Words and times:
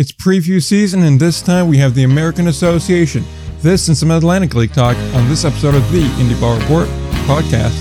It's 0.00 0.12
preview 0.12 0.62
season, 0.62 1.02
and 1.02 1.20
this 1.20 1.42
time 1.42 1.68
we 1.68 1.76
have 1.76 1.94
the 1.94 2.04
American 2.04 2.48
Association. 2.48 3.22
This 3.58 3.88
and 3.88 3.94
some 3.94 4.10
Atlantic 4.10 4.54
League 4.54 4.72
talk 4.72 4.96
on 5.14 5.28
this 5.28 5.44
episode 5.44 5.74
of 5.74 5.92
the 5.92 6.00
Indie 6.00 6.40
Ball 6.40 6.58
Report 6.58 6.88
podcast. 7.26 7.76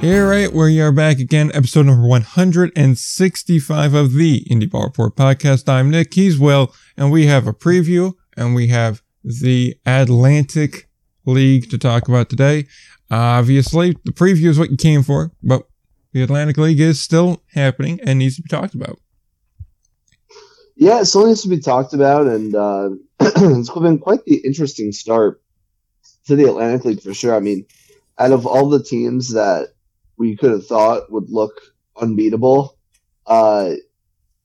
Here, 0.00 0.28
right, 0.28 0.52
we 0.52 0.80
are 0.80 0.90
back 0.90 1.20
again, 1.20 1.52
episode 1.54 1.86
number 1.86 2.08
165 2.08 3.94
of 3.94 4.14
the 4.14 4.44
Indie 4.50 4.68
Ball 4.68 4.82
Report 4.82 5.14
podcast. 5.14 5.68
I'm 5.68 5.90
Nick, 5.90 6.14
he's 6.14 6.40
Will, 6.40 6.74
and 6.96 7.12
we 7.12 7.26
have 7.26 7.46
a 7.46 7.52
preview, 7.52 8.14
and 8.36 8.56
we 8.56 8.66
have 8.66 9.03
the 9.24 9.76
Atlantic 9.86 10.88
League 11.26 11.70
to 11.70 11.78
talk 11.78 12.08
about 12.08 12.28
today. 12.28 12.66
Obviously, 13.10 13.96
the 14.04 14.12
preview 14.12 14.48
is 14.48 14.58
what 14.58 14.70
you 14.70 14.76
came 14.76 15.02
for, 15.02 15.32
but 15.42 15.66
the 16.12 16.22
Atlantic 16.22 16.58
League 16.58 16.80
is 16.80 17.00
still 17.00 17.42
happening 17.54 18.00
and 18.04 18.18
needs 18.18 18.36
to 18.36 18.42
be 18.42 18.48
talked 18.48 18.74
about. 18.74 18.98
Yeah, 20.76 21.00
it 21.00 21.06
still 21.06 21.26
needs 21.26 21.42
to 21.42 21.48
be 21.48 21.60
talked 21.60 21.94
about, 21.94 22.26
and 22.26 22.54
uh, 22.54 22.90
it's 23.20 23.70
been 23.70 23.98
quite 23.98 24.24
the 24.24 24.36
interesting 24.36 24.92
start 24.92 25.40
to 26.26 26.36
the 26.36 26.44
Atlantic 26.44 26.84
League 26.84 27.02
for 27.02 27.14
sure. 27.14 27.34
I 27.34 27.40
mean, 27.40 27.66
out 28.18 28.32
of 28.32 28.46
all 28.46 28.68
the 28.68 28.82
teams 28.82 29.34
that 29.34 29.68
we 30.16 30.36
could 30.36 30.50
have 30.50 30.66
thought 30.66 31.10
would 31.10 31.30
look 31.30 31.60
unbeatable. 31.96 32.76
Uh, 33.26 33.72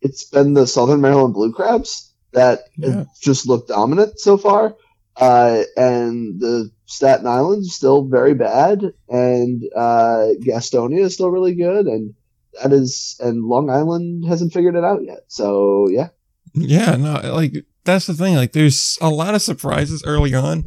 it's 0.02 0.24
been 0.26 0.54
the 0.54 0.68
Southern 0.68 1.02
Maryland 1.02 1.34
Blue 1.34 1.52
Crabs 1.52 2.09
that 2.32 2.62
yeah. 2.78 3.06
just 3.22 3.48
looked 3.48 3.70
dominant 3.70 4.20
so 4.20 4.38
far. 4.38 4.76
Uh, 5.18 5.64
and 5.76 6.40
the 6.40 6.72
Staten 6.86 7.28
Island's 7.28 7.74
still 7.74 8.06
very 8.06 8.34
bad, 8.34 8.94
and 9.10 9.64
uh, 9.76 10.28
Gastonia 10.42 11.02
is 11.02 11.14
still 11.14 11.30
really 11.30 11.54
good, 11.54 11.88
and 11.88 12.14
that 12.62 12.72
is, 12.72 13.18
and 13.20 13.44
Long 13.44 13.70
Island 13.70 14.26
hasn't 14.26 14.54
figured 14.54 14.76
it 14.76 14.86
out 14.86 15.04
yet. 15.04 15.26
So 15.28 15.90
yeah, 15.90 16.10
yeah, 16.54 16.96
no, 16.96 17.20
like 17.34 17.66
that's 17.84 18.08
the 18.08 18.14
thing. 18.14 18.36
Like, 18.36 18.54
there's 18.54 18.98
a 19.02 19.10
lot 19.10 19.36
of 19.36 19.42
surprises 19.42 20.04
early 20.06 20.34
on, 20.34 20.66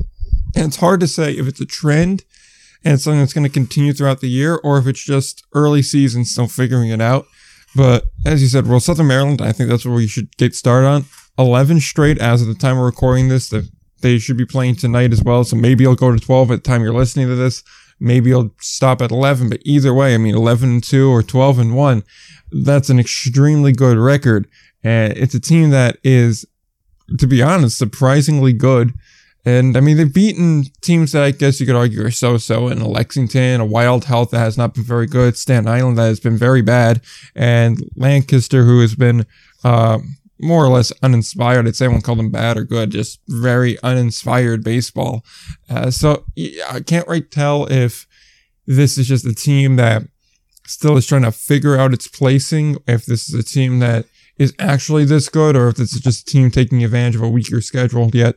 and 0.55 0.67
it's 0.67 0.77
hard 0.77 1.01
to 1.01 1.09
say 1.09 1.33
if 1.33 1.49
it's 1.49 1.61
a 1.61 1.67
trend 1.67 2.25
and 2.85 3.01
something 3.01 3.21
that's 3.21 3.33
going 3.33 3.47
to 3.47 3.53
continue 3.53 3.93
throughout 3.93 4.21
the 4.21 4.29
year, 4.29 4.61
or 4.63 4.77
if 4.79 4.87
it's 4.87 5.05
just 5.05 5.45
early 5.55 5.83
season 5.83 6.25
still 6.25 6.49
figuring 6.49 6.91
it 6.91 7.01
out. 7.01 7.27
But 7.75 8.05
as 8.27 8.43
you 8.43 8.49
said, 8.49 8.67
well, 8.67 8.81
Southern 8.81 9.07
Maryland, 9.07 9.41
I 9.41 9.53
think 9.53 9.71
that's 9.71 9.87
where 9.87 9.95
we 9.95 10.07
should 10.07 10.37
get 10.37 10.55
started 10.55 10.89
on. 10.89 11.05
11 11.39 11.81
straight 11.81 12.19
as 12.19 12.43
of 12.43 12.49
the 12.49 12.55
time 12.55 12.79
we're 12.79 12.87
recording 12.87 13.29
this. 13.29 13.53
They 14.01 14.19
should 14.19 14.37
be 14.37 14.47
playing 14.47 14.77
tonight 14.77 15.13
as 15.13 15.23
well. 15.23 15.45
So 15.45 15.57
maybe 15.57 15.85
it'll 15.85 15.97
go 15.97 16.13
to 16.13 16.19
12 16.19 16.51
at 16.51 16.65
the 16.65 16.69
time 16.69 16.83
you're 16.83 16.93
listening 16.93 17.29
to 17.29 17.35
this. 17.35 17.63
Maybe 18.01 18.31
it'll 18.31 18.51
stop 18.61 19.01
at 19.01 19.11
11. 19.11 19.49
But 19.49 19.61
either 19.65 19.95
way, 19.95 20.15
I 20.15 20.19
mean, 20.19 20.35
11 20.35 20.69
and 20.69 20.85
2 20.85 21.11
or 21.11 21.23
12 21.23 21.59
and 21.59 21.77
1, 21.77 22.03
that's 22.65 22.91
an 22.91 22.99
extremely 22.99 23.73
good 23.73 23.97
record. 23.97 24.49
And 24.83 25.13
it's 25.17 25.35
a 25.35 25.41
team 25.41 25.71
that 25.71 25.99
is, 26.03 26.45
to 27.19 27.27
be 27.27 27.43
honest, 27.43 27.79
surprisingly 27.79 28.53
good. 28.53 28.93
And 29.45 29.77
I 29.77 29.81
mean, 29.81 29.97
they've 29.97 30.13
beaten 30.13 30.65
teams 30.83 31.13
that 31.13 31.25
I 31.25 31.33
guess 31.33 31.59
you 31.59 31.67
could 31.67 31.75
argue 31.75 32.05
are 32.05 32.11
so-so 32.11 32.69
in 32.69 32.81
Lexington, 32.81 33.61
a 33.61 33.65
Wild 33.65 34.05
Health 34.05 34.31
that 34.31 34.39
has 34.39 34.57
not 34.57 34.75
been 34.75 34.85
very 34.85 35.07
good, 35.07 35.37
Staten 35.37 35.67
Island 35.67 35.99
that 35.99 36.07
has 36.07 36.21
been 36.21 36.37
very 36.37 36.63
bad, 36.63 37.01
and 37.35 37.83
Lancaster 37.97 38.65
who 38.65 38.81
has 38.81 38.95
been, 38.95 39.27
uh, 39.65 39.99
more 40.43 40.65
or 40.65 40.69
less 40.69 40.93
uninspired. 41.03 41.67
I'd 41.67 41.77
say 41.77 41.87
I 41.87 41.89
won't 41.89 42.05
call 42.05 42.17
them 42.17 42.31
bad 42.31 42.57
or 42.57 42.65
good, 42.65 42.91
just 42.91 43.21
very 43.29 43.79
uninspired 43.83 44.65
baseball. 44.65 45.25
Uh, 45.71 45.91
so 45.91 46.25
yeah, 46.35 46.67
I 46.71 46.81
can't 46.81 47.07
really 47.07 47.23
tell 47.23 47.67
if 47.71 48.07
this 48.67 48.99
is 48.99 49.09
just 49.09 49.27
a 49.27 49.35
team 49.35 49.77
that 49.77 50.03
still 50.67 50.97
is 50.97 51.07
trying 51.07 51.23
to 51.23 51.33
figure 51.33 51.77
out 51.77 51.93
its 51.93 52.09
placing, 52.09 52.79
if 52.87 53.07
this 53.07 53.29
is 53.29 53.35
a 53.35 53.43
team 53.43 53.79
that 53.81 54.07
is 54.39 54.55
actually 54.59 55.05
this 55.05 55.29
good, 55.29 55.57
or 55.57 55.69
if 55.69 55.79
it's 55.79 55.99
just 55.99 56.29
a 56.29 56.33
team 56.33 56.51
taking 56.51 56.83
advantage 56.85 57.17
of 57.17 57.23
a 57.23 57.29
weaker 57.29 57.61
schedule 57.61 58.11
yet. 58.13 58.37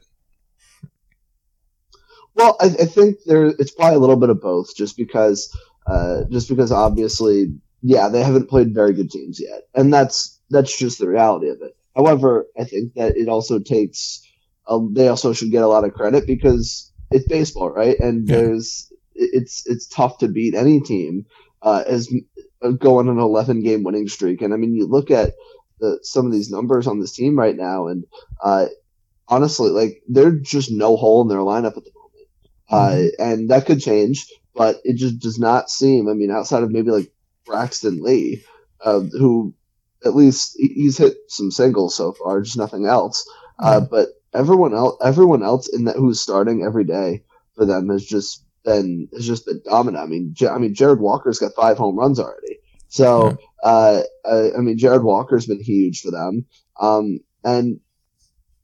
Well, 2.35 2.57
I, 2.59 2.65
I, 2.65 2.85
think 2.85 3.19
there 3.25 3.45
it's 3.45 3.71
probably 3.71 3.95
a 3.95 3.99
little 3.99 4.17
bit 4.17 4.29
of 4.29 4.41
both, 4.41 4.75
just 4.75 4.97
because, 4.97 5.55
uh, 5.87 6.23
just 6.29 6.49
because 6.49 6.71
obviously, 6.71 7.53
yeah, 7.81 8.09
they 8.09 8.21
haven't 8.21 8.49
played 8.49 8.73
very 8.73 8.93
good 8.93 9.09
teams 9.09 9.39
yet, 9.39 9.63
and 9.73 9.93
that's 9.93 10.39
that's 10.49 10.77
just 10.77 10.99
the 10.99 11.07
reality 11.07 11.47
of 11.47 11.61
it. 11.61 11.74
However, 11.95 12.47
I 12.59 12.65
think 12.65 12.93
that 12.95 13.15
it 13.15 13.29
also 13.29 13.59
takes, 13.59 14.21
a, 14.67 14.79
they 14.91 15.07
also 15.07 15.33
should 15.33 15.51
get 15.51 15.63
a 15.63 15.67
lot 15.67 15.85
of 15.85 15.93
credit 15.93 16.27
because 16.27 16.91
it's 17.11 17.27
baseball, 17.27 17.69
right? 17.69 17.97
And 17.99 18.27
yeah. 18.27 18.35
there's 18.35 18.91
it's 19.15 19.65
it's 19.65 19.87
tough 19.87 20.17
to 20.19 20.27
beat 20.27 20.55
any 20.55 20.81
team 20.81 21.25
uh, 21.61 21.83
as 21.87 22.13
uh, 22.61 22.71
going 22.71 23.07
on 23.07 23.17
an 23.17 23.23
11 23.23 23.63
game 23.63 23.83
winning 23.83 24.07
streak, 24.07 24.41
and 24.41 24.53
I 24.53 24.57
mean 24.57 24.75
you 24.75 24.87
look 24.87 25.09
at 25.09 25.33
the, 25.79 25.99
some 26.03 26.25
of 26.25 26.31
these 26.31 26.51
numbers 26.51 26.87
on 26.87 26.99
this 26.99 27.13
team 27.13 27.37
right 27.37 27.55
now, 27.55 27.87
and 27.87 28.05
uh, 28.43 28.67
honestly, 29.27 29.69
like 29.69 30.01
there's 30.07 30.41
just 30.41 30.71
no 30.71 30.97
hole 30.97 31.21
in 31.21 31.29
their 31.29 31.39
lineup 31.39 31.77
at 31.77 31.85
the 31.85 31.91
moment. 31.95 32.29
uh, 32.69 32.89
mm-hmm. 32.89 33.21
and 33.21 33.49
that 33.49 33.65
could 33.65 33.79
change, 33.79 34.27
but 34.53 34.77
it 34.83 34.97
just 34.97 35.19
does 35.19 35.39
not 35.39 35.69
seem. 35.69 36.09
I 36.09 36.13
mean, 36.13 36.31
outside 36.31 36.63
of 36.63 36.71
maybe 36.71 36.91
like 36.91 37.11
Braxton 37.45 38.01
Lee, 38.01 38.43
uh, 38.81 38.99
who 38.99 39.53
at 40.05 40.15
least 40.15 40.55
he's 40.57 40.97
hit 40.97 41.17
some 41.27 41.51
singles 41.51 41.95
so 41.95 42.13
far, 42.13 42.41
just 42.41 42.57
nothing 42.57 42.85
else. 42.85 43.27
Uh, 43.59 43.79
mm-hmm. 43.79 43.85
but 43.89 44.09
everyone 44.33 44.73
else, 44.73 44.97
everyone 45.03 45.43
else 45.43 45.67
in 45.67 45.85
that 45.85 45.95
who's 45.95 46.21
starting 46.21 46.63
every 46.63 46.83
day 46.83 47.23
for 47.55 47.65
them 47.65 47.89
has 47.89 48.05
just 48.05 48.43
been 48.63 49.07
has 49.13 49.25
just 49.25 49.45
been 49.45 49.61
dominant. 49.65 50.03
I 50.03 50.07
mean, 50.07 50.35
I 50.49 50.57
mean, 50.57 50.73
Jared 50.73 50.99
Walker's 50.99 51.39
got 51.39 51.55
five 51.55 51.77
home 51.77 51.97
runs 51.97 52.19
already. 52.19 52.59
So, 52.87 53.37
uh, 53.63 54.01
I 54.25 54.57
mean, 54.57 54.77
Jared 54.77 55.03
Walker's 55.03 55.47
been 55.47 55.61
huge 55.61 56.01
for 56.01 56.11
them. 56.11 56.45
Um, 56.79 57.19
and 57.43 57.79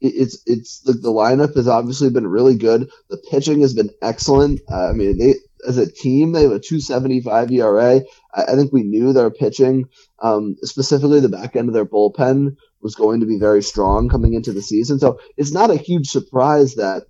it's 0.01 0.41
it's 0.45 0.81
the, 0.81 0.93
the 0.93 1.11
lineup 1.11 1.55
has 1.55 1.67
obviously 1.67 2.09
been 2.09 2.27
really 2.27 2.55
good. 2.55 2.89
The 3.09 3.21
pitching 3.29 3.61
has 3.61 3.73
been 3.73 3.91
excellent. 4.01 4.61
Uh, 4.69 4.89
I 4.89 4.93
mean, 4.93 5.17
they 5.17 5.35
as 5.67 5.77
a 5.77 5.91
team 5.91 6.31
they 6.31 6.43
have 6.43 6.51
a 6.51 6.59
2.75 6.59 7.51
ERA. 7.51 8.01
I, 8.33 8.43
I 8.43 8.55
think 8.55 8.71
we 8.71 8.83
knew 8.83 9.13
their 9.13 9.31
pitching, 9.31 9.85
um, 10.21 10.55
specifically 10.63 11.19
the 11.19 11.29
back 11.29 11.55
end 11.55 11.67
of 11.67 11.73
their 11.73 11.85
bullpen, 11.85 12.55
was 12.81 12.95
going 12.95 13.19
to 13.19 13.25
be 13.25 13.37
very 13.39 13.61
strong 13.61 14.09
coming 14.09 14.33
into 14.33 14.53
the 14.53 14.61
season. 14.61 14.99
So 14.99 15.19
it's 15.37 15.51
not 15.51 15.71
a 15.71 15.75
huge 15.75 16.07
surprise 16.07 16.75
that 16.75 17.03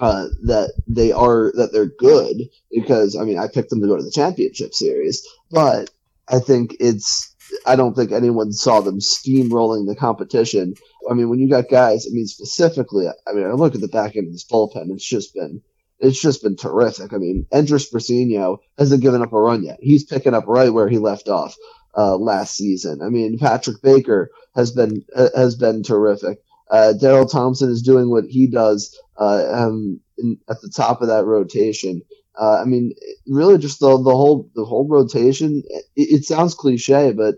uh, 0.00 0.26
that 0.42 0.74
they 0.86 1.12
are 1.12 1.52
that 1.54 1.72
they're 1.72 1.86
good 1.86 2.36
because 2.70 3.16
I 3.16 3.24
mean 3.24 3.38
I 3.38 3.48
picked 3.48 3.70
them 3.70 3.80
to 3.80 3.86
go 3.86 3.96
to 3.96 4.02
the 4.02 4.10
championship 4.10 4.74
series, 4.74 5.26
but 5.50 5.90
I 6.28 6.38
think 6.38 6.76
it's 6.80 7.34
I 7.64 7.76
don't 7.76 7.94
think 7.94 8.12
anyone 8.12 8.52
saw 8.52 8.80
them 8.80 8.98
steamrolling 8.98 9.86
the 9.86 9.96
competition. 9.96 10.74
I 11.10 11.14
mean, 11.14 11.28
when 11.28 11.38
you 11.38 11.48
got 11.48 11.68
guys, 11.68 12.06
I 12.06 12.12
mean, 12.12 12.26
specifically, 12.26 13.06
I 13.08 13.32
mean, 13.32 13.46
I 13.46 13.52
look 13.52 13.74
at 13.74 13.80
the 13.80 13.88
back 13.88 14.16
end 14.16 14.26
of 14.26 14.32
this 14.32 14.44
bullpen, 14.44 14.90
it's 14.90 15.06
just 15.06 15.34
been, 15.34 15.62
it's 15.98 16.20
just 16.20 16.42
been 16.42 16.56
terrific. 16.56 17.12
I 17.12 17.16
mean, 17.16 17.46
Andres 17.52 17.90
Brasino 17.90 18.58
hasn't 18.78 19.02
given 19.02 19.22
up 19.22 19.32
a 19.32 19.40
run 19.40 19.64
yet. 19.64 19.78
He's 19.80 20.04
picking 20.04 20.34
up 20.34 20.44
right 20.46 20.72
where 20.72 20.88
he 20.88 20.98
left 20.98 21.28
off, 21.28 21.56
uh, 21.96 22.16
last 22.16 22.56
season. 22.56 23.00
I 23.02 23.08
mean, 23.08 23.38
Patrick 23.38 23.80
Baker 23.82 24.30
has 24.54 24.72
been, 24.72 25.04
uh, 25.14 25.30
has 25.34 25.54
been 25.54 25.82
terrific. 25.82 26.38
Uh, 26.70 26.92
Daryl 27.00 27.30
Thompson 27.30 27.70
is 27.70 27.82
doing 27.82 28.10
what 28.10 28.24
he 28.24 28.46
does, 28.48 28.98
uh, 29.18 29.46
um, 29.50 30.00
in, 30.18 30.38
at 30.48 30.60
the 30.60 30.70
top 30.74 31.00
of 31.00 31.08
that 31.08 31.24
rotation. 31.24 32.02
Uh, 32.38 32.60
I 32.60 32.64
mean, 32.64 32.92
really, 33.26 33.56
just 33.56 33.80
the 33.80 33.96
the 33.96 34.10
whole 34.10 34.50
the 34.54 34.64
whole 34.64 34.86
rotation. 34.86 35.62
It, 35.68 35.84
it, 35.94 36.24
sounds 36.24 36.54
cliche, 36.54 37.12
but 37.12 37.36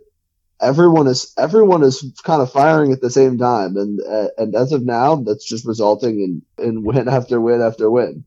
everyone 0.61 1.07
is 1.07 1.33
everyone 1.39 1.85
is 1.85 2.05
kind 2.25 2.43
of 2.43 2.51
firing 2.51 2.93
at 2.93 3.01
the 3.01 3.11
same 3.11 3.39
time, 3.39 3.77
and 3.77 4.01
uh, 4.01 4.29
and 4.39 4.57
as 4.57 4.73
of 4.73 4.85
now, 4.85 5.17
that's 5.17 5.45
just 5.45 5.67
resulting 5.67 6.43
in 6.59 6.65
in 6.65 6.83
win 6.83 7.09
after 7.09 7.41
win 7.41 7.63
after 7.63 7.89
win. 7.91 8.25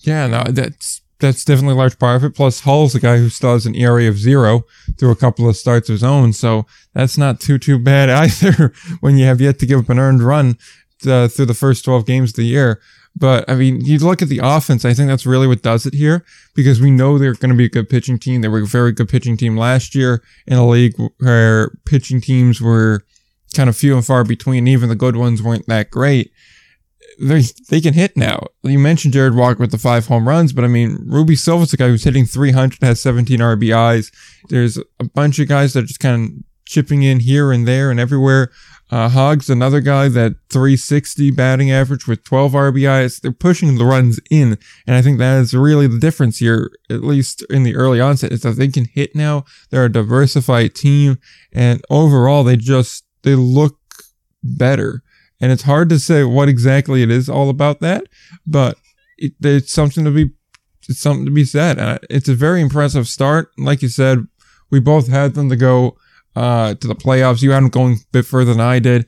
Yeah, 0.00 0.26
no, 0.26 0.44
that's 0.44 1.02
that's 1.20 1.44
definitely 1.44 1.74
a 1.74 1.78
large 1.78 1.98
part 1.98 2.16
of 2.16 2.24
it. 2.24 2.34
Plus, 2.34 2.60
Hull's 2.60 2.94
a 2.94 3.00
guy 3.00 3.18
who 3.18 3.28
still 3.28 3.52
has 3.52 3.66
an 3.66 3.74
ERA 3.74 4.08
of 4.08 4.18
zero 4.18 4.64
through 4.98 5.10
a 5.10 5.16
couple 5.16 5.48
of 5.48 5.56
starts 5.56 5.88
of 5.88 5.94
his 5.94 6.02
own, 6.02 6.32
so 6.32 6.66
that's 6.94 7.18
not 7.18 7.40
too 7.40 7.58
too 7.58 7.78
bad 7.78 8.08
either. 8.42 8.72
when 9.00 9.16
you 9.16 9.26
have 9.26 9.40
yet 9.40 9.58
to 9.60 9.66
give 9.66 9.80
up 9.80 9.90
an 9.90 9.98
earned 9.98 10.22
run 10.22 10.58
uh, 11.06 11.28
through 11.28 11.46
the 11.46 11.54
first 11.54 11.84
twelve 11.84 12.06
games 12.06 12.30
of 12.30 12.36
the 12.36 12.44
year. 12.44 12.80
But 13.16 13.48
I 13.50 13.54
mean, 13.56 13.84
you 13.84 13.98
look 13.98 14.22
at 14.22 14.28
the 14.28 14.40
offense, 14.42 14.84
I 14.84 14.94
think 14.94 15.08
that's 15.08 15.26
really 15.26 15.46
what 15.46 15.62
does 15.62 15.84
it 15.84 15.94
here 15.94 16.24
because 16.54 16.80
we 16.80 16.90
know 16.90 17.18
they're 17.18 17.34
going 17.34 17.50
to 17.50 17.56
be 17.56 17.64
a 17.64 17.70
good 17.70 17.88
pitching 17.88 18.18
team. 18.18 18.40
They 18.40 18.48
were 18.48 18.62
a 18.62 18.66
very 18.66 18.92
good 18.92 19.08
pitching 19.08 19.36
team 19.36 19.56
last 19.56 19.94
year 19.94 20.22
in 20.46 20.56
a 20.56 20.66
league 20.66 20.94
where 21.18 21.70
pitching 21.86 22.20
teams 22.20 22.60
were 22.60 23.04
kind 23.54 23.68
of 23.68 23.76
few 23.76 23.96
and 23.96 24.06
far 24.06 24.22
between. 24.22 24.68
Even 24.68 24.88
the 24.88 24.94
good 24.94 25.16
ones 25.16 25.42
weren't 25.42 25.66
that 25.66 25.90
great. 25.90 26.32
They, 27.20 27.42
they 27.68 27.80
can 27.80 27.94
hit 27.94 28.16
now. 28.16 28.46
You 28.62 28.78
mentioned 28.78 29.12
Jared 29.12 29.34
Walker 29.34 29.60
with 29.60 29.72
the 29.72 29.78
five 29.78 30.06
home 30.06 30.26
runs, 30.26 30.52
but 30.52 30.64
I 30.64 30.68
mean, 30.68 30.98
Rubi 31.06 31.36
Silva's 31.36 31.72
a 31.72 31.76
guy 31.76 31.88
who's 31.88 32.04
hitting 32.04 32.24
300, 32.24 32.82
has 32.82 33.00
17 33.00 33.38
RBIs. 33.40 34.10
There's 34.48 34.78
a 34.98 35.04
bunch 35.04 35.38
of 35.38 35.48
guys 35.48 35.74
that 35.74 35.84
are 35.84 35.86
just 35.86 36.00
kind 36.00 36.24
of 36.24 36.44
chipping 36.64 37.02
in 37.02 37.20
here 37.20 37.52
and 37.52 37.66
there 37.68 37.90
and 37.90 38.00
everywhere. 38.00 38.50
Uh, 38.90 39.08
Hogs, 39.08 39.48
another 39.48 39.80
guy 39.80 40.08
that 40.08 40.36
360 40.50 41.30
batting 41.30 41.70
average 41.70 42.08
with 42.08 42.24
12 42.24 42.52
RBIs. 42.52 43.20
They're 43.20 43.32
pushing 43.32 43.76
the 43.76 43.84
runs 43.84 44.18
in. 44.30 44.58
And 44.86 44.96
I 44.96 45.02
think 45.02 45.18
that 45.18 45.38
is 45.40 45.54
really 45.54 45.86
the 45.86 46.00
difference 46.00 46.38
here, 46.38 46.70
at 46.90 47.04
least 47.04 47.44
in 47.50 47.62
the 47.62 47.76
early 47.76 48.00
onset, 48.00 48.32
is 48.32 48.40
that 48.42 48.56
they 48.56 48.68
can 48.68 48.86
hit 48.86 49.14
now. 49.14 49.44
They're 49.70 49.84
a 49.84 49.92
diversified 49.92 50.74
team. 50.74 51.18
And 51.52 51.82
overall, 51.88 52.42
they 52.42 52.56
just, 52.56 53.04
they 53.22 53.36
look 53.36 53.78
better. 54.42 55.02
And 55.40 55.50
it's 55.52 55.62
hard 55.62 55.88
to 55.88 55.98
say 55.98 56.24
what 56.24 56.48
exactly 56.48 57.02
it 57.02 57.10
is 57.10 57.28
all 57.28 57.48
about 57.48 57.80
that, 57.80 58.04
but 58.46 58.76
it, 59.16 59.32
it's 59.40 59.72
something 59.72 60.04
to 60.04 60.10
be, 60.10 60.30
it's 60.88 61.00
something 61.00 61.24
to 61.24 61.30
be 61.30 61.44
said. 61.44 61.78
Uh, 61.78 61.98
it's 62.08 62.28
a 62.28 62.34
very 62.34 62.60
impressive 62.60 63.08
start. 63.08 63.50
Like 63.56 63.82
you 63.82 63.88
said, 63.88 64.26
we 64.70 64.80
both 64.80 65.08
had 65.08 65.34
them 65.34 65.48
to 65.48 65.56
go 65.56 65.96
uh, 66.36 66.74
to 66.74 66.86
the 66.86 66.94
playoffs. 66.94 67.42
You 67.42 67.52
had 67.52 67.62
them 67.62 67.70
going 67.70 67.94
a 67.94 68.12
bit 68.12 68.26
further 68.26 68.52
than 68.52 68.60
I 68.60 68.78
did. 68.78 69.06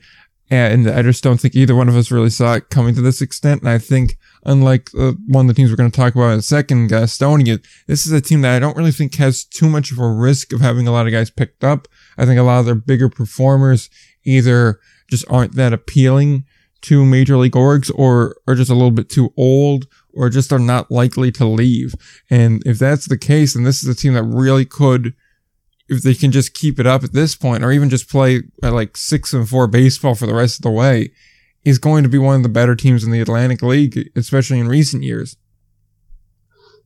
And 0.49 0.87
I 0.87 1.01
just 1.01 1.23
don't 1.23 1.39
think 1.39 1.55
either 1.55 1.73
one 1.73 1.89
of 1.89 1.95
us 1.95 2.11
really 2.11 2.29
saw 2.29 2.53
it 2.55 2.69
coming 2.69 2.93
to 2.95 3.01
this 3.01 3.21
extent. 3.21 3.61
And 3.61 3.69
I 3.69 3.79
think, 3.79 4.17
unlike 4.45 4.89
uh, 4.97 5.13
one 5.27 5.45
of 5.45 5.47
the 5.47 5.53
teams 5.55 5.71
we're 5.71 5.77
going 5.77 5.89
to 5.89 5.95
talk 5.95 6.13
about 6.13 6.33
in 6.33 6.39
a 6.39 6.43
second, 6.43 6.89
Gastonia, 6.91 7.63
this 7.87 8.05
is 8.05 8.11
a 8.11 8.21
team 8.21 8.41
that 8.41 8.55
I 8.55 8.59
don't 8.59 8.77
really 8.77 8.91
think 8.91 9.15
has 9.15 9.45
too 9.45 9.67
much 9.67 9.91
of 9.91 9.97
a 9.97 10.07
risk 10.07 10.53
of 10.53 10.61
having 10.61 10.87
a 10.87 10.91
lot 10.91 11.07
of 11.07 11.11
guys 11.11 11.31
picked 11.31 11.63
up. 11.63 11.87
I 12.17 12.25
think 12.25 12.39
a 12.39 12.43
lot 12.43 12.59
of 12.59 12.65
their 12.65 12.75
bigger 12.75 13.09
performers 13.09 13.89
either 14.25 14.79
just 15.13 15.29
aren't 15.29 15.55
that 15.55 15.73
appealing 15.73 16.43
to 16.81 17.05
major 17.05 17.37
league 17.37 17.53
orgs 17.53 17.91
or 17.93 18.35
are 18.47 18.55
just 18.55 18.71
a 18.71 18.73
little 18.73 18.89
bit 18.89 19.09
too 19.09 19.31
old 19.37 19.85
or 20.11 20.27
just 20.27 20.51
are 20.51 20.57
not 20.57 20.89
likely 20.89 21.31
to 21.31 21.45
leave. 21.45 21.93
And 22.31 22.63
if 22.65 22.79
that's 22.79 23.05
the 23.05 23.17
case, 23.17 23.53
then 23.53 23.63
this 23.63 23.83
is 23.83 23.89
a 23.89 23.95
team 23.95 24.13
that 24.13 24.23
really 24.23 24.65
could 24.65 25.13
if 25.87 26.01
they 26.01 26.15
can 26.15 26.31
just 26.31 26.55
keep 26.55 26.79
it 26.79 26.87
up 26.87 27.03
at 27.03 27.13
this 27.13 27.35
point, 27.35 27.63
or 27.63 27.71
even 27.71 27.91
just 27.91 28.09
play 28.09 28.41
at 28.63 28.73
like 28.73 28.97
six 28.97 29.33
and 29.33 29.47
four 29.47 29.67
baseball 29.67 30.15
for 30.15 30.25
the 30.25 30.33
rest 30.33 30.57
of 30.57 30.63
the 30.63 30.71
way, 30.71 31.11
is 31.63 31.77
going 31.77 32.01
to 32.01 32.09
be 32.09 32.17
one 32.17 32.37
of 32.37 32.43
the 32.43 32.49
better 32.49 32.75
teams 32.75 33.03
in 33.03 33.11
the 33.11 33.21
Atlantic 33.21 33.61
League, 33.61 34.09
especially 34.15 34.59
in 34.59 34.67
recent 34.67 35.03
years. 35.03 35.37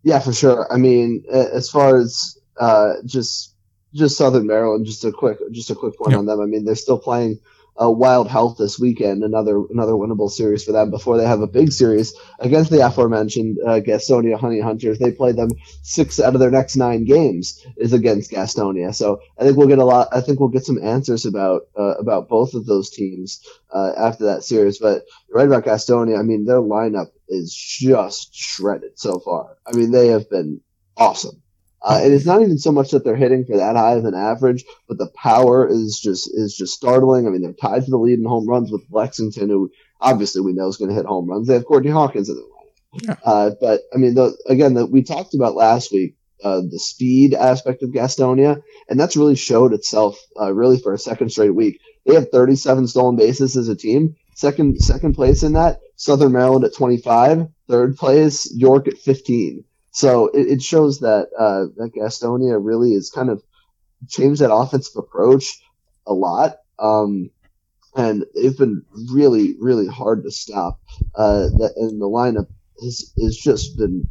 Yeah, 0.04 0.20
for 0.20 0.34
sure. 0.34 0.68
I 0.70 0.78
mean, 0.78 1.24
as 1.32 1.70
far 1.70 1.98
as 1.98 2.38
uh, 2.60 2.96
just 3.06 3.54
just 3.94 4.18
Southern 4.18 4.48
Maryland, 4.48 4.86
just 4.86 5.06
a 5.06 5.12
quick 5.12 5.38
just 5.52 5.70
a 5.70 5.76
quick 5.76 5.98
point 5.98 6.12
yep. 6.12 6.20
on 6.20 6.26
them. 6.26 6.42
I 6.42 6.46
mean, 6.46 6.66
they're 6.66 6.76
still 6.76 7.00
playing 7.00 7.40
uh, 7.82 7.90
Wild 7.92 8.28
Health 8.28 8.58
this 8.58 8.80
weekend, 8.80 9.24
another 9.24 9.64
another 9.70 9.94
winnable 9.94 10.30
series 10.30 10.64
for 10.64 10.72
them 10.72 10.90
before 10.90 11.18
they 11.18 11.26
have 11.26 11.42
a 11.42 11.48
big 11.48 11.72
series 11.72 12.14
against 12.40 12.72
the 12.72 12.86
aforementioned 12.86 13.58
uh, 13.66 13.80
Gastonia 13.80 14.40
Honey 14.40 14.60
Hunters. 14.60 15.00
They 15.00 15.12
play 15.12 15.32
them 15.32 15.50
six 15.84 16.20
out 16.20 16.34
of 16.34 16.40
their 16.40 16.52
next 16.52 16.76
nine 16.76 17.06
games 17.06 17.64
is 17.78 17.94
against 17.94 18.32
Gastonia. 18.32 18.94
So 18.94 19.20
I 19.38 19.44
think 19.44 19.58
we'll 19.58 19.68
get 19.68 19.80
a 19.80 19.86
lot. 19.86 20.10
I 20.12 20.22
think 20.22 20.40
we'll 20.40 20.50
get 20.50 20.66
some 20.66 20.84
answers 20.84 21.26
about 21.26 21.68
uh, 21.78 21.96
about 22.00 22.30
both 22.30 22.54
of 22.54 22.66
those 22.66 22.90
teams 22.90 23.42
uh, 23.72 23.94
after 23.98 24.26
that 24.26 24.44
series. 24.44 24.80
But 24.80 25.04
right 25.32 25.48
about 25.48 25.66
Gastonia, 25.66 26.20
I 26.20 26.24
mean 26.24 26.46
their 26.46 26.62
lineup 26.62 27.12
is 27.30 27.54
just 27.54 28.34
shredded 28.34 29.00
so 29.00 29.20
far. 29.20 29.58
I 29.66 29.76
mean 29.76 29.92
they 29.92 30.08
have 30.08 30.30
been 30.30 30.62
awesome. 30.96 31.42
Uh, 31.88 32.02
and 32.04 32.14
it's 32.14 32.26
not 32.26 32.42
even 32.42 32.58
so 32.58 32.72
much 32.72 32.92
that 32.92 33.06
they're 33.06 33.16
hitting 33.16 33.46
for 33.46 33.56
that 33.56 33.78
high 33.78 33.94
of 33.96 34.04
an 34.04 34.14
average, 34.14 34.66
but 34.90 34.98
the 34.98 35.10
power 35.16 35.66
is 35.68 36.00
just 36.04 36.30
is 36.34 36.54
just 36.54 36.74
startling. 36.74 37.26
I 37.26 37.30
mean, 37.30 37.42
they're 37.42 37.54
tied 37.54 37.86
for 37.86 37.92
the 37.92 37.98
lead 37.98 38.20
in 38.20 38.26
home 38.26 38.48
runs 38.48 38.70
with 38.72 38.82
Lexington, 38.92 39.50
who 39.50 39.72
obviously 40.02 40.42
we 40.42 40.52
know 40.52 40.68
is 40.68 40.76
going 40.76 40.90
to 40.90 40.96
hit 40.96 41.06
home 41.06 41.30
runs. 41.30 41.48
They 41.48 41.54
have 41.54 41.66
Courtney 41.66 41.92
Hawkins 41.92 42.28
in 42.28 42.36
lineup. 42.36 43.04
Yeah. 43.04 43.16
Uh, 43.24 43.52
but 43.62 43.82
I 43.94 43.98
mean, 43.98 44.16
the, 44.16 44.36
again, 44.48 44.74
the, 44.74 44.86
we 44.86 45.04
talked 45.04 45.34
about 45.34 45.56
last 45.56 45.94
week 45.94 46.18
uh, 46.44 46.62
the 46.70 46.80
speed 46.80 47.34
aspect 47.34 47.84
of 47.84 47.92
Gastonia, 47.92 48.62
and 48.90 49.00
that's 49.00 49.18
really 49.18 49.36
showed 49.36 49.74
itself 49.74 50.20
uh, 50.40 50.54
really 50.54 50.80
for 50.80 50.94
a 50.94 51.00
second 51.00 51.32
straight 51.32 51.56
week. 51.56 51.80
They 52.06 52.16
have 52.16 52.30
37 52.32 52.88
stolen 52.88 53.16
bases 53.16 53.56
as 53.58 53.70
a 53.70 53.76
team. 53.76 54.16
Second 54.36 54.78
second 54.80 55.14
place 55.14 55.42
in 55.42 55.54
that, 55.54 55.80
Southern 55.96 56.34
Maryland 56.34 56.66
at 56.66 56.76
25. 56.76 57.48
Third 57.68 57.98
place, 57.98 58.54
York 58.54 58.88
at 58.88 58.98
15. 58.98 59.64
So 59.98 60.28
it, 60.28 60.48
it 60.48 60.62
shows 60.62 61.00
that 61.00 61.30
uh, 61.36 61.74
that 61.78 61.96
Gastonia 61.96 62.64
really 62.64 62.94
has 62.94 63.10
kind 63.10 63.32
of 63.32 63.42
changed 64.08 64.42
that 64.42 64.54
offensive 64.54 64.96
approach 64.96 65.60
a 66.06 66.14
lot. 66.14 66.58
Um, 66.78 67.32
and 67.96 68.24
they've 68.36 68.56
been 68.56 68.84
really, 69.12 69.56
really 69.60 69.88
hard 69.88 70.24
to 70.24 70.30
stop. 70.30 70.80
Uh, 71.16 71.50
that, 71.58 71.74
and 71.78 72.00
the 72.00 72.06
lineup 72.06 72.46
has, 72.84 73.12
has 73.20 73.36
just 73.36 73.76
been 73.76 74.08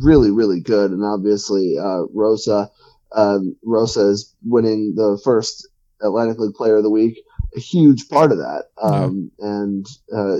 really, 0.00 0.30
really 0.30 0.60
good. 0.60 0.92
And 0.92 1.04
obviously, 1.04 1.76
uh, 1.78 2.04
Rosa, 2.14 2.70
um, 3.12 3.54
Rosa 3.62 4.08
is 4.08 4.34
winning 4.46 4.94
the 4.96 5.20
first 5.22 5.68
Atlantic 6.00 6.38
League 6.38 6.54
Player 6.54 6.78
of 6.78 6.84
the 6.84 6.90
Week. 6.90 7.22
A 7.54 7.60
huge 7.60 8.08
part 8.08 8.32
of 8.32 8.38
that. 8.38 8.70
Um, 8.80 9.30
yeah. 9.38 9.46
and, 9.46 9.86
uh, 10.10 10.38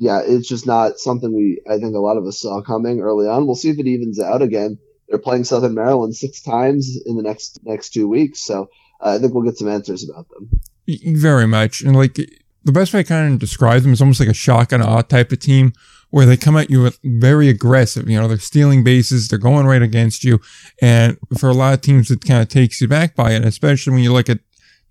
yeah, 0.00 0.22
it's 0.24 0.48
just 0.48 0.66
not 0.66 0.98
something 0.98 1.32
we 1.32 1.60
I 1.68 1.78
think 1.78 1.94
a 1.94 2.00
lot 2.00 2.16
of 2.16 2.26
us 2.26 2.40
saw 2.40 2.62
coming 2.62 3.00
early 3.00 3.28
on. 3.28 3.46
We'll 3.46 3.54
see 3.54 3.68
if 3.68 3.78
it 3.78 3.86
evens 3.86 4.18
out 4.18 4.40
again. 4.40 4.78
They're 5.08 5.18
playing 5.18 5.44
Southern 5.44 5.74
Maryland 5.74 6.16
six 6.16 6.40
times 6.40 6.98
in 7.04 7.16
the 7.16 7.22
next 7.22 7.60
next 7.64 7.90
two 7.90 8.08
weeks, 8.08 8.40
so 8.40 8.70
uh, 9.02 9.10
I 9.10 9.18
think 9.18 9.34
we'll 9.34 9.44
get 9.44 9.58
some 9.58 9.68
answers 9.68 10.08
about 10.08 10.26
them. 10.30 10.48
Very 10.88 11.46
much, 11.46 11.82
and 11.82 11.94
like 11.94 12.14
the 12.14 12.72
best 12.72 12.94
way 12.94 13.00
I 13.00 13.02
kind 13.02 13.34
of 13.34 13.38
describe 13.40 13.82
them 13.82 13.92
is 13.92 14.00
almost 14.00 14.20
like 14.20 14.28
a 14.30 14.34
shock 14.34 14.72
and 14.72 14.82
awe 14.82 15.02
type 15.02 15.32
of 15.32 15.40
team 15.40 15.74
where 16.08 16.26
they 16.26 16.36
come 16.36 16.56
at 16.56 16.70
you 16.70 16.82
with 16.82 16.98
very 17.04 17.48
aggressive. 17.48 18.08
You 18.08 18.20
know, 18.20 18.26
they're 18.26 18.38
stealing 18.38 18.82
bases, 18.82 19.28
they're 19.28 19.38
going 19.38 19.66
right 19.66 19.82
against 19.82 20.24
you, 20.24 20.40
and 20.80 21.18
for 21.36 21.50
a 21.50 21.54
lot 21.54 21.74
of 21.74 21.82
teams, 21.82 22.10
it 22.10 22.24
kind 22.24 22.40
of 22.40 22.48
takes 22.48 22.80
you 22.80 22.88
back 22.88 23.14
by 23.14 23.32
it, 23.32 23.44
especially 23.44 23.92
when 23.92 24.02
you 24.02 24.14
look 24.14 24.30
at 24.30 24.38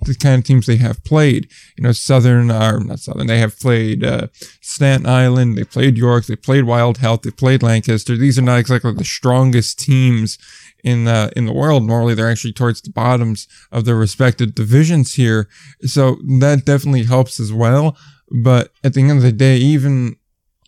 the 0.01 0.15
kind 0.15 0.39
of 0.39 0.45
teams 0.45 0.65
they 0.65 0.77
have 0.77 1.03
played. 1.03 1.49
You 1.77 1.83
know, 1.83 1.91
Southern, 1.91 2.51
or 2.51 2.79
not 2.79 2.99
Southern, 2.99 3.27
they 3.27 3.39
have 3.39 3.59
played 3.59 4.03
uh, 4.03 4.27
Staten 4.61 5.05
Island, 5.05 5.57
they 5.57 5.63
played 5.63 5.97
York, 5.97 6.25
they 6.25 6.35
played 6.35 6.63
Wild 6.63 6.99
Health, 6.99 7.23
they 7.23 7.31
played 7.31 7.63
Lancaster. 7.63 8.15
These 8.15 8.39
are 8.39 8.43
not 8.43 8.59
exactly 8.59 8.93
the 8.93 9.03
strongest 9.03 9.79
teams 9.79 10.37
in 10.83 11.03
the 11.03 11.31
in 11.35 11.45
the 11.45 11.53
world. 11.53 11.83
Normally, 11.83 12.13
they're 12.13 12.31
actually 12.31 12.53
towards 12.53 12.81
the 12.81 12.91
bottoms 12.91 13.47
of 13.71 13.85
their 13.85 13.95
respective 13.95 14.55
divisions 14.55 15.15
here, 15.15 15.49
so 15.81 16.17
that 16.39 16.63
definitely 16.65 17.03
helps 17.03 17.39
as 17.39 17.51
well. 17.51 17.97
But 18.31 18.71
at 18.83 18.93
the 18.93 19.01
end 19.01 19.11
of 19.11 19.21
the 19.21 19.31
day, 19.31 19.57
even 19.57 20.15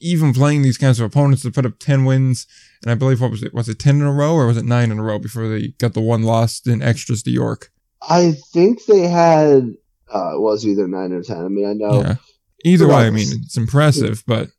even 0.01 0.33
playing 0.33 0.63
these 0.63 0.79
kinds 0.79 0.99
of 0.99 1.05
opponents 1.05 1.43
to 1.43 1.51
put 1.51 1.65
up 1.65 1.79
ten 1.79 2.03
wins, 2.03 2.47
and 2.81 2.91
I 2.91 2.95
believe 2.95 3.21
what 3.21 3.31
was 3.31 3.43
it? 3.43 3.53
Was 3.53 3.69
it 3.69 3.79
ten 3.79 3.95
in 3.95 4.01
a 4.01 4.11
row 4.11 4.33
or 4.33 4.47
was 4.47 4.57
it 4.57 4.65
nine 4.65 4.91
in 4.91 4.99
a 4.99 5.03
row 5.03 5.19
before 5.19 5.47
they 5.47 5.69
got 5.79 5.93
the 5.93 6.01
one 6.01 6.23
lost 6.23 6.67
in 6.67 6.81
extras 6.81 7.23
to 7.23 7.31
York? 7.31 7.71
I 8.01 8.33
think 8.53 8.85
they 8.85 9.07
had 9.07 9.73
uh, 10.13 10.35
it 10.35 10.41
was 10.41 10.65
either 10.65 10.87
nine 10.87 11.11
or 11.11 11.23
ten. 11.23 11.43
I 11.43 11.47
mean, 11.47 11.67
I 11.67 11.73
know. 11.73 12.01
Yeah. 12.01 12.15
Either 12.63 12.87
way, 12.87 13.07
I 13.07 13.09
mean, 13.09 13.27
it's 13.43 13.57
impressive, 13.57 14.23
but 14.27 14.49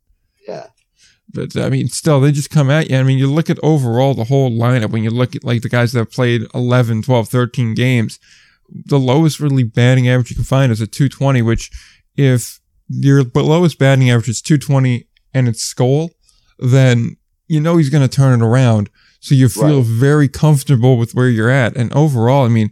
yeah. 0.46 0.66
But 1.32 1.56
I 1.56 1.70
mean, 1.70 1.88
still, 1.88 2.20
they 2.20 2.32
just 2.32 2.50
come 2.50 2.70
at 2.70 2.90
you. 2.90 2.96
I 2.96 3.02
mean, 3.02 3.18
you 3.18 3.30
look 3.30 3.48
at 3.48 3.58
overall 3.62 4.14
the 4.14 4.24
whole 4.24 4.50
lineup 4.50 4.90
when 4.90 5.02
you 5.02 5.10
look 5.10 5.34
at 5.34 5.44
like 5.44 5.62
the 5.62 5.68
guys 5.68 5.92
that 5.92 6.00
have 6.00 6.10
played 6.10 6.42
11, 6.54 7.02
12, 7.02 7.28
13 7.28 7.74
games. 7.74 8.18
The 8.68 8.98
lowest 8.98 9.40
really 9.40 9.64
batting 9.64 10.08
average 10.08 10.30
you 10.30 10.36
can 10.36 10.44
find 10.44 10.72
is 10.72 10.80
a 10.80 10.86
220, 10.86 11.42
which 11.42 11.70
if 12.16 12.60
your 12.88 13.22
lowest 13.34 13.78
batting 13.78 14.10
average 14.10 14.28
is 14.28 14.42
220 14.42 15.06
and 15.32 15.48
it's 15.48 15.72
Skol, 15.72 16.10
then 16.58 17.16
you 17.48 17.60
know 17.60 17.76
he's 17.76 17.90
going 17.90 18.06
to 18.06 18.14
turn 18.14 18.40
it 18.40 18.44
around. 18.44 18.90
So 19.20 19.34
you 19.34 19.48
feel 19.48 19.82
right. 19.82 19.86
very 19.86 20.28
comfortable 20.28 20.96
with 20.96 21.14
where 21.14 21.28
you're 21.28 21.50
at. 21.50 21.76
And 21.76 21.92
overall, 21.92 22.44
I 22.44 22.48
mean, 22.48 22.70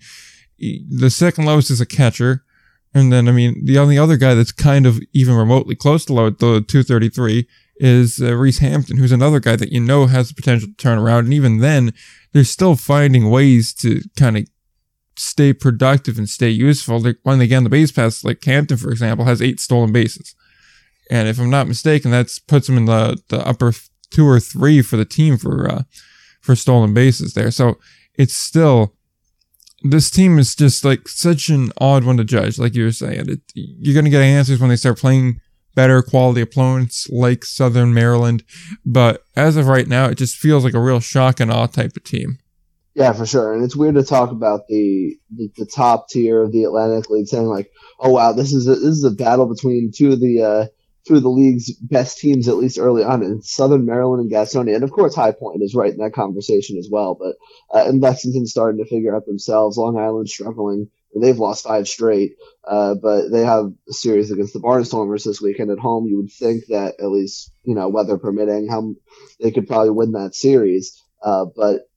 the 0.61 1.11
second 1.11 1.45
lowest 1.45 1.71
is 1.71 1.81
a 1.81 1.87
catcher. 1.87 2.45
And 2.93 3.13
then, 3.13 3.29
I 3.29 3.33
mean, 3.33 3.65
the 3.65 3.79
only 3.79 3.97
other 3.97 4.17
guy 4.17 4.35
that's 4.35 4.53
kind 4.53 4.85
of 4.85 5.01
even 5.13 5.37
remotely 5.37 5.77
close 5.77 6.05
to 6.07 6.13
low 6.13 6.27
at 6.27 6.39
the 6.39 6.61
233 6.67 7.47
is 7.77 8.21
uh, 8.21 8.35
Reese 8.35 8.59
Hampton, 8.59 8.99
who's 8.99 9.13
another 9.13 9.41
guy 9.41 9.57
that 9.57 9.73
you 9.73 9.81
know 9.81 10.07
has 10.07 10.29
the 10.29 10.35
potential 10.35 10.69
to 10.69 10.75
turn 10.75 10.99
around. 10.99 11.25
And 11.25 11.35
even 11.35 11.59
then, 11.59 11.93
they're 12.33 12.45
still 12.45 12.77
finding 12.77 13.31
ways 13.31 13.73
to 13.75 14.03
kind 14.17 14.37
of 14.37 14.49
stay 15.17 15.53
productive 15.53 16.19
and 16.19 16.29
stay 16.29 16.51
useful. 16.51 17.01
Like 17.01 17.19
when 17.23 17.39
they 17.39 17.47
get 17.47 17.59
on 17.59 17.65
the 17.65 17.71
base 17.71 17.93
pass, 17.93 18.25
like 18.25 18.45
Hampton, 18.45 18.77
for 18.77 18.91
example, 18.91 19.25
has 19.25 19.41
eight 19.41 19.61
stolen 19.61 19.93
bases. 19.93 20.35
And 21.11 21.29
if 21.29 21.39
I'm 21.41 21.51
not 21.51 21.69
mistaken, 21.69 22.11
that 22.11 22.31
puts 22.47 22.69
him 22.69 22.77
in 22.77 22.85
the, 22.85 23.21
the 23.29 23.47
upper 23.47 23.73
two 24.11 24.27
or 24.27 24.41
three 24.41 24.83
for 24.83 24.97
the 24.97 25.05
team 25.05 25.37
for, 25.37 25.69
uh, 25.69 25.83
for 26.41 26.55
stolen 26.55 26.95
bases 26.95 27.35
there. 27.35 27.51
So 27.51 27.79
it's 28.15 28.35
still, 28.35 28.95
this 29.83 30.11
team 30.11 30.39
is 30.39 30.55
just 30.55 30.85
like 30.85 31.09
such 31.09 31.49
an 31.49 31.73
odd 31.79 32.05
one 32.05 32.17
to 32.19 32.25
judge. 32.25 32.59
Like 32.59 32.75
you 32.75 32.85
were 32.85 32.93
saying, 32.93 33.29
it, 33.29 33.41
you're 33.55 33.95
going 33.95 34.05
to 34.05 34.11
get 34.11 34.23
answers 34.23 34.61
when 34.61 34.71
they 34.71 34.77
start 34.77 34.99
playing 34.99 35.41
better 35.75 36.03
quality 36.03 36.41
opponents 36.41 37.09
like 37.11 37.45
Southern 37.45 37.95
Maryland. 37.95 38.45
But 38.85 39.25
as 39.37 39.57
of 39.57 39.67
right 39.67 39.87
now, 39.87 40.07
it 40.07 40.17
just 40.17 40.37
feels 40.37 40.65
like 40.65 40.75
a 40.75 40.81
real 40.81 41.01
shock 41.01 41.41
and 41.41 41.51
awe 41.51 41.67
type 41.67 41.97
of 41.97 42.05
team. 42.05 42.39
Yeah, 42.95 43.13
for 43.13 43.25
sure. 43.25 43.55
And 43.55 43.65
it's 43.65 43.77
weird 43.77 43.95
to 43.95 44.03
talk 44.03 44.31
about 44.31 44.63
the, 44.69 45.17
the, 45.35 45.51
the 45.57 45.67
top 45.67 46.09
tier 46.09 46.43
of 46.43 46.53
the 46.53 46.65
Atlantic 46.65 47.09
League, 47.09 47.29
saying 47.29 47.47
like, 47.47 47.71
"Oh 48.01 48.11
wow, 48.11 48.33
this 48.33 48.53
is 48.53 48.67
a, 48.67 48.75
this 48.75 48.97
is 48.97 49.05
a 49.05 49.13
battle 49.13 49.47
between 49.47 49.93
two 49.95 50.13
of 50.13 50.21
the 50.21 50.43
uh, 50.43 50.67
of 51.09 51.23
the 51.23 51.29
league's 51.29 51.73
best 51.75 52.19
teams, 52.19 52.49
at 52.49 52.57
least 52.57 52.79
early 52.79 53.03
on, 53.03 53.23
in 53.23 53.43
Southern 53.43 53.85
Maryland 53.85 54.23
and 54.23 54.31
Gastonia. 54.31 54.75
And 54.75 54.85
of 54.85 54.93
course, 54.93 55.15
High 55.15 55.33
Point 55.33 55.63
is 55.63 55.75
right 55.75 55.93
in 55.93 55.99
that 55.99 56.13
conversation 56.13 56.79
as 56.79 56.89
well. 56.91 57.19
But 57.19 57.37
uh, 57.75 57.89
and 57.89 58.01
Lexington 58.01 58.47
starting 58.47 58.83
to 58.83 58.89
figure 58.89 59.15
out 59.15 59.27
themselves. 59.27 59.77
Long 59.77 59.99
Island 59.99 60.29
struggling 60.29 60.91
they've 61.19 61.39
lost 61.39 61.65
five 61.65 61.89
straight. 61.89 62.37
Uh, 62.65 62.95
but 62.95 63.29
they 63.31 63.45
have 63.45 63.73
a 63.89 63.93
series 63.93 64.31
against 64.31 64.53
the 64.53 64.61
Barnstormers 64.61 65.25
this 65.25 65.41
weekend 65.41 65.71
at 65.71 65.79
home. 65.79 66.07
You 66.07 66.19
would 66.19 66.31
think 66.31 66.67
that 66.69 66.95
at 67.01 67.11
least 67.11 67.51
you 67.65 67.75
know 67.75 67.89
weather 67.89 68.19
permitting, 68.19 68.69
how 68.69 68.95
they 69.41 69.51
could 69.51 69.67
probably 69.67 69.91
win 69.91 70.13
that 70.13 70.35
series. 70.35 71.03
Uh, 71.23 71.47
but 71.57 71.89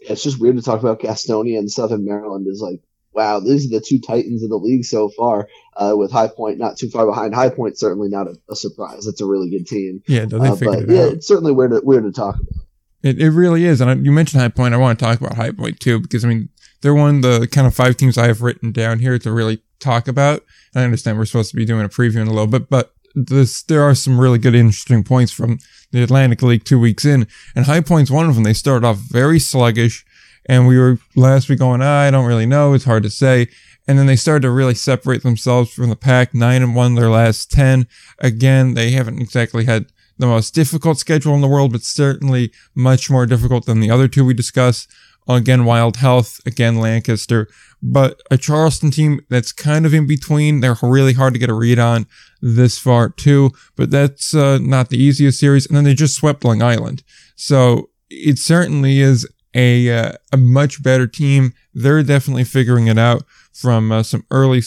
it's 0.00 0.22
just 0.22 0.40
weird 0.40 0.56
to 0.56 0.62
talk 0.62 0.80
about 0.80 1.00
Gastonia 1.00 1.58
and 1.58 1.70
Southern 1.70 2.04
Maryland 2.04 2.46
is 2.48 2.60
like, 2.60 2.80
wow, 3.16 3.40
these 3.40 3.66
are 3.66 3.70
the 3.78 3.84
two 3.84 3.98
titans 3.98 4.42
of 4.44 4.50
the 4.50 4.56
league 4.56 4.84
so 4.84 5.08
far. 5.08 5.48
Uh, 5.76 5.94
with 5.96 6.12
High 6.12 6.28
Point 6.28 6.58
not 6.58 6.76
too 6.78 6.88
far 6.88 7.06
behind. 7.06 7.34
High 7.34 7.50
Point 7.50 7.78
certainly 7.78 8.08
not 8.08 8.28
a, 8.28 8.36
a 8.50 8.54
surprise. 8.56 9.06
It's 9.06 9.20
a 9.20 9.26
really 9.26 9.50
good 9.50 9.66
team. 9.66 10.02
Yeah, 10.06 10.24
no, 10.26 10.38
they 10.38 10.48
Uh, 10.48 10.56
figured 10.56 10.86
but 10.86 10.90
it 10.90 10.96
yeah, 10.96 11.02
out. 11.06 11.12
it's 11.14 11.26
certainly 11.26 11.52
weird 11.52 11.72
to, 11.72 11.80
weird 11.82 12.04
to 12.04 12.12
talk 12.12 12.36
about. 12.36 12.64
It, 13.02 13.20
it 13.20 13.30
really 13.30 13.64
is. 13.64 13.80
And 13.80 13.90
I, 13.90 13.94
you 13.94 14.10
mentioned 14.12 14.40
High 14.40 14.48
Point. 14.48 14.74
I 14.74 14.78
want 14.78 14.98
to 14.98 15.04
talk 15.04 15.20
about 15.20 15.36
High 15.36 15.50
Point 15.50 15.80
too, 15.80 16.00
because 16.00 16.24
I 16.24 16.28
mean, 16.28 16.48
they're 16.80 16.94
one 16.94 17.16
of 17.16 17.22
the 17.22 17.46
kind 17.46 17.66
of 17.66 17.74
five 17.74 17.96
teams 17.96 18.16
I 18.16 18.26
have 18.26 18.42
written 18.42 18.72
down 18.72 19.00
here 19.00 19.18
to 19.18 19.32
really 19.32 19.62
talk 19.80 20.08
about. 20.08 20.42
And 20.74 20.82
I 20.82 20.84
understand 20.84 21.18
we're 21.18 21.24
supposed 21.26 21.50
to 21.50 21.56
be 21.56 21.64
doing 21.64 21.84
a 21.84 21.88
preview 21.88 22.20
in 22.22 22.26
a 22.28 22.32
little 22.32 22.46
bit, 22.46 22.68
but 22.70 22.92
this, 23.14 23.62
there 23.62 23.82
are 23.82 23.94
some 23.94 24.20
really 24.20 24.38
good, 24.38 24.54
interesting 24.54 25.02
points 25.04 25.32
from 25.32 25.58
the 25.90 26.02
Atlantic 26.02 26.42
League 26.42 26.64
two 26.64 26.78
weeks 26.78 27.04
in. 27.04 27.26
And 27.54 27.66
High 27.66 27.80
Point's 27.80 28.10
one 28.10 28.28
of 28.28 28.34
them. 28.34 28.44
They 28.44 28.52
started 28.52 28.86
off 28.86 28.98
very 28.98 29.38
sluggish. 29.38 30.04
And 30.48 30.66
we 30.66 30.78
were 30.78 30.98
last 31.14 31.48
week 31.48 31.58
going, 31.58 31.82
"Ah, 31.82 32.02
I 32.02 32.10
don't 32.10 32.26
really 32.26 32.46
know. 32.46 32.72
It's 32.72 32.84
hard 32.84 33.02
to 33.02 33.10
say. 33.10 33.48
And 33.88 33.98
then 33.98 34.06
they 34.06 34.16
started 34.16 34.42
to 34.42 34.50
really 34.50 34.74
separate 34.74 35.22
themselves 35.22 35.72
from 35.72 35.90
the 35.90 35.96
pack. 35.96 36.34
Nine 36.34 36.62
and 36.62 36.74
one 36.74 36.94
their 36.94 37.10
last 37.10 37.50
10. 37.52 37.86
Again, 38.18 38.74
they 38.74 38.90
haven't 38.90 39.20
exactly 39.20 39.64
had 39.64 39.86
the 40.18 40.26
most 40.26 40.54
difficult 40.54 40.98
schedule 40.98 41.34
in 41.34 41.40
the 41.40 41.48
world, 41.48 41.72
but 41.72 41.82
certainly 41.82 42.52
much 42.74 43.10
more 43.10 43.26
difficult 43.26 43.66
than 43.66 43.80
the 43.80 43.90
other 43.90 44.08
two 44.08 44.24
we 44.24 44.34
discussed. 44.34 44.88
Again, 45.28 45.64
Wild 45.64 45.96
Health, 45.96 46.40
again, 46.46 46.76
Lancaster, 46.76 47.48
but 47.82 48.20
a 48.30 48.38
Charleston 48.38 48.92
team 48.92 49.20
that's 49.28 49.50
kind 49.50 49.84
of 49.84 49.92
in 49.92 50.06
between. 50.06 50.60
They're 50.60 50.76
really 50.82 51.14
hard 51.14 51.32
to 51.34 51.40
get 51.40 51.50
a 51.50 51.54
read 51.54 51.80
on 51.80 52.06
this 52.40 52.78
far 52.78 53.08
too, 53.08 53.50
but 53.76 53.90
that's 53.90 54.34
uh, 54.34 54.58
not 54.58 54.88
the 54.88 55.02
easiest 55.02 55.40
series. 55.40 55.66
And 55.66 55.76
then 55.76 55.84
they 55.84 55.94
just 55.94 56.14
swept 56.14 56.44
Long 56.44 56.62
Island. 56.62 57.02
So 57.34 57.90
it 58.08 58.38
certainly 58.38 59.00
is 59.00 59.28
a, 59.56 59.90
uh, 59.90 60.12
a 60.32 60.36
much 60.36 60.82
better 60.82 61.06
team. 61.06 61.54
They're 61.74 62.02
definitely 62.02 62.44
figuring 62.44 62.86
it 62.86 62.98
out 62.98 63.24
from 63.52 63.90
uh, 63.90 64.02
some 64.02 64.24
early 64.30 64.62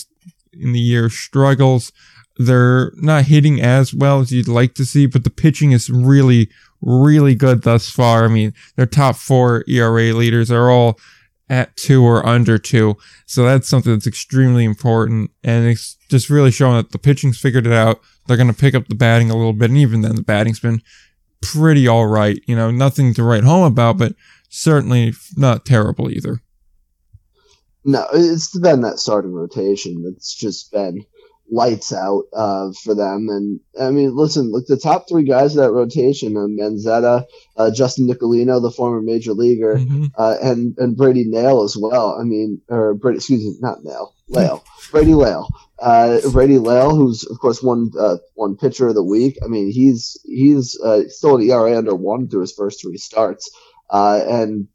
in 0.52 0.74
the 0.74 0.80
year 0.80 1.10
struggles. 1.10 1.92
They're 2.38 2.92
not 2.96 3.26
hitting 3.26 3.62
as 3.62 3.94
well 3.94 4.20
as 4.20 4.32
you'd 4.32 4.48
like 4.48 4.74
to 4.76 4.86
see, 4.86 5.06
but 5.06 5.24
the 5.24 5.30
pitching 5.30 5.74
is 5.74 5.90
really, 5.90 6.50
really 6.82 7.36
good 7.36 7.62
thus 7.62 7.90
far. 7.90 8.26
I 8.26 8.30
mean, 8.30 8.54
their 8.78 8.86
top 8.86 9.16
four 9.16 9.64
ERA 9.68 10.14
leaders 10.14 10.50
are 10.50 10.72
all 10.72 11.00
at 11.50 11.76
two 11.76 12.04
or 12.04 12.26
under 12.26 12.58
two. 12.58 12.98
So 13.26 13.44
that's 13.44 13.68
something 13.68 13.92
that's 13.92 14.08
extremely 14.08 14.66
important. 14.66 15.32
And 15.44 15.68
it's 15.68 15.98
just 16.10 16.30
really 16.30 16.52
showing 16.52 16.78
that 16.78 16.92
the 16.92 17.00
pitching's 17.00 17.40
figured 17.40 17.68
it 17.68 17.74
out. 17.74 18.00
They're 18.28 18.38
going 18.38 18.54
to 18.54 18.60
pick 18.60 18.74
up 18.74 18.88
the 18.88 18.96
batting 18.96 19.30
a 19.30 19.36
little 19.36 19.54
bit. 19.54 19.70
And 19.70 19.78
even 19.78 20.02
then, 20.02 20.16
the 20.16 20.24
batting's 20.24 20.60
been 20.60 20.82
pretty 21.42 21.88
all 21.88 22.08
right. 22.08 22.42
You 22.48 22.56
know, 22.56 22.72
nothing 22.72 23.14
to 23.16 23.24
write 23.24 23.44
home 23.44 23.64
about, 23.64 23.98
but 23.98 24.14
certainly 24.50 25.14
not 25.38 25.66
terrible 25.66 26.10
either. 26.12 26.40
No, 27.86 28.06
it's 28.14 28.58
been 28.60 28.82
that 28.82 29.00
starting 29.00 29.32
rotation 29.32 30.04
that's 30.04 30.36
just 30.36 30.72
been 30.72 31.06
lights 31.52 31.92
out 31.94 32.24
uh, 32.34 32.72
for 32.84 32.94
them. 32.94 33.28
And 33.30 33.60
I 33.80 33.90
mean, 33.90 34.16
listen, 34.16 34.52
look, 34.52 34.68
the 34.68 34.78
top 34.78 35.08
three 35.10 35.24
guys 35.24 35.56
of 35.56 35.64
that 35.64 35.72
rotation: 35.72 36.36
uh, 36.36 36.42
Manzetta, 36.42 37.24
uh, 37.58 37.72
Justin 37.72 38.08
Nicolino, 38.08 38.62
the 38.62 38.70
former 38.70 39.02
major 39.02 39.34
leaguer, 39.34 39.78
Mhm. 39.78 40.12
uh, 40.18 40.36
and 40.44 40.76
and 40.78 40.98
Brady 40.98 41.24
Nail 41.26 41.64
as 41.64 41.78
well. 41.80 42.18
I 42.20 42.24
mean, 42.24 42.62
or 42.68 42.94
Brady, 42.96 43.18
excuse 43.18 43.42
me, 43.44 43.56
not 43.62 43.84
Nail, 43.84 44.14
Lail, 44.28 44.64
Brady 44.92 45.14
Lail. 45.14 45.48
Uh, 45.82 46.20
Brady 46.32 46.60
Lail, 46.60 46.94
who's 46.96 47.26
of 47.26 47.40
course 47.40 47.64
one 47.64 47.90
uh, 47.98 48.18
one 48.36 48.58
pitcher 48.58 48.90
of 48.90 48.96
the 48.96 49.04
week. 49.04 49.38
I 49.44 49.48
mean, 49.48 49.72
he's 49.72 50.18
he's 50.26 50.78
uh, 50.84 51.04
still 51.08 51.38
an 51.38 51.50
ERA 51.50 51.78
under 51.78 51.96
one 51.96 52.28
through 52.28 52.42
his 52.42 52.52
first 52.54 52.82
three 52.82 52.98
starts, 52.98 53.50
uh, 53.90 54.22
and 54.28 54.68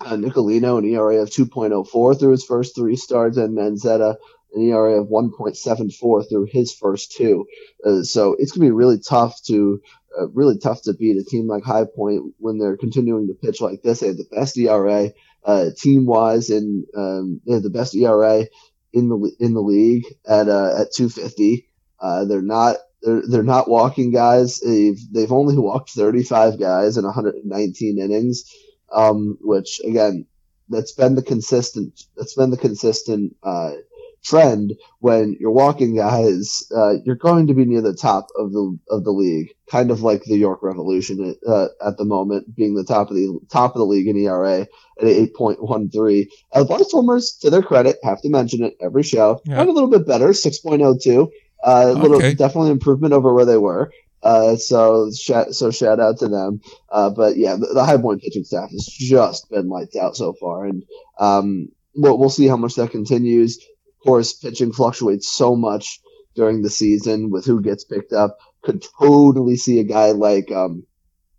uh, 0.00 0.16
Nicolino 0.16 0.78
an 0.78 0.84
ERA 0.84 1.22
of 1.22 1.30
2.04 1.30 2.18
through 2.18 2.32
his 2.32 2.44
first 2.44 2.74
three 2.74 2.96
starts, 2.96 3.36
and 3.36 3.56
Manzetta 3.56 4.16
an 4.54 4.62
ERA 4.62 5.00
of 5.00 5.08
1.74 5.08 6.28
through 6.28 6.46
his 6.50 6.72
first 6.72 7.12
two. 7.12 7.46
Uh, 7.84 8.02
so 8.02 8.36
it's 8.38 8.52
gonna 8.52 8.66
be 8.66 8.70
really 8.70 8.98
tough 8.98 9.42
to 9.44 9.80
uh, 10.18 10.28
really 10.28 10.58
tough 10.58 10.82
to 10.82 10.94
beat 10.94 11.16
a 11.16 11.24
team 11.24 11.48
like 11.48 11.64
High 11.64 11.84
Point 11.84 12.34
when 12.38 12.58
they're 12.58 12.76
continuing 12.76 13.28
to 13.28 13.34
pitch 13.34 13.60
like 13.60 13.82
this. 13.82 14.00
They 14.00 14.08
have 14.08 14.16
the 14.16 14.28
best 14.30 14.56
ERA 14.56 15.10
uh, 15.44 15.66
team 15.76 16.06
wise, 16.06 16.50
and 16.50 16.84
um, 16.96 17.40
they 17.46 17.54
have 17.54 17.62
the 17.62 17.70
best 17.70 17.94
ERA 17.94 18.44
in 18.92 19.08
the 19.08 19.32
in 19.40 19.54
the 19.54 19.60
league 19.60 20.04
at 20.26 20.48
uh, 20.48 20.80
at 20.80 20.92
250. 20.92 21.68
Uh, 22.00 22.24
they're 22.24 22.42
not 22.42 22.76
they're 23.04 23.22
they're 23.28 23.42
not 23.42 23.68
walking 23.68 24.12
guys. 24.12 24.60
They've 24.60 24.98
they've 25.12 25.32
only 25.32 25.56
walked 25.58 25.90
35 25.90 26.58
guys 26.58 26.96
in 26.96 27.04
119 27.04 27.98
innings, 27.98 28.44
um, 28.92 29.38
which 29.40 29.80
again 29.84 30.26
that's 30.68 30.92
been 30.92 31.14
the 31.14 31.22
consistent 31.22 32.04
that's 32.16 32.34
been 32.34 32.50
the 32.50 32.56
consistent 32.56 33.36
uh, 33.42 33.72
trend 34.24 34.74
when 35.00 35.36
you're 35.38 35.50
walking 35.50 35.94
guys. 35.94 36.66
Uh, 36.74 36.94
you're 37.04 37.14
going 37.14 37.46
to 37.48 37.54
be 37.54 37.64
near 37.64 37.82
the 37.82 37.94
top 37.94 38.28
of 38.36 38.52
the 38.52 38.78
of 38.88 39.04
the 39.04 39.10
league, 39.10 39.54
kind 39.70 39.90
of 39.90 40.02
like 40.02 40.24
the 40.24 40.36
York 40.36 40.62
Revolution 40.62 41.36
uh, 41.46 41.66
at 41.86 41.96
the 41.98 42.04
moment, 42.04 42.54
being 42.56 42.74
the 42.74 42.84
top 42.84 43.10
of 43.10 43.16
the 43.16 43.38
top 43.50 43.74
of 43.74 43.78
the 43.78 43.86
league 43.86 44.08
in 44.08 44.16
ERA 44.16 44.66
at 45.00 45.04
8.13. 45.04 46.28
Uh, 46.52 46.64
the 46.64 46.68
Barnstormers, 46.68 47.40
to 47.40 47.50
their 47.50 47.62
credit, 47.62 47.98
have 48.02 48.22
to 48.22 48.30
mention 48.30 48.64
it 48.64 48.76
every 48.80 49.02
show. 49.02 49.40
Yeah. 49.44 49.62
A 49.62 49.64
little 49.64 49.90
bit 49.90 50.06
better, 50.06 50.28
6.02. 50.28 51.30
Uh, 51.64 51.86
a 51.88 51.92
little 51.92 52.20
definitely 52.20 52.70
improvement 52.70 53.14
over 53.14 53.32
where 53.32 53.46
they 53.46 53.56
were. 53.56 53.90
Uh, 54.22 54.56
so 54.56 55.10
shout, 55.12 55.54
so 55.54 55.70
shout 55.70 56.00
out 56.00 56.18
to 56.18 56.28
them. 56.28 56.60
Uh, 56.90 57.10
but 57.10 57.36
yeah, 57.36 57.56
the, 57.56 57.66
the 57.74 57.84
High 57.84 57.96
Point 57.96 58.22
pitching 58.22 58.44
staff 58.44 58.70
has 58.70 58.86
just 58.86 59.50
been 59.50 59.68
lights 59.68 59.96
out 59.96 60.16
so 60.16 60.32
far, 60.34 60.64
and 60.64 60.82
um, 61.18 61.68
we'll, 61.94 62.18
we'll 62.18 62.30
see 62.30 62.46
how 62.46 62.56
much 62.56 62.74
that 62.74 62.90
continues. 62.90 63.58
Of 63.58 64.04
course, 64.04 64.32
pitching 64.32 64.72
fluctuates 64.72 65.30
so 65.30 65.56
much 65.56 66.00
during 66.34 66.62
the 66.62 66.70
season 66.70 67.30
with 67.30 67.44
who 67.44 67.60
gets 67.60 67.84
picked 67.84 68.12
up. 68.12 68.38
Could 68.62 68.84
totally 68.98 69.56
see 69.56 69.78
a 69.78 69.84
guy 69.84 70.12
like 70.12 70.50
um, 70.50 70.86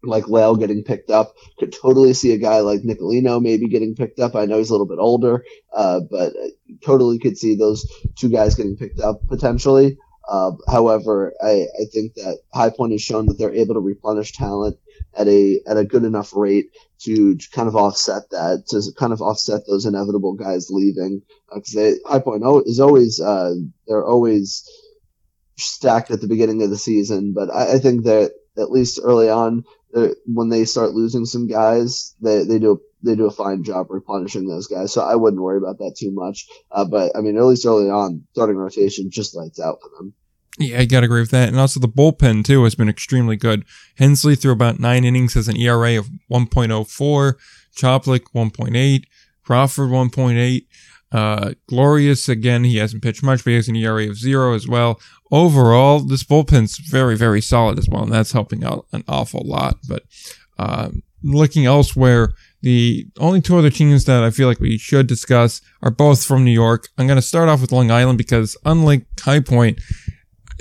like 0.03 0.27
Lail 0.27 0.55
getting 0.55 0.83
picked 0.83 1.09
up. 1.09 1.35
Could 1.57 1.73
totally 1.73 2.13
see 2.13 2.33
a 2.33 2.37
guy 2.37 2.59
like 2.59 2.81
Nicolino 2.81 3.41
maybe 3.41 3.67
getting 3.67 3.95
picked 3.95 4.19
up. 4.19 4.35
I 4.35 4.45
know 4.45 4.57
he's 4.57 4.69
a 4.69 4.73
little 4.73 4.87
bit 4.87 4.99
older, 4.99 5.43
uh, 5.73 6.01
but 6.09 6.33
uh, 6.35 6.47
totally 6.83 7.19
could 7.19 7.37
see 7.37 7.55
those 7.55 7.91
two 8.15 8.29
guys 8.29 8.55
getting 8.55 8.77
picked 8.77 8.99
up 8.99 9.21
potentially. 9.27 9.97
Uh, 10.27 10.51
however, 10.67 11.33
I, 11.41 11.67
I 11.79 11.85
think 11.93 12.15
that 12.15 12.39
High 12.53 12.71
Point 12.71 12.93
has 12.93 13.01
shown 13.01 13.27
that 13.27 13.37
they're 13.37 13.53
able 13.53 13.75
to 13.75 13.79
replenish 13.79 14.33
talent 14.33 14.77
at 15.17 15.27
a 15.27 15.59
at 15.67 15.77
a 15.77 15.85
good 15.85 16.03
enough 16.03 16.35
rate 16.35 16.71
to, 16.99 17.37
kind 17.53 17.67
of 17.67 17.75
offset 17.75 18.29
that, 18.31 18.65
to 18.69 18.81
kind 18.97 19.13
of 19.13 19.21
offset 19.21 19.61
those 19.67 19.85
inevitable 19.85 20.33
guys 20.33 20.69
leaving. 20.69 21.21
Because 21.53 21.73
they 21.73 21.95
High 22.05 22.19
Point 22.19 22.43
is 22.65 22.79
always 22.79 23.19
uh, 23.19 23.53
they're 23.87 24.05
always 24.05 24.67
stacked 25.57 26.11
at 26.11 26.21
the 26.21 26.27
beginning 26.27 26.63
of 26.63 26.69
the 26.69 26.77
season, 26.77 27.33
but 27.33 27.53
I, 27.53 27.75
I 27.75 27.79
think 27.79 28.05
that 28.05 28.33
at 28.57 28.71
least 28.71 28.99
early 29.03 29.29
on, 29.29 29.63
when 30.25 30.49
they 30.49 30.65
start 30.65 30.91
losing 30.91 31.25
some 31.25 31.47
guys, 31.47 32.15
they 32.21 32.43
they 32.43 32.59
do 32.59 32.81
they 33.05 33.15
do 33.15 33.25
a 33.25 33.31
fine 33.31 33.63
job 33.63 33.87
replenishing 33.89 34.47
those 34.47 34.67
guys. 34.67 34.93
So 34.93 35.01
I 35.01 35.15
wouldn't 35.15 35.41
worry 35.41 35.57
about 35.57 35.77
that 35.79 35.95
too 35.97 36.11
much. 36.11 36.47
Uh, 36.71 36.85
but 36.85 37.15
I 37.15 37.21
mean, 37.21 37.37
at 37.37 37.43
least 37.45 37.65
early 37.65 37.89
on, 37.89 38.23
starting 38.33 38.57
rotation 38.57 39.09
just 39.09 39.35
lights 39.35 39.59
out 39.59 39.77
for 39.81 39.89
them. 39.97 40.13
Yeah, 40.57 40.79
I 40.79 40.85
gotta 40.85 41.05
agree 41.05 41.21
with 41.21 41.31
that. 41.31 41.49
And 41.49 41.59
also 41.59 41.79
the 41.79 41.87
bullpen 41.87 42.45
too 42.45 42.63
has 42.63 42.75
been 42.75 42.89
extremely 42.89 43.35
good. 43.35 43.65
Hensley 43.97 44.35
through 44.35 44.53
about 44.53 44.79
nine 44.79 45.03
innings 45.03 45.33
has 45.33 45.47
an 45.47 45.57
ERA 45.57 45.97
of 45.97 46.09
1.04, 46.31 47.33
Choplick 47.77 48.21
1.8, 48.33 49.03
Crawford 49.43 49.89
1.8, 49.89 50.65
uh, 51.11 51.53
Glorious 51.67 52.27
again, 52.27 52.63
he 52.63 52.77
hasn't 52.77 53.03
pitched 53.03 53.23
much, 53.23 53.43
but 53.43 53.51
he 53.51 53.55
has 53.55 53.67
an 53.67 53.75
ERA 53.75 54.09
of 54.09 54.17
zero 54.17 54.53
as 54.53 54.67
well. 54.67 54.99
Overall, 55.31 55.99
this 55.99 56.23
bullpen's 56.23 56.77
very, 56.77 57.15
very 57.15 57.41
solid 57.41 57.79
as 57.79 57.87
well, 57.87 58.03
and 58.03 58.11
that's 58.11 58.33
helping 58.33 58.63
out 58.63 58.85
an 58.91 59.03
awful 59.07 59.41
lot. 59.45 59.77
But, 59.87 60.03
um, 60.57 61.03
looking 61.25 61.65
elsewhere, 61.65 62.33
the 62.61 63.07
only 63.19 63.41
two 63.41 63.57
other 63.57 63.69
teams 63.69 64.05
that 64.05 64.23
I 64.23 64.29
feel 64.29 64.47
like 64.47 64.59
we 64.59 64.77
should 64.77 65.07
discuss 65.07 65.61
are 65.81 65.91
both 65.91 66.23
from 66.23 66.45
New 66.45 66.51
York. 66.51 66.87
I'm 66.97 67.07
going 67.07 67.17
to 67.17 67.21
start 67.21 67.49
off 67.49 67.61
with 67.61 67.71
Long 67.71 67.91
Island 67.91 68.17
because 68.17 68.55
unlike 68.63 69.05
High 69.19 69.39
Point, 69.39 69.81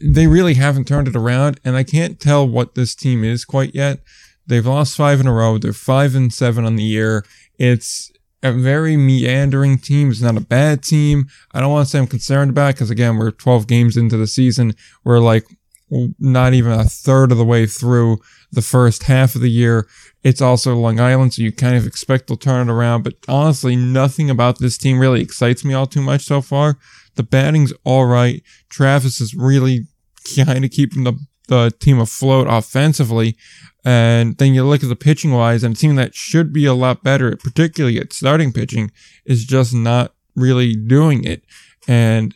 they 0.03 0.27
really 0.27 0.55
haven't 0.55 0.89
turned 0.89 1.07
it 1.07 1.17
around, 1.17 1.61
and 1.65 1.77
I 1.77 1.85
can't 1.85 2.19
tell 2.19 2.49
what 2.49 2.75
this 2.75 2.95
team 2.95 3.23
is 3.23 3.45
quite 3.45 3.75
yet. 3.75 4.01
They've 4.47 4.67
lost 4.67 4.97
five 4.97 5.21
in 5.21 5.27
a 5.27 5.33
row. 5.33 5.59
They're 5.59 5.73
five 5.73 6.15
and 6.15 6.33
seven 6.33 6.65
on 6.65 6.77
the 6.77 6.83
year. 6.83 7.25
It's 7.59 8.11
a 8.43 8.53
very 8.53 8.97
meandering 8.97 9.79
team. 9.79 10.11
It's 10.11 10.21
not 10.21 10.37
a 10.37 10.41
bad 10.41 10.83
team. 10.83 11.27
I 11.53 11.61
don't 11.61 11.73
want 11.73 11.87
to 11.87 11.91
say 11.91 11.99
I'm 11.99 12.07
concerned 12.07 12.51
about 12.51 12.75
because 12.75 12.91
again, 12.91 13.17
we're 13.17 13.31
12 13.31 13.67
games 13.67 13.97
into 13.97 14.17
the 14.17 14.27
season. 14.27 14.75
We're 15.05 15.21
like 15.21 15.47
not 15.91 16.55
even 16.55 16.73
a 16.73 16.85
third 16.85 17.31
of 17.31 17.39
the 17.39 17.45
way 17.45 17.67
through 17.67 18.19
the 18.51 18.63
first 18.63 19.05
half 19.05 19.35
of 19.35 19.41
the 19.41 19.51
year. 19.51 19.87
It's 20.23 20.41
also 20.41 20.75
Long 20.75 20.99
Island, 20.99 21.35
so 21.35 21.43
you 21.43 21.53
kind 21.53 21.77
of 21.77 21.87
expect 21.87 22.27
they'll 22.27 22.37
turn 22.37 22.69
it 22.69 22.73
around. 22.73 23.03
But 23.03 23.15
honestly, 23.29 23.77
nothing 23.77 24.31
about 24.31 24.59
this 24.59 24.79
team 24.79 24.99
really 24.99 25.21
excites 25.21 25.65
me 25.65 25.75
all 25.75 25.87
too 25.87 26.03
much 26.03 26.23
so 26.23 26.41
far. 26.41 26.79
The 27.17 27.23
batting's 27.23 27.73
all 27.85 28.07
right. 28.07 28.43
Travis 28.71 29.21
is 29.21 29.35
really 29.35 29.87
kind 30.35 30.65
of 30.65 30.71
keeping 30.71 31.05
the, 31.05 31.15
the 31.49 31.73
team 31.79 32.01
afloat 32.01 32.47
offensively. 32.49 33.37
And 33.85 34.39
then 34.39 34.55
you 34.55 34.65
look 34.65 34.83
at 34.83 34.89
the 34.89 34.97
pitching 34.97 35.33
wise, 35.33 35.63
and 35.63 35.77
a 35.77 35.79
team 35.79 35.97
that 35.97 36.15
should 36.15 36.53
be 36.53 36.65
a 36.65 36.75
lot 36.75 37.05
better, 37.05 37.37
particularly 37.37 37.99
at 37.99 38.15
starting 38.15 38.53
pitching, 38.53 38.91
is 39.27 39.45
just 39.45 39.75
not 39.75 40.15
really 40.35 40.75
doing 40.75 41.25
it. 41.25 41.43
And 41.87 42.35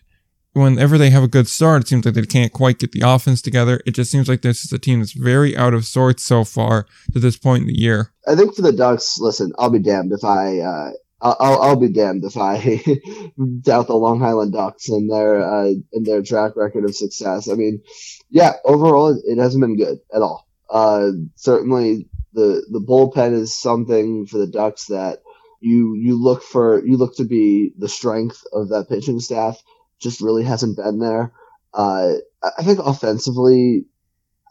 whenever 0.53 0.99
they 0.99 1.11
have 1.11 1.23
a 1.23 1.29
good 1.29 1.49
start, 1.49 1.83
it 1.83 1.89
seems 1.89 2.05
like 2.05 2.15
they 2.15 2.23
can't 2.23 2.53
quite 2.53 2.79
get 2.79 2.93
the 2.93 3.03
offense 3.05 3.43
together. 3.43 3.81
It 3.87 3.93
just 3.93 4.11
seems 4.11 4.29
like 4.29 4.43
this 4.43 4.65
is 4.65 4.73
a 4.73 4.79
team 4.79 5.01
that's 5.01 5.13
very 5.13 5.57
out 5.57 5.75
of 5.75 5.85
sorts 5.85 6.23
so 6.23 6.45
far 6.45 6.87
to 7.13 7.19
this 7.19 7.37
point 7.37 7.63
in 7.63 7.69
the 7.69 7.79
year. 7.79 8.13
I 8.27 8.35
think 8.35 8.55
for 8.55 8.63
the 8.63 8.73
Ducks, 8.73 9.19
listen, 9.19 9.53
I'll 9.59 9.71
be 9.71 9.79
damned 9.79 10.13
if 10.13 10.25
I, 10.25 10.59
uh, 10.59 10.91
I'll, 11.21 11.63
I'll 11.63 11.77
be 11.77 11.89
damned 11.93 12.25
if 12.25 12.37
I 12.37 12.57
doubt 13.63 13.89
the 13.89 13.97
Long 13.97 14.23
Island 14.23 14.53
Ducks 14.53 14.89
and 14.89 15.11
their 15.11 15.43
uh, 15.43 15.73
and 15.93 16.07
their 16.07 16.23
track 16.23 16.53
record 16.55 16.85
of 16.85 16.95
success. 16.95 17.49
I 17.49 17.55
mean, 17.55 17.83
yeah, 18.31 18.53
overall 18.65 19.21
it 19.25 19.39
hasn't 19.39 19.63
been 19.63 19.77
good 19.77 19.99
at 20.15 20.23
all. 20.23 20.47
Uh, 20.71 21.11
certainly 21.35 22.09
the 22.35 22.65
the 22.71 22.81
bullpen 22.81 23.33
is 23.33 23.59
something 23.59 24.27
for 24.27 24.39
the 24.39 24.47
Ducks 24.47 24.87
that 24.87 25.23
you 25.61 25.97
you 25.97 26.23
look 26.23 26.43
for 26.45 26.85
you 26.87 26.97
look 26.97 27.17
to 27.17 27.25
be 27.25 27.73
the 27.77 27.89
strength 27.89 28.45
of 28.53 28.69
that 28.69 28.89
pitching 28.89 29.19
staff 29.19 29.61
just 30.01 30.21
really 30.21 30.45
hasn't 30.45 30.77
been 30.77 30.99
there. 30.99 31.33
Uh, 31.75 32.15
I 32.43 32.63
think 32.63 32.79
offensively, 32.79 33.87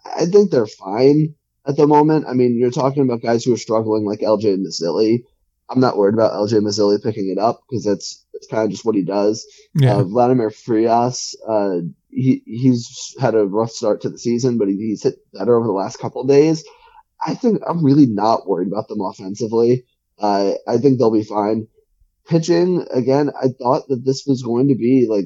I 0.05 0.25
think 0.25 0.51
they're 0.51 0.67
fine 0.67 1.35
at 1.67 1.75
the 1.75 1.87
moment. 1.87 2.25
I 2.27 2.33
mean, 2.33 2.57
you're 2.57 2.71
talking 2.71 3.03
about 3.03 3.21
guys 3.21 3.43
who 3.43 3.53
are 3.53 3.57
struggling 3.57 4.05
like 4.05 4.19
LJ 4.19 4.57
Mazzilli. 4.57 5.23
I'm 5.69 5.81
not 5.81 5.97
worried 5.97 6.13
about 6.13 6.31
LJ 6.31 6.61
Mazzilli 6.61 7.03
picking 7.03 7.29
it 7.29 7.37
up 7.37 7.61
because 7.69 7.83
that's 7.83 8.25
that's 8.33 8.47
kind 8.47 8.63
of 8.63 8.71
just 8.71 8.85
what 8.85 8.95
he 8.95 9.03
does. 9.03 9.45
Yeah. 9.75 9.95
Uh, 9.95 10.03
Vladimir 10.03 10.49
Frias, 10.49 11.35
uh, 11.47 11.79
he 12.09 12.41
he's 12.45 13.15
had 13.19 13.35
a 13.35 13.45
rough 13.45 13.71
start 13.71 14.01
to 14.01 14.09
the 14.09 14.17
season, 14.17 14.57
but 14.57 14.69
he, 14.69 14.77
he's 14.77 15.03
hit 15.03 15.15
better 15.33 15.55
over 15.57 15.67
the 15.67 15.73
last 15.73 15.99
couple 15.99 16.23
days. 16.25 16.63
I 17.25 17.33
think 17.33 17.61
I'm 17.67 17.83
really 17.83 18.05
not 18.05 18.47
worried 18.47 18.67
about 18.67 18.87
them 18.87 19.01
offensively. 19.01 19.85
Uh, 20.19 20.53
I 20.67 20.77
think 20.77 20.97
they'll 20.97 21.11
be 21.11 21.23
fine. 21.23 21.67
Pitching 22.27 22.85
again, 22.91 23.31
I 23.41 23.47
thought 23.49 23.87
that 23.87 24.05
this 24.05 24.25
was 24.25 24.43
going 24.43 24.69
to 24.69 24.75
be 24.75 25.07
like 25.09 25.25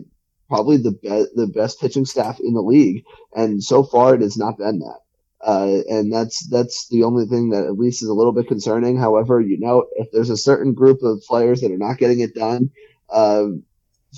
probably 0.52 0.76
the 0.76 0.92
best 0.92 1.30
the 1.34 1.48
best 1.48 1.80
pitching 1.80 2.06
staff 2.06 2.40
in 2.42 2.54
the 2.54 2.62
league, 2.62 3.06
and 3.34 3.64
so 3.64 3.84
far 3.84 4.16
it 4.16 4.22
has 4.22 4.38
not 4.38 4.58
been 4.58 4.80
that. 4.80 5.00
Uh, 5.40 5.80
and 5.90 6.14
that's 6.14 6.46
that's 6.50 6.90
the 6.90 7.04
only 7.04 7.26
thing 7.26 7.50
that 7.50 7.64
at 7.64 7.78
least 7.78 8.04
is 8.04 8.10
a 8.10 8.14
little 8.14 8.34
bit 8.34 8.50
concerning. 8.50 8.98
However, 8.98 9.40
you 9.40 9.58
know, 9.60 9.86
if 9.96 10.12
there's 10.12 10.30
a 10.30 10.38
certain 10.38 10.74
group 10.74 11.02
of 11.04 11.24
players 11.28 11.62
that 11.62 11.72
are 11.72 11.78
not 11.78 11.98
getting 11.98 12.20
it 12.20 12.36
done 12.36 12.70
uh, 13.10 13.46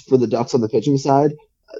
for 0.10 0.18
the 0.18 0.28
Ducks 0.28 0.56
on 0.56 0.62
the 0.62 0.70
pitching 0.70 0.98
side, 0.98 1.34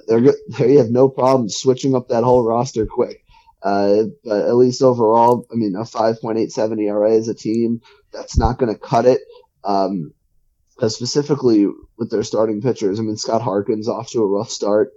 they're 0.06 0.20
they 0.58 0.74
have 0.76 0.90
no 0.90 1.08
problem 1.08 1.48
switching 1.48 1.96
up 1.96 2.08
that 2.08 2.24
whole 2.24 2.44
roster 2.44 2.86
quick. 2.86 3.24
Uh, 3.60 4.04
but 4.24 4.46
at 4.46 4.54
least 4.56 4.82
overall, 4.82 5.46
I 5.50 5.56
mean, 5.56 5.74
a 5.74 5.84
5.87 5.84 6.82
ERA 6.82 7.16
as 7.16 7.28
a 7.28 7.34
team, 7.34 7.80
that's 8.12 8.36
not 8.36 8.58
going 8.58 8.70
to 8.72 8.78
cut 8.78 9.06
it. 9.06 9.22
Um, 9.64 10.12
specifically 10.88 11.66
with 11.98 12.10
their 12.10 12.22
starting 12.22 12.60
pitchers. 12.60 12.98
I 12.98 13.02
mean, 13.02 13.16
Scott 13.16 13.42
Harkin's 13.42 13.88
off 13.88 14.10
to 14.10 14.22
a 14.22 14.26
rough 14.26 14.50
start 14.50 14.92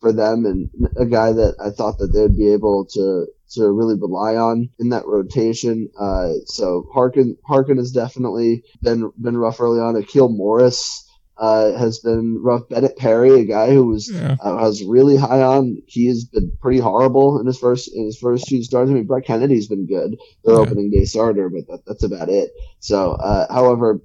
for 0.00 0.12
them, 0.12 0.46
and 0.46 0.70
a 0.96 1.06
guy 1.06 1.32
that 1.32 1.56
I 1.60 1.70
thought 1.70 1.98
that 1.98 2.12
they'd 2.12 2.36
be 2.36 2.52
able 2.52 2.86
to 2.92 3.26
to 3.52 3.70
really 3.70 3.96
rely 3.96 4.36
on 4.36 4.70
in 4.78 4.90
that 4.90 5.06
rotation. 5.06 5.90
Uh, 5.98 6.32
so 6.46 6.88
Harkin 6.92 7.36
Harkin 7.46 7.76
has 7.76 7.92
definitely 7.92 8.64
been 8.82 9.12
been 9.20 9.36
rough 9.36 9.60
early 9.60 9.80
on. 9.80 9.94
Akeel 9.94 10.34
Morris. 10.34 11.06
Uh, 11.38 11.72
has 11.78 12.00
been 12.00 12.38
rough. 12.42 12.68
Bennett 12.68 12.98
Perry, 12.98 13.40
a 13.40 13.46
guy 13.46 13.72
who 13.72 13.86
was 13.86 14.12
yeah. 14.12 14.36
uh, 14.44 14.56
I 14.56 14.64
was 14.64 14.84
really 14.84 15.16
high 15.16 15.40
on. 15.40 15.80
He 15.86 16.06
has 16.08 16.26
been 16.26 16.52
pretty 16.60 16.80
horrible 16.80 17.40
in 17.40 17.46
his 17.46 17.58
first 17.58 17.90
in 17.96 18.04
his 18.04 18.18
first 18.18 18.46
few 18.46 18.62
starts. 18.62 18.90
I 18.90 18.92
mean, 18.92 19.06
Brett 19.06 19.24
Kennedy's 19.24 19.66
been 19.66 19.86
good, 19.86 20.18
their 20.44 20.56
yeah. 20.56 20.60
opening 20.60 20.90
day 20.90 21.06
starter, 21.06 21.48
but 21.48 21.66
that, 21.68 21.86
that's 21.86 22.04
about 22.04 22.28
it. 22.28 22.50
So, 22.80 23.12
uh, 23.12 23.50
however, 23.50 24.02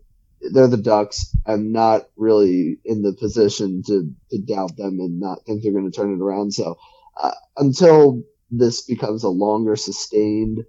they're 0.53 0.67
the 0.67 0.77
Ducks. 0.77 1.35
I'm 1.45 1.71
not 1.71 2.03
really 2.15 2.77
in 2.85 3.01
the 3.01 3.13
position 3.13 3.83
to, 3.87 4.11
to 4.31 4.41
doubt 4.41 4.77
them 4.77 4.99
and 4.99 5.19
not 5.19 5.45
think 5.45 5.63
they're 5.63 5.71
going 5.71 5.89
to 5.89 5.95
turn 5.95 6.13
it 6.13 6.21
around. 6.21 6.53
So 6.53 6.77
uh, 7.17 7.31
until 7.57 8.23
this 8.51 8.81
becomes 8.81 9.23
a 9.23 9.29
longer 9.29 9.75
sustained 9.75 10.59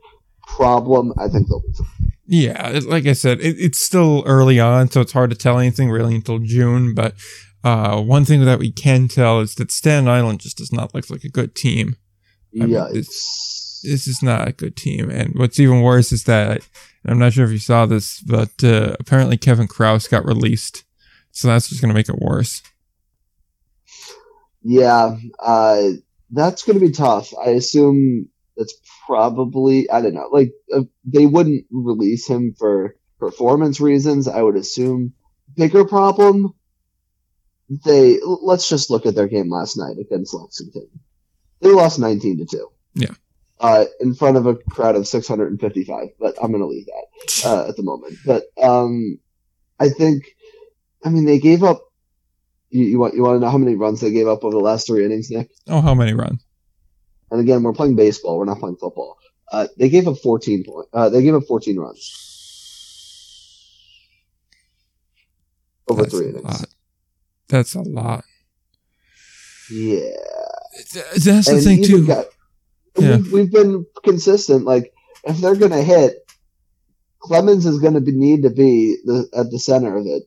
problem, 0.47 1.13
I 1.19 1.29
think 1.29 1.49
they'll 1.49 1.61
be 1.61 1.73
fine. 1.73 2.13
Yeah, 2.29 2.81
like 2.87 3.07
I 3.07 3.13
said, 3.13 3.41
it, 3.41 3.57
it's 3.59 3.81
still 3.81 4.25
early 4.27 4.59
on, 4.59 4.91
so 4.91 5.01
it's 5.01 5.13
hard 5.13 5.31
to 5.31 5.37
tell 5.37 5.59
anything 5.59 5.91
really 5.91 6.17
until 6.17 6.41
June. 6.41 6.93
But 6.93 7.15
uh, 7.63 8.01
one 8.01 8.25
thing 8.25 8.45
that 8.45 8.59
we 8.59 8.73
can 8.73 9.07
tell 9.07 9.41
is 9.41 9.55
that 9.57 9.71
Staten 9.71 10.09
Island 10.09 10.41
just 10.41 10.59
does 10.59 10.73
not 10.73 10.95
look 10.95 11.09
like 11.09 11.25
a 11.25 11.29
good 11.29 11.55
team. 11.55 11.97
I 12.61 12.65
yeah, 12.65 12.85
mean, 12.85 12.95
this 12.95 14.09
is 14.09 14.23
not 14.23 14.49
a 14.49 14.53
good 14.53 14.77
team. 14.77 15.11
And 15.11 15.35
what's 15.37 15.61
even 15.61 15.83
worse 15.83 16.11
is 16.13 16.25
that 16.25 16.63
I'm 17.07 17.19
not 17.19 17.33
sure 17.33 17.45
if 17.45 17.53
you 17.53 17.59
saw 17.59 17.87
this, 17.87 18.21
but 18.21 18.51
uh, 18.65 18.97
apparently 18.99 19.37
Kevin 19.37 19.69
Krause 19.69 20.09
got 20.09 20.25
released, 20.25 20.85
so 21.31 21.49
that's 21.49 21.69
just 21.69 21.81
going 21.81 21.91
to 21.91 21.95
make 21.95 22.09
it 22.09 22.19
worse. 22.19 22.63
Yeah, 24.63 25.17
uh, 25.39 25.89
that's 26.31 26.65
going 26.65 26.79
to 26.79 26.85
be 26.85 26.93
tough. 26.93 27.33
I 27.37 27.51
assume 27.51 28.29
that's 28.57 28.75
probably 29.07 29.89
I 29.89 30.03
don't 30.03 30.15
know. 30.15 30.29
Like 30.33 30.53
uh, 30.75 30.83
they 31.05 31.27
wouldn't 31.27 31.67
release 31.71 32.27
him 32.27 32.55
for 32.59 32.97
performance 33.21 33.81
reasons. 33.81 34.27
I 34.27 34.43
would 34.43 34.57
assume 34.57 35.13
bigger 35.55 35.85
problem. 35.85 36.55
They 37.85 38.19
let's 38.25 38.69
just 38.69 38.91
look 38.91 39.07
at 39.07 39.15
their 39.15 39.29
game 39.29 39.51
last 39.51 39.77
night 39.77 39.97
against 40.01 40.35
Lexington. 40.35 40.89
They 41.61 41.71
lost 41.71 41.99
19 41.99 42.39
to 42.39 42.47
two. 42.47 42.69
Yeah 42.95 43.15
uh, 43.61 43.85
in 44.01 44.15
front 44.15 44.37
of 44.37 44.47
a 44.47 44.55
crowd 44.55 44.97
of 44.97 45.07
655, 45.07 46.09
but 46.19 46.35
I'm 46.43 46.51
going 46.51 46.63
to 46.63 46.67
leave 46.67 46.87
that 46.87 47.45
uh, 47.47 47.69
at 47.69 47.77
the 47.77 47.83
moment. 47.83 48.17
But 48.25 48.45
um, 48.63 49.19
I 49.79 49.89
think, 49.89 50.25
I 51.05 51.09
mean, 51.09 51.25
they 51.25 51.39
gave 51.39 51.63
up. 51.63 51.83
You, 52.71 52.85
you 52.85 52.99
want 52.99 53.15
you 53.15 53.23
want 53.23 53.37
to 53.37 53.41
know 53.41 53.51
how 53.51 53.59
many 53.59 53.77
runs 53.77 54.01
they 54.01 54.11
gave 54.11 54.27
up 54.27 54.43
over 54.43 54.53
the 54.53 54.61
last 54.61 54.89
three 54.89 55.05
innings, 55.05 55.31
Nick? 55.31 55.51
Oh, 55.69 55.81
how 55.81 55.95
many 55.95 56.15
runs? 56.15 56.45
And 57.31 57.41
again, 57.41 57.63
we're 57.63 57.73
playing 57.73 57.95
baseball. 57.95 58.39
We're 58.39 58.45
not 58.45 58.59
playing 58.59 58.77
football. 58.77 59.19
Uh, 59.51 59.69
they 59.79 59.89
gave 59.89 60.09
up 60.09 60.19
14 60.19 60.65
point. 60.65 60.89
Uh, 60.93 61.09
they 61.09 61.23
gave 61.23 61.35
up 61.35 61.45
14 61.45 61.79
runs 61.79 62.27
over 65.89 66.03
That's 66.03 66.15
three 66.15 66.29
innings. 66.31 66.67
That's 67.49 67.75
a 67.75 67.83
lot. 67.83 68.25
Yeah. 69.71 70.11
That's 71.15 71.47
the 71.47 71.53
and 71.53 71.63
thing 71.63 71.85
too. 71.85 72.07
Got, 72.07 72.27
yeah. 72.99 73.17
we've, 73.17 73.33
we've 73.33 73.53
been 73.53 73.87
consistent. 74.05 74.65
Like 74.65 74.93
if 75.25 75.39
they're 75.39 75.57
going 75.57 75.73
to 75.73 75.83
hit, 75.83 76.31
Clemens 77.21 77.67
is 77.67 77.81
going 77.81 77.95
to 77.95 78.01
need 78.01 78.43
to 78.43 78.51
be 78.51 78.97
the, 79.05 79.29
at 79.35 79.51
the 79.51 79.59
center 79.59 79.97
of 79.97 80.07
it. 80.07 80.25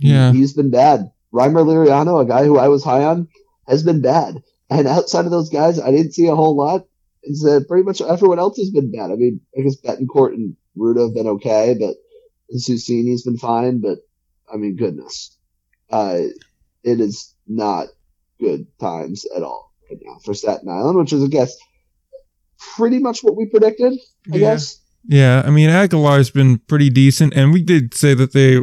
Yeah, 0.00 0.32
he, 0.32 0.40
has 0.40 0.54
been 0.54 0.70
bad. 0.70 1.10
Rymer 1.32 1.60
Liriano, 1.60 2.22
a 2.22 2.26
guy 2.26 2.44
who 2.44 2.58
I 2.58 2.68
was 2.68 2.84
high 2.84 3.04
on, 3.04 3.28
has 3.66 3.82
been 3.82 4.00
bad. 4.00 4.42
And 4.68 4.86
outside 4.86 5.24
of 5.24 5.30
those 5.30 5.50
guys, 5.50 5.80
I 5.80 5.90
didn't 5.90 6.12
see 6.12 6.26
a 6.26 6.34
whole 6.34 6.56
lot. 6.56 6.86
It's 7.22 7.44
uh, 7.44 7.60
pretty 7.68 7.84
much 7.84 8.00
everyone 8.00 8.38
else 8.38 8.56
has 8.56 8.70
been 8.70 8.92
bad. 8.92 9.10
I 9.10 9.16
mean, 9.16 9.40
I 9.56 9.62
guess 9.62 9.76
Betancourt 9.80 10.34
and 10.34 10.56
Ruda 10.76 11.06
have 11.06 11.14
been 11.14 11.26
okay, 11.26 11.76
but 11.78 11.96
Susini's 12.56 13.24
been 13.24 13.36
fine. 13.36 13.80
But 13.80 13.98
I 14.52 14.56
mean, 14.56 14.76
goodness, 14.76 15.36
uh, 15.90 16.18
it 16.82 17.00
is 17.00 17.34
not 17.46 17.88
good 18.40 18.66
times 18.78 19.26
at 19.36 19.42
all 19.42 19.72
right 19.90 20.00
now 20.02 20.18
for 20.24 20.34
Staten 20.34 20.68
Island, 20.68 20.96
which 20.96 21.12
is, 21.12 21.24
I 21.24 21.28
guess, 21.28 21.56
pretty 22.76 22.98
much 22.98 23.22
what 23.22 23.36
we 23.36 23.46
predicted, 23.46 23.92
I 24.32 24.36
yeah. 24.36 24.38
guess. 24.38 24.80
Yeah, 25.06 25.42
I 25.44 25.50
mean 25.50 25.70
Aguilar's 25.70 26.30
been 26.30 26.58
pretty 26.58 26.90
decent, 26.90 27.34
and 27.34 27.52
we 27.52 27.62
did 27.62 27.94
say 27.94 28.14
that 28.14 28.32
they 28.32 28.58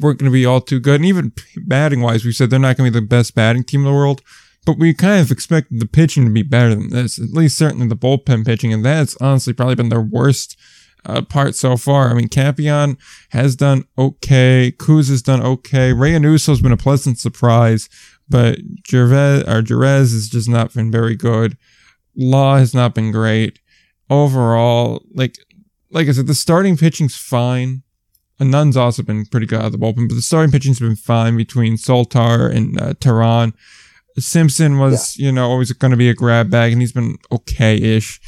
weren't 0.00 0.18
going 0.18 0.30
to 0.30 0.30
be 0.30 0.46
all 0.46 0.60
too 0.60 0.80
good, 0.80 0.96
and 0.96 1.04
even 1.04 1.32
batting 1.56 2.00
wise, 2.00 2.24
we 2.24 2.32
said 2.32 2.50
they're 2.50 2.58
not 2.58 2.76
going 2.76 2.90
to 2.90 2.92
be 2.92 3.00
the 3.00 3.06
best 3.06 3.34
batting 3.34 3.64
team 3.64 3.80
in 3.80 3.86
the 3.86 3.92
world. 3.92 4.22
But 4.64 4.78
we 4.78 4.94
kind 4.94 5.20
of 5.20 5.32
expected 5.32 5.80
the 5.80 5.86
pitching 5.86 6.24
to 6.24 6.30
be 6.30 6.44
better 6.44 6.72
than 6.72 6.90
this, 6.90 7.18
at 7.18 7.30
least 7.30 7.58
certainly 7.58 7.88
the 7.88 7.96
bullpen 7.96 8.46
pitching, 8.46 8.72
and 8.72 8.84
that's 8.84 9.16
honestly 9.20 9.52
probably 9.52 9.74
been 9.74 9.88
their 9.88 10.00
worst 10.00 10.56
uh, 11.04 11.22
part 11.22 11.56
so 11.56 11.76
far. 11.76 12.10
I 12.10 12.14
mean, 12.14 12.28
Campion 12.28 12.96
has 13.30 13.56
done 13.56 13.84
okay, 13.98 14.72
Kuz 14.76 15.08
has 15.08 15.22
done 15.22 15.42
okay, 15.42 15.92
Reynoso's 15.92 16.60
been 16.60 16.70
a 16.70 16.76
pleasant 16.76 17.18
surprise, 17.18 17.88
but 18.28 18.58
Gervais 18.88 19.42
or 19.46 19.62
Jerez 19.62 20.12
has 20.12 20.28
just 20.28 20.48
not 20.48 20.72
been 20.74 20.92
very 20.92 21.16
good. 21.16 21.56
Law 22.16 22.56
has 22.56 22.74
not 22.74 22.94
been 22.94 23.10
great. 23.10 23.58
Overall, 24.10 25.04
like 25.14 25.36
like 25.90 26.08
I 26.08 26.12
said, 26.12 26.26
the 26.26 26.34
starting 26.34 26.76
pitching's 26.76 27.16
fine. 27.16 27.82
Anund's 28.40 28.76
also 28.76 29.02
been 29.02 29.26
pretty 29.26 29.46
good 29.46 29.60
out 29.60 29.66
of 29.66 29.72
the 29.72 29.78
bullpen, 29.78 30.08
but 30.08 30.14
the 30.14 30.22
starting 30.22 30.50
pitching's 30.50 30.80
been 30.80 30.96
fine 30.96 31.36
between 31.36 31.76
Soltar 31.76 32.50
and 32.50 32.80
uh, 32.80 32.94
Teheran. 32.94 33.52
Simpson 34.18 34.78
was, 34.78 35.16
you 35.16 35.30
know, 35.30 35.48
always 35.48 35.72
going 35.72 35.90
to 35.90 35.96
be 35.96 36.08
a 36.08 36.14
grab 36.14 36.50
bag, 36.50 36.72
and 36.72 36.80
he's 36.80 36.92
been 36.92 37.16
okay-ish. 37.30 38.20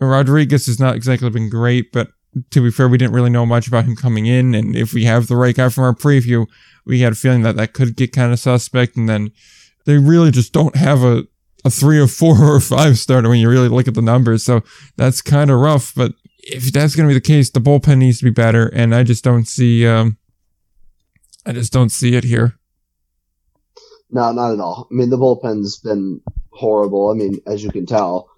Rodriguez 0.00 0.66
has 0.66 0.78
not 0.78 0.96
exactly 0.96 1.30
been 1.30 1.48
great, 1.48 1.92
but 1.92 2.08
to 2.50 2.62
be 2.62 2.70
fair, 2.70 2.88
we 2.88 2.98
didn't 2.98 3.14
really 3.14 3.30
know 3.30 3.46
much 3.46 3.66
about 3.66 3.84
him 3.84 3.96
coming 3.96 4.26
in, 4.26 4.54
and 4.54 4.76
if 4.76 4.92
we 4.92 5.04
have 5.04 5.26
the 5.26 5.36
right 5.36 5.54
guy 5.54 5.68
from 5.68 5.84
our 5.84 5.94
preview, 5.94 6.46
we 6.84 7.00
had 7.00 7.12
a 7.12 7.16
feeling 7.16 7.42
that 7.42 7.56
that 7.56 7.72
could 7.72 7.96
get 7.96 8.12
kind 8.12 8.32
of 8.32 8.38
suspect, 8.38 8.96
and 8.96 9.08
then 9.08 9.30
they 9.86 9.98
really 9.98 10.30
just 10.30 10.52
don't 10.52 10.76
have 10.76 11.02
a 11.02 11.24
a 11.64 11.70
three 11.70 11.98
or 11.98 12.06
four 12.06 12.42
or 12.42 12.60
five 12.60 12.98
starter 12.98 13.28
when 13.28 13.38
you 13.38 13.48
really 13.48 13.68
look 13.68 13.88
at 13.88 13.94
the 13.94 14.02
numbers. 14.02 14.44
So 14.44 14.62
that's 14.96 15.22
kind 15.22 15.50
of 15.50 15.58
rough. 15.60 15.94
But 15.94 16.12
if 16.38 16.72
that's 16.72 16.94
going 16.94 17.08
to 17.08 17.10
be 17.10 17.18
the 17.18 17.20
case, 17.20 17.50
the 17.50 17.60
bullpen 17.60 17.98
needs 17.98 18.18
to 18.18 18.24
be 18.24 18.30
better, 18.30 18.66
and 18.66 18.94
I 18.94 19.02
just 19.02 19.24
don't 19.24 19.46
see. 19.46 19.86
Um, 19.86 20.18
I 21.46 21.52
just 21.52 21.72
don't 21.72 21.90
see 21.90 22.14
it 22.14 22.24
here. 22.24 22.58
No, 24.10 24.32
not 24.32 24.52
at 24.52 24.60
all. 24.60 24.88
I 24.90 24.94
mean, 24.94 25.10
the 25.10 25.18
bullpen's 25.18 25.78
been 25.78 26.20
horrible. 26.50 27.10
I 27.10 27.14
mean, 27.14 27.40
as 27.46 27.62
you 27.62 27.70
can 27.70 27.84
tell, 27.84 28.30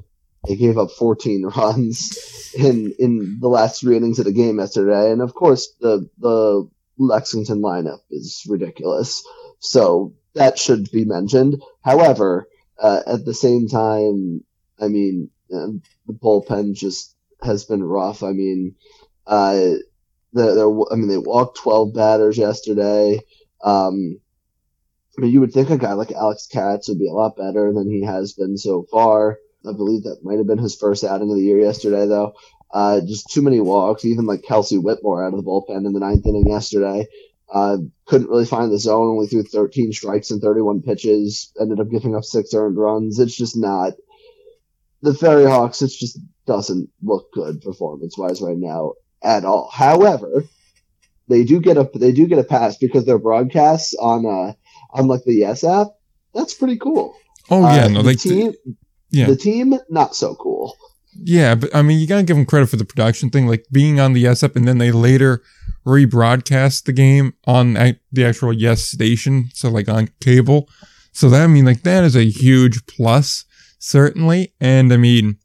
they 0.48 0.56
gave 0.56 0.78
up 0.78 0.90
14 0.90 1.44
runs 1.56 2.52
in 2.56 2.94
in 2.98 3.38
the 3.40 3.48
last 3.48 3.80
three 3.80 3.96
innings 3.96 4.18
of 4.18 4.24
the 4.24 4.32
game 4.32 4.58
yesterday, 4.58 5.10
and 5.10 5.20
of 5.20 5.34
course, 5.34 5.72
the 5.80 6.08
the 6.18 6.68
Lexington 6.98 7.60
lineup 7.60 8.00
is 8.10 8.44
ridiculous. 8.48 9.24
So 9.58 10.14
that 10.34 10.58
should 10.58 10.90
be 10.90 11.04
mentioned. 11.04 11.62
However, 11.82 12.48
uh, 12.80 13.00
at 13.06 13.24
the 13.24 13.34
same 13.34 13.68
time, 13.68 14.44
I 14.80 14.88
mean, 14.88 15.30
uh, 15.52 15.68
the 16.06 16.12
bullpen 16.12 16.74
just 16.74 17.14
has 17.42 17.64
been 17.64 17.82
rough. 17.82 18.22
I 18.22 18.32
mean, 18.32 18.74
uh, 19.26 19.72
they're, 20.32 20.68
I 20.92 20.96
mean, 20.96 21.08
they 21.08 21.18
walked 21.18 21.58
12 21.58 21.94
batters 21.94 22.36
yesterday. 22.36 23.20
Um, 23.62 24.20
I 25.16 25.22
mean, 25.22 25.32
you 25.32 25.40
would 25.40 25.52
think 25.52 25.70
a 25.70 25.78
guy 25.78 25.94
like 25.94 26.12
Alex 26.12 26.46
Katz 26.46 26.88
would 26.88 26.98
be 26.98 27.08
a 27.08 27.12
lot 27.12 27.36
better 27.36 27.72
than 27.72 27.90
he 27.90 28.02
has 28.02 28.34
been 28.34 28.58
so 28.58 28.84
far. 28.90 29.38
I 29.66 29.72
believe 29.72 30.04
that 30.04 30.22
might 30.22 30.38
have 30.38 30.46
been 30.46 30.58
his 30.58 30.76
first 30.76 31.04
outing 31.04 31.30
of 31.30 31.36
the 31.36 31.42
year 31.42 31.58
yesterday, 31.58 32.06
though. 32.06 32.34
Uh, 32.70 33.00
just 33.00 33.30
too 33.30 33.42
many 33.42 33.60
walks. 33.60 34.04
Even 34.04 34.26
like 34.26 34.42
Kelsey 34.42 34.78
Whitmore 34.78 35.24
out 35.24 35.32
of 35.32 35.42
the 35.42 35.48
bullpen 35.48 35.86
in 35.86 35.92
the 35.92 36.00
ninth 36.00 36.26
inning 36.26 36.48
yesterday. 36.48 37.06
Uh, 37.52 37.78
couldn't 38.06 38.28
really 38.28 38.46
find 38.46 38.72
the 38.72 38.78
zone. 38.78 39.08
Only 39.08 39.26
threw 39.28 39.42
13 39.42 39.92
strikes 39.92 40.30
and 40.30 40.42
31 40.42 40.82
pitches. 40.82 41.52
Ended 41.60 41.80
up 41.80 41.90
giving 41.90 42.16
up 42.16 42.24
six 42.24 42.52
earned 42.54 42.76
runs. 42.76 43.18
It's 43.18 43.36
just 43.36 43.56
not 43.56 43.92
the 45.02 45.14
Ferry 45.14 45.44
Hawks. 45.44 45.82
It 45.82 45.90
just 45.90 46.18
doesn't 46.46 46.90
look 47.02 47.32
good 47.32 47.60
performance 47.60 48.16
wise 48.18 48.40
right 48.40 48.56
now 48.56 48.92
at 49.22 49.44
all. 49.44 49.70
However, 49.72 50.44
they 51.28 51.44
do 51.44 51.60
get 51.60 51.76
a 51.76 51.88
they 51.94 52.12
do 52.12 52.26
get 52.26 52.38
a 52.38 52.44
pass 52.44 52.76
because 52.76 53.04
their 53.04 53.18
broadcasts 53.18 53.94
on 53.94 54.26
uh 54.26 54.52
on 54.90 55.06
like 55.08 55.24
the 55.24 55.34
Yes 55.34 55.64
app. 55.64 55.88
That's 56.34 56.54
pretty 56.54 56.78
cool. 56.78 57.16
Oh 57.50 57.62
yeah, 57.62 57.84
Uh, 57.84 57.88
no, 57.88 58.02
the 58.02 58.08
they 58.10 58.14
team, 58.16 58.54
yeah. 59.10 59.26
the 59.26 59.36
team 59.36 59.74
not 59.88 60.14
so 60.16 60.34
cool. 60.34 60.76
Yeah, 61.22 61.54
but 61.54 61.74
I 61.74 61.82
mean, 61.82 61.98
you 61.98 62.06
gotta 62.06 62.22
give 62.22 62.36
them 62.36 62.46
credit 62.46 62.68
for 62.68 62.76
the 62.76 62.84
production 62.84 63.30
thing, 63.30 63.46
like 63.46 63.64
being 63.72 64.00
on 64.00 64.12
the 64.12 64.20
Yes 64.20 64.42
App, 64.42 64.56
and 64.56 64.66
then 64.66 64.78
they 64.78 64.92
later 64.92 65.42
rebroadcast 65.86 66.84
the 66.84 66.92
game 66.92 67.34
on 67.46 67.74
the 67.74 68.24
actual 68.24 68.52
Yes 68.52 68.82
station, 68.82 69.48
so 69.52 69.70
like 69.70 69.88
on 69.88 70.08
cable. 70.20 70.68
So 71.12 71.30
that 71.30 71.42
I 71.42 71.46
mean, 71.46 71.64
like 71.64 71.82
that 71.82 72.04
is 72.04 72.16
a 72.16 72.28
huge 72.28 72.86
plus, 72.86 73.44
certainly. 73.78 74.52
And 74.60 74.92
I 74.92 74.96
mean, 74.96 75.38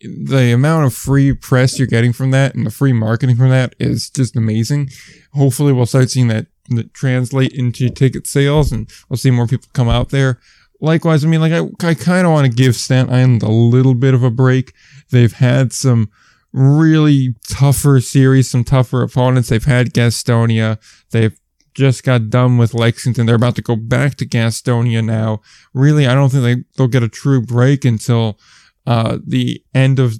the 0.00 0.52
amount 0.52 0.86
of 0.86 0.94
free 0.94 1.32
press 1.32 1.78
you're 1.78 1.86
getting 1.86 2.12
from 2.12 2.30
that 2.32 2.54
and 2.54 2.66
the 2.66 2.70
free 2.70 2.92
marketing 2.92 3.36
from 3.36 3.50
that 3.50 3.74
is 3.78 4.10
just 4.10 4.36
amazing. 4.36 4.90
Hopefully, 5.32 5.72
we'll 5.72 5.86
start 5.86 6.10
seeing 6.10 6.28
that, 6.28 6.46
that 6.70 6.92
translate 6.94 7.52
into 7.52 7.88
ticket 7.90 8.26
sales, 8.26 8.72
and 8.72 8.90
we'll 9.08 9.16
see 9.16 9.30
more 9.30 9.46
people 9.46 9.68
come 9.72 9.88
out 9.88 10.10
there. 10.10 10.40
Likewise, 10.80 11.24
I 11.24 11.28
mean, 11.28 11.40
like 11.40 11.52
I, 11.52 11.88
I 11.88 11.94
kind 11.94 12.26
of 12.26 12.32
want 12.32 12.46
to 12.46 12.52
give 12.52 12.76
Staten 12.76 13.12
Island 13.12 13.42
a 13.42 13.48
little 13.48 13.94
bit 13.94 14.14
of 14.14 14.22
a 14.22 14.30
break. 14.30 14.74
They've 15.10 15.32
had 15.32 15.72
some 15.72 16.10
really 16.52 17.34
tougher 17.48 18.00
series, 18.00 18.50
some 18.50 18.64
tougher 18.64 19.02
opponents. 19.02 19.48
They've 19.48 19.64
had 19.64 19.92
Gastonia. 19.92 20.78
They've 21.10 21.38
just 21.74 22.04
got 22.04 22.30
done 22.30 22.56
with 22.56 22.74
Lexington. 22.74 23.26
They're 23.26 23.34
about 23.34 23.56
to 23.56 23.62
go 23.62 23.76
back 23.76 24.14
to 24.16 24.26
Gastonia 24.26 25.04
now. 25.04 25.40
Really, 25.72 26.06
I 26.06 26.14
don't 26.14 26.30
think 26.30 26.44
they, 26.44 26.64
they'll 26.76 26.88
get 26.88 27.02
a 27.02 27.08
true 27.08 27.42
break 27.42 27.84
until 27.84 28.38
uh, 28.86 29.18
the 29.26 29.62
end 29.74 29.98
of 29.98 30.18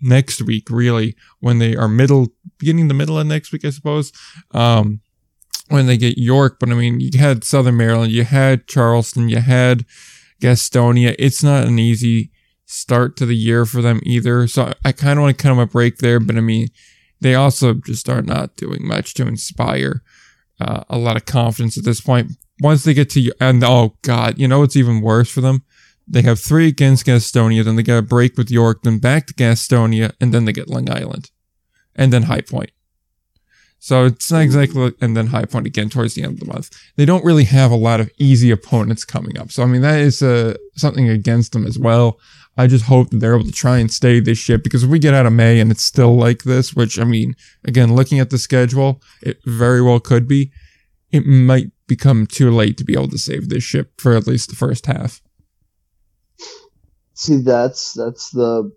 next 0.00 0.42
week, 0.42 0.70
really, 0.70 1.16
when 1.40 1.58
they 1.58 1.76
are 1.76 1.88
middle, 1.88 2.28
beginning 2.58 2.88
the 2.88 2.94
middle 2.94 3.18
of 3.18 3.26
next 3.26 3.52
week, 3.52 3.64
I 3.64 3.70
suppose. 3.70 4.12
Um, 4.52 5.00
when 5.68 5.86
they 5.86 5.96
get 5.96 6.18
York, 6.18 6.58
but 6.60 6.68
I 6.68 6.74
mean, 6.74 7.00
you 7.00 7.10
had 7.18 7.44
Southern 7.44 7.76
Maryland, 7.76 8.12
you 8.12 8.24
had 8.24 8.66
Charleston, 8.66 9.28
you 9.28 9.38
had 9.38 9.84
Gastonia. 10.40 11.14
It's 11.18 11.42
not 11.42 11.66
an 11.66 11.78
easy 11.78 12.30
start 12.66 13.16
to 13.16 13.26
the 13.26 13.36
year 13.36 13.64
for 13.64 13.82
them 13.82 14.00
either. 14.04 14.46
So 14.46 14.72
I, 14.84 14.92
kind 14.92 15.18
of 15.18 15.22
want 15.22 15.38
to 15.38 15.42
cut 15.42 15.50
them 15.50 15.58
a 15.58 15.66
break 15.66 15.98
there, 15.98 16.20
but 16.20 16.36
I 16.36 16.40
mean, 16.40 16.68
they 17.20 17.34
also 17.34 17.74
just 17.74 18.08
are 18.08 18.22
not 18.22 18.56
doing 18.56 18.86
much 18.86 19.14
to 19.14 19.26
inspire 19.26 20.02
uh, 20.60 20.84
a 20.88 20.98
lot 20.98 21.16
of 21.16 21.24
confidence 21.24 21.78
at 21.78 21.84
this 21.84 22.00
point. 22.00 22.32
Once 22.60 22.84
they 22.84 22.94
get 22.94 23.10
to, 23.10 23.32
and 23.40 23.62
oh 23.64 23.96
God, 24.02 24.38
you 24.38 24.46
know 24.46 24.60
what's 24.60 24.76
even 24.76 25.00
worse 25.00 25.30
for 25.30 25.40
them? 25.40 25.64
They 26.06 26.22
have 26.22 26.38
three 26.38 26.68
against 26.68 27.06
Gastonia, 27.06 27.64
then 27.64 27.76
they 27.76 27.82
get 27.82 27.98
a 27.98 28.02
break 28.02 28.36
with 28.36 28.50
York, 28.50 28.82
then 28.82 28.98
back 28.98 29.26
to 29.26 29.34
Gastonia, 29.34 30.12
and 30.20 30.34
then 30.34 30.44
they 30.44 30.52
get 30.52 30.68
Long 30.68 30.90
Island, 30.90 31.30
and 31.96 32.12
then 32.12 32.24
High 32.24 32.42
Point. 32.42 32.70
So 33.84 34.06
it's 34.06 34.32
not 34.32 34.40
exactly, 34.40 34.94
and 35.02 35.14
then 35.14 35.26
High 35.26 35.44
Point 35.44 35.66
again 35.66 35.90
towards 35.90 36.14
the 36.14 36.22
end 36.22 36.32
of 36.32 36.40
the 36.40 36.46
month. 36.46 36.70
They 36.96 37.04
don't 37.04 37.22
really 37.22 37.44
have 37.44 37.70
a 37.70 37.76
lot 37.76 38.00
of 38.00 38.10
easy 38.16 38.50
opponents 38.50 39.04
coming 39.04 39.36
up. 39.36 39.52
So 39.52 39.62
I 39.62 39.66
mean 39.66 39.82
that 39.82 40.00
is 40.00 40.22
uh, 40.22 40.56
something 40.74 41.10
against 41.10 41.52
them 41.52 41.66
as 41.66 41.78
well. 41.78 42.18
I 42.56 42.66
just 42.66 42.86
hope 42.86 43.10
that 43.10 43.18
they're 43.18 43.34
able 43.34 43.44
to 43.44 43.52
try 43.52 43.76
and 43.76 43.92
stay 43.92 44.20
this 44.20 44.38
ship 44.38 44.62
because 44.62 44.84
if 44.84 44.88
we 44.88 44.98
get 44.98 45.12
out 45.12 45.26
of 45.26 45.34
May 45.34 45.60
and 45.60 45.70
it's 45.70 45.82
still 45.82 46.16
like 46.16 46.44
this, 46.44 46.72
which 46.72 46.98
I 46.98 47.04
mean, 47.04 47.36
again, 47.66 47.94
looking 47.94 48.20
at 48.20 48.30
the 48.30 48.38
schedule, 48.38 49.02
it 49.20 49.36
very 49.44 49.82
well 49.82 50.00
could 50.00 50.26
be. 50.26 50.50
It 51.12 51.26
might 51.26 51.70
become 51.86 52.26
too 52.26 52.50
late 52.50 52.78
to 52.78 52.84
be 52.84 52.94
able 52.94 53.08
to 53.08 53.18
save 53.18 53.50
this 53.50 53.64
ship 53.64 54.00
for 54.00 54.16
at 54.16 54.26
least 54.26 54.48
the 54.48 54.56
first 54.56 54.86
half. 54.86 55.20
See, 57.12 57.36
that's 57.36 57.92
that's 57.92 58.30
the 58.30 58.72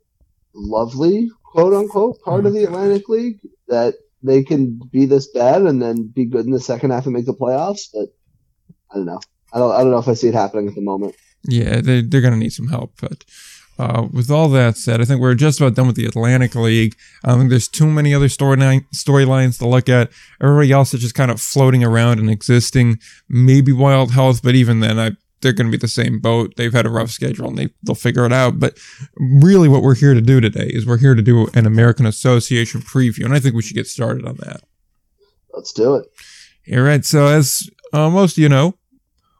lovely 0.53 1.29
quote 1.45 1.73
unquote 1.73 2.21
part 2.23 2.45
of 2.45 2.51
the 2.51 2.65
Atlantic 2.65 3.07
League 3.07 3.39
that 3.69 3.93
they 4.27 4.43
can 4.43 4.79
be 4.91 5.05
this 5.05 5.27
bad 5.31 5.63
and 5.63 5.81
then 5.81 6.07
be 6.07 6.25
good 6.25 6.45
in 6.45 6.51
the 6.51 6.59
second 6.59 6.91
half 6.91 7.05
and 7.05 7.13
make 7.13 7.25
the 7.25 7.33
playoffs. 7.33 7.87
But 7.93 8.09
I 8.91 8.95
don't 8.95 9.05
know. 9.05 9.19
I 9.53 9.59
don't. 9.59 9.71
I 9.71 9.79
don't 9.79 9.91
know 9.91 9.99
if 9.99 10.07
I 10.07 10.13
see 10.13 10.27
it 10.27 10.33
happening 10.33 10.67
at 10.67 10.75
the 10.75 10.81
moment. 10.81 11.15
Yeah, 11.43 11.81
they, 11.81 12.01
they're 12.01 12.21
going 12.21 12.33
to 12.33 12.39
need 12.39 12.53
some 12.53 12.67
help. 12.67 12.93
But 12.99 13.23
uh, 13.79 14.07
with 14.11 14.29
all 14.31 14.49
that 14.49 14.75
said, 14.77 15.01
I 15.01 15.05
think 15.05 15.21
we're 15.21 15.35
just 15.35 15.59
about 15.59 15.75
done 15.75 15.87
with 15.87 15.95
the 15.95 16.05
Atlantic 16.05 16.55
League. 16.55 16.95
I 17.23 17.35
think 17.35 17.49
there's 17.49 17.67
too 17.67 17.87
many 17.87 18.13
other 18.13 18.27
storyline 18.27 18.85
storylines 18.93 19.59
to 19.59 19.67
look 19.67 19.87
at. 19.87 20.11
Everybody 20.41 20.71
else 20.71 20.93
is 20.93 21.01
just 21.01 21.15
kind 21.15 21.31
of 21.31 21.39
floating 21.39 21.83
around 21.83 22.19
and 22.19 22.29
existing. 22.29 22.99
Maybe 23.29 23.71
Wild 23.71 24.11
Health, 24.11 24.41
but 24.41 24.55
even 24.55 24.79
then, 24.79 24.99
I 24.99 25.11
they're 25.41 25.53
going 25.53 25.67
to 25.67 25.71
be 25.71 25.79
the 25.79 25.87
same 25.87 26.19
boat. 26.19 26.55
They've 26.55 26.73
had 26.73 26.85
a 26.85 26.89
rough 26.89 27.11
schedule 27.11 27.47
and 27.47 27.57
they 27.57 27.69
they'll 27.83 27.95
figure 27.95 28.25
it 28.25 28.33
out. 28.33 28.59
But 28.59 28.77
really, 29.17 29.67
what 29.67 29.83
we're 29.83 29.95
here 29.95 30.13
to 30.13 30.21
do 30.21 30.41
today 30.41 30.67
is 30.67 30.85
we're 30.85 30.97
here 30.97 31.15
to 31.15 31.21
do 31.21 31.47
an 31.53 31.65
American 31.65 32.05
Association 32.05 32.81
preview, 32.81 33.25
and 33.25 33.33
I 33.33 33.39
think 33.39 33.55
we 33.55 33.61
should 33.61 33.75
get 33.75 33.87
started 33.87 34.25
on 34.25 34.37
that. 34.37 34.61
Let's 35.53 35.73
do 35.73 35.95
it. 35.95 36.07
All 36.75 36.83
right. 36.83 37.05
So 37.05 37.27
as 37.27 37.69
uh, 37.93 38.09
most 38.09 38.37
of 38.37 38.41
you 38.41 38.49
know, 38.49 38.77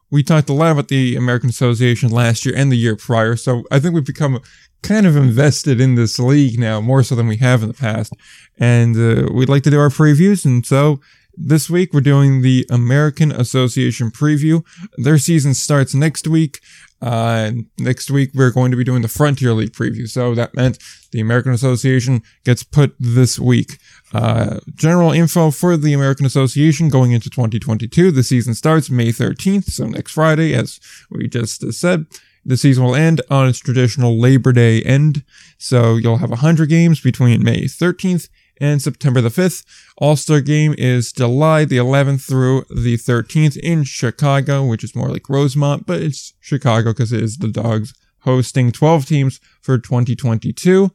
we 0.09 0.23
talked 0.23 0.49
a 0.49 0.53
lot 0.53 0.71
about 0.71 0.87
the 0.87 1.15
American 1.15 1.49
Association 1.49 2.09
last 2.09 2.45
year 2.45 2.55
and 2.55 2.71
the 2.71 2.77
year 2.77 2.95
prior. 2.95 3.35
So 3.35 3.63
I 3.71 3.79
think 3.79 3.93
we've 3.93 4.05
become 4.05 4.39
kind 4.81 5.05
of 5.05 5.15
invested 5.15 5.81
in 5.81 5.95
this 5.95 6.17
league 6.17 6.59
now, 6.59 6.79
more 6.79 7.03
so 7.03 7.15
than 7.15 7.27
we 7.27 7.37
have 7.37 7.61
in 7.61 7.67
the 7.67 7.73
past. 7.73 8.13
And 8.57 8.95
uh, 8.95 9.31
we'd 9.33 9.49
like 9.49 9.63
to 9.63 9.69
do 9.69 9.79
our 9.79 9.89
previews. 9.89 10.45
And 10.45 10.65
so 10.65 11.01
this 11.37 11.69
week 11.69 11.93
we're 11.93 12.01
doing 12.01 12.41
the 12.41 12.65
American 12.69 13.31
Association 13.31 14.11
preview. 14.11 14.65
Their 14.97 15.17
season 15.17 15.53
starts 15.53 15.93
next 15.93 16.27
week. 16.27 16.59
Uh, 16.99 17.51
next 17.77 18.09
week 18.09 18.31
we're 18.33 18.51
going 18.51 18.71
to 18.71 18.77
be 18.77 18.83
doing 18.83 19.03
the 19.03 19.07
Frontier 19.07 19.53
League 19.53 19.73
preview. 19.73 20.09
So 20.09 20.33
that 20.33 20.55
meant 20.55 20.79
the 21.11 21.19
American 21.19 21.51
Association 21.51 22.23
gets 22.43 22.63
put 22.63 22.95
this 22.99 23.39
week. 23.39 23.77
Uh, 24.13 24.59
general 24.73 25.11
info 25.11 25.51
for 25.51 25.77
the 25.77 25.93
American 25.93 26.25
Association 26.25 26.89
going 26.89 27.11
into 27.11 27.29
2022. 27.29 28.11
The 28.11 28.23
season 28.23 28.55
starts 28.55 28.89
May 28.89 29.09
13th, 29.09 29.65
so 29.65 29.85
next 29.85 30.13
Friday, 30.13 30.55
as 30.55 30.79
we 31.11 31.27
just 31.27 31.71
said. 31.73 32.07
The 32.43 32.57
season 32.57 32.85
will 32.85 32.95
end 32.95 33.21
on 33.29 33.49
its 33.49 33.59
traditional 33.59 34.17
Labor 34.17 34.53
Day 34.53 34.81
end. 34.81 35.25
So 35.57 35.97
you'll 35.97 36.17
have 36.17 36.29
100 36.29 36.69
games 36.69 37.01
between 37.01 37.43
May 37.43 37.63
13th 37.63 38.29
and 38.59 38.81
September 38.81 39.21
the 39.21 39.29
5th. 39.29 39.65
All-Star 39.97 40.41
game 40.41 40.75
is 40.77 41.11
July 41.11 41.65
the 41.65 41.77
11th 41.77 42.27
through 42.27 42.65
the 42.69 42.97
13th 42.97 43.57
in 43.57 43.83
Chicago, 43.83 44.65
which 44.65 44.83
is 44.83 44.95
more 44.95 45.09
like 45.09 45.29
Rosemont, 45.29 45.85
but 45.85 46.01
it's 46.01 46.33
Chicago 46.39 46.91
because 46.91 47.11
it 47.11 47.23
is 47.23 47.37
the 47.37 47.47
Dogs 47.47 47.93
hosting 48.21 48.71
12 48.71 49.05
teams 49.05 49.39
for 49.61 49.77
2022. 49.77 50.91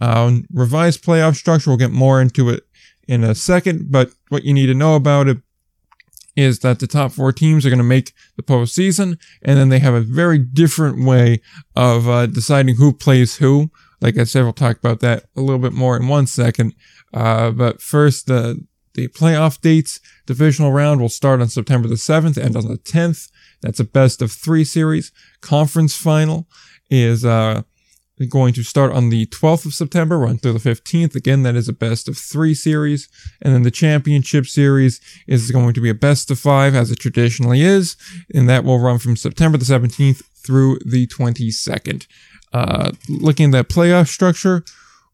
Um, 0.00 0.46
revised 0.52 1.04
playoff 1.04 1.36
structure, 1.36 1.70
we'll 1.70 1.78
get 1.78 1.90
more 1.90 2.20
into 2.20 2.50
it 2.50 2.64
in 3.08 3.24
a 3.24 3.34
second, 3.34 3.90
but 3.90 4.10
what 4.28 4.44
you 4.44 4.52
need 4.52 4.66
to 4.66 4.74
know 4.74 4.94
about 4.94 5.28
it 5.28 5.38
is 6.36 6.58
that 6.60 6.78
the 6.80 6.86
top 6.86 7.12
four 7.12 7.32
teams 7.32 7.64
are 7.64 7.70
going 7.70 7.78
to 7.78 7.84
make 7.84 8.12
the 8.36 8.42
postseason, 8.42 9.18
and 9.42 9.58
then 9.58 9.70
they 9.70 9.78
have 9.78 9.94
a 9.94 10.00
very 10.00 10.38
different 10.38 11.04
way 11.04 11.40
of 11.74 12.08
uh, 12.08 12.26
deciding 12.26 12.76
who 12.76 12.92
plays 12.92 13.36
who. 13.36 13.70
Like 14.00 14.18
I 14.18 14.24
said, 14.24 14.42
we'll 14.42 14.52
talk 14.52 14.78
about 14.78 15.00
that 15.00 15.24
a 15.36 15.40
little 15.40 15.58
bit 15.58 15.72
more 15.72 15.96
in 15.96 16.08
one 16.08 16.26
second. 16.26 16.74
Uh, 17.14 17.50
but 17.50 17.80
first, 17.80 18.26
the 18.26 18.66
the 18.96 19.08
playoff 19.08 19.60
dates. 19.60 20.00
Divisional 20.24 20.72
round 20.72 21.00
will 21.00 21.10
start 21.10 21.40
on 21.40 21.48
September 21.48 21.86
the 21.86 21.94
7th 21.94 22.36
and 22.36 22.56
on 22.56 22.66
the 22.66 22.78
10th. 22.78 23.30
That's 23.60 23.78
a 23.78 23.84
best 23.84 24.22
of 24.22 24.32
three 24.32 24.64
series. 24.64 25.12
Conference 25.42 25.94
final 25.94 26.48
is 26.90 27.24
uh, 27.24 27.62
going 28.30 28.54
to 28.54 28.62
start 28.62 28.92
on 28.92 29.10
the 29.10 29.26
12th 29.26 29.66
of 29.66 29.74
September, 29.74 30.18
run 30.18 30.38
through 30.38 30.54
the 30.54 30.70
15th. 30.70 31.14
Again, 31.14 31.42
that 31.42 31.54
is 31.54 31.68
a 31.68 31.74
best 31.74 32.08
of 32.08 32.16
three 32.16 32.54
series. 32.54 33.08
And 33.42 33.54
then 33.54 33.62
the 33.62 33.70
championship 33.70 34.46
series 34.46 35.00
is 35.26 35.50
going 35.50 35.74
to 35.74 35.80
be 35.82 35.90
a 35.90 35.94
best 35.94 36.30
of 36.30 36.38
five, 36.38 36.74
as 36.74 36.90
it 36.90 36.98
traditionally 36.98 37.60
is. 37.62 37.96
And 38.34 38.48
that 38.48 38.64
will 38.64 38.80
run 38.80 38.98
from 38.98 39.16
September 39.16 39.58
the 39.58 39.66
17th 39.66 40.22
through 40.34 40.78
the 40.86 41.06
22nd. 41.06 42.06
Uh, 42.52 42.92
looking 43.08 43.46
at 43.46 43.52
that 43.52 43.68
playoff 43.68 44.08
structure, 44.08 44.64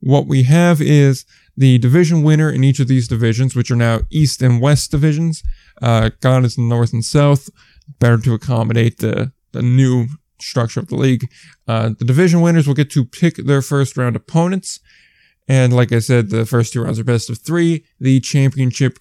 what 0.00 0.26
we 0.26 0.44
have 0.44 0.80
is 0.80 1.24
the 1.56 1.78
division 1.78 2.22
winner 2.22 2.50
in 2.50 2.64
each 2.64 2.80
of 2.80 2.88
these 2.88 3.08
divisions, 3.08 3.54
which 3.54 3.70
are 3.70 3.76
now 3.76 4.00
East 4.10 4.42
and 4.42 4.60
West 4.60 4.90
divisions. 4.90 5.42
Uh, 5.80 6.10
is 6.24 6.58
North 6.58 6.92
and 6.92 7.04
South, 7.04 7.48
better 7.98 8.18
to 8.18 8.34
accommodate 8.34 8.98
the, 8.98 9.32
the 9.52 9.62
new 9.62 10.06
structure 10.40 10.80
of 10.80 10.88
the 10.88 10.96
league. 10.96 11.28
Uh, 11.68 11.90
the 11.98 12.04
division 12.04 12.40
winners 12.40 12.66
will 12.66 12.74
get 12.74 12.90
to 12.90 13.04
pick 13.04 13.36
their 13.36 13.62
first 13.62 13.96
round 13.96 14.16
opponents. 14.16 14.80
And 15.48 15.72
like 15.72 15.92
I 15.92 15.98
said, 15.98 16.30
the 16.30 16.46
first 16.46 16.72
two 16.72 16.82
rounds 16.82 16.98
are 16.98 17.04
best 17.04 17.30
of 17.30 17.38
three. 17.38 17.84
The 18.00 18.20
championship 18.20 18.98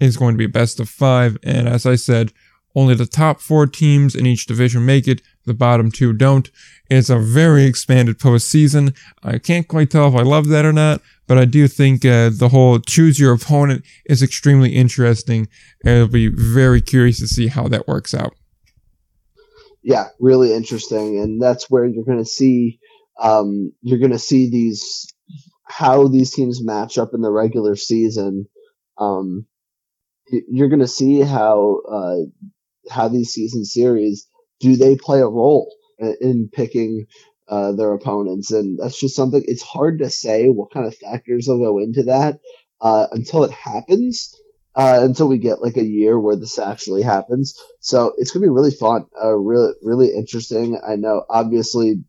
is 0.00 0.16
going 0.16 0.34
to 0.34 0.38
be 0.38 0.46
best 0.46 0.80
of 0.80 0.88
five. 0.88 1.36
And 1.42 1.68
as 1.68 1.86
I 1.86 1.96
said, 1.96 2.32
only 2.74 2.94
the 2.94 3.06
top 3.06 3.40
four 3.40 3.66
teams 3.66 4.14
in 4.14 4.26
each 4.26 4.46
division 4.46 4.84
make 4.84 5.06
it. 5.06 5.20
The 5.44 5.54
bottom 5.54 5.90
two 5.90 6.12
don't. 6.12 6.50
It's 6.88 7.10
a 7.10 7.18
very 7.18 7.64
expanded 7.64 8.18
postseason. 8.18 8.96
I 9.22 9.38
can't 9.38 9.66
quite 9.66 9.90
tell 9.90 10.08
if 10.08 10.14
I 10.14 10.22
love 10.22 10.48
that 10.48 10.64
or 10.64 10.72
not, 10.72 11.00
but 11.26 11.36
I 11.36 11.44
do 11.44 11.66
think 11.68 12.04
uh, 12.04 12.30
the 12.32 12.50
whole 12.50 12.78
choose 12.78 13.18
your 13.18 13.32
opponent 13.32 13.84
is 14.06 14.22
extremely 14.22 14.74
interesting. 14.76 15.48
And 15.84 15.94
it'll 15.94 16.08
be 16.08 16.28
very 16.28 16.80
curious 16.80 17.18
to 17.18 17.26
see 17.26 17.48
how 17.48 17.66
that 17.68 17.88
works 17.88 18.14
out. 18.14 18.34
Yeah, 19.82 20.08
really 20.20 20.54
interesting, 20.54 21.18
and 21.18 21.42
that's 21.42 21.68
where 21.68 21.84
you're 21.84 22.04
going 22.04 22.18
to 22.18 22.24
see 22.24 22.78
um, 23.20 23.72
you're 23.82 23.98
going 23.98 24.12
to 24.12 24.18
see 24.18 24.48
these 24.48 25.12
how 25.64 26.06
these 26.06 26.32
teams 26.32 26.62
match 26.62 26.98
up 26.98 27.14
in 27.14 27.20
the 27.20 27.32
regular 27.32 27.76
season. 27.76 28.46
Um, 28.98 29.46
you're 30.26 30.68
going 30.68 30.80
to 30.80 30.86
see 30.86 31.20
how 31.20 31.80
uh, 31.90 32.16
how 32.90 33.08
these 33.08 33.32
season 33.32 33.64
series 33.64 34.26
do 34.60 34.76
they 34.76 34.96
play 34.96 35.20
a 35.20 35.26
role 35.26 35.74
in 36.20 36.48
picking 36.52 37.06
uh, 37.48 37.72
their 37.72 37.92
opponents, 37.92 38.50
and 38.50 38.78
that's 38.78 38.98
just 38.98 39.16
something. 39.16 39.42
It's 39.46 39.62
hard 39.62 39.98
to 39.98 40.10
say 40.10 40.48
what 40.48 40.72
kind 40.72 40.86
of 40.86 40.96
factors 40.96 41.46
will 41.48 41.58
go 41.58 41.78
into 41.78 42.04
that 42.04 42.40
uh, 42.80 43.08
until 43.12 43.44
it 43.44 43.50
happens. 43.50 44.34
Uh, 44.74 45.00
until 45.02 45.28
we 45.28 45.36
get 45.36 45.60
like 45.60 45.76
a 45.76 45.84
year 45.84 46.18
where 46.18 46.34
this 46.34 46.58
actually 46.58 47.02
happens, 47.02 47.60
so 47.80 48.14
it's 48.16 48.30
gonna 48.30 48.46
be 48.46 48.48
really 48.48 48.70
fun, 48.70 49.04
uh, 49.22 49.36
really, 49.36 49.74
really 49.82 50.14
interesting. 50.14 50.80
I 50.82 50.96
know, 50.96 51.26
obviously, 51.28 52.02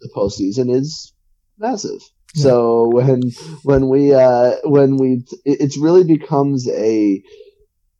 the 0.00 0.10
postseason 0.14 0.72
is 0.72 1.12
massive. 1.58 2.00
Yeah. 2.36 2.42
So 2.44 2.88
when 2.88 3.22
when 3.64 3.88
we 3.88 4.14
uh, 4.14 4.52
when 4.62 4.96
we 4.96 5.24
it, 5.44 5.74
it 5.74 5.80
really 5.80 6.04
becomes 6.04 6.68
a 6.68 7.20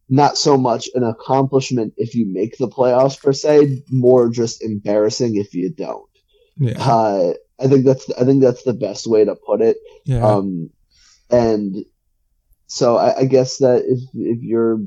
not 0.08 0.36
so 0.36 0.56
much 0.56 0.88
an 0.94 1.02
accomplishment 1.02 1.94
if 1.96 2.14
you 2.14 2.26
make 2.26 2.58
the 2.58 2.68
playoffs 2.68 3.20
per 3.20 3.32
se, 3.32 3.82
more 3.90 4.28
just 4.28 4.62
embarrassing 4.62 5.36
if 5.36 5.54
you 5.54 5.70
don't. 5.70 6.08
Yeah. 6.56 6.78
Uh, 6.78 7.32
I 7.58 7.68
think 7.68 7.84
that's 7.84 8.10
I 8.12 8.24
think 8.24 8.42
that's 8.42 8.64
the 8.64 8.74
best 8.74 9.06
way 9.06 9.24
to 9.24 9.34
put 9.34 9.60
it. 9.60 9.78
Yeah. 10.04 10.26
Um, 10.26 10.70
and 11.30 11.84
so 12.66 12.96
I, 12.96 13.20
I 13.20 13.24
guess 13.24 13.58
that 13.58 13.84
if 13.86 14.00
if 14.14 14.42
you're 14.42 14.80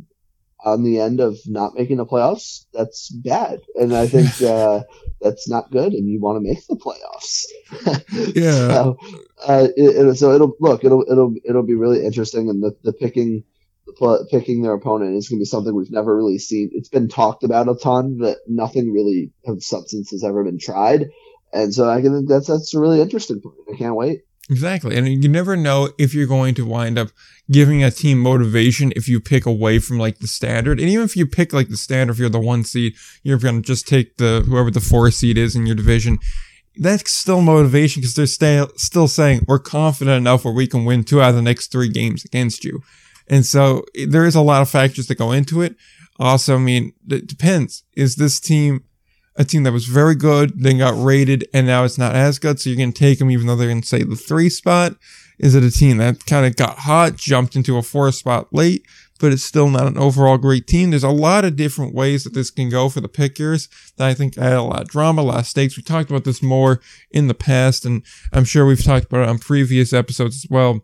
on 0.63 0.83
the 0.83 0.99
end 0.99 1.19
of 1.19 1.37
not 1.45 1.75
making 1.75 1.97
the 1.97 2.05
playoffs, 2.05 2.65
that's 2.73 3.09
bad, 3.09 3.61
and 3.75 3.95
I 3.95 4.07
think 4.07 4.41
uh, 4.41 4.83
that's 5.21 5.49
not 5.49 5.71
good. 5.71 5.93
And 5.93 6.09
you 6.09 6.19
want 6.19 6.37
to 6.37 6.47
make 6.47 6.65
the 6.67 6.75
playoffs. 6.75 7.45
yeah. 8.35 8.51
So, 8.51 8.97
uh, 9.47 9.67
it, 9.75 10.07
it, 10.07 10.15
so 10.15 10.33
it'll 10.33 10.55
look 10.59 10.83
it'll 10.83 11.05
it'll 11.09 11.35
it'll 11.47 11.63
be 11.63 11.75
really 11.75 12.05
interesting, 12.05 12.49
and 12.49 12.61
the 12.61 12.75
the 12.83 12.93
picking 12.93 13.43
picking 14.29 14.61
their 14.61 14.73
opponent 14.73 15.15
is 15.15 15.29
going 15.29 15.39
to 15.39 15.41
be 15.41 15.45
something 15.45 15.75
we've 15.75 15.91
never 15.91 16.15
really 16.15 16.39
seen. 16.39 16.69
It's 16.73 16.89
been 16.89 17.07
talked 17.07 17.43
about 17.43 17.69
a 17.69 17.75
ton, 17.75 18.17
but 18.19 18.37
nothing 18.47 18.91
really 18.91 19.31
of 19.45 19.63
substance 19.63 20.11
has 20.11 20.23
ever 20.23 20.43
been 20.43 20.59
tried. 20.59 21.09
And 21.53 21.73
so 21.73 21.89
I 21.89 22.01
think 22.01 22.27
that's 22.27 22.47
that's 22.47 22.73
a 22.73 22.79
really 22.79 23.01
interesting 23.01 23.41
point. 23.41 23.55
I 23.73 23.77
can't 23.77 23.95
wait. 23.95 24.21
Exactly. 24.49 24.95
And 24.95 25.23
you 25.23 25.29
never 25.29 25.57
know 25.57 25.89
if 25.97 26.13
you're 26.13 26.27
going 26.27 26.55
to 26.55 26.65
wind 26.65 26.97
up 26.97 27.09
giving 27.51 27.83
a 27.83 27.91
team 27.91 28.19
motivation 28.19 28.93
if 28.95 29.07
you 29.07 29.19
pick 29.19 29.45
away 29.45 29.79
from 29.79 29.97
like 29.97 30.19
the 30.19 30.27
standard. 30.27 30.79
And 30.79 30.89
even 30.89 31.03
if 31.03 31.17
you 31.17 31.27
pick 31.27 31.51
like 31.51 31.67
the 31.67 31.77
standard, 31.77 32.13
if 32.13 32.19
you're 32.19 32.29
the 32.29 32.39
one 32.39 32.63
seed, 32.63 32.93
you're 33.23 33.39
going 33.39 33.61
to 33.61 33.67
just 33.67 33.87
take 33.87 34.17
the, 34.17 34.43
whoever 34.47 34.71
the 34.71 34.79
four 34.79 35.11
seed 35.11 35.37
is 35.37 35.55
in 35.55 35.65
your 35.65 35.75
division. 35.75 36.19
That's 36.77 37.11
still 37.11 37.41
motivation 37.41 38.01
because 38.01 38.15
they're 38.15 38.25
stay, 38.25 38.65
still 38.77 39.07
saying 39.07 39.45
we're 39.47 39.59
confident 39.59 40.17
enough 40.17 40.45
where 40.45 40.53
we 40.53 40.67
can 40.67 40.85
win 40.85 41.03
two 41.03 41.21
out 41.21 41.31
of 41.31 41.35
the 41.35 41.41
next 41.41 41.71
three 41.71 41.89
games 41.89 42.23
against 42.23 42.63
you. 42.63 42.81
And 43.29 43.45
so 43.45 43.85
eh, 43.95 44.05
there 44.07 44.25
is 44.25 44.35
a 44.35 44.41
lot 44.41 44.61
of 44.61 44.69
factors 44.69 45.07
that 45.07 45.15
go 45.15 45.31
into 45.31 45.61
it. 45.61 45.75
Also, 46.19 46.55
I 46.55 46.59
mean, 46.59 46.93
it 47.09 47.27
depends. 47.27 47.83
Is 47.95 48.15
this 48.15 48.39
team 48.39 48.83
a 49.35 49.45
team 49.45 49.63
that 49.63 49.71
was 49.71 49.85
very 49.85 50.15
good, 50.15 50.59
then 50.59 50.79
got 50.79 51.01
rated, 51.01 51.47
and 51.53 51.67
now 51.67 51.83
it's 51.83 51.97
not 51.97 52.15
as 52.15 52.39
good? 52.39 52.59
So 52.59 52.69
you're 52.69 52.77
going 52.77 52.91
to 52.93 52.99
take 52.99 53.19
them 53.19 53.29
even 53.29 53.45
though 53.45 53.55
they're 53.55 53.69
in, 53.69 53.83
say, 53.83 54.03
the 54.03 54.15
three 54.15 54.49
spot? 54.49 54.93
Is 55.39 55.53
it 55.53 55.63
a 55.63 55.69
team 55.69 55.97
that 55.97 56.25
kind 56.25 56.45
of 56.45 56.55
got 56.55 56.79
hot, 56.79 57.15
jumped 57.15 57.55
into 57.55 57.77
a 57.77 57.83
four 57.83 58.11
spot 58.11 58.47
late, 58.51 58.83
but 59.19 59.31
it's 59.31 59.43
still 59.43 59.69
not 59.69 59.85
an 59.85 59.97
overall 59.97 60.39
great 60.39 60.65
team? 60.65 60.89
There's 60.89 61.03
a 61.03 61.09
lot 61.09 61.45
of 61.45 61.55
different 61.55 61.93
ways 61.93 62.23
that 62.23 62.33
this 62.33 62.49
can 62.49 62.69
go 62.69 62.89
for 62.89 63.01
the 63.01 63.07
pickers 63.07 63.69
that 63.97 64.07
I 64.07 64.15
think 64.15 64.37
add 64.37 64.53
a 64.53 64.63
lot 64.63 64.81
of 64.81 64.87
drama, 64.87 65.21
a 65.21 65.23
lot 65.23 65.39
of 65.39 65.45
stakes. 65.45 65.77
We 65.77 65.83
talked 65.83 66.09
about 66.09 66.23
this 66.23 66.41
more 66.41 66.81
in 67.11 67.27
the 67.27 67.35
past, 67.35 67.85
and 67.85 68.03
I'm 68.33 68.45
sure 68.45 68.65
we've 68.65 68.83
talked 68.83 69.05
about 69.05 69.21
it 69.21 69.29
on 69.29 69.37
previous 69.37 69.93
episodes 69.93 70.43
as 70.43 70.49
well. 70.49 70.81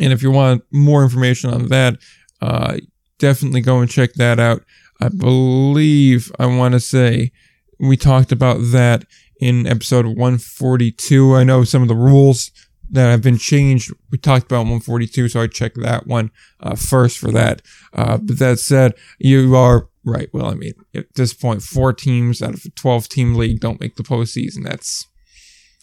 And 0.00 0.12
if 0.12 0.22
you 0.22 0.30
want 0.30 0.62
more 0.72 1.02
information 1.02 1.50
on 1.50 1.68
that, 1.68 1.98
uh, 2.40 2.78
definitely 3.18 3.60
go 3.60 3.80
and 3.80 3.90
check 3.90 4.14
that 4.14 4.38
out. 4.38 4.62
I 5.00 5.08
believe 5.08 6.32
I 6.38 6.46
want 6.46 6.72
to 6.72 6.80
say 6.80 7.32
we 7.78 7.96
talked 7.96 8.32
about 8.32 8.58
that 8.72 9.04
in 9.40 9.66
episode 9.66 10.06
142. 10.06 11.34
I 11.36 11.44
know 11.44 11.64
some 11.64 11.82
of 11.82 11.88
the 11.88 11.94
rules 11.94 12.50
that 12.90 13.10
have 13.10 13.22
been 13.22 13.38
changed. 13.38 13.92
We 14.10 14.18
talked 14.18 14.46
about 14.46 14.60
142, 14.60 15.28
so 15.28 15.42
I 15.42 15.46
checked 15.46 15.80
that 15.82 16.06
one 16.06 16.30
uh, 16.60 16.74
first 16.74 17.18
for 17.18 17.30
that. 17.32 17.62
Uh, 17.92 18.16
but 18.18 18.38
that 18.38 18.58
said, 18.58 18.94
you 19.18 19.54
are 19.54 19.88
right. 20.04 20.28
Well, 20.32 20.46
I 20.46 20.54
mean, 20.54 20.72
at 20.94 21.14
this 21.14 21.34
point, 21.34 21.62
four 21.62 21.92
teams 21.92 22.42
out 22.42 22.54
of 22.54 22.64
a 22.64 22.70
12 22.70 23.08
team 23.08 23.34
league 23.34 23.60
don't 23.60 23.80
make 23.80 23.96
the 23.96 24.02
postseason. 24.02 24.64
That's 24.64 25.06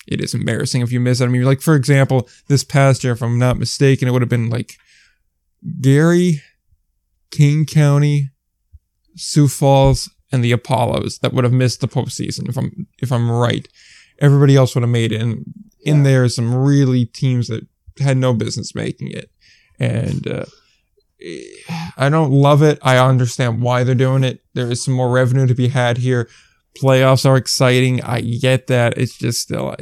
it 0.08 0.22
is 0.22 0.34
embarrassing 0.34 0.82
if 0.82 0.91
you 0.91 1.00
miss 1.00 1.20
it. 1.20 1.26
I 1.26 1.28
mean, 1.28 1.44
like 1.44 1.62
for 1.62 1.76
example, 1.76 2.30
this 2.48 2.63
past 2.63 3.04
year, 3.04 3.13
if 3.13 3.22
I'm 3.22 3.39
not 3.39 3.58
mistaken, 3.58 4.08
it 4.08 4.12
would 4.12 4.22
have 4.22 4.30
been 4.30 4.50
like 4.50 4.74
Gary, 5.82 6.41
Kane 7.32 7.65
County, 7.65 8.30
Sioux 9.15 9.48
Falls, 9.48 10.10
and 10.32 10.44
the 10.44 10.52
Apollos 10.52 11.20
that 11.20 11.34
would 11.34 11.44
have 11.44 11.54
missed 11.54 11.82
the 11.82 11.88
postseason. 11.88 12.48
If 12.48 12.58
I'm 12.58 12.88
if 13.00 13.12
I'm 13.12 13.30
right, 13.32 13.68
everybody 14.20 14.56
else 14.56 14.76
would 14.76 14.84
have 14.84 14.89
made 14.89 15.12
it. 15.12 15.22
And 15.22 15.46
in 15.82 16.04
there 16.04 16.24
are 16.24 16.30
some 16.30 16.54
really 16.54 17.06
teams 17.06 17.48
that 17.48 17.68
had 18.00 18.18
no 18.18 18.34
business 18.34 18.76
making 18.76 19.12
it, 19.12 19.30
and. 19.80 20.28
Uh, 20.28 20.46
I 21.98 22.10
don't 22.10 22.32
love 22.32 22.62
it. 22.62 22.78
I 22.84 22.98
understand 22.98 23.62
why 23.62 23.84
they're 23.84 23.96
doing 23.96 24.24
it. 24.24 24.44
There 24.54 24.70
is 24.70 24.84
some 24.84 24.94
more 24.94 25.10
revenue 25.10 25.48
to 25.48 25.56
be 25.56 25.70
had 25.70 25.98
here 25.98 26.30
playoffs 26.79 27.25
are 27.25 27.38
exciting. 27.38 28.01
I 28.01 28.21
get 28.21 28.67
that. 28.67 28.97
It's 28.97 29.17
just 29.17 29.41
still, 29.41 29.75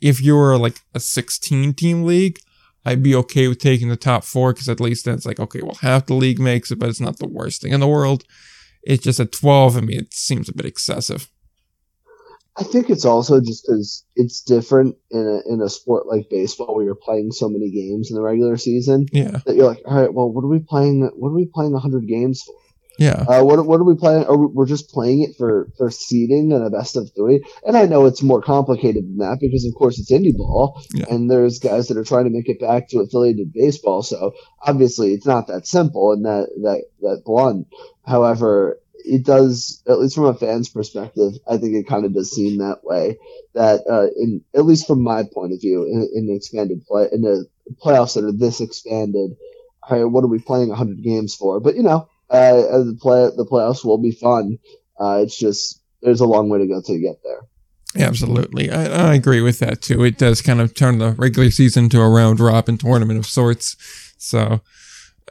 if 0.00 0.22
you 0.22 0.34
were 0.34 0.56
like 0.58 0.80
a 0.94 1.00
16 1.00 1.74
team 1.74 2.04
league, 2.04 2.38
I'd 2.84 3.02
be 3.02 3.14
okay 3.14 3.48
with 3.48 3.58
taking 3.58 3.88
the 3.88 3.96
top 3.96 4.24
four 4.24 4.52
because 4.52 4.68
at 4.68 4.80
least 4.80 5.04
then 5.04 5.14
it's 5.14 5.26
like, 5.26 5.38
okay, 5.38 5.60
well, 5.62 5.76
half 5.82 6.06
the 6.06 6.14
league 6.14 6.40
makes 6.40 6.70
it, 6.70 6.78
but 6.78 6.88
it's 6.88 7.00
not 7.00 7.18
the 7.18 7.28
worst 7.28 7.62
thing 7.62 7.72
in 7.72 7.80
the 7.80 7.88
world. 7.88 8.24
It's 8.82 9.04
just 9.04 9.20
at 9.20 9.32
12. 9.32 9.76
I 9.76 9.80
mean, 9.80 10.00
it 10.00 10.14
seems 10.14 10.48
a 10.48 10.54
bit 10.54 10.64
excessive. 10.64 11.28
I 12.56 12.64
think 12.64 12.90
it's 12.90 13.04
also 13.04 13.40
just 13.40 13.64
because 13.66 14.04
it's 14.16 14.42
different 14.42 14.96
in 15.10 15.20
a, 15.20 15.52
in 15.52 15.60
a 15.62 15.68
sport 15.68 16.06
like 16.06 16.28
baseball 16.30 16.74
where 16.74 16.84
you're 16.84 16.94
playing 16.94 17.32
so 17.32 17.48
many 17.48 17.70
games 17.70 18.10
in 18.10 18.16
the 18.16 18.22
regular 18.22 18.56
season. 18.56 19.06
Yeah. 19.12 19.38
That 19.46 19.56
you're 19.56 19.66
like, 19.66 19.82
all 19.86 20.00
right, 20.00 20.12
well, 20.12 20.30
what 20.30 20.44
are 20.44 20.48
we 20.48 20.58
playing? 20.58 21.10
What 21.14 21.28
are 21.28 21.36
we 21.36 21.46
playing 21.46 21.72
100 21.72 22.06
games 22.08 22.42
for? 22.42 22.54
Yeah. 23.00 23.24
Uh, 23.26 23.42
what 23.42 23.64
what 23.66 23.80
are 23.80 23.84
we 23.84 23.96
playing? 23.96 24.26
Are 24.26 24.36
we, 24.36 24.46
we're 24.46 24.66
just 24.66 24.90
playing 24.90 25.22
it 25.22 25.34
for 25.38 25.68
for 25.78 25.90
seeding 25.90 26.52
and 26.52 26.62
a 26.62 26.68
best 26.68 26.96
of 26.96 27.10
three. 27.16 27.42
And 27.66 27.74
I 27.74 27.86
know 27.86 28.04
it's 28.04 28.22
more 28.22 28.42
complicated 28.42 29.04
than 29.04 29.16
that 29.18 29.38
because 29.40 29.64
of 29.64 29.74
course 29.74 29.98
it's 29.98 30.12
indie 30.12 30.36
ball, 30.36 30.82
Yeah. 30.92 31.06
and 31.08 31.30
there's 31.30 31.58
guys 31.60 31.88
that 31.88 31.96
are 31.96 32.04
trying 32.04 32.24
to 32.24 32.30
make 32.30 32.50
it 32.50 32.60
back 32.60 32.90
to 32.90 33.00
affiliated 33.00 33.54
baseball. 33.54 34.02
So 34.02 34.34
obviously 34.60 35.14
it's 35.14 35.24
not 35.24 35.46
that 35.46 35.66
simple 35.66 36.12
and 36.12 36.26
that 36.26 36.50
that 36.62 36.84
that 37.00 37.22
blunt. 37.24 37.68
However, 38.06 38.78
it 39.02 39.24
does 39.24 39.82
at 39.88 39.98
least 39.98 40.14
from 40.14 40.26
a 40.26 40.34
fan's 40.34 40.68
perspective. 40.68 41.32
I 41.48 41.56
think 41.56 41.74
it 41.74 41.88
kind 41.88 42.04
of 42.04 42.12
does 42.12 42.30
seem 42.30 42.58
that 42.58 42.84
way. 42.84 43.16
That 43.54 43.80
uh, 43.88 44.08
in 44.22 44.42
at 44.54 44.66
least 44.66 44.86
from 44.86 45.02
my 45.02 45.22
point 45.22 45.54
of 45.54 45.60
view, 45.62 45.84
in, 45.84 46.06
in 46.14 46.26
the 46.26 46.34
expanded 46.34 46.84
play 46.84 47.08
in 47.10 47.22
the 47.22 47.46
playoffs 47.82 48.14
that 48.14 48.24
are 48.24 48.32
this 48.32 48.60
expanded, 48.60 49.36
right, 49.90 50.04
what 50.04 50.22
are 50.22 50.28
we 50.28 50.38
playing 50.38 50.68
100 50.68 51.02
games 51.02 51.34
for? 51.34 51.60
But 51.60 51.76
you 51.76 51.82
know, 51.82 52.08
uh, 52.30 52.84
the 52.84 52.98
play 53.00 53.30
the 53.36 53.46
playoffs 53.46 53.84
will 53.84 53.98
be 53.98 54.12
fun. 54.12 54.58
Uh, 54.98 55.20
it's 55.22 55.38
just 55.38 55.82
there's 56.02 56.20
a 56.20 56.26
long 56.26 56.48
way 56.48 56.58
to 56.58 56.66
go 56.66 56.80
to 56.80 56.98
get 56.98 57.16
there. 57.24 57.40
Absolutely. 57.96 58.70
I, 58.70 59.10
I 59.10 59.14
agree 59.14 59.40
with 59.40 59.58
that 59.58 59.82
too. 59.82 60.04
It 60.04 60.16
does 60.16 60.42
kind 60.42 60.60
of 60.60 60.74
turn 60.74 60.98
the 60.98 61.12
regular 61.12 61.50
season 61.50 61.88
to 61.88 62.00
a 62.00 62.08
round 62.08 62.38
robin 62.38 62.78
tournament 62.78 63.18
of 63.18 63.26
sorts. 63.26 63.76
So 64.16 64.60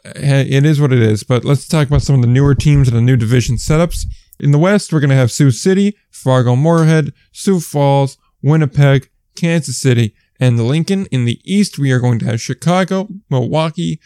it 0.03 0.65
is 0.65 0.81
what 0.81 0.91
it 0.91 1.01
is. 1.01 1.23
But 1.23 1.45
let's 1.45 1.67
talk 1.67 1.87
about 1.87 2.01
some 2.01 2.15
of 2.15 2.21
the 2.21 2.27
newer 2.27 2.55
teams 2.55 2.87
and 2.87 2.97
the 2.97 3.01
new 3.01 3.15
division 3.15 3.55
setups. 3.55 4.05
In 4.39 4.51
the 4.51 4.59
West, 4.59 4.91
we're 4.91 4.99
going 4.99 5.09
to 5.09 5.15
have 5.15 5.31
Sioux 5.31 5.51
City, 5.51 5.97
Fargo 6.11 6.55
Moorhead, 6.55 7.13
Sioux 7.31 7.59
Falls, 7.59 8.17
Winnipeg, 8.41 9.09
Kansas 9.35 9.79
City, 9.79 10.15
and 10.39 10.59
Lincoln. 10.59 11.07
In 11.07 11.25
the 11.25 11.41
East, 11.43 11.77
we 11.77 11.91
are 11.91 11.99
going 11.99 12.19
to 12.19 12.25
have 12.25 12.41
Chicago, 12.41 13.09
Milwaukee, 13.29 13.99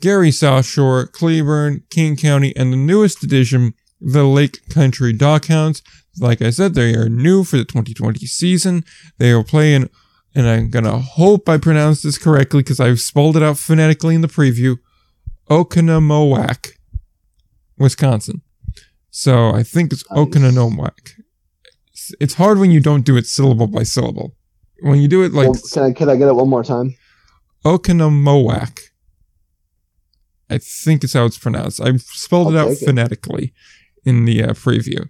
Gary 0.00 0.30
South 0.30 0.66
Shore, 0.66 1.06
Cleburne, 1.06 1.82
Kane 1.90 2.16
County, 2.16 2.54
and 2.56 2.72
the 2.72 2.76
newest 2.76 3.22
addition, 3.22 3.74
the 4.00 4.24
Lake 4.24 4.68
Country 4.70 5.12
Dockhounds. 5.12 5.82
Like 6.18 6.42
I 6.42 6.50
said, 6.50 6.74
they 6.74 6.94
are 6.94 7.08
new 7.08 7.44
for 7.44 7.56
the 7.58 7.64
2020 7.64 8.26
season. 8.26 8.84
They 9.18 9.30
are 9.30 9.44
playing, 9.44 9.88
and 10.34 10.48
I'm 10.48 10.70
gonna 10.70 10.98
hope 10.98 11.48
I 11.48 11.58
pronounce 11.58 12.02
this 12.02 12.18
correctly 12.18 12.60
because 12.60 12.80
I've 12.80 13.00
spelled 13.00 13.36
it 13.36 13.42
out 13.42 13.58
phonetically 13.58 14.14
in 14.14 14.20
the 14.20 14.28
preview. 14.28 14.76
Oconomowoc, 15.48 16.70
Wisconsin. 17.78 18.42
So 19.10 19.50
I 19.50 19.62
think 19.62 19.92
it's 19.92 20.04
Nice. 20.10 20.18
Oconomowoc. 20.18 20.98
It's- 21.92 22.12
It's 22.20 22.34
hard 22.34 22.58
when 22.58 22.70
you 22.70 22.80
don't 22.80 23.04
do 23.04 23.16
it 23.16 23.26
syllable 23.26 23.66
by 23.66 23.82
syllable. 23.84 24.34
When 24.80 25.00
you 25.00 25.08
do 25.08 25.22
it 25.22 25.32
like 25.32 25.50
well, 25.50 25.60
can 25.72 25.82
I 25.82 25.92
can 25.92 26.08
I 26.08 26.16
get 26.16 26.28
it 26.28 26.34
one 26.34 26.48
more 26.48 26.64
time? 26.64 26.94
Oconomowoc. 27.64 28.78
I 30.50 30.58
think 30.58 31.04
it's 31.04 31.12
how 31.12 31.24
it's 31.24 31.38
pronounced. 31.38 31.80
I 31.80 31.96
spelled 31.96 32.52
it 32.52 32.58
I'll 32.58 32.66
out 32.66 32.72
it. 32.72 32.84
phonetically 32.84 33.52
in 34.04 34.24
the 34.24 34.42
uh, 34.42 34.48
preview. 34.48 35.08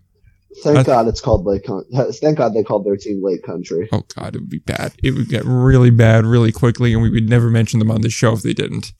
Thank 0.62 0.79
I- 0.79 0.83
God 0.83 1.09
it's 1.09 1.20
called 1.20 1.46
Lake. 1.46 1.64
Con- 1.64 1.85
Thank 2.12 2.38
God 2.38 2.55
they 2.55 2.62
called 2.62 2.85
their 2.85 2.96
team 2.96 3.22
Lake 3.22 3.42
Country. 3.44 3.88
Oh 3.92 4.03
god, 4.14 4.35
it 4.37 4.40
would 4.40 4.50
be 4.50 4.59
bad. 4.59 4.92
It 5.03 5.12
would 5.12 5.29
get 5.29 5.44
really 5.44 5.90
bad 5.90 6.26
really 6.26 6.53
quickly, 6.53 6.92
and 6.92 7.03
we 7.03 7.11
would 7.11 7.29
never 7.29 7.48
mention 7.50 7.79
them 7.79 7.90
on 7.90 8.00
the 8.03 8.11
show 8.11 8.33
if 8.35 8.42
they 8.42 8.53
didn't, 8.53 8.92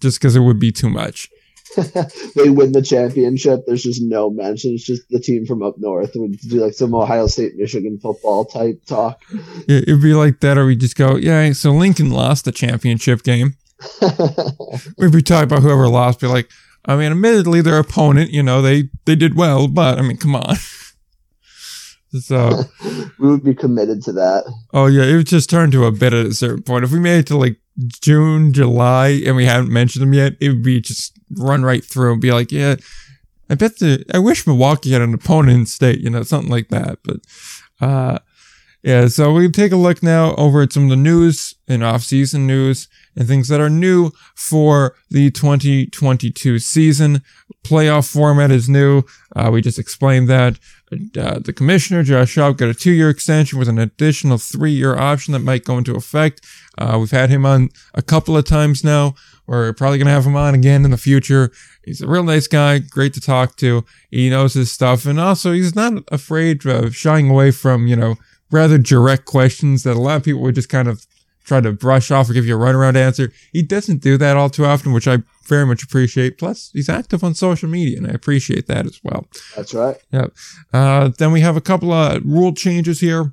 just 0.00 0.20
because 0.20 0.36
it 0.36 0.40
would 0.40 0.58
be 0.58 0.72
too 0.72 0.90
much. 0.90 1.28
they 2.36 2.48
win 2.48 2.72
the 2.72 2.80
championship. 2.82 3.60
There's 3.66 3.82
just 3.82 4.00
no 4.02 4.30
mention. 4.30 4.72
It's 4.74 4.84
just 4.84 5.02
the 5.10 5.20
team 5.20 5.44
from 5.46 5.62
up 5.62 5.74
north 5.78 6.12
would 6.14 6.38
do 6.40 6.64
like 6.64 6.72
some 6.74 6.94
Ohio 6.94 7.26
State, 7.26 7.52
Michigan 7.56 7.98
football 8.00 8.44
type 8.44 8.80
talk. 8.86 9.20
It- 9.68 9.88
It'd 9.88 10.02
be 10.02 10.14
like 10.14 10.40
that, 10.40 10.58
or 10.58 10.66
we 10.66 10.76
just 10.76 10.96
go, 10.96 11.16
yeah. 11.16 11.52
So 11.52 11.72
Lincoln 11.72 12.10
lost 12.10 12.44
the 12.46 12.52
championship 12.52 13.22
game. 13.22 13.56
We'd 14.98 15.12
be 15.12 15.22
talking 15.22 15.44
about 15.44 15.62
whoever 15.62 15.88
lost. 15.88 16.20
Be 16.20 16.26
like, 16.26 16.50
I 16.84 16.96
mean, 16.96 17.12
admittedly, 17.12 17.60
their 17.60 17.78
opponent, 17.78 18.30
you 18.30 18.42
know, 18.42 18.62
they 18.62 18.88
they 19.04 19.16
did 19.16 19.36
well, 19.36 19.68
but 19.68 19.98
I 19.98 20.02
mean, 20.02 20.16
come 20.16 20.36
on. 20.36 20.56
so, 22.20 22.62
we 23.18 23.28
would 23.28 23.44
be 23.44 23.54
committed 23.54 24.02
to 24.04 24.12
that. 24.12 24.44
oh 24.72 24.86
yeah, 24.86 25.04
it 25.04 25.16
would 25.16 25.26
just 25.26 25.50
turn 25.50 25.70
to 25.72 25.84
a 25.84 25.92
bit 25.92 26.14
at 26.14 26.26
a 26.26 26.34
certain 26.34 26.62
point. 26.62 26.84
If 26.84 26.92
we 26.92 27.00
made 27.00 27.18
it 27.18 27.26
to 27.28 27.36
like 27.36 27.56
June, 28.00 28.52
July, 28.52 29.20
and 29.26 29.36
we 29.36 29.44
hadn't 29.44 29.72
mentioned 29.72 30.02
them 30.02 30.14
yet, 30.14 30.34
it 30.40 30.48
would 30.48 30.62
be 30.62 30.80
just 30.80 31.18
run 31.36 31.62
right 31.62 31.84
through 31.84 32.12
and 32.12 32.22
be 32.22 32.32
like, 32.32 32.52
yeah, 32.52 32.76
I 33.50 33.54
bet 33.54 33.78
the 33.78 34.04
I 34.12 34.18
wish 34.18 34.46
Milwaukee 34.46 34.92
had 34.92 35.02
an 35.02 35.14
opponent 35.14 35.58
in 35.58 35.66
state, 35.66 36.00
you 36.00 36.10
know, 36.10 36.22
something 36.22 36.50
like 36.50 36.68
that. 36.68 36.98
But 37.04 37.16
uh 37.80 38.18
yeah, 38.82 39.08
so 39.08 39.32
we 39.32 39.50
take 39.50 39.72
a 39.72 39.76
look 39.76 40.02
now 40.02 40.34
over 40.36 40.62
at 40.62 40.72
some 40.72 40.84
of 40.84 40.90
the 40.90 40.96
news 40.96 41.54
and 41.66 41.82
off-season 41.82 42.46
news 42.46 42.88
and 43.16 43.26
things 43.26 43.48
that 43.48 43.60
are 43.60 43.70
new 43.70 44.10
for 44.34 44.94
the 45.10 45.30
2022 45.30 46.58
season. 46.58 47.22
Playoff 47.64 48.10
format 48.10 48.50
is 48.50 48.68
new. 48.68 49.02
Uh, 49.34 49.50
we 49.52 49.60
just 49.62 49.78
explained 49.78 50.28
that. 50.28 50.58
Uh, 51.18 51.40
the 51.40 51.52
commissioner, 51.52 52.04
Josh 52.04 52.36
Schaub, 52.36 52.56
got 52.56 52.68
a 52.68 52.74
two-year 52.74 53.10
extension 53.10 53.58
with 53.58 53.68
an 53.68 53.78
additional 53.78 54.38
three-year 54.38 54.96
option 54.96 55.32
that 55.32 55.40
might 55.40 55.64
go 55.64 55.78
into 55.78 55.96
effect. 55.96 56.42
Uh, 56.78 56.96
we've 57.00 57.10
had 57.10 57.30
him 57.30 57.44
on 57.44 57.70
a 57.94 58.02
couple 58.02 58.36
of 58.36 58.44
times 58.44 58.84
now. 58.84 59.14
We're 59.46 59.72
probably 59.72 59.98
going 59.98 60.06
to 60.06 60.12
have 60.12 60.26
him 60.26 60.36
on 60.36 60.54
again 60.54 60.84
in 60.84 60.90
the 60.90 60.96
future. 60.96 61.52
He's 61.84 62.00
a 62.00 62.08
real 62.08 62.22
nice 62.22 62.46
guy, 62.46 62.78
great 62.78 63.14
to 63.14 63.20
talk 63.20 63.56
to. 63.56 63.84
He 64.10 64.28
knows 64.30 64.54
his 64.54 64.70
stuff, 64.70 65.06
and 65.06 65.18
also 65.18 65.52
he's 65.52 65.74
not 65.74 66.04
afraid 66.08 66.64
of 66.66 66.94
shying 66.94 67.30
away 67.30 67.50
from, 67.50 67.86
you 67.86 67.96
know, 67.96 68.16
rather 68.50 68.78
direct 68.78 69.24
questions 69.24 69.82
that 69.82 69.96
a 69.96 70.00
lot 70.00 70.16
of 70.16 70.24
people 70.24 70.42
would 70.42 70.54
just 70.54 70.68
kind 70.68 70.88
of 70.88 71.06
try 71.46 71.60
to 71.60 71.72
brush 71.72 72.10
off 72.10 72.28
or 72.28 72.32
give 72.32 72.44
you 72.44 72.56
a 72.56 72.58
runaround 72.58 72.96
answer. 72.96 73.32
He 73.52 73.62
doesn't 73.62 74.02
do 74.02 74.18
that 74.18 74.36
all 74.36 74.50
too 74.50 74.66
often, 74.66 74.92
which 74.92 75.08
I 75.08 75.18
very 75.46 75.64
much 75.64 75.82
appreciate. 75.82 76.38
Plus, 76.38 76.70
he's 76.72 76.88
active 76.88 77.22
on 77.22 77.34
social 77.34 77.68
media, 77.68 77.96
and 77.98 78.06
I 78.06 78.10
appreciate 78.10 78.66
that 78.66 78.84
as 78.84 79.00
well. 79.02 79.26
That's 79.54 79.72
right. 79.72 79.96
Yep. 80.12 80.32
Uh, 80.72 81.10
then 81.18 81.32
we 81.32 81.40
have 81.40 81.56
a 81.56 81.60
couple 81.60 81.92
of 81.92 82.22
rule 82.24 82.52
changes 82.52 83.00
here. 83.00 83.32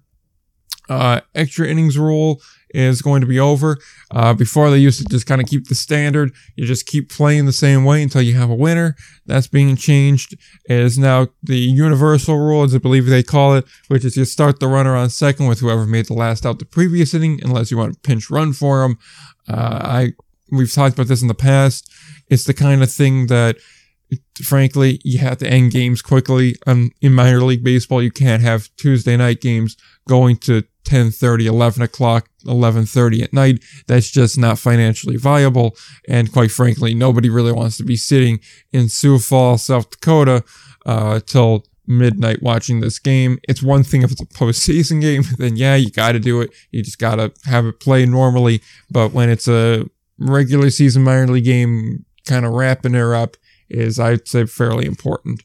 Uh, 0.89 1.21
extra 1.33 1.67
innings 1.67 1.97
rule 1.97 2.41
is 2.73 3.01
going 3.01 3.21
to 3.21 3.27
be 3.27 3.39
over. 3.39 3.77
Uh, 4.11 4.33
before 4.33 4.69
they 4.69 4.77
used 4.77 4.99
to 4.99 5.05
just 5.05 5.25
kind 5.25 5.41
of 5.41 5.47
keep 5.47 5.67
the 5.67 5.75
standard. 5.75 6.31
You 6.55 6.65
just 6.65 6.85
keep 6.85 7.09
playing 7.09 7.45
the 7.45 7.53
same 7.53 7.85
way 7.85 8.03
until 8.03 8.21
you 8.21 8.35
have 8.35 8.49
a 8.49 8.55
winner. 8.55 8.95
That's 9.25 9.47
being 9.47 9.75
changed. 9.75 10.33
It 10.65 10.79
is 10.79 10.97
now 10.97 11.27
the 11.41 11.57
universal 11.57 12.37
rule, 12.37 12.63
as 12.63 12.75
I 12.75 12.79
believe 12.79 13.05
they 13.05 13.23
call 13.23 13.55
it, 13.55 13.65
which 13.87 14.05
is 14.05 14.17
you 14.17 14.25
start 14.25 14.59
the 14.59 14.67
runner 14.67 14.95
on 14.95 15.09
second 15.09 15.47
with 15.47 15.59
whoever 15.59 15.85
made 15.85 16.07
the 16.07 16.13
last 16.13 16.45
out 16.45 16.59
the 16.59 16.65
previous 16.65 17.13
inning, 17.13 17.39
unless 17.43 17.71
you 17.71 17.77
want 17.77 17.93
to 17.93 17.99
pinch 17.99 18.29
run 18.29 18.53
for 18.53 18.83
him. 18.83 18.97
Uh, 19.47 19.79
I, 19.81 20.13
we've 20.51 20.73
talked 20.73 20.95
about 20.95 21.07
this 21.07 21.21
in 21.21 21.27
the 21.27 21.33
past. 21.33 21.91
It's 22.29 22.45
the 22.45 22.53
kind 22.53 22.83
of 22.83 22.91
thing 22.91 23.27
that 23.27 23.57
frankly, 24.41 24.99
you 25.03 25.19
have 25.19 25.37
to 25.39 25.47
end 25.47 25.71
games 25.71 26.01
quickly. 26.01 26.55
Um, 26.65 26.91
in 27.01 27.13
minor 27.13 27.41
league 27.41 27.63
baseball, 27.63 28.01
you 28.01 28.11
can't 28.11 28.41
have 28.41 28.69
Tuesday 28.77 29.17
night 29.17 29.41
games 29.41 29.77
going 30.07 30.37
to 30.37 30.63
10:30, 30.85 31.45
11 31.45 31.81
o'clock, 31.81 32.29
11:30 32.45 33.23
at 33.23 33.33
night. 33.33 33.63
That's 33.87 34.11
just 34.11 34.37
not 34.37 34.59
financially 34.59 35.17
viable. 35.17 35.77
And 36.07 36.31
quite 36.31 36.51
frankly, 36.51 36.93
nobody 36.93 37.29
really 37.29 37.51
wants 37.51 37.77
to 37.77 37.83
be 37.83 37.95
sitting 37.95 38.39
in 38.71 38.89
Sioux 38.89 39.19
Falls, 39.19 39.63
South 39.63 39.89
Dakota, 39.89 40.43
uh, 40.85 41.19
till 41.25 41.65
midnight 41.87 42.41
watching 42.41 42.79
this 42.79 42.99
game. 42.99 43.39
It's 43.43 43.61
one 43.61 43.83
thing 43.83 44.03
if 44.03 44.11
it's 44.11 44.21
a 44.21 44.25
postseason 44.25 45.01
game, 45.01 45.23
then 45.37 45.55
yeah, 45.55 45.75
you 45.75 45.89
got 45.91 46.13
to 46.13 46.19
do 46.19 46.41
it. 46.41 46.51
You 46.71 46.83
just 46.83 46.99
got 46.99 47.15
to 47.15 47.31
have 47.45 47.65
it 47.65 47.79
play 47.79 48.05
normally. 48.05 48.61
But 48.89 49.13
when 49.13 49.29
it's 49.29 49.47
a 49.47 49.85
regular 50.17 50.69
season 50.69 51.03
minor 51.03 51.27
league 51.27 51.45
game, 51.45 52.05
kind 52.27 52.45
of 52.45 52.53
wrapping 52.53 52.93
her 52.93 53.15
up 53.15 53.35
is 53.69 53.99
I'd 53.99 54.27
say 54.27 54.45
fairly 54.45 54.85
important. 54.85 55.43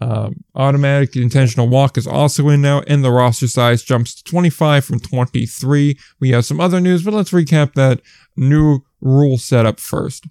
Um, 0.00 0.44
automatic 0.54 1.16
intentional 1.16 1.68
walk 1.68 1.96
is 1.96 2.06
also 2.06 2.48
in 2.48 2.60
now, 2.60 2.82
and 2.86 3.04
the 3.04 3.10
roster 3.10 3.48
size 3.48 3.82
jumps 3.82 4.14
to 4.16 4.24
25 4.24 4.84
from 4.84 5.00
23. 5.00 5.98
We 6.20 6.30
have 6.30 6.44
some 6.44 6.60
other 6.60 6.80
news, 6.80 7.02
but 7.02 7.14
let's 7.14 7.30
recap 7.30 7.74
that 7.74 8.00
new 8.36 8.80
rule 9.00 9.38
setup 9.38 9.80
first. 9.80 10.26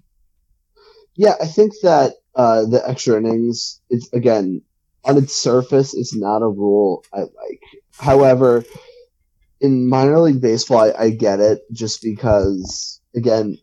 Yeah, 1.16 1.34
I 1.40 1.46
think 1.46 1.72
that 1.82 2.14
uh, 2.34 2.66
the 2.66 2.82
extra 2.88 3.16
innings, 3.16 3.80
it's 3.88 4.12
again 4.12 4.62
on 5.04 5.16
its 5.16 5.34
surface, 5.34 5.94
it's 5.94 6.14
not 6.14 6.42
a 6.42 6.48
rule 6.48 7.04
I 7.12 7.20
like. 7.20 7.60
However, 7.98 8.64
in 9.60 9.88
minor 9.88 10.20
league 10.20 10.40
baseball, 10.40 10.80
I, 10.80 11.04
I 11.04 11.10
get 11.10 11.40
it 11.40 11.60
just 11.72 12.02
because 12.02 13.00
again, 13.14 13.58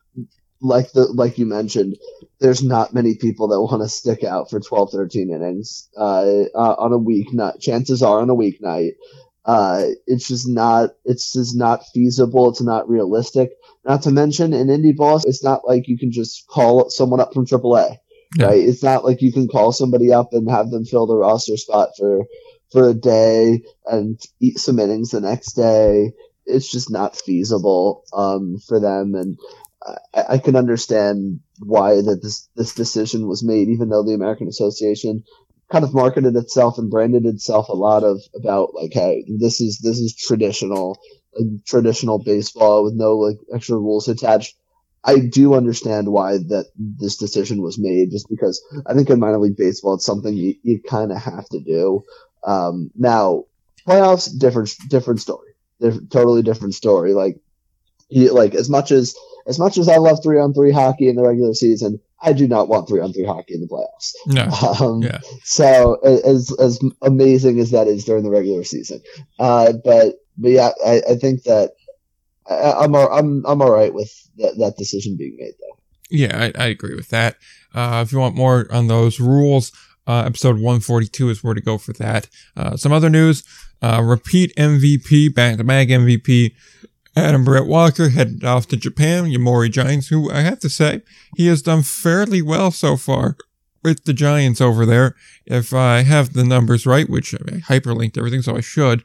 like 0.61 0.91
the 0.93 1.05
like 1.07 1.37
you 1.37 1.45
mentioned, 1.45 1.97
there's 2.41 2.63
not 2.63 2.93
many 2.93 3.15
people 3.15 3.47
that 3.49 3.61
want 3.61 3.81
to 3.83 3.87
stick 3.87 4.23
out 4.23 4.49
for 4.49 4.59
12, 4.59 4.91
13 4.91 5.31
innings 5.31 5.87
uh, 5.95 6.25
uh, 6.55 6.75
on 6.77 6.91
a 6.91 6.99
weeknight. 6.99 7.61
Chances 7.61 8.01
are 8.03 8.19
on 8.19 8.29
a 8.29 8.35
weeknight. 8.35 8.93
Uh, 9.45 9.85
it's 10.07 10.27
just 10.27 10.47
not. 10.47 10.91
It's 11.05 11.33
just 11.33 11.55
not 11.55 11.83
feasible. 11.93 12.49
It's 12.49 12.61
not 12.61 12.89
realistic. 12.89 13.51
Not 13.85 14.03
to 14.03 14.11
mention 14.11 14.53
in 14.53 14.67
indie 14.67 14.95
balls, 14.95 15.25
it's 15.25 15.43
not 15.43 15.67
like 15.67 15.87
you 15.87 15.97
can 15.97 16.11
just 16.11 16.45
call 16.47 16.89
someone 16.89 17.19
up 17.19 17.33
from 17.33 17.45
AAA, 17.45 17.97
Yeah. 18.37 18.45
right? 18.47 18.59
It's 18.63 18.83
not 18.83 19.03
like 19.05 19.21
you 19.21 19.31
can 19.31 19.47
call 19.47 19.71
somebody 19.71 20.11
up 20.13 20.29
and 20.33 20.49
have 20.49 20.69
them 20.69 20.85
fill 20.85 21.07
the 21.07 21.15
roster 21.17 21.57
spot 21.57 21.89
for 21.97 22.25
for 22.71 22.89
a 22.89 22.93
day 22.93 23.63
and 23.85 24.19
eat 24.39 24.57
some 24.59 24.79
innings 24.79 25.11
the 25.11 25.21
next 25.21 25.53
day. 25.53 26.13
It's 26.45 26.69
just 26.71 26.91
not 26.91 27.15
feasible 27.17 28.03
um, 28.13 28.57
for 28.67 28.79
them, 28.79 29.15
and 29.15 29.37
I, 30.13 30.33
I 30.33 30.37
can 30.37 30.55
understand 30.55 31.39
why 31.63 31.95
that 31.95 32.19
this 32.21 32.49
this 32.55 32.73
decision 32.73 33.27
was 33.27 33.43
made, 33.43 33.69
even 33.69 33.89
though 33.89 34.03
the 34.03 34.13
American 34.13 34.47
Association 34.47 35.23
kind 35.71 35.85
of 35.85 35.93
marketed 35.93 36.35
itself 36.35 36.77
and 36.77 36.91
branded 36.91 37.25
itself 37.25 37.69
a 37.69 37.73
lot 37.73 38.03
of 38.03 38.21
about 38.35 38.73
like 38.75 38.91
hey 38.93 39.23
this 39.39 39.61
is 39.61 39.79
this 39.79 39.99
is 39.99 40.15
traditional 40.15 40.99
like, 41.33 41.47
traditional 41.65 42.19
baseball 42.19 42.83
with 42.83 42.93
no 42.93 43.17
like 43.17 43.37
extra 43.53 43.77
rules 43.77 44.07
attached. 44.07 44.55
I 45.03 45.17
do 45.17 45.55
understand 45.55 46.11
why 46.11 46.37
that 46.37 46.65
this 46.77 47.17
decision 47.17 47.63
was 47.63 47.79
made 47.79 48.11
just 48.11 48.29
because 48.29 48.63
i 48.85 48.93
think 48.93 49.09
in 49.09 49.19
minor 49.19 49.39
league 49.39 49.57
baseball 49.57 49.95
it's 49.95 50.05
something 50.05 50.31
you, 50.31 50.53
you 50.61 50.79
kind 50.87 51.11
of 51.11 51.17
have 51.17 51.47
to 51.49 51.59
do. 51.59 52.03
Um, 52.45 52.91
now 52.95 53.45
playoffs 53.87 54.29
different 54.37 54.75
different 54.89 55.21
story. 55.21 55.53
Different, 55.79 56.11
totally 56.11 56.43
different 56.43 56.75
story. 56.75 57.13
Like 57.13 57.37
you, 58.09 58.33
like 58.33 58.53
as 58.53 58.69
much 58.69 58.91
as 58.91 59.15
as 59.47 59.59
much 59.59 59.77
as 59.77 59.87
i 59.87 59.97
love 59.97 60.19
three 60.23 60.39
on 60.39 60.53
three 60.53 60.71
hockey 60.71 61.07
in 61.07 61.15
the 61.15 61.23
regular 61.23 61.53
season 61.53 61.99
I 62.21 62.33
do 62.33 62.47
not 62.47 62.67
want 62.67 62.87
three 62.87 63.01
on 63.01 63.13
three 63.13 63.25
hockey 63.25 63.55
in 63.55 63.61
the 63.61 63.67
playoffs. 63.67 64.13
No. 64.27 64.43
Um, 64.85 65.01
Yeah. 65.01 65.19
So 65.43 65.95
as 66.03 66.53
as 66.59 66.79
amazing 67.01 67.59
as 67.59 67.71
that 67.71 67.87
is 67.87 68.05
during 68.05 68.23
the 68.23 68.29
regular 68.29 68.63
season, 68.63 69.01
uh, 69.39 69.73
but 69.83 70.15
but 70.37 70.51
yeah, 70.51 70.69
I, 70.85 71.01
I 71.09 71.15
think 71.15 71.43
that 71.43 71.71
I, 72.47 72.83
I'm 72.83 72.95
all, 72.95 73.11
I'm 73.11 73.45
I'm 73.45 73.61
all 73.61 73.71
right 73.71 73.93
with 73.93 74.11
that, 74.37 74.57
that 74.59 74.77
decision 74.77 75.17
being 75.17 75.35
made 75.37 75.53
though. 75.59 75.77
Yeah, 76.09 76.51
I, 76.55 76.63
I 76.63 76.67
agree 76.67 76.95
with 76.95 77.09
that. 77.09 77.37
Uh, 77.73 78.03
if 78.05 78.11
you 78.11 78.19
want 78.19 78.35
more 78.35 78.67
on 78.71 78.87
those 78.87 79.19
rules, 79.19 79.71
uh, 80.07 80.23
episode 80.25 80.55
142 80.55 81.29
is 81.29 81.43
where 81.43 81.53
to 81.53 81.61
go 81.61 81.77
for 81.77 81.93
that. 81.93 82.27
Uh, 82.55 82.75
some 82.75 82.91
other 82.91 83.09
news, 83.09 83.43
uh, 83.81 84.01
repeat 84.03 84.53
MVP, 84.57 85.33
back 85.33 85.57
to 85.57 85.63
back 85.63 85.87
MVP, 85.87 86.53
Adam 87.15 87.43
Brett 87.43 87.65
Walker 87.65 88.09
headed 88.09 88.43
off 88.43 88.67
to 88.67 88.77
Japan, 88.77 89.25
Yomiuri 89.25 89.71
Giants, 89.71 90.07
who 90.07 90.31
I 90.31 90.41
have 90.41 90.59
to 90.59 90.69
say, 90.69 91.01
he 91.35 91.47
has 91.47 91.61
done 91.61 91.83
fairly 91.83 92.41
well 92.41 92.71
so 92.71 92.95
far 92.95 93.35
with 93.83 94.05
the 94.05 94.13
Giants 94.13 94.61
over 94.61 94.85
there. 94.85 95.15
If 95.45 95.73
I 95.73 96.03
have 96.03 96.33
the 96.33 96.43
numbers 96.43 96.85
right, 96.85 97.09
which 97.09 97.33
I 97.33 97.59
hyperlinked 97.67 98.17
everything, 98.17 98.41
so 98.41 98.55
I 98.55 98.61
should, 98.61 99.03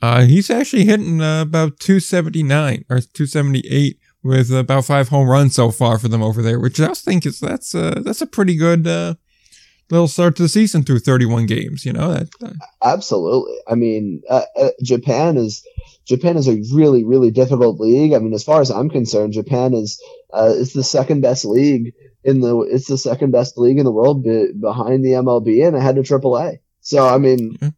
uh, 0.00 0.22
he's 0.22 0.50
actually 0.50 0.84
hitting 0.84 1.20
uh, 1.20 1.42
about 1.42 1.80
279 1.80 2.84
or 2.88 3.00
278 3.00 3.98
with 4.22 4.52
about 4.52 4.84
five 4.84 5.08
home 5.08 5.28
runs 5.28 5.54
so 5.54 5.70
far 5.70 5.98
for 5.98 6.08
them 6.08 6.22
over 6.22 6.42
there, 6.42 6.60
which 6.60 6.78
I 6.80 6.92
think 6.92 7.24
is 7.24 7.40
that's 7.40 7.74
uh, 7.74 8.00
that's 8.04 8.20
a 8.20 8.26
pretty 8.26 8.56
good 8.56 8.86
uh, 8.86 9.14
little 9.90 10.08
start 10.08 10.36
to 10.36 10.42
the 10.42 10.48
season 10.48 10.82
through 10.82 11.00
31 11.00 11.46
games. 11.46 11.84
You 11.84 11.92
know 11.92 12.12
that. 12.12 12.28
Uh, 12.42 12.52
Absolutely. 12.82 13.56
I 13.66 13.74
mean, 13.74 14.22
uh, 14.28 14.42
uh, 14.56 14.70
Japan 14.82 15.36
is 15.36 15.64
Japan 16.06 16.36
is 16.36 16.48
a 16.48 16.60
really 16.74 17.04
really 17.04 17.30
difficult 17.30 17.80
league. 17.80 18.12
I 18.12 18.18
mean, 18.18 18.34
as 18.34 18.44
far 18.44 18.60
as 18.60 18.70
I'm 18.70 18.90
concerned, 18.90 19.32
Japan 19.32 19.74
is 19.74 20.02
uh, 20.32 20.52
is 20.54 20.72
the 20.72 20.84
second 20.84 21.20
best 21.20 21.44
league 21.44 21.94
in 22.24 22.40
the 22.40 22.60
it's 22.60 22.88
the 22.88 22.98
second 22.98 23.30
best 23.30 23.56
league 23.58 23.78
in 23.78 23.84
the 23.84 23.92
world 23.92 24.24
be, 24.24 24.52
behind 24.58 25.04
the 25.04 25.12
MLB 25.12 25.66
and 25.66 25.76
ahead 25.76 25.98
of 25.98 26.04
AAA. 26.04 26.58
So 26.80 27.06
I 27.06 27.18
mean, 27.18 27.56
Yeah. 27.60 27.70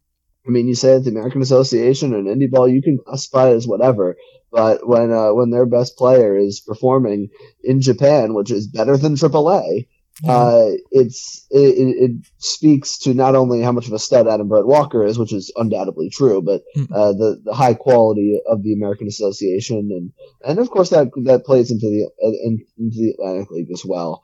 I 0.45 0.49
mean, 0.49 0.67
you 0.67 0.75
say 0.75 0.93
that 0.93 1.01
the 1.01 1.11
American 1.11 1.41
Association 1.41 2.15
and 2.15 2.27
Indie 2.27 2.49
Ball, 2.49 2.67
you 2.67 2.81
can 2.81 2.97
classify 2.97 3.49
it 3.49 3.55
as 3.55 3.67
whatever. 3.67 4.17
But 4.51 4.87
when 4.87 5.11
uh, 5.11 5.33
when 5.33 5.51
their 5.51 5.65
best 5.65 5.97
player 5.97 6.35
is 6.35 6.59
performing 6.59 7.29
in 7.63 7.79
Japan, 7.79 8.33
which 8.33 8.51
is 8.51 8.67
better 8.67 8.97
than 8.97 9.15
AAA, 9.15 9.87
uh, 10.27 10.67
it's 10.91 11.47
it, 11.49 12.11
it 12.11 12.25
speaks 12.37 12.99
to 12.99 13.13
not 13.13 13.35
only 13.35 13.61
how 13.61 13.71
much 13.71 13.87
of 13.87 13.93
a 13.93 13.99
stud 13.99 14.27
Adam 14.27 14.47
Brett 14.47 14.65
Walker 14.65 15.03
is, 15.05 15.17
which 15.17 15.33
is 15.33 15.51
undoubtedly 15.55 16.09
true, 16.09 16.41
but 16.41 16.61
Mm. 16.75 16.87
uh, 16.93 17.13
the 17.13 17.41
the 17.43 17.53
high 17.53 17.73
quality 17.73 18.39
of 18.45 18.61
the 18.63 18.73
American 18.73 19.07
Association, 19.07 19.77
and 19.91 20.11
and 20.47 20.59
of 20.59 20.69
course 20.69 20.89
that 20.91 21.09
that 21.23 21.45
plays 21.45 21.71
into 21.71 21.87
the 21.87 22.09
uh, 22.23 22.31
in, 22.43 22.65
into 22.77 22.97
the 22.97 23.13
Atlantic 23.19 23.51
League 23.51 23.71
as 23.73 23.83
well, 23.85 24.21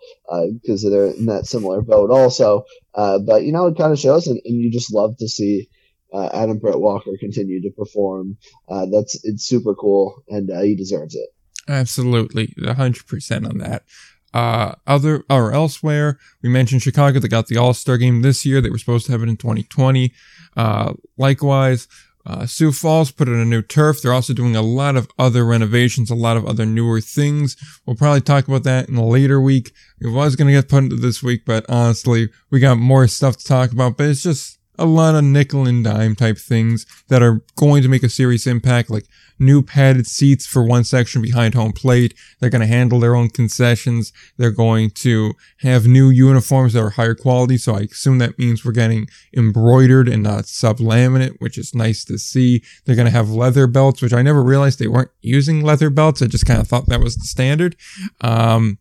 because 0.61 0.83
they're 0.83 1.07
in 1.11 1.25
that 1.27 1.45
similar 1.45 1.81
boat 1.81 2.11
also. 2.11 2.63
Uh, 2.93 3.19
but 3.19 3.43
you 3.43 3.51
know 3.51 3.67
it 3.67 3.77
kind 3.77 3.91
of 3.91 3.99
shows, 3.99 4.27
and, 4.27 4.39
and 4.45 4.61
you 4.61 4.71
just 4.71 4.93
love 4.93 5.17
to 5.17 5.27
see. 5.27 5.69
Uh, 6.13 6.29
Adam 6.33 6.57
Brett 6.57 6.79
Walker 6.79 7.11
continue 7.19 7.61
to 7.63 7.69
perform. 7.71 8.37
Uh, 8.69 8.85
that's 8.89 9.19
it's 9.25 9.43
super 9.43 9.75
cool, 9.75 10.23
and 10.29 10.49
uh, 10.49 10.61
he 10.61 10.73
deserves 10.73 11.15
it. 11.15 11.27
Absolutely, 11.67 12.53
hundred 12.65 13.05
percent 13.07 13.45
on 13.45 13.57
that. 13.57 13.83
Uh, 14.33 14.75
other 14.85 15.23
or 15.29 15.53
elsewhere, 15.53 16.19
we 16.43 16.49
mentioned 16.49 16.81
Chicago. 16.81 17.19
They 17.19 17.27
got 17.27 17.47
the 17.47 17.57
All 17.57 17.73
Star 17.73 17.97
game 17.97 18.21
this 18.21 18.45
year. 18.45 18.61
They 18.61 18.69
were 18.69 18.77
supposed 18.77 19.05
to 19.05 19.11
have 19.13 19.23
it 19.23 19.29
in 19.29 19.37
2020. 19.37 20.13
Uh, 20.55 20.93
likewise, 21.17 21.87
uh, 22.27 22.45
Sioux 22.45 22.73
Falls 22.73 23.09
put 23.09 23.29
in 23.29 23.39
a 23.39 23.45
new 23.45 23.61
turf. 23.61 24.01
They're 24.01 24.13
also 24.13 24.33
doing 24.33 24.55
a 24.55 24.61
lot 24.61 24.97
of 24.97 25.09
other 25.17 25.45
renovations, 25.45 26.11
a 26.11 26.15
lot 26.15 26.35
of 26.35 26.45
other 26.45 26.65
newer 26.65 26.99
things. 26.99 27.55
We'll 27.85 27.95
probably 27.95 28.19
talk 28.19 28.47
about 28.47 28.63
that 28.63 28.89
in 28.89 28.97
a 28.97 29.05
later 29.05 29.39
week. 29.39 29.71
It 30.01 30.07
was 30.07 30.35
going 30.35 30.47
to 30.47 30.53
get 30.53 30.67
put 30.67 30.83
into 30.83 30.97
this 30.97 31.23
week, 31.23 31.43
but 31.45 31.65
honestly, 31.69 32.29
we 32.51 32.59
got 32.59 32.77
more 32.77 33.07
stuff 33.07 33.37
to 33.37 33.45
talk 33.45 33.71
about. 33.71 33.95
But 33.95 34.09
it's 34.09 34.23
just 34.23 34.59
a 34.77 34.85
lot 34.85 35.15
of 35.15 35.23
nickel 35.23 35.65
and 35.65 35.83
dime 35.83 36.15
type 36.15 36.37
things 36.37 36.85
that 37.09 37.23
are 37.23 37.41
going 37.55 37.81
to 37.81 37.89
make 37.89 38.03
a 38.03 38.09
serious 38.09 38.45
impact, 38.45 38.89
like 38.89 39.05
new 39.39 39.61
padded 39.61 40.07
seats 40.07 40.45
for 40.45 40.63
one 40.63 40.83
section 40.83 41.21
behind 41.21 41.53
home 41.53 41.71
plate. 41.71 42.13
They're 42.39 42.49
going 42.49 42.61
to 42.61 42.67
handle 42.67 42.99
their 42.99 43.15
own 43.15 43.29
concessions. 43.29 44.11
They're 44.37 44.51
going 44.51 44.91
to 44.91 45.33
have 45.59 45.87
new 45.87 46.09
uniforms 46.09 46.73
that 46.73 46.81
are 46.81 46.91
higher 46.91 47.15
quality. 47.15 47.57
So 47.57 47.75
I 47.75 47.81
assume 47.81 48.17
that 48.19 48.39
means 48.39 48.63
we're 48.63 48.71
getting 48.71 49.07
embroidered 49.35 50.07
and 50.07 50.23
not 50.23 50.45
sublimated, 50.47 51.35
which 51.39 51.57
is 51.57 51.75
nice 51.75 52.03
to 52.05 52.17
see. 52.17 52.63
They're 52.85 52.95
going 52.95 53.05
to 53.05 53.11
have 53.11 53.29
leather 53.29 53.67
belts, 53.67 54.01
which 54.01 54.13
I 54.13 54.21
never 54.21 54.43
realized 54.43 54.79
they 54.79 54.87
weren't 54.87 55.11
using 55.21 55.61
leather 55.61 55.89
belts. 55.89 56.21
I 56.21 56.27
just 56.27 56.45
kind 56.45 56.59
of 56.59 56.67
thought 56.67 56.87
that 56.87 57.01
was 57.01 57.15
the 57.15 57.25
standard. 57.25 57.75
Um, 58.21 58.79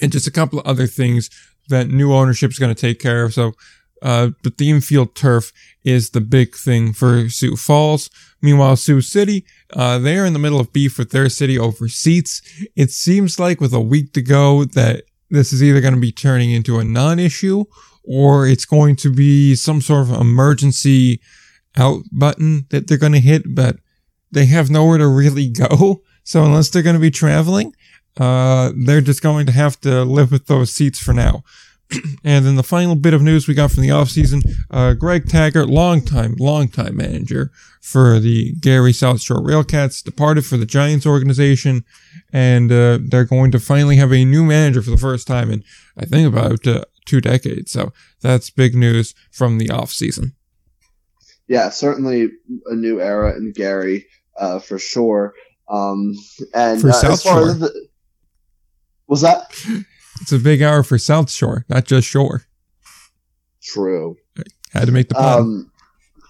and 0.00 0.12
just 0.12 0.26
a 0.26 0.32
couple 0.32 0.58
of 0.58 0.66
other 0.66 0.86
things 0.86 1.30
that 1.68 1.88
new 1.88 2.12
ownership 2.12 2.50
is 2.50 2.58
going 2.58 2.74
to 2.74 2.80
take 2.80 3.00
care 3.00 3.24
of. 3.24 3.32
So, 3.32 3.52
uh, 4.04 4.28
but 4.42 4.56
the 4.58 4.64
theme 4.64 4.80
field 4.80 5.14
turf 5.14 5.50
is 5.82 6.10
the 6.10 6.20
big 6.20 6.54
thing 6.54 6.92
for 6.92 7.28
Sioux 7.30 7.56
Falls. 7.56 8.10
Meanwhile, 8.42 8.76
Sioux 8.76 9.00
City, 9.00 9.46
uh, 9.72 9.98
they're 9.98 10.26
in 10.26 10.34
the 10.34 10.38
middle 10.38 10.60
of 10.60 10.72
beef 10.72 10.98
with 10.98 11.10
their 11.10 11.30
city 11.30 11.58
over 11.58 11.88
seats. 11.88 12.42
It 12.76 12.90
seems 12.90 13.40
like 13.40 13.60
with 13.60 13.72
a 13.72 13.80
week 13.80 14.12
to 14.12 14.22
go 14.22 14.64
that 14.64 15.04
this 15.30 15.52
is 15.52 15.62
either 15.62 15.80
going 15.80 15.94
to 15.94 16.00
be 16.00 16.12
turning 16.12 16.50
into 16.50 16.78
a 16.78 16.84
non-issue 16.84 17.64
or 18.04 18.46
it's 18.46 18.66
going 18.66 18.96
to 18.96 19.12
be 19.12 19.54
some 19.54 19.80
sort 19.80 20.02
of 20.02 20.20
emergency 20.20 21.20
out 21.76 22.02
button 22.12 22.66
that 22.68 22.86
they're 22.86 22.98
going 22.98 23.12
to 23.12 23.20
hit, 23.20 23.54
but 23.54 23.78
they 24.30 24.44
have 24.44 24.70
nowhere 24.70 24.98
to 24.98 25.08
really 25.08 25.48
go. 25.48 26.02
So 26.26 26.42
unless 26.42 26.70
they're 26.70 26.82
going 26.82 26.94
to 26.94 27.00
be 27.00 27.10
traveling, 27.10 27.74
uh, 28.16 28.72
they're 28.86 29.02
just 29.02 29.20
going 29.22 29.44
to 29.44 29.52
have 29.52 29.78
to 29.82 30.04
live 30.04 30.32
with 30.32 30.46
those 30.46 30.72
seats 30.72 30.98
for 30.98 31.12
now. 31.12 31.44
and 32.24 32.44
then 32.44 32.56
the 32.56 32.62
final 32.62 32.94
bit 32.94 33.14
of 33.14 33.22
news 33.22 33.46
we 33.46 33.54
got 33.54 33.70
from 33.70 33.82
the 33.82 33.88
offseason, 33.88 34.42
uh, 34.70 34.94
Greg 34.94 35.26
Tagert, 35.26 35.68
longtime, 35.68 36.34
longtime 36.38 36.96
manager 36.96 37.50
for 37.80 38.18
the 38.18 38.54
Gary 38.60 38.92
South 38.92 39.20
Shore 39.20 39.38
Railcats, 39.42 40.02
departed 40.02 40.46
for 40.46 40.56
the 40.56 40.66
Giants 40.66 41.06
organization, 41.06 41.84
and 42.32 42.72
uh, 42.72 42.98
they're 43.02 43.24
going 43.24 43.50
to 43.52 43.60
finally 43.60 43.96
have 43.96 44.12
a 44.12 44.24
new 44.24 44.44
manager 44.44 44.82
for 44.82 44.90
the 44.90 44.96
first 44.96 45.26
time 45.26 45.50
in, 45.50 45.62
I 45.98 46.04
think, 46.06 46.26
about 46.26 46.66
uh, 46.66 46.84
two 47.04 47.20
decades. 47.20 47.72
So 47.72 47.92
that's 48.20 48.50
big 48.50 48.74
news 48.74 49.14
from 49.30 49.58
the 49.58 49.68
offseason. 49.68 50.32
yeah, 51.46 51.68
certainly 51.70 52.30
a 52.66 52.74
new 52.74 53.00
era 53.00 53.36
in 53.36 53.52
Gary, 53.52 54.06
uh, 54.38 54.58
for 54.58 54.78
sure. 54.78 55.34
Um, 55.68 56.14
and 56.54 56.80
For 56.80 56.90
uh, 56.90 56.92
South 56.92 57.22
Shore. 57.22 57.52
the, 57.52 57.88
was 59.06 59.20
that 59.20 59.52
It's 60.20 60.32
a 60.32 60.38
big 60.38 60.62
hour 60.62 60.82
for 60.82 60.98
South 60.98 61.30
Shore, 61.30 61.64
not 61.68 61.84
just 61.84 62.06
Shore. 62.08 62.46
true? 63.62 64.16
Had 64.72 64.86
to 64.86 64.92
make 64.92 65.08
the 65.08 65.14
pun. 65.14 65.38
Um, 65.40 65.72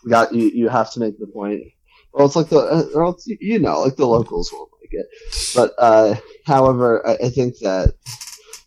got 0.09 0.35
you. 0.35 0.51
You 0.55 0.69
have 0.69 0.93
to 0.93 1.01
make 1.01 1.19
the 1.19 1.27
point. 1.27 1.63
Well, 2.13 2.27
it's 2.27 2.37
like 2.37 2.49
the, 2.49 2.59
uh, 2.59 2.85
or 2.95 3.05
else, 3.05 3.27
you 3.27 3.59
know, 3.59 3.81
like 3.81 3.97
the 3.97 4.07
locals 4.07 4.53
won't 4.53 4.71
like 4.81 4.93
it. 4.93 5.07
But, 5.55 5.73
uh, 5.79 6.15
however, 6.47 7.07
I, 7.07 7.27
I 7.27 7.29
think 7.31 7.59
that, 7.59 7.95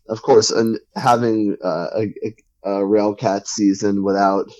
of 0.09 0.21
course, 0.21 0.51
and 0.51 0.79
having 0.95 1.57
uh, 1.63 1.87
a, 1.95 2.01
a, 2.23 2.35
a 2.63 2.69
Railcat 2.81 3.47
season 3.47 4.03
without, 4.03 4.51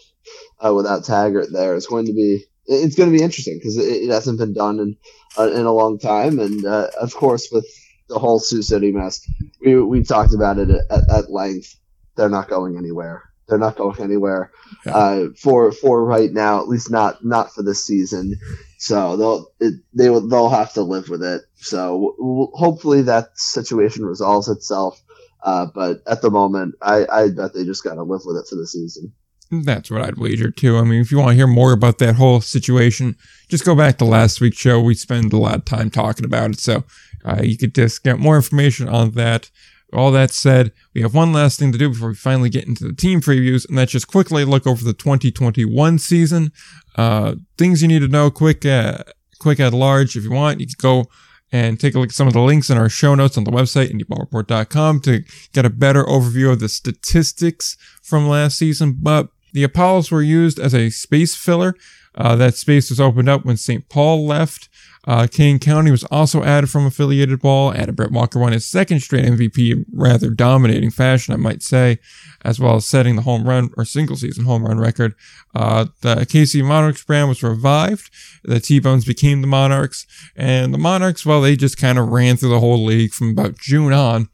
uh, 0.64 0.74
without 0.74 1.04
Tagert 1.04 1.52
there 1.52 1.76
is 1.76 1.88
going 1.88 2.06
to 2.06 2.14
be, 2.14 2.46
it's 2.66 2.96
going 2.96 3.12
to 3.12 3.18
be 3.18 3.24
interesting 3.24 3.58
because 3.58 3.78
it, 3.78 3.84
it 3.84 4.10
hasn't 4.10 4.40
been 4.40 4.54
done 4.54 4.80
in, 4.80 4.96
uh, 5.38 5.52
in 5.52 5.66
a 5.66 5.74
long 5.74 6.00
time. 6.00 6.40
And, 6.40 6.66
uh, 6.66 6.88
of 7.00 7.14
course, 7.14 7.50
with 7.52 7.66
the 8.10 8.20
whole 8.20 8.40
Sioux 8.40 8.62
City 8.62 8.92
mess, 8.92 9.30
we, 9.62 9.82
we 9.82 10.04
talked 10.04 10.34
about 10.34 10.58
it 10.58 10.70
at, 10.70 11.10
at 11.10 11.32
length. 11.32 11.76
They're 12.16 12.30
not 12.30 12.50
going 12.50 12.78
anywhere. 12.78 13.24
They're 13.48 13.58
not 13.58 13.78
going 13.78 14.02
anywhere 14.02 14.52
Yeah. 14.86 14.96
uh, 14.96 15.28
for 15.42 15.72
for 15.72 16.04
right 16.04 16.32
now, 16.32 16.60
at 16.62 16.68
least 16.68 16.92
not 16.92 17.24
not 17.24 17.54
for 17.54 17.64
this 17.64 17.86
season. 17.86 18.36
So 18.78 19.16
they'll 19.16 19.52
it, 19.62 19.76
they 19.94 20.10
will 20.10 20.28
they'll 20.28 20.50
have 20.50 20.74
to 20.74 20.82
live 20.82 21.08
with 21.10 21.24
it. 21.24 21.44
So 21.56 22.50
hopefully 22.54 23.04
that 23.04 23.38
situation 23.38 24.06
resolves 24.06 24.50
itself. 24.50 25.02
Uh, 25.42 25.68
but 25.74 26.02
at 26.08 26.22
the 26.22 26.32
moment, 26.32 26.76
I, 26.82 27.06
I 27.10 27.30
bet 27.30 27.54
they 27.54 27.64
just 27.64 27.84
got 27.84 27.94
to 27.96 28.04
live 28.04 28.22
with 28.26 28.36
it 28.38 28.48
for 28.50 28.56
the 28.56 28.68
season. 28.68 29.14
That's 29.50 29.90
what 29.90 30.02
I'd 30.02 30.18
wager 30.18 30.52
too. 30.52 30.76
I 30.78 30.84
mean, 30.84 31.00
if 31.00 31.10
you 31.10 31.20
want 31.20 31.30
to 31.30 31.36
hear 31.36 31.48
more 31.48 31.72
about 31.72 32.00
that 32.00 32.16
whole 32.16 32.42
situation, 32.42 33.16
just 33.48 33.64
go 33.64 33.76
back 33.76 33.98
to 34.00 34.06
last 34.06 34.42
week's 34.42 34.58
show. 34.58 34.82
We 34.82 34.94
spend 34.94 35.32
a 35.32 35.38
lot 35.38 35.56
of 35.56 35.64
time 35.66 35.90
talking 35.90 36.26
about 36.26 36.52
it, 36.52 36.60
so 36.60 36.84
uh, 37.26 37.42
you 37.44 37.58
could 37.58 37.76
just 37.76 38.04
get 38.04 38.20
more 38.20 38.36
information 38.36 38.88
on 38.88 39.12
that. 39.12 39.50
All 39.94 40.12
that 40.12 40.32
said, 40.32 40.74
we 40.94 41.02
have 41.02 41.14
one 41.14 41.32
last 41.32 41.60
thing 41.60 41.72
to 41.72 41.78
do 41.78 41.90
before 41.90 42.10
we 42.10 42.16
finally 42.16 42.50
get 42.50 42.68
into 42.68 42.86
the 42.86 42.94
team 42.94 43.22
previews, 43.22 43.68
and 43.68 43.78
that's 43.78 43.94
just 43.94 44.08
quickly 44.08 44.44
look 44.44 44.68
over 44.68 44.84
the 44.84 44.94
2021 44.94 45.98
season. 46.00 46.52
Uh, 46.98 47.36
things 47.58 47.82
you 47.82 47.88
need 47.88 48.00
to 48.00 48.08
know 48.10 48.30
quick, 48.30 48.66
uh, 48.66 48.98
quick 49.40 49.62
at 49.62 49.74
large. 49.74 50.18
If 50.18 50.26
you 50.26 50.32
want, 50.32 50.60
you 50.60 50.68
can 50.68 50.76
go 50.78 51.06
and 51.52 51.80
take 51.80 51.96
a 51.96 52.00
look 52.00 52.10
at 52.10 52.16
some 52.16 52.28
of 52.28 52.34
the 52.34 52.42
links 52.42 52.70
in 52.70 52.78
our 52.78 52.90
show 52.90 53.16
notes 53.16 53.38
on 53.38 53.46
the 53.46 53.52
website, 53.52 53.90
indieballreport.com 53.90 55.00
to 55.02 55.24
get 55.54 55.66
a 55.66 55.70
better 55.70 56.04
overview 56.04 56.52
of 56.52 56.60
the 56.60 56.68
statistics 56.68 57.78
from 58.04 58.28
last 58.28 58.58
season. 58.58 58.98
But 59.00 59.30
the 59.54 59.64
Apollos 59.64 60.12
were 60.12 60.22
used 60.22 60.60
as 60.60 60.76
a 60.76 60.90
space 60.90 61.36
filler. 61.36 61.76
Uh, 62.18 62.36
that 62.36 62.56
space 62.56 62.90
was 62.90 63.00
opened 63.00 63.30
up 63.30 63.46
when 63.46 63.58
St. 63.58 63.88
Paul 63.88 64.26
left. 64.26 64.68
Uh, 65.08 65.26
Kane 65.26 65.58
County 65.58 65.90
was 65.90 66.04
also 66.06 66.44
added 66.44 66.70
from 66.70 66.86
affiliated 66.86 67.40
ball. 67.40 67.74
Adam 67.74 67.96
Brett 67.96 68.12
Walker 68.12 68.40
won 68.40 68.52
his 68.52 68.68
second 68.68 69.00
straight 69.00 69.24
MVP, 69.24 69.86
rather 69.94 70.30
dominating 70.30 70.92
fashion, 70.92 71.34
I 71.34 71.38
might 71.38 71.64
say, 71.64 72.00
as 72.44 72.60
well 72.60 72.76
as 72.76 72.86
setting 72.86 73.16
the 73.16 73.22
home 73.22 73.48
run 73.48 73.70
or 73.78 73.86
single 73.86 74.18
season 74.18 74.44
home 74.44 74.66
run 74.66 74.80
record. 74.80 75.16
Uh, 75.56 75.86
the 76.02 76.16
KC 76.16 76.62
Monarchs 76.62 77.06
brand 77.06 77.30
was 77.30 77.42
revived. 77.42 78.12
The 78.44 78.60
T-Bones 78.60 79.06
became 79.06 79.40
the 79.40 79.48
Monarchs, 79.48 80.06
and 80.36 80.74
the 80.74 80.78
Monarchs, 80.78 81.26
well, 81.26 81.40
they 81.40 81.56
just 81.56 81.78
kind 81.78 81.98
of 81.98 82.10
ran 82.10 82.36
through 82.36 82.50
the 82.50 82.60
whole 82.60 82.84
league 82.84 83.14
from 83.14 83.30
about 83.30 83.58
June 83.58 83.94
on 83.94 84.28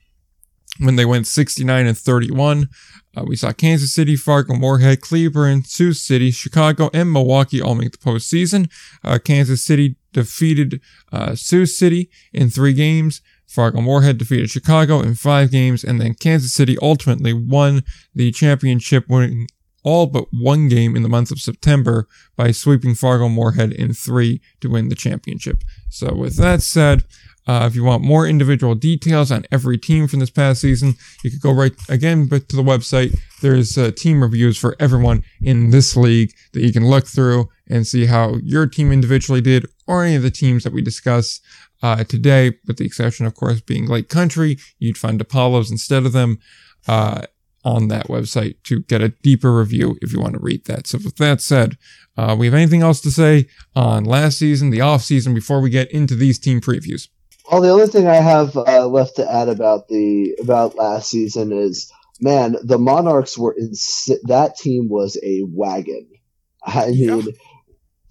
when 0.80 0.95
they 0.95 1.05
went 1.05 1.28
69 1.28 1.86
and 1.86 1.97
31. 1.97 2.69
Uh, 3.15 3.24
we 3.28 3.36
saw 3.36 3.51
Kansas 3.51 3.93
City, 3.93 4.15
Fargo, 4.15 4.55
Moorhead, 4.55 5.01
Cleveland, 5.01 5.67
Sioux 5.67 5.93
City, 5.93 6.32
Chicago, 6.32 6.89
and 6.93 7.11
Milwaukee 7.11 7.61
all 7.61 7.76
make 7.76 7.91
the 7.91 7.97
postseason. 7.97 8.71
Uh, 9.03 9.19
Kansas 9.24 9.63
City 9.63 9.97
defeated 10.13 10.82
uh, 11.11 11.36
Sioux 11.36 11.65
City 11.65 12.09
in 12.32 12.49
three 12.49 12.74
games. 12.74 13.21
Fargo 13.45 13.82
Moorhead 13.82 14.17
defeated 14.17 14.49
Chicago 14.49 15.01
in 15.01 15.13
five 15.13 15.51
games, 15.51 15.84
and 15.84 16.01
then 16.01 16.15
Kansas 16.15 16.53
City 16.53 16.76
ultimately 16.82 17.34
won 17.34 17.84
the 18.15 18.32
championship, 18.32 19.07
winning 19.07 19.47
all 19.84 20.07
but 20.07 20.26
one 20.32 20.67
game 20.69 20.95
in 20.95 21.03
the 21.03 21.09
month 21.09 21.30
of 21.30 21.39
September 21.39 22.07
by 22.36 22.51
sweeping 22.51 22.95
Fargo 22.95 23.30
Moorhead 23.30 23.71
in 23.74 23.93
three 23.93 24.41
to 24.61 24.69
win 24.69 24.89
the 24.89 24.95
championship. 24.95 25.63
So, 25.89 26.15
with 26.15 26.38
that 26.38 26.61
said, 26.63 27.03
uh, 27.47 27.65
if 27.69 27.75
you 27.75 27.83
want 27.83 28.03
more 28.03 28.25
individual 28.25 28.75
details 28.75 29.31
on 29.31 29.45
every 29.51 29.77
team 29.77 30.07
from 30.07 30.19
this 30.19 30.29
past 30.29 30.61
season, 30.61 30.95
you 31.23 31.31
could 31.31 31.41
go 31.41 31.51
right 31.51 31.73
again 31.89 32.27
back 32.27 32.47
to 32.47 32.55
the 32.55 32.63
website. 32.63 33.17
There's 33.41 33.77
uh, 33.77 33.91
team 33.91 34.21
reviews 34.21 34.57
for 34.57 34.75
everyone 34.79 35.23
in 35.41 35.71
this 35.71 35.97
league 35.97 36.31
that 36.53 36.61
you 36.61 36.71
can 36.71 36.87
look 36.87 37.07
through 37.07 37.49
and 37.67 37.85
see 37.85 38.05
how 38.05 38.35
your 38.43 38.67
team 38.67 38.91
individually 38.91 39.41
did 39.41 39.65
or 39.87 40.03
any 40.03 40.15
of 40.15 40.23
the 40.23 40.31
teams 40.31 40.63
that 40.63 40.73
we 40.73 40.81
discuss 40.81 41.41
uh, 41.81 42.03
today, 42.05 42.53
with 42.65 42.77
the 42.77 42.85
exception, 42.85 43.25
of 43.25 43.35
course, 43.35 43.59
being 43.59 43.87
Lake 43.87 44.07
Country. 44.07 44.57
You'd 44.79 44.97
find 44.97 45.19
Apollos 45.19 45.69
instead 45.69 46.05
of 46.05 46.13
them 46.13 46.39
uh, 46.87 47.23
on 47.65 47.89
that 47.89 48.07
website 48.07 48.55
to 48.63 48.81
get 48.83 49.01
a 49.01 49.09
deeper 49.09 49.53
review 49.53 49.97
if 50.01 50.13
you 50.13 50.21
want 50.21 50.33
to 50.33 50.39
read 50.39 50.65
that. 50.65 50.87
So, 50.87 50.97
with 51.03 51.17
that 51.17 51.41
said, 51.41 51.77
uh, 52.15 52.35
we 52.39 52.45
have 52.45 52.53
anything 52.53 52.81
else 52.81 53.01
to 53.01 53.11
say 53.11 53.47
on 53.75 54.05
last 54.05 54.37
season, 54.37 54.69
the 54.69 54.81
off 54.81 55.01
season, 55.01 55.33
before 55.33 55.59
we 55.59 55.69
get 55.69 55.91
into 55.91 56.15
these 56.15 56.39
team 56.39 56.61
previews? 56.61 57.09
Well, 57.51 57.61
the 57.61 57.69
only 57.69 57.87
thing 57.87 58.07
I 58.07 58.15
have 58.15 58.55
uh, 58.55 58.87
left 58.87 59.17
to 59.17 59.31
add 59.31 59.49
about 59.49 59.87
the 59.87 60.35
about 60.41 60.75
last 60.75 61.09
season 61.09 61.51
is, 61.51 61.91
man, 62.21 62.55
the 62.63 62.77
Monarchs 62.77 63.37
were 63.37 63.53
in 63.57 63.73
that 64.23 64.55
team 64.57 64.87
was 64.89 65.19
a 65.21 65.43
wagon. 65.43 66.07
I 66.65 66.87
yeah. 66.87 67.15
mean, 67.15 67.27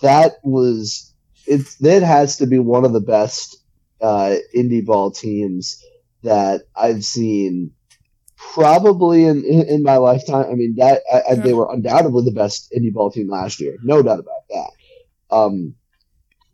that 0.01 0.35
was 0.43 1.15
it. 1.47 1.67
That 1.81 2.03
has 2.03 2.37
to 2.39 2.47
be 2.47 2.59
one 2.59 2.85
of 2.85 2.93
the 2.93 3.01
best 3.01 3.57
uh, 4.01 4.37
indie 4.55 4.85
ball 4.85 5.11
teams 5.11 5.83
that 6.23 6.63
I've 6.77 7.05
seen 7.05 7.73
probably 8.37 9.25
in, 9.25 9.45
in, 9.45 9.69
in 9.69 9.83
my 9.83 9.97
lifetime. 9.97 10.47
I 10.51 10.55
mean, 10.55 10.75
that 10.77 11.03
I, 11.11 11.35
they 11.37 11.55
were 11.55 11.73
undoubtedly 11.73 12.25
the 12.25 12.33
best 12.33 12.73
indie 12.77 12.93
ball 12.93 13.11
team 13.11 13.31
last 13.31 13.61
year, 13.61 13.77
no 13.83 14.03
doubt 14.03 14.19
about 14.19 14.49
that. 14.51 14.71
Um, 15.35 15.75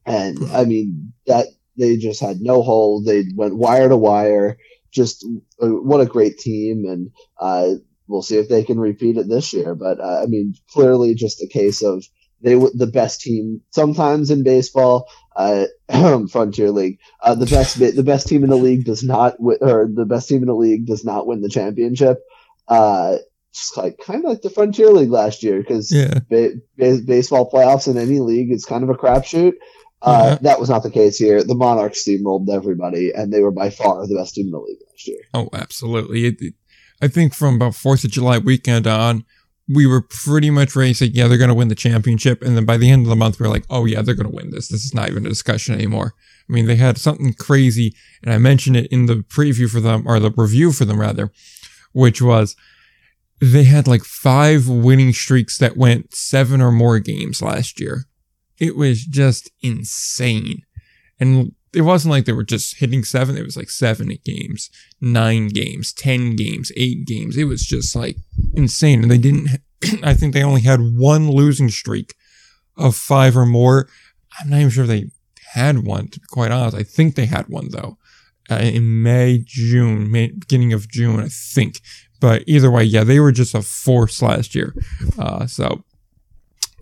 and 0.06 0.38
I 0.52 0.64
mean 0.64 1.12
that 1.26 1.48
they 1.78 1.96
just 1.96 2.20
had 2.20 2.40
no 2.40 2.62
hold. 2.62 3.06
They 3.06 3.24
went 3.34 3.56
wire 3.56 3.88
to 3.88 3.96
wire. 3.96 4.58
Just 4.90 5.24
uh, 5.62 5.68
what 5.68 6.00
a 6.00 6.06
great 6.06 6.38
team, 6.38 6.84
and 6.86 7.10
uh, 7.38 7.74
we'll 8.06 8.22
see 8.22 8.38
if 8.38 8.48
they 8.48 8.64
can 8.64 8.80
repeat 8.80 9.16
it 9.16 9.28
this 9.28 9.52
year. 9.52 9.74
But 9.74 10.00
uh, 10.00 10.22
I 10.22 10.26
mean, 10.26 10.54
clearly, 10.70 11.14
just 11.14 11.42
a 11.42 11.46
case 11.46 11.82
of 11.82 12.04
they 12.40 12.56
were 12.56 12.70
the 12.74 12.86
best 12.86 13.20
team 13.20 13.62
sometimes 13.70 14.30
in 14.30 14.42
baseball. 14.42 15.08
Uh, 15.36 15.66
Frontier 16.30 16.70
League, 16.70 16.98
uh, 17.22 17.34
the 17.34 17.46
best 17.46 17.78
the 17.78 18.02
best 18.02 18.26
team 18.28 18.44
in 18.44 18.50
the 18.50 18.56
league 18.56 18.84
does 18.84 19.02
not 19.02 19.38
win, 19.38 19.58
or 19.60 19.88
the 19.92 20.04
best 20.06 20.28
team 20.28 20.42
in 20.42 20.48
the 20.48 20.54
league 20.54 20.86
does 20.86 21.04
not 21.04 21.26
win 21.26 21.42
the 21.42 21.48
championship. 21.48 22.18
Uh, 22.66 23.18
just 23.52 23.76
like 23.76 23.98
kind 23.98 24.24
of 24.24 24.30
like 24.30 24.42
the 24.42 24.50
Frontier 24.50 24.90
League 24.90 25.10
last 25.10 25.42
year 25.42 25.58
because 25.58 25.92
yeah. 25.92 26.18
ba- 26.28 26.54
ba- 26.76 27.00
baseball 27.04 27.50
playoffs 27.50 27.88
in 27.88 27.96
any 27.96 28.20
league 28.20 28.52
it's 28.52 28.64
kind 28.64 28.84
of 28.84 28.90
a 28.90 28.94
crapshoot. 28.94 29.54
Uh, 30.00 30.30
yeah. 30.30 30.38
That 30.42 30.60
was 30.60 30.68
not 30.68 30.82
the 30.82 30.90
case 30.90 31.18
here. 31.18 31.42
The 31.42 31.54
Monarchs 31.54 32.06
steamrolled 32.06 32.48
everybody, 32.48 33.12
and 33.12 33.32
they 33.32 33.40
were 33.40 33.50
by 33.50 33.70
far 33.70 34.06
the 34.06 34.14
best 34.14 34.34
team 34.34 34.46
in 34.46 34.52
the 34.52 34.58
league 34.58 34.78
last 34.88 35.08
year. 35.08 35.20
Oh, 35.34 35.48
absolutely. 35.52 36.26
It, 36.26 36.36
it, 36.40 36.54
I 37.02 37.08
think 37.08 37.34
from 37.34 37.56
about 37.56 37.74
Fourth 37.74 38.04
of 38.04 38.10
July 38.10 38.38
weekend 38.38 38.86
on, 38.86 39.24
we 39.68 39.86
were 39.86 40.00
pretty 40.00 40.50
much 40.50 40.74
ready 40.74 40.92
to 40.92 40.98
say, 40.98 41.06
yeah, 41.06 41.28
they're 41.28 41.36
going 41.36 41.48
to 41.48 41.54
win 41.54 41.68
the 41.68 41.74
championship. 41.74 42.42
And 42.42 42.56
then 42.56 42.64
by 42.64 42.76
the 42.76 42.90
end 42.90 43.02
of 43.02 43.10
the 43.10 43.16
month, 43.16 43.38
we 43.38 43.46
are 43.46 43.50
like, 43.50 43.66
oh, 43.68 43.84
yeah, 43.84 44.00
they're 44.00 44.14
going 44.14 44.30
to 44.30 44.34
win 44.34 44.50
this. 44.50 44.68
This 44.68 44.84
is 44.84 44.94
not 44.94 45.10
even 45.10 45.26
a 45.26 45.28
discussion 45.28 45.74
anymore. 45.74 46.14
I 46.48 46.52
mean, 46.52 46.66
they 46.66 46.76
had 46.76 46.96
something 46.96 47.34
crazy, 47.34 47.94
and 48.22 48.32
I 48.32 48.38
mentioned 48.38 48.76
it 48.76 48.90
in 48.90 49.06
the 49.06 49.16
preview 49.16 49.68
for 49.68 49.80
them, 49.80 50.04
or 50.06 50.18
the 50.18 50.30
review 50.30 50.72
for 50.72 50.86
them, 50.86 51.00
rather, 51.00 51.30
which 51.92 52.22
was 52.22 52.56
they 53.40 53.64
had 53.64 53.86
like 53.86 54.04
five 54.04 54.68
winning 54.68 55.12
streaks 55.12 55.58
that 55.58 55.76
went 55.76 56.14
seven 56.14 56.60
or 56.60 56.72
more 56.72 56.98
games 56.98 57.42
last 57.42 57.80
year. 57.80 58.04
It 58.58 58.76
was 58.76 59.04
just 59.04 59.50
insane. 59.62 60.62
And 61.20 61.54
it 61.72 61.82
wasn't 61.82 62.12
like 62.12 62.24
they 62.24 62.32
were 62.32 62.44
just 62.44 62.78
hitting 62.78 63.04
seven. 63.04 63.36
It 63.36 63.44
was 63.44 63.56
like 63.56 63.70
seven 63.70 64.16
games, 64.24 64.70
nine 65.00 65.48
games, 65.48 65.92
10 65.92 66.36
games, 66.36 66.72
eight 66.76 67.06
games. 67.06 67.36
It 67.36 67.44
was 67.44 67.62
just 67.62 67.94
like 67.94 68.16
insane. 68.54 69.02
And 69.02 69.10
they 69.10 69.18
didn't, 69.18 69.48
I 70.02 70.14
think 70.14 70.32
they 70.32 70.42
only 70.42 70.62
had 70.62 70.80
one 70.80 71.30
losing 71.30 71.68
streak 71.68 72.14
of 72.76 72.96
five 72.96 73.36
or 73.36 73.46
more. 73.46 73.88
I'm 74.40 74.50
not 74.50 74.58
even 74.58 74.70
sure 74.70 74.86
they 74.86 75.10
had 75.52 75.84
one, 75.84 76.08
to 76.08 76.20
be 76.20 76.26
quite 76.30 76.50
honest. 76.50 76.76
I 76.76 76.82
think 76.82 77.14
they 77.14 77.26
had 77.26 77.48
one 77.48 77.68
though, 77.70 77.98
uh, 78.50 78.56
in 78.56 79.02
May, 79.02 79.42
June, 79.44 80.10
May, 80.10 80.28
beginning 80.28 80.72
of 80.72 80.88
June, 80.88 81.20
I 81.20 81.28
think. 81.28 81.80
But 82.20 82.44
either 82.46 82.70
way, 82.70 82.84
yeah, 82.84 83.04
they 83.04 83.20
were 83.20 83.32
just 83.32 83.54
a 83.54 83.62
force 83.62 84.22
last 84.22 84.54
year. 84.54 84.74
Uh, 85.18 85.46
so 85.46 85.84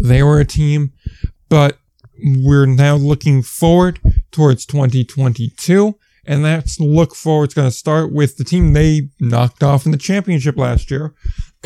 they 0.01 0.23
were 0.23 0.41
a 0.41 0.45
team, 0.45 0.93
but 1.49 1.79
we're 2.23 2.67
now 2.67 2.97
looking 2.97 3.43
forward 3.43 4.01
towards 4.31 4.67
2022. 4.67 5.99
And 6.29 6.45
that's 6.45 6.81
look 6.81 7.15
forward. 7.15 7.45
It's 7.45 7.55
going 7.55 7.69
to 7.69 7.77
start 7.77 8.13
with 8.13 8.37
the 8.37 8.45
team 8.45 8.73
they 8.73 9.11
knocked 9.21 9.63
off 9.63 9.87
in 9.87 9.93
the 9.93 9.99
championship 9.99 10.57
last 10.57 10.91
year. 10.91 11.15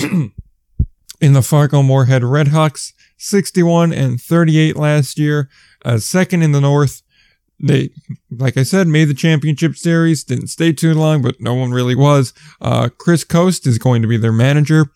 in 1.20 1.34
the 1.34 1.42
Fargo 1.42 1.82
Moorhead 1.82 2.22
Redhawks, 2.22 2.92
61 3.18 3.92
and 3.92 4.20
38 4.20 4.76
last 4.76 5.18
year. 5.18 5.48
Uh, 5.84 5.98
second 5.98 6.42
in 6.42 6.52
the 6.52 6.60
North. 6.60 7.02
They, 7.62 7.90
like 8.30 8.56
I 8.56 8.62
said, 8.62 8.88
made 8.88 9.06
the 9.06 9.14
championship 9.14 9.76
series. 9.76 10.24
Didn't 10.24 10.46
stay 10.46 10.72
too 10.72 10.94
long, 10.94 11.20
but 11.20 11.40
no 11.40 11.54
one 11.54 11.72
really 11.72 11.94
was. 11.94 12.32
Uh, 12.58 12.88
Chris 12.88 13.22
Coste 13.22 13.66
is 13.66 13.76
going 13.76 14.00
to 14.00 14.08
be 14.08 14.16
their 14.16 14.32
manager 14.32 14.86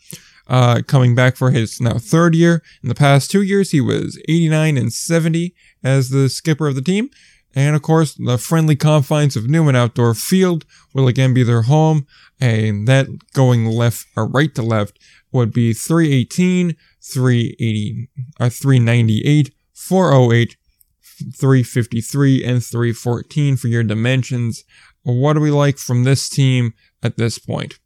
uh, 0.47 0.83
coming 0.87 1.15
back 1.15 1.37
for 1.37 1.51
his 1.51 1.81
now 1.81 1.99
third 1.99 2.35
year. 2.35 2.63
In 2.83 2.89
the 2.89 2.95
past 2.95 3.31
two 3.31 3.43
years, 3.43 3.71
he 3.71 3.81
was 3.81 4.19
89 4.29 4.77
and 4.77 4.93
70 4.93 5.55
as 5.83 6.11
the 6.11 6.29
skipper 6.29 6.69
of 6.69 6.75
the 6.75 6.83
team. 6.83 7.11
And 7.55 7.77
of 7.77 7.83
course, 7.83 8.15
the 8.15 8.37
friendly 8.37 8.75
confines 8.77 9.37
of 9.37 9.49
Newman 9.49 9.77
Outdoor 9.77 10.15
Field 10.15 10.65
will 10.93 11.07
again 11.07 11.33
be 11.33 11.45
their 11.45 11.63
home. 11.63 12.07
And 12.41 12.89
that 12.89 13.07
going 13.33 13.67
left 13.67 14.07
or 14.17 14.27
right 14.27 14.53
to 14.57 14.63
left 14.63 14.99
would 15.31 15.53
be 15.53 15.73
318, 15.73 16.77
380, 17.01 18.09
or 18.41 18.49
398, 18.49 19.55
408, 19.73 20.57
353, 21.37 22.45
and 22.45 22.65
314 22.65 23.57
for 23.57 23.69
your 23.69 23.85
dimensions. 23.85 24.65
What 25.03 25.35
do 25.35 25.41
we 25.41 25.51
like 25.51 25.79
from 25.79 26.05
this 26.05 26.29
team 26.29 26.75
at 27.03 27.17
this 27.17 27.39
point? 27.39 27.79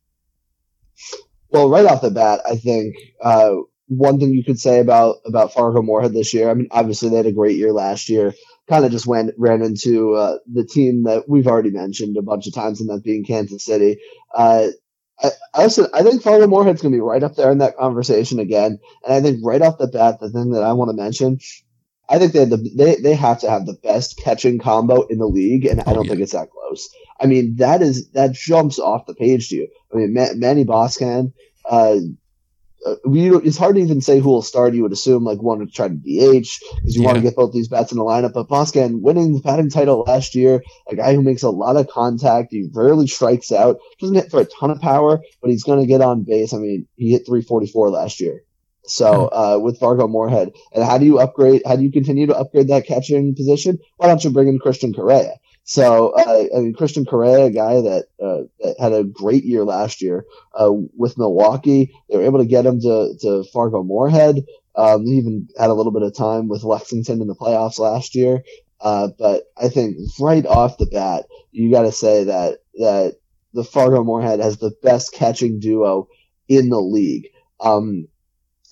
Well, 1.51 1.71
right 1.71 1.87
off 1.87 2.03
the 2.03 2.11
bat, 2.11 2.41
I 2.47 2.57
think 2.57 2.97
uh, 3.23 3.55
one 3.87 4.21
thing 4.21 4.33
you 4.33 4.45
could 4.45 4.61
say 4.61 4.81
about 4.81 5.17
about 5.25 5.53
Fargo 5.53 5.83
Moorhead 5.83 6.13
this 6.13 6.35
year. 6.35 6.51
I 6.51 6.55
mean, 6.55 6.69
obviously 6.71 7.09
they 7.09 7.17
had 7.17 7.27
a 7.27 7.33
great 7.33 7.57
year 7.57 7.73
last 7.73 8.09
year. 8.09 8.35
Kind 8.69 8.85
of 8.85 8.91
just 8.91 9.07
went 9.07 9.33
ran 9.39 9.63
into 9.63 10.15
uh, 10.15 10.39
the 10.53 10.65
team 10.65 11.05
that 11.05 11.25
we've 11.27 11.47
already 11.47 11.71
mentioned 11.71 12.17
a 12.19 12.23
bunch 12.23 12.47
of 12.47 12.55
times, 12.55 12.81
and 12.81 12.91
that 12.91 13.03
being 13.03 13.25
Kansas 13.25 13.65
City. 13.65 13.99
Uh, 14.35 14.69
I, 15.21 15.31
I, 15.55 15.63
also, 15.63 15.87
I 15.93 16.03
think 16.03 16.23
Fargo 16.23 16.47
Moorhead's 16.47 16.83
going 16.83 16.93
to 16.93 16.97
be 16.97 17.01
right 17.01 17.23
up 17.23 17.35
there 17.35 17.51
in 17.51 17.59
that 17.59 17.77
conversation 17.77 18.39
again. 18.39 18.79
And 19.05 19.15
I 19.15 19.21
think 19.21 19.41
right 19.43 19.63
off 19.63 19.79
the 19.79 19.89
bat, 19.89 20.21
the 20.21 20.31
thing 20.31 20.53
that 20.53 20.63
I 20.63 20.75
want 20.75 20.91
to 20.91 21.03
mention 21.03 21.39
I 22.09 22.19
think 22.19 22.33
they 22.33 22.45
the, 22.45 22.57
they 22.77 22.97
they 22.97 23.15
have 23.15 23.41
to 23.41 23.51
have 23.51 23.67
the 23.67 23.75
best 23.83 24.17
catching 24.19 24.59
combo 24.59 25.03
in 25.03 25.19
the 25.19 25.27
league, 25.27 25.67
and 25.67 25.81
I 25.81 25.85
Oh, 25.89 25.95
don't 25.95 26.05
yeah. 26.05 26.11
think 26.11 26.23
it's 26.23 26.33
that 26.33 26.51
close. 26.51 26.89
I 27.21 27.27
mean, 27.27 27.57
that 27.57 27.83
is 27.83 28.11
that 28.13 28.33
jumps 28.33 28.79
off 28.79 29.07
the 29.07 29.15
page 29.15 29.49
to 29.51 29.57
you. 29.57 29.69
I 29.93 29.97
mean, 29.97 30.15
Ma- 30.15 30.35
Manny 30.35 30.65
Boscan. 30.65 31.33
Uh, 31.69 31.97
uh, 32.87 32.95
we, 33.05 33.29
it's 33.39 33.57
hard 33.59 33.75
to 33.75 33.83
even 33.83 34.01
say 34.01 34.21
who 34.21 34.31
will 34.31 34.41
start. 34.41 34.73
You 34.73 34.83
would 34.85 34.93
assume 34.93 35.25
like 35.25 35.43
one 35.43 35.59
would 35.59 35.73
try 35.75 35.89
to 35.89 35.95
DH 35.95 36.49
because 36.77 36.95
you 36.95 37.03
want 37.03 37.17
to 37.17 37.23
get 37.23 37.35
both 37.35 37.53
these 37.53 37.67
bats 37.67 37.91
in 37.91 37.99
the 37.99 38.05
lineup. 38.05 38.35
But 38.35 38.49
Boscan 38.49 39.01
winning 39.01 39.35
the 39.35 39.41
batting 39.41 39.69
title 39.69 40.05
last 40.07 40.37
year, 40.37 40.63
a 40.89 40.95
guy 40.95 41.13
who 41.15 41.23
makes 41.23 41.43
a 41.43 41.51
lot 41.51 41.77
of 41.77 41.89
contact, 41.89 42.53
he 42.53 42.69
rarely 42.73 43.09
strikes 43.09 43.51
out, 43.51 43.79
doesn't 44.01 44.15
hit 44.15 44.31
for 44.31 44.41
a 44.41 44.45
ton 44.45 44.71
of 44.71 44.81
power, 44.81 45.21
but 45.43 45.51
he's 45.51 45.65
going 45.65 45.81
to 45.81 45.87
get 45.87 46.01
on 46.01 46.23
base. 46.23 46.55
I 46.55 46.59
mean, 46.59 46.87
he 46.95 47.11
hit 47.11 47.27
344 47.27 47.91
last 47.91 48.21
year. 48.21 48.45
So 48.89 49.29
uh, 49.29 49.59
with 49.61 49.79
Fargo 49.79 50.09
Moorhead, 50.09 50.53
and 50.75 50.85
how 50.85 50.99
do 50.99 51.05
you 51.05 51.19
upgrade? 51.19 51.63
How 51.67 51.77
do 51.77 51.83
you 51.83 51.93
continue 51.93 52.27
to 52.27 52.37
upgrade 52.37 52.69
that 52.69 52.87
catching 52.87 53.35
position? 53.35 53.79
Why 53.97 54.09
don't 54.09 54.23
you 54.25 54.31
bring 54.31 54.49
in 54.49 54.59
Christian 54.59 54.93
Correa? 54.93 55.35
So 55.65 56.15
uh, 56.17 56.45
I 56.57 56.61
mean, 56.61 56.73
Christian 56.73 57.05
Correa, 57.05 57.45
a 57.45 57.51
guy 57.51 57.83
that, 57.83 58.07
uh, 58.23 58.45
that 58.61 58.77
had 58.81 58.95
a 58.95 59.05
great 59.05 59.45
year 59.45 59.65
last 59.65 60.01
year 60.01 60.25
uh, 60.59 60.71
with 60.97 61.19
Milwaukee, 61.19 61.93
they 62.09 62.17
were 62.17 62.25
able 62.25 62.39
to 62.39 62.47
get 62.47 62.65
him 62.65 62.81
to, 62.81 63.15
to 63.21 63.45
Fargo 63.53 63.83
Moorhead. 63.83 64.47
Um, 64.75 65.05
he 65.05 65.19
even 65.19 65.49
had 65.59 65.69
a 65.69 65.75
little 65.75 65.93
bit 65.93 66.03
of 66.03 66.17
time 66.17 66.49
with 66.49 66.65
Lexington 66.65 67.21
in 67.21 67.27
the 67.27 67.35
playoffs 67.35 67.79
last 67.79 68.15
year. 68.15 68.43
Uh, 68.81 69.09
but 69.19 69.43
I 69.61 69.69
think 69.69 69.99
right 70.19 70.47
off 70.47 70.79
the 70.79 70.87
bat, 70.87 71.27
you 71.51 71.71
got 71.71 71.83
to 71.83 71.93
say 71.93 72.25
that 72.25 72.61
that 72.77 73.17
the 73.53 73.65
Fargo 73.65 74.05
Moorhead 74.05 74.41
has 74.41 74.57
the 74.57 74.73
best 74.83 75.13
catching 75.13 75.59
duo 75.59 76.09
in 76.49 76.71
the 76.71 76.81
league. 76.81 77.29
Um, 77.61 78.09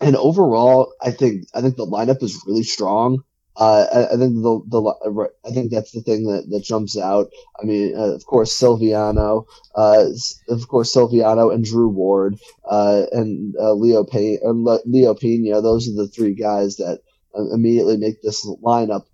and 0.01 0.17
overall, 0.17 0.93
I 1.03 1.11
think 1.11 1.47
I 1.55 1.61
think 1.61 1.77
the 1.77 1.87
lineup 1.87 2.23
is 2.23 2.43
really 2.47 2.63
strong. 2.63 3.23
Uh, 3.57 3.87
I, 3.93 4.15
I 4.15 4.17
think 4.19 4.35
the 4.35 4.61
the 4.69 5.29
I 5.47 5.51
think 5.51 5.71
that's 5.71 5.93
the 5.93 6.03
thing 6.03 6.25
that, 6.25 6.49
that 6.51 6.65
jumps 6.65 6.99
out. 6.99 7.29
I 7.61 7.65
mean, 7.65 7.95
uh, 7.97 8.15
of 8.15 8.25
course, 8.27 8.53
Silviano, 8.59 9.45
uh, 9.75 10.05
of 10.51 10.69
course, 10.69 10.95
Silviano 10.95 11.53
and 11.55 11.65
Drew 11.65 11.89
Ward, 11.89 12.39
uh, 12.69 13.05
and 13.13 13.55
uh, 13.59 13.73
Leo 13.73 14.05
or 14.43 14.55
Le- 14.55 14.81
Leo 14.85 15.15
Pena. 15.15 15.63
Those 15.63 15.89
are 15.89 15.95
the 15.95 16.09
three 16.09 16.35
guys 16.35 16.77
that 16.77 17.01
uh, 17.37 17.49
immediately 17.55 17.97
make 17.97 18.21
this 18.23 18.47
lineup 18.63 19.05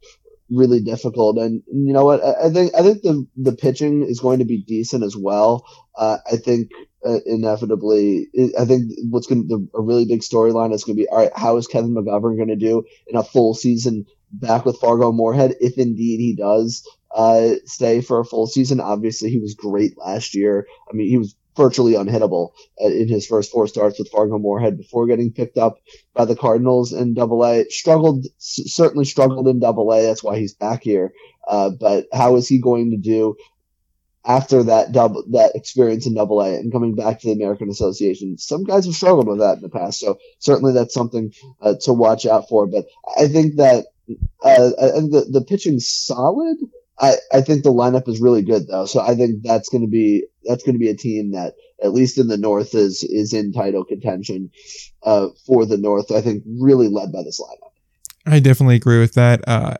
really 0.51 0.80
difficult. 0.80 1.39
And 1.39 1.62
you 1.68 1.93
know 1.93 2.05
what? 2.05 2.22
I, 2.24 2.47
I 2.47 2.51
think 2.51 2.74
I 2.74 2.83
think 2.83 3.03
the 3.03 3.26
the 3.37 3.53
pitching 3.53 4.03
is 4.05 4.20
going 4.20 4.41
to 4.41 4.45
be 4.45 4.62
decent 4.62 5.05
as 5.05 5.16
well. 5.16 5.64
Uh, 5.97 6.18
I 6.30 6.37
think 6.37 6.70
uh, 7.05 7.18
inevitably, 7.26 8.28
I 8.59 8.64
think 8.64 8.92
what's 9.11 9.26
going 9.26 9.48
to 9.48 9.68
a 9.74 9.80
really 9.80 10.05
big 10.05 10.20
storyline 10.20 10.72
is 10.72 10.84
going 10.84 10.96
to 10.96 11.03
be 11.03 11.09
all 11.09 11.18
right. 11.18 11.32
How 11.34 11.57
is 11.57 11.66
Kevin 11.66 11.94
McGovern 11.94 12.36
going 12.36 12.48
to 12.48 12.57
do 12.57 12.84
in 13.07 13.16
a 13.16 13.24
full 13.24 13.55
season 13.55 14.07
back 14.32 14.64
with 14.64 14.78
Fargo 14.78 15.12
Moorhead, 15.12 15.57
if 15.61 15.78
indeed 15.78 16.18
he 16.18 16.34
does 16.36 16.86
uh, 17.14 17.55
stay 17.64 18.00
for 18.00 18.20
a 18.20 18.24
full 18.24 18.46
season? 18.46 18.80
Obviously, 18.80 19.30
he 19.30 19.38
was 19.38 19.55
great 19.55 19.98
last 19.98 20.34
year. 20.34 20.66
I 20.90 20.94
mean, 20.94 21.09
he 21.09 21.18
was 21.18 21.34
virtually 21.57 21.92
unhittable 21.92 22.50
uh, 22.82 22.88
in 22.88 23.09
his 23.09 23.26
first 23.26 23.50
four 23.50 23.66
starts 23.66 23.98
with 23.98 24.09
Fargo 24.09 24.38
Moorhead 24.38 24.78
before 24.78 25.07
getting 25.07 25.32
picked 25.32 25.59
up 25.59 25.78
by 26.14 26.24
the 26.24 26.36
Cardinals 26.36 26.92
in 26.92 27.14
Double 27.14 27.44
A. 27.44 27.64
Struggled, 27.68 28.26
certainly 28.38 29.05
struggled 29.05 29.48
in 29.48 29.61
Double 29.61 29.92
A. 29.92 30.03
That's 30.03 30.22
why 30.22 30.38
he's 30.38 30.55
back 30.55 30.82
here. 30.82 31.12
Uh, 31.46 31.70
but 31.70 32.07
how 32.12 32.36
is 32.36 32.48
he 32.48 32.61
going 32.61 32.90
to 32.92 32.96
do 32.96 33.36
after 34.24 34.62
that 34.64 34.92
double 34.92 35.24
that 35.30 35.54
experience 35.54 36.06
in 36.06 36.14
Double 36.14 36.40
A 36.40 36.54
and 36.54 36.72
coming 36.72 36.94
back 36.94 37.20
to 37.20 37.26
the 37.26 37.32
American 37.32 37.68
Association? 37.68 38.38
Some 38.38 38.64
guys 38.64 38.86
have 38.86 38.94
struggled 38.94 39.26
with 39.26 39.38
that 39.38 39.56
in 39.56 39.62
the 39.62 39.68
past, 39.68 40.00
so 40.00 40.18
certainly 40.38 40.72
that's 40.72 40.94
something 40.94 41.32
uh, 41.60 41.74
to 41.82 41.92
watch 41.92 42.26
out 42.26 42.48
for. 42.48 42.66
But 42.66 42.86
I 43.18 43.28
think 43.28 43.56
that 43.56 43.86
uh, 44.44 44.70
I 44.80 44.90
think 44.90 45.12
the 45.12 45.26
the 45.30 45.44
pitching's 45.46 45.88
solid. 45.88 46.56
I, 47.00 47.14
I 47.32 47.40
think 47.40 47.64
the 47.64 47.72
lineup 47.72 48.08
is 48.08 48.20
really 48.20 48.42
good 48.42 48.68
though, 48.68 48.86
so 48.86 49.00
I 49.00 49.14
think 49.16 49.42
that's 49.42 49.68
going 49.68 49.82
to 49.82 49.90
be 49.90 50.26
that's 50.44 50.62
going 50.62 50.74
to 50.74 50.78
be 50.78 50.90
a 50.90 50.96
team 50.96 51.32
that 51.32 51.54
at 51.82 51.92
least 51.92 52.18
in 52.18 52.28
the 52.28 52.36
North 52.36 52.74
is 52.74 53.02
is 53.02 53.32
in 53.32 53.52
title 53.52 53.84
contention 53.84 54.50
uh, 55.02 55.28
for 55.46 55.66
the 55.66 55.78
North. 55.78 56.12
I 56.12 56.20
think 56.20 56.44
really 56.46 56.88
led 56.88 57.12
by 57.12 57.22
this 57.24 57.40
lineup. 57.40 57.72
I 58.24 58.38
definitely 58.38 58.76
agree 58.76 59.00
with 59.00 59.14
that. 59.14 59.46
Uh, 59.48 59.76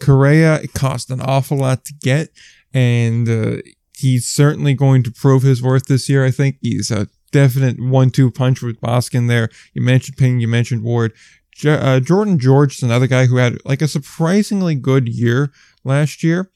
Correa 0.00 0.60
it 0.62 0.72
cost 0.72 1.10
an 1.10 1.20
awful 1.20 1.58
lot 1.58 1.84
to 1.86 1.94
get, 1.94 2.30
and 2.72 3.28
uh, 3.28 3.56
he's 4.00 4.26
certainly 4.26 4.74
going 4.74 5.02
to 5.04 5.10
prove 5.10 5.42
his 5.42 5.62
worth 5.62 5.86
this 5.86 6.08
year. 6.08 6.24
I 6.24 6.30
think 6.30 6.56
he's 6.60 6.90
a 6.90 7.08
definite 7.32 7.80
one-two 7.80 8.30
punch 8.30 8.62
with 8.62 8.80
Boscan 8.80 9.28
there. 9.28 9.48
You 9.72 9.82
mentioned 9.82 10.16
Ping, 10.16 10.40
you 10.40 10.48
mentioned 10.48 10.82
Ward. 10.82 11.12
Uh, 11.64 12.00
Jordan 12.00 12.38
George 12.38 12.76
is 12.76 12.82
another 12.82 13.06
guy 13.06 13.26
who 13.26 13.36
had 13.36 13.58
like 13.64 13.82
a 13.82 13.88
surprisingly 13.88 14.74
good 14.74 15.08
year 15.08 15.52
last 15.84 16.22
year, 16.22 16.50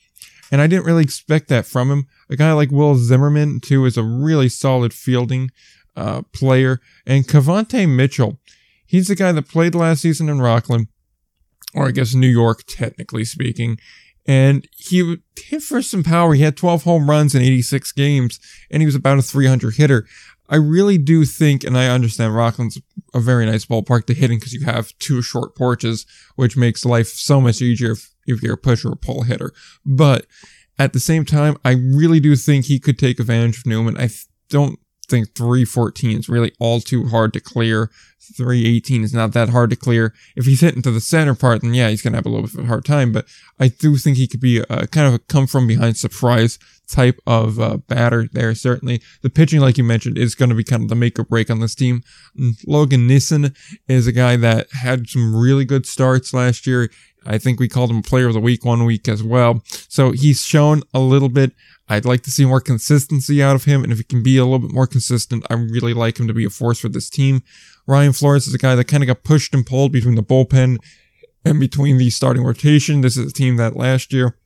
and 0.50 0.60
I 0.60 0.66
didn't 0.66 0.86
really 0.86 1.02
expect 1.02 1.48
that 1.48 1.66
from 1.66 1.90
him. 1.90 2.06
A 2.30 2.36
guy 2.36 2.52
like 2.52 2.70
Will 2.70 2.96
Zimmerman 2.96 3.60
too 3.60 3.84
is 3.84 3.96
a 3.98 4.02
really 4.02 4.48
solid 4.48 4.94
fielding 4.94 5.50
uh, 5.94 6.22
player, 6.32 6.80
and 7.06 7.26
Cavante 7.26 7.88
Mitchell. 7.88 8.40
He's 8.86 9.08
the 9.08 9.14
guy 9.14 9.32
that 9.32 9.48
played 9.48 9.74
last 9.74 10.02
season 10.02 10.28
in 10.28 10.40
Rockland 10.40 10.88
or 11.74 11.88
I 11.88 11.90
guess 11.90 12.14
New 12.14 12.28
York, 12.28 12.62
technically 12.66 13.24
speaking. 13.24 13.78
And 14.26 14.66
he 14.76 15.16
hit 15.38 15.62
for 15.62 15.82
some 15.82 16.02
power. 16.02 16.34
He 16.34 16.42
had 16.42 16.56
12 16.56 16.84
home 16.84 17.10
runs 17.10 17.34
in 17.34 17.42
86 17.42 17.92
games, 17.92 18.40
and 18.70 18.80
he 18.80 18.86
was 18.86 18.94
about 18.94 19.18
a 19.18 19.22
300 19.22 19.74
hitter. 19.74 20.06
I 20.48 20.56
really 20.56 20.98
do 20.98 21.24
think, 21.24 21.64
and 21.64 21.76
I 21.76 21.88
understand 21.88 22.34
Rockland's 22.34 22.80
a 23.14 23.20
very 23.20 23.46
nice 23.46 23.64
ballpark 23.64 24.06
to 24.06 24.14
hit 24.14 24.30
in 24.30 24.38
because 24.38 24.52
you 24.52 24.64
have 24.64 24.96
two 24.98 25.22
short 25.22 25.54
porches, 25.54 26.06
which 26.36 26.56
makes 26.56 26.84
life 26.84 27.08
so 27.08 27.40
much 27.40 27.62
easier 27.62 27.92
if, 27.92 28.12
if 28.26 28.42
you're 28.42 28.54
a 28.54 28.58
push 28.58 28.84
or 28.84 28.92
a 28.92 28.96
pull 28.96 29.22
hitter. 29.22 29.52
But 29.86 30.26
at 30.78 30.92
the 30.92 31.00
same 31.00 31.24
time, 31.24 31.56
I 31.64 31.72
really 31.72 32.20
do 32.20 32.36
think 32.36 32.66
he 32.66 32.78
could 32.78 32.98
take 32.98 33.20
advantage 33.20 33.58
of 33.58 33.66
Newman. 33.66 33.96
I 33.98 34.10
don't 34.48 34.78
think 35.08 35.34
314 35.34 36.18
is 36.18 36.28
really 36.28 36.52
all 36.58 36.80
too 36.80 37.06
hard 37.08 37.32
to 37.34 37.40
clear. 37.40 37.90
318 38.36 39.02
is 39.02 39.12
not 39.12 39.32
that 39.32 39.50
hard 39.50 39.70
to 39.70 39.76
clear. 39.76 40.14
If 40.34 40.46
he's 40.46 40.60
hitting 40.60 40.82
to 40.82 40.90
the 40.90 41.00
center 41.00 41.34
part, 41.34 41.60
then 41.60 41.74
yeah, 41.74 41.90
he's 41.90 42.02
going 42.02 42.12
to 42.12 42.18
have 42.18 42.26
a 42.26 42.30
little 42.30 42.46
bit 42.46 42.54
of 42.54 42.64
a 42.64 42.68
hard 42.68 42.84
time. 42.84 43.12
But 43.12 43.26
I 43.60 43.68
do 43.68 43.96
think 43.96 44.16
he 44.16 44.26
could 44.26 44.40
be 44.40 44.58
a 44.58 44.86
kind 44.86 45.06
of 45.06 45.14
a 45.14 45.18
come 45.18 45.46
from 45.46 45.66
behind 45.66 45.96
surprise 45.96 46.58
type 46.88 47.18
of 47.26 47.58
uh, 47.60 47.78
batter 47.88 48.28
there. 48.32 48.54
Certainly, 48.54 49.02
the 49.22 49.30
pitching, 49.30 49.60
like 49.60 49.78
you 49.78 49.84
mentioned, 49.84 50.18
is 50.18 50.34
going 50.34 50.48
to 50.48 50.54
be 50.54 50.64
kind 50.64 50.82
of 50.82 50.88
the 50.88 50.94
make 50.94 51.18
or 51.18 51.24
break 51.24 51.50
on 51.50 51.60
this 51.60 51.74
team. 51.74 52.02
Mm, 52.38 52.52
Logan 52.66 53.06
Nissen 53.06 53.54
is 53.88 54.06
a 54.06 54.12
guy 54.12 54.36
that 54.36 54.68
had 54.72 55.08
some 55.08 55.34
really 55.36 55.64
good 55.64 55.86
starts 55.86 56.32
last 56.32 56.66
year. 56.66 56.90
I 57.26 57.38
think 57.38 57.58
we 57.58 57.68
called 57.68 57.90
him 57.90 58.02
player 58.02 58.28
of 58.28 58.34
the 58.34 58.40
week 58.40 58.64
one 58.64 58.84
week 58.84 59.08
as 59.08 59.22
well. 59.22 59.62
So 59.88 60.12
he's 60.12 60.42
shown 60.42 60.82
a 60.92 61.00
little 61.00 61.30
bit. 61.30 61.52
I'd 61.88 62.04
like 62.04 62.22
to 62.22 62.30
see 62.30 62.44
more 62.44 62.60
consistency 62.60 63.42
out 63.42 63.56
of 63.56 63.64
him. 63.64 63.82
And 63.82 63.92
if 63.92 63.98
he 63.98 64.04
can 64.04 64.22
be 64.22 64.38
a 64.38 64.44
little 64.44 64.58
bit 64.58 64.72
more 64.72 64.86
consistent, 64.86 65.44
I 65.50 65.54
really 65.54 65.92
like 65.92 66.18
him 66.18 66.26
to 66.28 66.34
be 66.34 66.44
a 66.44 66.50
force 66.50 66.78
for 66.78 66.88
this 66.88 67.10
team. 67.10 67.42
Ryan 67.86 68.12
Flores 68.12 68.46
is 68.46 68.54
a 68.54 68.58
guy 68.58 68.74
that 68.74 68.84
kind 68.84 69.02
of 69.02 69.06
got 69.06 69.24
pushed 69.24 69.54
and 69.54 69.66
pulled 69.66 69.92
between 69.92 70.14
the 70.14 70.22
bullpen 70.22 70.78
and 71.44 71.60
between 71.60 71.98
the 71.98 72.10
starting 72.10 72.42
rotation. 72.42 73.02
This 73.02 73.16
is 73.16 73.30
a 73.30 73.34
team 73.34 73.56
that 73.56 73.76
last 73.76 74.12
year 74.12 74.38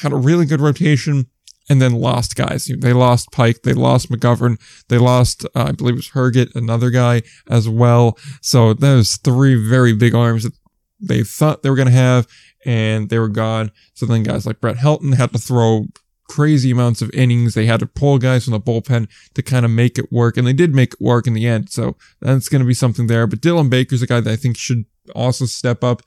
had 0.00 0.12
a 0.12 0.16
really 0.16 0.44
good 0.44 0.60
rotation 0.60 1.26
and 1.68 1.80
then 1.80 1.92
lost 1.94 2.36
guys. 2.36 2.70
They 2.78 2.92
lost 2.92 3.30
Pike, 3.32 3.62
they 3.62 3.72
lost 3.72 4.10
McGovern, 4.10 4.60
they 4.88 4.98
lost, 4.98 5.44
uh, 5.54 5.66
I 5.68 5.72
believe 5.72 5.94
it 5.94 5.98
was 5.98 6.10
Herget, 6.10 6.54
another 6.54 6.90
guy 6.90 7.22
as 7.48 7.68
well. 7.68 8.18
So 8.40 8.74
those 8.74 9.16
three 9.16 9.54
very 9.54 9.94
big 9.94 10.14
arms 10.14 10.42
that 10.42 10.52
they 11.00 11.22
thought 11.22 11.62
they 11.62 11.70
were 11.70 11.76
going 11.76 11.88
to 11.88 11.94
have, 11.94 12.26
and 12.64 13.08
they 13.08 13.18
were 13.18 13.28
gone. 13.28 13.70
So 13.94 14.06
then 14.06 14.22
guys 14.22 14.46
like 14.46 14.60
Brett 14.60 14.76
Helton 14.76 15.14
had 15.14 15.32
to 15.32 15.38
throw 15.38 15.86
crazy 16.32 16.70
amounts 16.70 17.02
of 17.02 17.10
innings. 17.12 17.52
They 17.52 17.66
had 17.66 17.80
to 17.80 17.86
pull 17.86 18.18
guys 18.18 18.44
from 18.44 18.52
the 18.52 18.60
bullpen 18.60 19.08
to 19.34 19.42
kind 19.42 19.66
of 19.66 19.70
make 19.70 19.98
it 19.98 20.10
work, 20.10 20.36
and 20.36 20.46
they 20.46 20.54
did 20.54 20.74
make 20.74 20.94
it 20.94 21.00
work 21.00 21.26
in 21.26 21.34
the 21.34 21.46
end. 21.46 21.68
So 21.70 21.96
that's 22.20 22.48
going 22.48 22.60
to 22.60 22.66
be 22.66 22.74
something 22.74 23.06
there. 23.06 23.26
But 23.26 23.40
Dylan 23.40 23.68
Baker's 23.68 24.00
a 24.00 24.06
guy 24.06 24.20
that 24.20 24.32
I 24.32 24.36
think 24.36 24.56
should 24.56 24.86
also 25.14 25.44
step 25.44 25.84
up. 25.84 26.02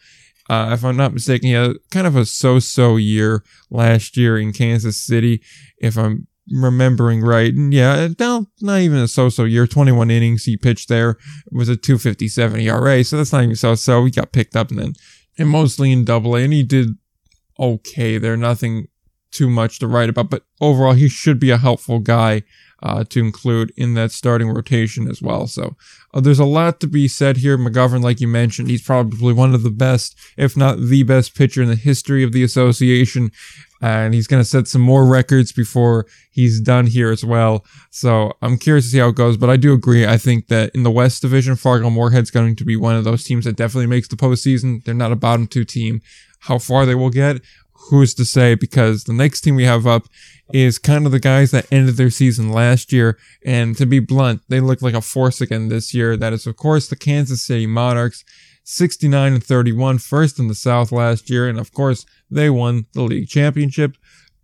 Uh, 0.49 0.71
if 0.73 0.83
I'm 0.83 0.97
not 0.97 1.13
mistaken, 1.13 1.47
he 1.47 1.53
had 1.53 1.73
kind 1.91 2.07
of 2.07 2.15
a 2.15 2.25
so-so 2.25 2.97
year 2.97 3.43
last 3.69 4.17
year 4.17 4.37
in 4.37 4.51
Kansas 4.51 4.97
City, 4.97 5.41
if 5.77 5.97
I'm 5.97 6.27
remembering 6.51 7.21
right. 7.21 7.53
And 7.53 7.73
yeah, 7.73 8.09
no, 8.19 8.47
not 8.61 8.79
even 8.79 8.97
a 8.97 9.07
so-so 9.07 9.43
year. 9.43 9.67
21 9.67 10.09
innings 10.11 10.45
he 10.45 10.57
pitched 10.57 10.89
there 10.89 11.11
it 11.11 11.53
was 11.53 11.69
a 11.69 11.75
257 11.75 12.59
ERA, 12.61 13.03
so 13.03 13.17
that's 13.17 13.31
not 13.31 13.43
even 13.43 13.55
so-so. 13.55 14.05
He 14.05 14.11
got 14.11 14.31
picked 14.31 14.55
up 14.55 14.69
and 14.69 14.79
then 14.79 14.93
and 15.37 15.49
mostly 15.49 15.91
in 15.91 16.05
Double 16.05 16.35
A, 16.35 16.43
and 16.43 16.53
he 16.53 16.63
did 16.63 16.89
okay 17.59 18.17
there. 18.17 18.37
Nothing 18.37 18.87
too 19.35 19.49
much 19.49 19.79
to 19.79 19.87
write 19.87 20.09
about. 20.09 20.29
But 20.29 20.43
overall, 20.59 20.93
he 20.93 21.09
should 21.09 21.39
be 21.39 21.51
a 21.51 21.57
helpful 21.57 21.99
guy 21.99 22.43
uh, 22.83 23.03
to 23.05 23.19
include 23.19 23.71
in 23.77 23.93
that 23.95 24.11
starting 24.11 24.49
rotation 24.49 25.09
as 25.09 25.21
well. 25.21 25.47
So 25.47 25.75
uh, 26.13 26.21
there's 26.21 26.39
a 26.39 26.45
lot 26.45 26.79
to 26.81 26.87
be 26.87 27.07
said 27.07 27.37
here. 27.37 27.57
McGovern, 27.57 28.03
like 28.03 28.21
you 28.21 28.27
mentioned, 28.27 28.69
he's 28.69 28.83
probably 28.83 29.33
one 29.33 29.55
of 29.55 29.63
the 29.63 29.71
best, 29.71 30.15
if 30.37 30.55
not 30.55 30.79
the 30.79 31.03
best 31.03 31.35
pitcher 31.35 31.61
in 31.63 31.69
the 31.69 31.75
history 31.75 32.23
of 32.23 32.31
the 32.31 32.43
association. 32.43 33.31
And 33.81 34.13
he's 34.13 34.27
going 34.27 34.41
to 34.41 34.49
set 34.49 34.67
some 34.67 34.81
more 34.81 35.05
records 35.05 35.51
before 35.51 36.05
he's 36.31 36.59
done 36.59 36.87
here 36.87 37.11
as 37.11 37.23
well. 37.23 37.65
So 37.91 38.33
I'm 38.41 38.57
curious 38.57 38.85
to 38.85 38.91
see 38.91 38.99
how 38.99 39.09
it 39.09 39.15
goes. 39.15 39.37
But 39.37 39.49
I 39.49 39.57
do 39.57 39.73
agree. 39.73 40.05
I 40.05 40.17
think 40.17 40.47
that 40.47 40.71
in 40.73 40.83
the 40.83 40.91
West 40.91 41.21
Division, 41.21 41.55
Fargo 41.55 41.89
Moorhead's 41.89 42.31
going 42.31 42.55
to 42.55 42.65
be 42.65 42.75
one 42.75 42.95
of 42.95 43.03
those 43.03 43.23
teams 43.23 43.45
that 43.45 43.57
definitely 43.57 43.87
makes 43.87 44.07
the 44.07 44.15
postseason. 44.15 44.83
They're 44.83 44.93
not 44.93 45.11
a 45.11 45.15
bottom 45.15 45.47
two 45.47 45.65
team. 45.65 46.01
How 46.39 46.59
far 46.59 46.85
they 46.85 46.95
will 46.95 47.09
get, 47.09 47.41
who's 47.89 48.13
to 48.15 48.25
say? 48.25 48.55
Because 48.55 49.03
the 49.03 49.13
next 49.13 49.41
team 49.41 49.55
we 49.55 49.65
have 49.65 49.85
up 49.85 50.07
is 50.53 50.77
kind 50.77 51.05
of 51.05 51.11
the 51.11 51.19
guys 51.19 51.51
that 51.51 51.71
ended 51.71 51.97
their 51.97 52.09
season 52.09 52.51
last 52.51 52.91
year. 52.91 53.17
And 53.45 53.75
to 53.77 53.85
be 53.85 53.99
blunt, 53.99 54.41
they 54.49 54.59
look 54.59 54.81
like 54.81 54.93
a 54.93 55.01
force 55.01 55.41
again 55.41 55.69
this 55.69 55.93
year. 55.93 56.17
That 56.17 56.33
is, 56.33 56.47
of 56.47 56.55
course, 56.55 56.87
the 56.87 56.95
Kansas 56.95 57.45
City 57.45 57.67
Monarchs. 57.67 58.23
69 58.65 59.33
and 59.33 59.43
31, 59.43 59.99
first 59.99 60.39
in 60.39 60.47
the 60.47 60.55
South 60.55 60.91
last 60.91 61.29
year, 61.29 61.47
and 61.47 61.59
of 61.59 61.71
course, 61.71 62.03
they 62.31 62.49
won 62.49 62.87
the 62.93 63.03
league 63.03 63.27
championship. 63.27 63.95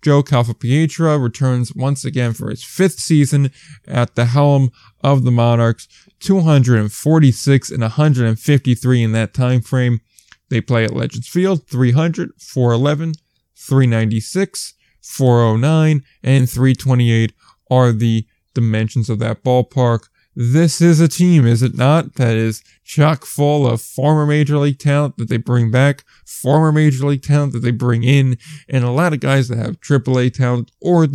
Joe 0.02 0.24
Calfapietra 0.24 1.22
returns 1.22 1.76
once 1.76 2.06
again 2.06 2.34
for 2.34 2.50
his 2.50 2.64
fifth 2.64 3.00
season 3.00 3.52
at 3.88 4.16
the 4.16 4.26
helm 4.26 4.72
of 5.04 5.24
the 5.24 5.32
Monarchs, 5.32 5.88
246 6.20 7.72
and 7.72 7.82
153 7.82 9.04
in 9.04 9.12
that 9.12 9.34
time 9.34 9.62
frame. 9.62 10.02
They 10.50 10.62
play 10.62 10.84
at 10.84 10.94
Legends 10.94 11.28
Field, 11.28 11.68
300, 11.68 12.32
411, 12.40 13.14
396, 13.62 14.74
409, 15.02 16.04
and 16.24 16.50
328 16.50 17.34
are 17.70 17.92
the 17.92 18.26
dimensions 18.54 19.10
of 19.10 19.20
that 19.20 19.44
ballpark. 19.44 20.10
This 20.36 20.80
is 20.82 21.00
a 21.00 21.08
team, 21.08 21.46
is 21.46 21.62
it 21.62 21.76
not? 21.76 22.16
That 22.16 22.36
is 22.38 22.64
chock 22.86 23.26
full 23.26 23.68
of 23.68 23.82
former 23.82 24.26
Major 24.26 24.58
League 24.58 24.80
talent 24.80 25.18
that 25.18 25.28
they 25.28 25.38
bring 25.38 25.72
back, 25.72 26.06
former 26.26 26.72
Major 26.72 27.06
League 27.06 27.24
talent 27.24 27.52
that 27.54 27.60
they 27.60 27.72
bring 27.72 28.04
in, 28.04 28.38
and 28.70 28.84
a 28.84 28.92
lot 28.92 29.14
of 29.14 29.20
guys 29.20 29.50
that 29.50 29.58
have 29.58 29.82
AAA 29.82 30.34
talent 30.34 30.72
or 30.82 31.06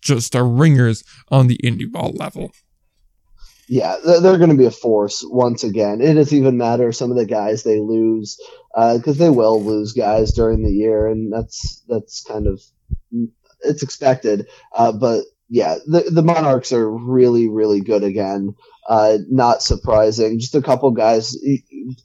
just 0.00 0.34
are 0.34 0.48
ringers 0.48 1.04
on 1.28 1.46
the 1.46 1.58
indie 1.58 1.90
ball 1.90 2.12
level. 2.14 2.52
Yeah, 3.68 3.96
they're 4.04 4.36
going 4.38 4.50
to 4.50 4.56
be 4.56 4.66
a 4.66 4.70
force 4.70 5.24
once 5.26 5.64
again. 5.64 6.00
It 6.02 6.14
doesn't 6.14 6.36
even 6.36 6.58
matter 6.58 6.92
some 6.92 7.10
of 7.10 7.16
the 7.16 7.24
guys 7.24 7.62
they 7.62 7.80
lose 7.80 8.38
because 8.74 9.20
uh, 9.20 9.24
they 9.24 9.30
will 9.30 9.62
lose 9.62 9.92
guys 9.94 10.32
during 10.32 10.62
the 10.62 10.70
year, 10.72 11.06
and 11.06 11.32
that's 11.32 11.82
that's 11.88 12.22
kind 12.22 12.46
of 12.46 12.60
it's 13.60 13.82
expected. 13.82 14.48
Uh, 14.74 14.92
but 14.92 15.24
yeah, 15.48 15.76
the 15.86 16.02
the 16.10 16.22
Monarchs 16.22 16.72
are 16.72 16.90
really 16.90 17.48
really 17.48 17.80
good 17.80 18.02
again. 18.04 18.54
Uh, 18.86 19.16
not 19.30 19.62
surprising. 19.62 20.38
Just 20.38 20.54
a 20.54 20.60
couple 20.60 20.90
guys. 20.90 21.34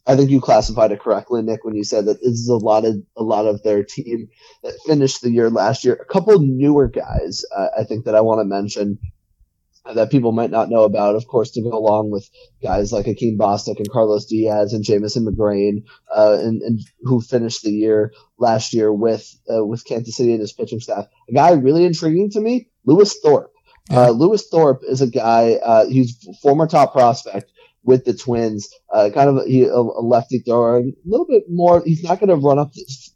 I 0.07 0.15
think 0.15 0.29
you 0.29 0.39
classified 0.39 0.93
it 0.93 1.01
correctly, 1.01 1.41
Nick, 1.41 1.65
when 1.65 1.75
you 1.75 1.83
said 1.83 2.05
that 2.05 2.21
this 2.21 2.33
is 2.39 2.47
a 2.47 2.55
lot 2.55 2.85
of 2.85 2.95
a 3.17 3.23
lot 3.23 3.47
of 3.47 3.61
their 3.63 3.83
team 3.83 4.29
that 4.63 4.79
finished 4.87 5.21
the 5.21 5.31
year 5.31 5.49
last 5.49 5.83
year. 5.83 5.95
A 5.95 6.05
couple 6.05 6.39
newer 6.39 6.87
guys, 6.87 7.43
uh, 7.53 7.67
I 7.77 7.83
think 7.83 8.05
that 8.05 8.15
I 8.15 8.21
want 8.21 8.39
to 8.39 8.45
mention 8.45 8.97
that 9.93 10.11
people 10.11 10.31
might 10.31 10.51
not 10.51 10.69
know 10.69 10.83
about, 10.83 11.15
of 11.15 11.27
course, 11.27 11.51
to 11.51 11.61
go 11.61 11.71
along 11.71 12.11
with 12.11 12.29
guys 12.61 12.91
like 12.91 13.05
Akeem 13.05 13.37
Bostick 13.37 13.77
and 13.77 13.89
Carlos 13.89 14.25
Diaz 14.25 14.73
and 14.73 14.83
Jamison 14.83 15.25
McGrain, 15.25 15.83
uh, 16.15 16.37
and, 16.39 16.61
and, 16.61 16.79
who 17.01 17.21
finished 17.21 17.63
the 17.63 17.71
year 17.71 18.13
last 18.37 18.73
year 18.73 18.91
with 18.91 19.27
uh, 19.53 19.65
with 19.65 19.85
Kansas 19.85 20.15
City 20.15 20.31
and 20.31 20.41
his 20.41 20.53
pitching 20.53 20.79
staff. 20.79 21.05
A 21.29 21.33
guy 21.33 21.51
really 21.51 21.85
intriguing 21.85 22.29
to 22.31 22.41
me, 22.41 22.69
Lewis 22.85 23.17
Thorpe. 23.23 23.51
Uh, 23.91 24.11
Lewis 24.11 24.47
Thorpe 24.49 24.83
is 24.87 25.01
a 25.01 25.07
guy. 25.07 25.53
Uh, 25.63 25.85
he's 25.87 26.27
former 26.41 26.67
top 26.67 26.93
prospect 26.93 27.51
with 27.83 28.05
the 28.05 28.13
Twins. 28.13 28.69
Uh, 28.93 29.09
kind 29.13 29.29
of 29.29 29.45
he, 29.45 29.63
a, 29.63 29.73
a, 29.73 30.03
lefty 30.03 30.39
thrower, 30.39 30.79
a 30.79 30.83
little 31.05 31.25
bit 31.25 31.43
more. 31.49 31.81
He's 31.83 32.03
not 32.03 32.19
going 32.19 32.29
to 32.29 32.35
run 32.35 32.59
up, 32.59 32.71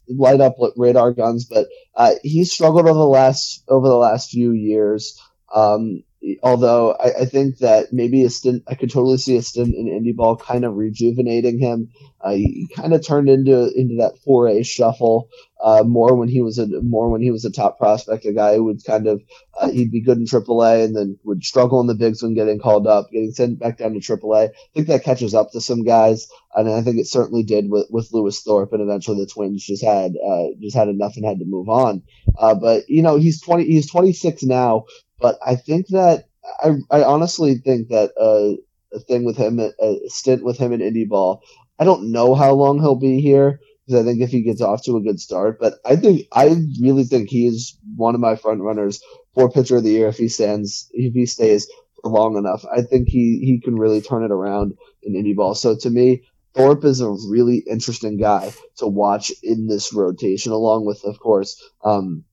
light 0.08 0.40
up 0.40 0.56
radar 0.76 1.12
guns, 1.12 1.44
but 1.44 1.68
uh, 1.94 2.14
he's 2.22 2.52
struggled 2.52 2.86
over 2.86 2.98
the 2.98 3.06
last 3.06 3.62
over 3.68 3.88
the 3.88 3.96
last 3.96 4.30
few 4.30 4.52
years. 4.52 5.20
Um, 5.54 6.02
although 6.42 6.92
I, 6.92 7.22
I, 7.22 7.24
think 7.26 7.58
that 7.58 7.92
maybe 7.92 8.24
a 8.24 8.30
stint, 8.30 8.62
I 8.66 8.74
could 8.74 8.90
totally 8.90 9.18
see 9.18 9.36
a 9.36 9.42
stint 9.42 9.74
in 9.74 9.86
indie 9.86 10.16
ball 10.16 10.36
kind 10.36 10.64
of 10.64 10.74
rejuvenating 10.74 11.58
him. 11.58 11.90
Uh, 12.20 12.32
he 12.32 12.68
kind 12.74 12.94
of 12.94 13.06
turned 13.06 13.28
into 13.28 13.70
into 13.74 13.96
that 13.96 14.18
4A 14.26 14.66
shuffle 14.66 15.28
uh, 15.64 15.82
more 15.82 16.14
when 16.14 16.28
he 16.28 16.42
was 16.42 16.58
a 16.58 16.66
more 16.82 17.08
when 17.08 17.22
he 17.22 17.30
was 17.30 17.46
a 17.46 17.50
top 17.50 17.78
prospect, 17.78 18.26
a 18.26 18.32
guy 18.34 18.54
who 18.54 18.64
would 18.64 18.84
kind 18.84 19.06
of 19.06 19.22
uh, 19.58 19.70
he'd 19.70 19.90
be 19.90 20.02
good 20.02 20.18
in 20.18 20.24
AAA 20.24 20.84
and 20.84 20.94
then 20.94 21.18
would 21.24 21.42
struggle 21.42 21.80
in 21.80 21.86
the 21.86 21.94
bigs 21.94 22.22
when 22.22 22.34
getting 22.34 22.58
called 22.58 22.86
up, 22.86 23.10
getting 23.10 23.32
sent 23.32 23.58
back 23.58 23.78
down 23.78 23.94
to 23.94 23.98
AAA. 23.98 24.50
I 24.50 24.52
think 24.74 24.88
that 24.88 25.04
catches 25.04 25.34
up 25.34 25.52
to 25.52 25.62
some 25.62 25.82
guys, 25.82 26.28
and 26.54 26.68
I 26.68 26.82
think 26.82 26.98
it 26.98 27.06
certainly 27.06 27.44
did 27.44 27.70
with, 27.70 27.86
with 27.88 28.10
Lewis 28.12 28.42
Thorpe, 28.42 28.74
and 28.74 28.82
eventually 28.82 29.20
the 29.20 29.26
Twins 29.26 29.64
just 29.64 29.82
had 29.82 30.12
uh, 30.16 30.48
just 30.60 30.76
had 30.76 30.88
enough 30.88 31.16
and 31.16 31.24
had 31.24 31.38
to 31.38 31.46
move 31.46 31.70
on. 31.70 32.02
Uh, 32.38 32.54
but 32.54 32.84
you 32.88 33.00
know 33.00 33.16
he's 33.16 33.40
twenty 33.40 33.64
he's 33.64 33.90
twenty 33.90 34.12
six 34.12 34.42
now. 34.42 34.84
But 35.20 35.38
I 35.44 35.56
think 35.56 35.88
that 35.88 36.24
I, 36.62 36.74
I 36.90 37.02
honestly 37.04 37.56
think 37.56 37.88
that 37.88 38.12
uh, 38.20 38.60
a 38.94 39.00
thing 39.00 39.24
with 39.24 39.36
him, 39.36 39.58
a 39.60 39.98
stint 40.08 40.44
with 40.44 40.58
him 40.58 40.72
in 40.72 40.80
indie 40.80 41.08
ball. 41.08 41.42
I 41.78 41.84
don't 41.84 42.12
know 42.12 42.34
how 42.34 42.52
long 42.52 42.78
he'll 42.78 42.94
be 42.94 43.20
here 43.20 43.60
because 43.86 44.00
I 44.00 44.04
think 44.04 44.20
if 44.20 44.30
he 44.30 44.42
gets 44.42 44.60
off 44.60 44.84
to 44.84 44.96
a 44.96 45.02
good 45.02 45.20
start, 45.20 45.58
but 45.58 45.74
I 45.84 45.96
think 45.96 46.26
I 46.32 46.56
really 46.80 47.04
think 47.04 47.28
he 47.28 47.46
is 47.46 47.76
one 47.96 48.14
of 48.14 48.20
my 48.20 48.36
front 48.36 48.60
runners 48.62 49.02
for 49.34 49.50
pitcher 49.50 49.78
of 49.78 49.84
the 49.84 49.90
year 49.90 50.08
if 50.08 50.16
he 50.16 50.28
stands 50.28 50.88
if 50.92 51.12
he 51.14 51.26
stays 51.26 51.68
long 52.04 52.36
enough. 52.36 52.64
I 52.70 52.82
think 52.82 53.08
he 53.08 53.40
he 53.44 53.60
can 53.62 53.76
really 53.76 54.00
turn 54.00 54.24
it 54.24 54.30
around 54.30 54.74
in 55.02 55.14
indie 55.14 55.36
ball. 55.36 55.54
So 55.54 55.76
to 55.76 55.90
me, 55.90 56.22
Thorpe 56.54 56.84
is 56.84 57.00
a 57.00 57.10
really 57.10 57.64
interesting 57.68 58.18
guy 58.18 58.52
to 58.76 58.86
watch 58.86 59.32
in 59.42 59.66
this 59.66 59.92
rotation, 59.92 60.52
along 60.52 60.86
with 60.86 61.02
of 61.04 61.18
course 61.18 61.60
um, 61.84 62.24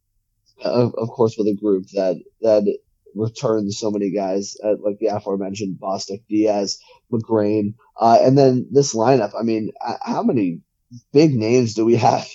of, 0.63 0.93
of 0.95 1.09
course, 1.09 1.35
with 1.37 1.47
a 1.47 1.55
group 1.55 1.85
that 1.93 2.17
that 2.41 2.77
returns 3.15 3.77
so 3.77 3.91
many 3.91 4.11
guys, 4.11 4.55
uh, 4.63 4.75
like 4.79 4.97
the 4.99 5.07
aforementioned 5.07 5.77
Bostick, 5.81 6.23
Diaz, 6.29 6.79
McGrain, 7.11 7.75
uh, 7.99 8.19
and 8.21 8.37
then 8.37 8.67
this 8.71 8.95
lineup. 8.95 9.31
I 9.37 9.43
mean, 9.43 9.71
how 10.01 10.23
many 10.23 10.61
big 11.13 11.33
names 11.33 11.73
do 11.73 11.85
we 11.85 11.95
have 11.95 12.27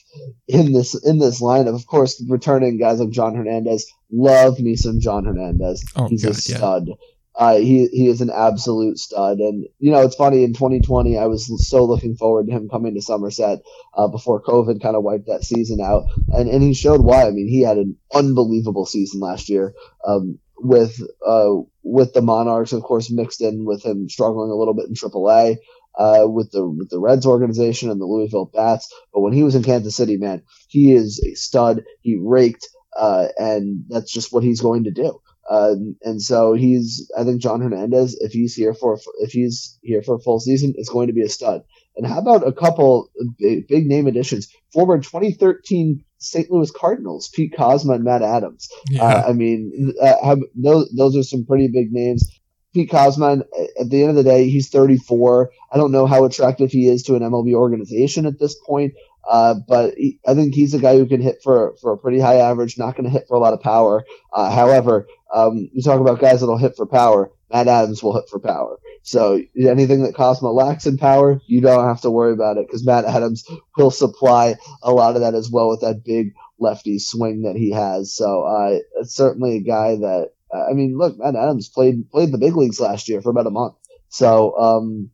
in 0.48 0.72
this 0.72 0.94
in 0.94 1.18
this 1.18 1.40
lineup? 1.40 1.74
Of 1.74 1.86
course, 1.86 2.22
returning 2.28 2.78
guys 2.78 3.00
like 3.00 3.10
John 3.10 3.34
Hernandez. 3.34 3.90
Love 4.10 4.58
me 4.60 4.76
some 4.76 5.00
John 5.00 5.24
Hernandez. 5.24 5.84
Oh, 5.96 6.08
He's 6.08 6.24
God, 6.24 6.32
a 6.32 6.34
stud. 6.34 6.88
Yeah. 6.88 6.94
Uh, 7.36 7.56
he 7.56 7.86
he 7.88 8.08
is 8.08 8.22
an 8.22 8.30
absolute 8.30 8.98
stud, 8.98 9.38
and 9.38 9.66
you 9.78 9.92
know 9.92 10.00
it's 10.00 10.16
funny. 10.16 10.42
In 10.42 10.54
2020, 10.54 11.18
I 11.18 11.26
was 11.26 11.68
so 11.68 11.84
looking 11.84 12.16
forward 12.16 12.46
to 12.46 12.52
him 12.52 12.70
coming 12.70 12.94
to 12.94 13.02
Somerset 13.02 13.60
uh, 13.94 14.08
before 14.08 14.42
COVID 14.42 14.80
kind 14.80 14.96
of 14.96 15.02
wiped 15.02 15.26
that 15.26 15.44
season 15.44 15.78
out, 15.82 16.04
and 16.28 16.48
and 16.48 16.62
he 16.62 16.72
showed 16.72 17.02
why. 17.02 17.26
I 17.26 17.30
mean, 17.30 17.46
he 17.46 17.60
had 17.60 17.76
an 17.76 17.96
unbelievable 18.14 18.86
season 18.86 19.20
last 19.20 19.50
year 19.50 19.74
um, 20.06 20.38
with 20.56 20.98
uh, 21.26 21.56
with 21.82 22.14
the 22.14 22.22
Monarchs, 22.22 22.72
of 22.72 22.82
course, 22.82 23.10
mixed 23.10 23.42
in 23.42 23.66
with 23.66 23.84
him 23.84 24.08
struggling 24.08 24.50
a 24.50 24.56
little 24.56 24.74
bit 24.74 24.86
in 24.86 24.94
AAA. 24.94 25.56
Uh, 25.98 26.26
with 26.28 26.50
the 26.52 26.66
with 26.66 26.90
the 26.90 27.00
Reds 27.00 27.24
organization 27.24 27.90
and 27.90 27.98
the 27.98 28.04
Louisville 28.04 28.50
Bats, 28.52 28.92
but 29.14 29.20
when 29.20 29.32
he 29.32 29.42
was 29.42 29.54
in 29.54 29.62
Kansas 29.62 29.96
City, 29.96 30.18
man, 30.18 30.42
he 30.68 30.92
is 30.92 31.22
a 31.26 31.34
stud. 31.34 31.84
He 32.02 32.18
raked, 32.22 32.68
uh, 32.94 33.28
and 33.38 33.84
that's 33.88 34.12
just 34.12 34.30
what 34.30 34.42
he's 34.42 34.60
going 34.60 34.84
to 34.84 34.90
do. 34.90 35.20
Uh, 35.48 35.74
and 36.02 36.20
so 36.20 36.54
he's, 36.54 37.10
I 37.16 37.24
think 37.24 37.40
John 37.40 37.60
Hernandez, 37.60 38.16
if 38.20 38.32
he's 38.32 38.54
here 38.54 38.74
for, 38.74 38.98
if 39.20 39.32
he's 39.32 39.78
here 39.82 40.02
for 40.02 40.16
a 40.16 40.20
full 40.20 40.40
season, 40.40 40.74
is 40.76 40.88
going 40.88 41.06
to 41.06 41.12
be 41.12 41.22
a 41.22 41.28
stud. 41.28 41.62
And 41.96 42.06
how 42.06 42.18
about 42.18 42.46
a 42.46 42.52
couple 42.52 43.10
big, 43.38 43.68
big 43.68 43.86
name 43.86 44.06
additions? 44.06 44.48
Former 44.72 44.98
2013 44.98 46.04
St. 46.18 46.50
Louis 46.50 46.70
Cardinals, 46.70 47.28
Pete 47.28 47.54
Kozma 47.56 47.94
and 47.94 48.04
Matt 48.04 48.22
Adams. 48.22 48.68
Yeah. 48.90 49.04
Uh, 49.04 49.28
I 49.28 49.32
mean, 49.32 49.94
uh, 50.00 50.14
have, 50.24 50.40
those, 50.54 50.90
those 50.96 51.16
are 51.16 51.22
some 51.22 51.44
pretty 51.44 51.68
big 51.68 51.92
names. 51.92 52.28
Pete 52.74 52.90
Kozma, 52.90 53.42
at 53.80 53.88
the 53.88 54.02
end 54.02 54.10
of 54.10 54.16
the 54.16 54.22
day, 54.22 54.50
he's 54.50 54.68
34. 54.68 55.50
I 55.72 55.76
don't 55.76 55.92
know 55.92 56.06
how 56.06 56.24
attractive 56.24 56.70
he 56.70 56.88
is 56.88 57.04
to 57.04 57.14
an 57.14 57.22
MLB 57.22 57.54
organization 57.54 58.26
at 58.26 58.38
this 58.38 58.56
point. 58.66 58.94
Uh, 59.28 59.54
but 59.66 59.94
he, 59.96 60.20
I 60.26 60.34
think 60.34 60.54
he's 60.54 60.74
a 60.74 60.78
guy 60.78 60.96
who 60.96 61.06
can 61.06 61.20
hit 61.20 61.38
for, 61.42 61.74
for 61.80 61.92
a 61.92 61.98
pretty 61.98 62.20
high 62.20 62.36
average, 62.36 62.78
not 62.78 62.94
going 62.94 63.04
to 63.04 63.10
hit 63.10 63.24
for 63.26 63.36
a 63.36 63.40
lot 63.40 63.54
of 63.54 63.60
power. 63.60 64.04
Uh, 64.32 64.50
however, 64.50 65.06
um, 65.34 65.68
you 65.72 65.82
talk 65.82 66.00
about 66.00 66.20
guys 66.20 66.40
that'll 66.40 66.58
hit 66.58 66.76
for 66.76 66.86
power. 66.86 67.30
Matt 67.52 67.68
Adams 67.68 68.02
will 68.02 68.14
hit 68.14 68.28
for 68.28 68.38
power. 68.38 68.78
So 69.02 69.40
anything 69.56 70.02
that 70.02 70.14
Kozma 70.14 70.52
lacks 70.52 70.86
in 70.86 70.98
power, 70.98 71.40
you 71.46 71.60
don't 71.60 71.86
have 71.86 72.00
to 72.00 72.10
worry 72.10 72.32
about 72.32 72.56
it 72.56 72.66
because 72.66 72.84
Matt 72.84 73.04
Adams 73.04 73.44
will 73.76 73.92
supply 73.92 74.56
a 74.82 74.92
lot 74.92 75.14
of 75.14 75.22
that 75.22 75.34
as 75.34 75.48
well 75.50 75.68
with 75.68 75.80
that 75.82 76.04
big 76.04 76.34
lefty 76.58 76.98
swing 76.98 77.42
that 77.42 77.56
he 77.56 77.70
has. 77.70 78.12
So 78.12 78.42
uh, 78.42 78.78
it's 78.96 79.14
certainly 79.14 79.56
a 79.56 79.60
guy 79.60 79.96
that 79.96 80.30
I 80.52 80.72
mean, 80.72 80.96
look, 80.96 81.18
Matt 81.18 81.36
Adams 81.36 81.68
played 81.68 82.10
played 82.10 82.32
the 82.32 82.38
big 82.38 82.56
leagues 82.56 82.80
last 82.80 83.08
year 83.08 83.20
for 83.20 83.30
about 83.30 83.46
a 83.46 83.50
month. 83.50 83.74
So 84.08 84.56
um, 84.58 85.10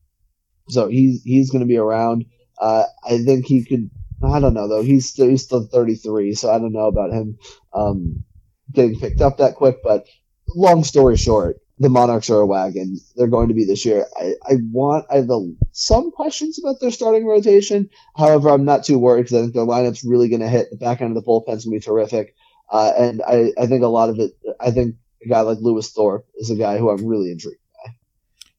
so 0.68 0.88
he's 0.88 1.22
he's 1.22 1.50
going 1.50 1.62
to 1.62 1.68
be 1.68 1.78
around. 1.78 2.26
Uh, 2.58 2.84
I 3.04 3.18
think 3.18 3.46
he 3.46 3.64
could 3.64 3.90
I 4.24 4.40
don't 4.40 4.54
know 4.54 4.68
though. 4.68 4.82
He's 4.82 5.08
still, 5.08 5.28
he's 5.28 5.42
still 5.42 5.66
33, 5.66 6.34
so 6.34 6.50
I 6.50 6.58
don't 6.58 6.72
know 6.72 6.86
about 6.86 7.12
him 7.12 7.38
um, 7.74 8.24
getting 8.72 8.98
picked 8.98 9.20
up 9.20 9.38
that 9.38 9.54
quick. 9.54 9.78
But 9.82 10.06
long 10.54 10.84
story 10.84 11.16
short, 11.16 11.56
the 11.78 11.88
Monarchs 11.88 12.30
are 12.30 12.40
a 12.40 12.46
wagon. 12.46 12.98
They're 13.16 13.26
going 13.26 13.48
to 13.48 13.54
be 13.54 13.64
this 13.64 13.84
year. 13.84 14.06
I, 14.16 14.34
I 14.44 14.54
want 14.70 15.06
I 15.10 15.16
have 15.16 15.30
a, 15.30 15.52
some 15.72 16.10
questions 16.10 16.58
about 16.58 16.76
their 16.80 16.90
starting 16.90 17.26
rotation. 17.26 17.90
However, 18.16 18.50
I'm 18.50 18.64
not 18.64 18.84
too 18.84 18.98
worried 18.98 19.24
because 19.24 19.38
I 19.38 19.40
think 19.42 19.54
their 19.54 19.66
lineup's 19.66 20.04
really 20.04 20.28
going 20.28 20.42
to 20.42 20.48
hit. 20.48 20.70
The 20.70 20.76
back 20.76 21.00
end 21.00 21.10
of 21.10 21.16
the 21.16 21.26
bullpen's 21.26 21.64
going 21.64 21.80
to 21.80 21.84
be 21.84 21.84
terrific. 21.84 22.34
Uh, 22.70 22.92
and 22.98 23.22
I, 23.26 23.52
I 23.58 23.66
think 23.66 23.82
a 23.82 23.88
lot 23.88 24.08
of 24.08 24.18
it. 24.18 24.32
I 24.60 24.70
think 24.70 24.96
a 25.24 25.28
guy 25.28 25.40
like 25.40 25.58
Lewis 25.60 25.90
Thorpe 25.90 26.26
is 26.36 26.50
a 26.50 26.56
guy 26.56 26.78
who 26.78 26.90
I'm 26.90 27.04
really 27.04 27.30
intrigued 27.30 27.58
by. 27.84 27.92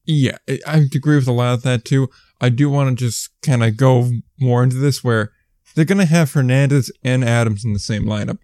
Yeah, 0.06 0.36
I 0.66 0.86
agree 0.94 1.16
with 1.16 1.28
a 1.28 1.32
lot 1.32 1.54
of 1.54 1.62
that 1.62 1.84
too. 1.84 2.10
I 2.40 2.50
do 2.50 2.68
want 2.68 2.90
to 2.90 3.04
just 3.04 3.30
kind 3.42 3.64
of 3.64 3.76
go 3.76 4.10
more 4.38 4.62
into 4.62 4.76
this 4.76 5.02
where 5.02 5.32
they're 5.74 5.84
going 5.84 5.98
to 5.98 6.04
have 6.04 6.32
Hernandez 6.32 6.92
and 7.02 7.24
Adams 7.24 7.64
in 7.64 7.72
the 7.72 7.78
same 7.78 8.04
lineup. 8.04 8.38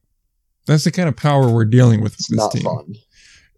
That's 0.66 0.84
the 0.84 0.90
kind 0.90 1.08
of 1.08 1.16
power 1.16 1.50
we're 1.50 1.64
dealing 1.64 2.00
with 2.00 2.14
It's 2.14 2.30
with 2.30 2.38
this 2.38 2.44
not 2.44 2.52
team. 2.52 2.62
fun. 2.62 2.94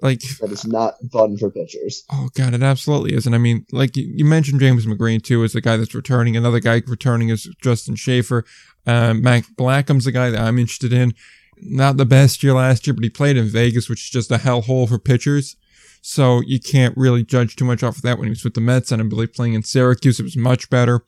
Like, 0.01 0.21
That 0.41 0.51
is 0.51 0.65
not 0.67 0.95
fun 1.13 1.37
for 1.37 1.49
pitchers. 1.51 2.03
oh 2.11 2.29
god, 2.35 2.55
it 2.55 2.63
absolutely 2.63 3.15
is. 3.15 3.25
And 3.27 3.35
I 3.35 3.39
mean, 3.39 3.67
like 3.71 3.97
you 3.97 4.11
you 4.17 4.25
mentioned, 4.25 4.59
James 4.61 4.85
McGreen 4.87 5.23
too 5.23 5.45
is 5.45 5.53
the 5.53 5.61
guy 5.61 5.77
that's 5.77 5.95
returning. 5.95 6.37
Another 6.37 6.59
guy 6.61 6.83
returning 6.87 7.29
is 7.29 7.49
Justin 7.63 7.95
Schaefer. 7.95 8.45
Uh, 8.87 9.15
Mac 9.15 9.45
Blackham's 9.57 10.05
the 10.05 10.13
guy 10.13 10.31
that 10.31 10.41
I'm 10.41 10.59
interested 10.59 10.93
in. 10.93 11.15
Not 11.57 11.97
the 11.99 12.05
best 12.07 12.43
year 12.43 12.55
last 12.55 12.85
year, 12.87 12.95
but 12.95 13.05
he 13.05 13.11
played 13.11 13.37
in 13.37 13.47
Vegas, 13.47 13.89
which 13.89 14.01
is 14.03 14.11
just 14.11 14.33
a 14.33 14.39
hellhole 14.39 14.89
for 14.89 14.99
pitchers. 14.99 15.55
So 16.01 16.41
you 16.41 16.59
can't 16.59 16.97
really 16.97 17.23
judge 17.23 17.55
too 17.55 17.65
much 17.65 17.85
off 17.85 17.97
of 17.97 18.03
that 18.03 18.19
when 18.19 18.25
he 18.27 18.31
was 18.31 18.43
with 18.43 18.55
the 18.55 18.61
Mets, 18.61 18.91
and 18.91 19.01
I 19.01 19.05
believe 19.05 19.33
playing 19.35 19.55
in 19.55 19.63
Syracuse, 19.63 20.19
it 20.19 20.25
was 20.25 20.37
much 20.37 20.69
better. 20.69 21.03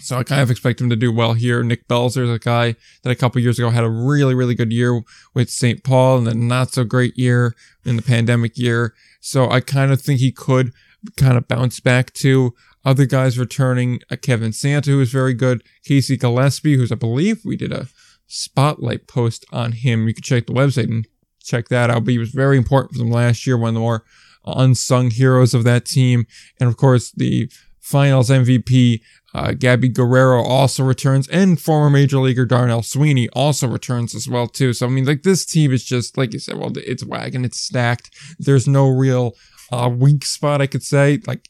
So 0.00 0.18
I 0.18 0.24
kind 0.24 0.42
of 0.42 0.50
expect 0.50 0.80
him 0.80 0.90
to 0.90 0.96
do 0.96 1.12
well 1.12 1.34
here. 1.34 1.62
Nick 1.62 1.86
Belzer 1.86 2.24
is 2.24 2.30
a 2.30 2.38
guy 2.38 2.74
that 3.02 3.10
a 3.10 3.14
couple 3.14 3.40
years 3.40 3.58
ago 3.58 3.70
had 3.70 3.84
a 3.84 3.90
really, 3.90 4.34
really 4.34 4.54
good 4.54 4.72
year 4.72 5.02
with 5.34 5.50
St. 5.50 5.84
Paul 5.84 6.18
and 6.18 6.26
then 6.26 6.48
not 6.48 6.72
so 6.72 6.82
great 6.82 7.16
year 7.16 7.54
in 7.84 7.96
the 7.96 8.02
pandemic 8.02 8.58
year. 8.58 8.94
So 9.20 9.48
I 9.48 9.60
kind 9.60 9.92
of 9.92 10.00
think 10.00 10.18
he 10.18 10.32
could 10.32 10.72
kind 11.16 11.36
of 11.36 11.46
bounce 11.46 11.78
back 11.80 12.12
to 12.14 12.54
other 12.84 13.06
guys 13.06 13.38
returning. 13.38 14.00
Uh, 14.10 14.16
Kevin 14.16 14.52
Santa, 14.52 14.90
who 14.90 15.00
is 15.00 15.12
very 15.12 15.34
good. 15.34 15.62
Casey 15.84 16.16
Gillespie, 16.16 16.76
who's 16.76 16.92
I 16.92 16.96
believe 16.96 17.42
we 17.44 17.56
did 17.56 17.72
a 17.72 17.88
spotlight 18.26 19.06
post 19.06 19.46
on 19.52 19.72
him. 19.72 20.08
You 20.08 20.14
can 20.14 20.22
check 20.22 20.46
the 20.46 20.52
website 20.52 20.90
and 20.90 21.06
check 21.40 21.68
that 21.68 21.90
out. 21.90 22.04
But 22.04 22.12
he 22.12 22.18
was 22.18 22.30
very 22.30 22.56
important 22.56 22.92
for 22.92 22.98
them 22.98 23.10
last 23.10 23.46
year, 23.46 23.56
one 23.56 23.68
of 23.68 23.74
the 23.74 23.80
more 23.80 24.04
unsung 24.44 25.10
heroes 25.10 25.54
of 25.54 25.64
that 25.64 25.84
team. 25.84 26.26
And 26.60 26.68
of 26.68 26.76
course, 26.76 27.10
the 27.12 27.50
finals 27.80 28.30
MVP, 28.30 29.00
uh, 29.34 29.52
Gabby 29.52 29.88
Guerrero 29.88 30.42
also 30.42 30.84
returns, 30.84 31.28
and 31.28 31.60
former 31.60 31.90
major 31.90 32.18
leaguer 32.18 32.46
Darnell 32.46 32.82
Sweeney 32.82 33.28
also 33.30 33.66
returns 33.66 34.14
as 34.14 34.28
well 34.28 34.46
too. 34.46 34.72
So 34.72 34.86
I 34.86 34.88
mean, 34.88 35.04
like 35.04 35.24
this 35.24 35.44
team 35.44 35.72
is 35.72 35.84
just 35.84 36.16
like 36.16 36.32
you 36.32 36.38
said. 36.38 36.56
Well, 36.56 36.72
it's 36.76 37.04
wagon, 37.04 37.44
it's 37.44 37.58
stacked. 37.58 38.10
There's 38.38 38.68
no 38.68 38.88
real 38.88 39.34
uh, 39.72 39.90
weak 39.92 40.24
spot 40.24 40.62
I 40.62 40.68
could 40.68 40.84
say. 40.84 41.20
Like, 41.26 41.48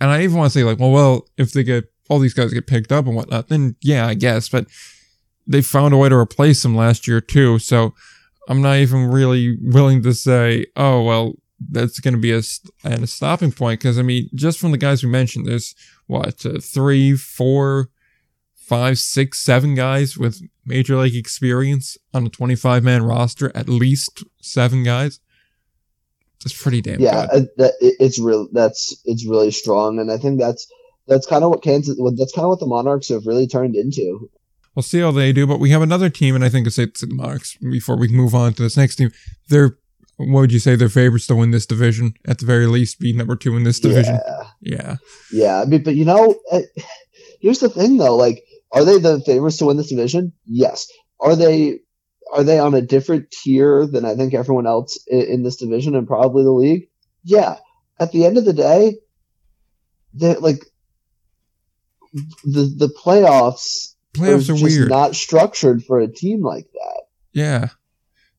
and 0.00 0.10
I 0.10 0.22
even 0.22 0.36
want 0.36 0.52
to 0.52 0.58
say 0.58 0.64
like, 0.64 0.78
well, 0.78 0.90
well, 0.90 1.26
if 1.38 1.52
they 1.52 1.64
get 1.64 1.90
all 2.10 2.18
these 2.18 2.34
guys 2.34 2.52
get 2.52 2.66
picked 2.66 2.92
up 2.92 3.06
and 3.06 3.16
whatnot, 3.16 3.48
then 3.48 3.76
yeah, 3.80 4.06
I 4.06 4.12
guess. 4.12 4.50
But 4.50 4.66
they 5.46 5.62
found 5.62 5.94
a 5.94 5.96
way 5.96 6.10
to 6.10 6.16
replace 6.16 6.62
them 6.62 6.76
last 6.76 7.08
year 7.08 7.22
too. 7.22 7.58
So 7.58 7.94
I'm 8.48 8.60
not 8.60 8.76
even 8.76 9.06
really 9.06 9.56
willing 9.62 10.02
to 10.02 10.12
say, 10.12 10.66
oh 10.76 11.02
well, 11.02 11.36
that's 11.70 12.00
going 12.00 12.14
to 12.14 12.20
be 12.20 12.32
a, 12.32 12.42
a 12.84 13.06
stopping 13.06 13.52
point 13.52 13.80
because 13.80 13.98
I 13.98 14.02
mean, 14.02 14.28
just 14.34 14.58
from 14.58 14.72
the 14.72 14.78
guys 14.78 15.02
we 15.02 15.08
mentioned, 15.08 15.46
there's 15.46 15.74
what 16.06 16.44
uh, 16.46 16.60
three, 16.60 17.16
four, 17.16 17.88
five, 18.54 18.98
six, 18.98 19.38
seven 19.38 19.74
guys 19.74 20.16
with 20.16 20.40
major 20.64 20.96
league 20.96 21.16
experience 21.16 21.96
on 22.12 22.26
a 22.26 22.30
25 22.30 22.82
man 22.82 23.02
roster, 23.02 23.52
at 23.54 23.68
least 23.68 24.24
seven 24.40 24.82
guys. 24.82 25.20
That's 26.42 26.60
pretty 26.60 26.82
damn 26.82 27.00
yeah, 27.00 27.26
good. 27.26 27.42
uh, 27.42 27.46
that, 27.56 27.72
it, 27.80 27.94
it's 28.00 28.18
real. 28.18 28.48
That's 28.52 29.00
it's 29.06 29.26
really 29.26 29.50
strong, 29.50 29.98
and 29.98 30.12
I 30.12 30.18
think 30.18 30.38
that's 30.38 30.66
that's 31.06 31.26
kind 31.26 31.42
of 31.42 31.50
what 31.50 31.62
Kansas. 31.62 31.98
That's 32.16 32.32
kind 32.32 32.44
of 32.44 32.50
what 32.50 32.60
the 32.60 32.66
Monarchs 32.66 33.08
have 33.08 33.26
really 33.26 33.46
turned 33.46 33.76
into. 33.76 34.30
We'll 34.74 34.82
see 34.82 35.00
how 35.00 35.10
they 35.10 35.32
do, 35.32 35.46
but 35.46 35.60
we 35.60 35.70
have 35.70 35.82
another 35.82 36.10
team, 36.10 36.34
and 36.34 36.44
I 36.44 36.50
think 36.50 36.66
it's 36.66 36.78
it's 36.78 37.00
the 37.00 37.14
Monarchs. 37.14 37.56
Before 37.56 37.96
we 37.96 38.08
move 38.08 38.34
on 38.34 38.52
to 38.54 38.62
this 38.62 38.76
next 38.76 38.96
team, 38.96 39.10
they're 39.48 39.78
what 40.16 40.40
would 40.42 40.52
you 40.52 40.58
say 40.58 40.76
they're 40.76 40.88
favorites 40.88 41.26
to 41.28 41.34
win 41.36 41.50
this 41.50 41.66
division 41.66 42.14
at 42.26 42.38
the 42.38 42.46
very 42.46 42.66
least, 42.66 43.00
be 43.00 43.12
number 43.12 43.36
two 43.36 43.56
in 43.56 43.64
this 43.64 43.80
division? 43.80 44.18
Yeah, 44.24 44.44
Yeah, 44.60 44.96
yeah. 45.32 45.60
I 45.60 45.64
mean, 45.64 45.82
but 45.82 45.94
you 45.94 46.04
know, 46.04 46.36
here's 47.40 47.60
the 47.60 47.68
thing 47.68 47.98
though. 47.98 48.16
Like, 48.16 48.44
are 48.72 48.84
they 48.84 48.98
the 48.98 49.20
favorites 49.20 49.58
to 49.58 49.66
win 49.66 49.76
this 49.76 49.88
division? 49.90 50.32
Yes. 50.46 50.86
Are 51.20 51.36
they? 51.36 51.80
Are 52.32 52.42
they 52.42 52.58
on 52.58 52.74
a 52.74 52.80
different 52.80 53.30
tier 53.30 53.86
than 53.86 54.04
I 54.04 54.16
think 54.16 54.34
everyone 54.34 54.66
else 54.66 54.98
in, 55.06 55.20
in 55.22 55.42
this 55.42 55.56
division 55.56 55.94
and 55.94 56.06
probably 56.06 56.42
the 56.42 56.50
league? 56.52 56.88
Yeah. 57.22 57.58
At 58.00 58.10
the 58.12 58.24
end 58.26 58.38
of 58.38 58.44
the 58.44 58.52
day, 58.52 58.96
they 60.14 60.34
like 60.36 60.64
the 62.44 62.72
the 62.76 62.88
playoffs. 63.04 63.94
playoffs 64.14 64.44
are 64.48 64.54
just 64.54 64.62
weird. 64.62 64.88
Not 64.88 65.14
structured 65.14 65.84
for 65.84 66.00
a 66.00 66.08
team 66.08 66.42
like 66.42 66.66
that. 66.72 67.02
yeah, 67.32 67.68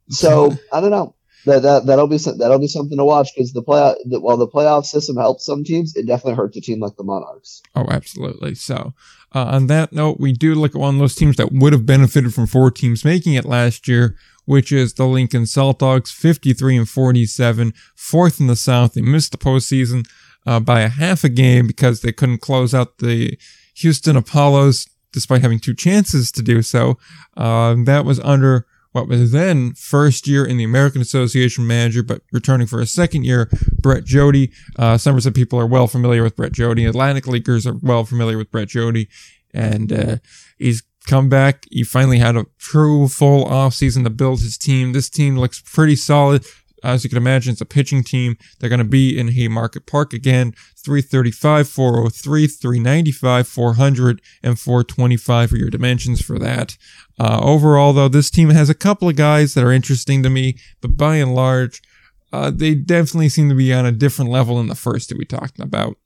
So 0.10 0.58
I 0.74 0.82
don't 0.82 0.92
know. 0.92 1.16
That, 1.46 1.62
that 1.62 1.86
that'll 1.86 2.08
be 2.08 2.18
that'll 2.18 2.60
be 2.60 2.68
something 2.68 2.98
to 2.98 3.06
watch 3.06 3.30
because 3.36 3.54
the 3.54 3.62
play 3.62 3.96
the, 4.06 4.20
while 4.20 4.38
the 4.38 4.48
playoff 4.48 4.86
system 4.86 5.16
helps 5.16 5.46
some 5.46 5.64
teams, 5.64 5.96
it 5.96 6.08
definitely 6.08 6.36
hurts 6.36 6.58
a 6.58 6.62
team 6.62 6.80
like 6.80 6.96
the 6.96 7.04
Monarchs. 7.04 7.62
Oh, 7.76 7.86
absolutely. 7.90 8.56
So, 8.56 8.94
uh, 9.34 9.46
on 9.46 9.68
that 9.68 9.94
note, 9.94 10.20
we 10.20 10.34
do 10.34 10.56
look 10.56 10.74
at 10.74 10.82
one 10.82 10.96
of 10.96 11.00
those 11.00 11.16
teams 11.16 11.36
that 11.38 11.52
would 11.52 11.74
have 11.74 11.86
benefited 11.86 12.34
from 12.34 12.48
four 12.48 12.72
teams 12.72 13.06
making 13.06 13.34
it 13.34 13.46
last 13.46 13.88
year, 13.88 14.16
which 14.46 14.72
is 14.72 14.94
the 14.94 15.06
Lincoln 15.06 15.46
Salt 15.46 15.80
Dogs, 15.80 16.12
53 16.12 16.78
and 16.78 16.90
47, 16.90 17.74
fourth 17.96 18.40
in 18.40 18.48
the 18.48 18.56
South. 18.56 18.94
They 18.94 19.02
missed 19.02 19.32
the 19.32 19.38
postseason 19.38 20.08
uh, 20.46 20.60
by 20.60 20.82
a 20.82 20.90
half 20.90 21.24
a 21.24 21.30
game 21.30 21.68
because 21.68 22.02
they 22.02 22.12
couldn't 22.12 22.42
close 22.42 22.74
out 22.74 22.98
the 22.98 23.38
Houston 23.76 24.16
Apollos 24.16 24.88
despite 25.12 25.42
having 25.42 25.60
two 25.60 25.74
chances 25.74 26.32
to 26.32 26.42
do 26.42 26.62
so. 26.62 26.98
Uh, 27.38 27.76
that 27.86 28.04
was 28.04 28.20
under 28.20 28.68
what 28.96 29.10
was 29.10 29.34
then 29.34 29.74
first 29.74 30.26
year 30.26 30.46
in 30.46 30.56
the 30.56 30.64
American 30.64 31.02
Association 31.02 31.68
manager, 31.68 32.02
but 32.02 32.22
returning 32.32 32.66
for 32.66 32.80
a 32.80 32.86
second 32.86 33.26
year, 33.26 33.50
Brett 33.82 34.06
Jodie. 34.06 34.54
Uh, 34.80 34.98
some 34.98 35.18
of 35.18 35.34
people 35.34 35.60
are 35.60 35.68
well 35.68 35.88
familiar 35.88 36.24
with 36.24 36.38
Brett 36.38 36.54
Jodie. 36.54 36.88
Atlantic 36.88 37.28
Leaguers 37.28 37.68
are 37.68 37.76
well 37.82 38.06
familiar 38.06 38.38
with 38.38 38.50
Brett 38.52 38.70
Jodie. 38.70 39.10
And 39.54 39.92
uh, 39.92 40.16
he's 40.58 40.82
come 41.08 41.28
back. 41.28 41.66
He 41.70 41.84
finally 41.84 42.20
had 42.20 42.38
a 42.38 42.46
true 42.58 43.10
full 43.10 43.44
offseason 43.44 44.06
to 44.06 44.10
build 44.10 44.40
his 44.40 44.58
team. 44.58 44.94
This 44.94 45.10
team 45.10 45.38
looks 45.38 45.60
pretty 45.60 45.98
solid. 45.98 46.46
As 46.86 47.04
you 47.04 47.10
can 47.10 47.18
imagine, 47.18 47.54
it's 47.54 47.62
a 47.62 47.66
pitching 47.66 48.04
team. 48.04 48.38
They're 48.60 48.70
going 48.70 48.78
to 48.78 48.86
be 48.86 49.18
in 49.18 49.30
Haymarket 49.30 49.88
Park 49.88 50.14
again. 50.14 50.54
335, 50.84 51.68
403, 51.68 52.48
395, 52.48 53.48
400, 53.48 54.22
and 54.44 54.60
425 54.60 55.54
are 55.54 55.58
your 55.58 55.70
dimensions 55.72 56.22
for 56.22 56.38
that. 56.38 56.78
Uh, 57.20 57.40
overall, 57.42 57.92
though, 57.92 58.08
this 58.08 58.30
team 58.30 58.50
has 58.52 58.70
a 58.70 58.76
couple 58.76 59.10
of 59.10 59.16
guys 59.16 59.56
that 59.56 59.64
are 59.64 59.72
interesting 59.72 60.22
to 60.22 60.30
me, 60.30 60.58
but 60.80 60.96
by 60.96 61.16
and 61.16 61.34
large, 61.34 61.82
uh, 62.32 62.52
they 62.52 62.76
definitely 62.76 63.30
seem 63.30 63.50
to 63.50 63.56
be 63.56 63.74
on 63.74 63.88
a 63.88 63.92
different 63.92 64.30
level 64.30 64.58
than 64.58 64.68
the 64.68 64.76
first 64.76 65.10
that 65.10 65.18
we 65.18 65.26
talked 65.26 65.60
about. 65.60 65.98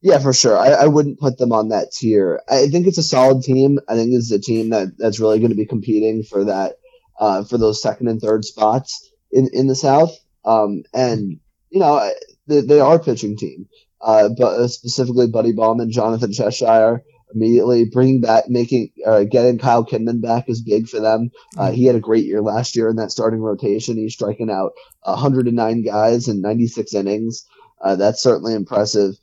Yeah, 0.00 0.20
for 0.20 0.32
sure. 0.32 0.56
I, 0.56 0.70
I 0.70 0.86
wouldn't 0.86 1.18
put 1.18 1.38
them 1.38 1.52
on 1.52 1.68
that 1.68 1.92
tier. 1.92 2.40
I 2.48 2.68
think 2.68 2.86
it's 2.86 2.98
a 2.98 3.02
solid 3.02 3.42
team. 3.42 3.78
I 3.88 3.94
think 3.94 4.12
it's 4.12 4.30
a 4.30 4.38
team 4.38 4.70
that, 4.70 4.96
that's 4.96 5.20
really 5.20 5.38
going 5.38 5.50
to 5.50 5.56
be 5.56 5.66
competing 5.66 6.22
for 6.22 6.44
that 6.44 6.76
uh, 7.18 7.44
for 7.44 7.58
those 7.58 7.82
second 7.82 8.08
and 8.08 8.20
third 8.20 8.44
spots 8.44 9.10
in, 9.34 9.50
in 9.52 9.66
the 9.66 9.74
South. 9.74 10.16
Um, 10.44 10.84
and 10.94 11.40
you 11.70 11.80
know 11.80 12.10
they, 12.46 12.60
they 12.60 12.80
are 12.80 12.98
pitching 12.98 13.36
team, 13.36 13.68
uh, 14.00 14.30
but 14.38 14.60
uh, 14.60 14.68
specifically 14.68 15.26
Buddy 15.26 15.52
Baumann, 15.52 15.90
Jonathan 15.90 16.32
Cheshire. 16.32 17.02
Immediately 17.34 17.86
bringing 17.86 18.20
back, 18.20 18.48
making, 18.48 18.90
uh, 19.04 19.24
getting 19.24 19.58
Kyle 19.58 19.84
Kinman 19.84 20.22
back 20.22 20.48
is 20.48 20.62
big 20.62 20.88
for 20.88 21.00
them. 21.00 21.30
Uh, 21.56 21.72
he 21.72 21.84
had 21.84 21.96
a 21.96 22.00
great 22.00 22.26
year 22.26 22.40
last 22.40 22.76
year 22.76 22.88
in 22.88 22.94
that 22.96 23.10
starting 23.10 23.40
rotation. 23.40 23.96
He's 23.96 24.12
striking 24.14 24.50
out 24.50 24.70
109 25.02 25.82
guys 25.82 26.28
in 26.28 26.40
96 26.40 26.94
innings. 26.94 27.44
Uh, 27.82 27.96
that's 27.96 28.22
certainly 28.22 28.54
impressive. 28.54 29.16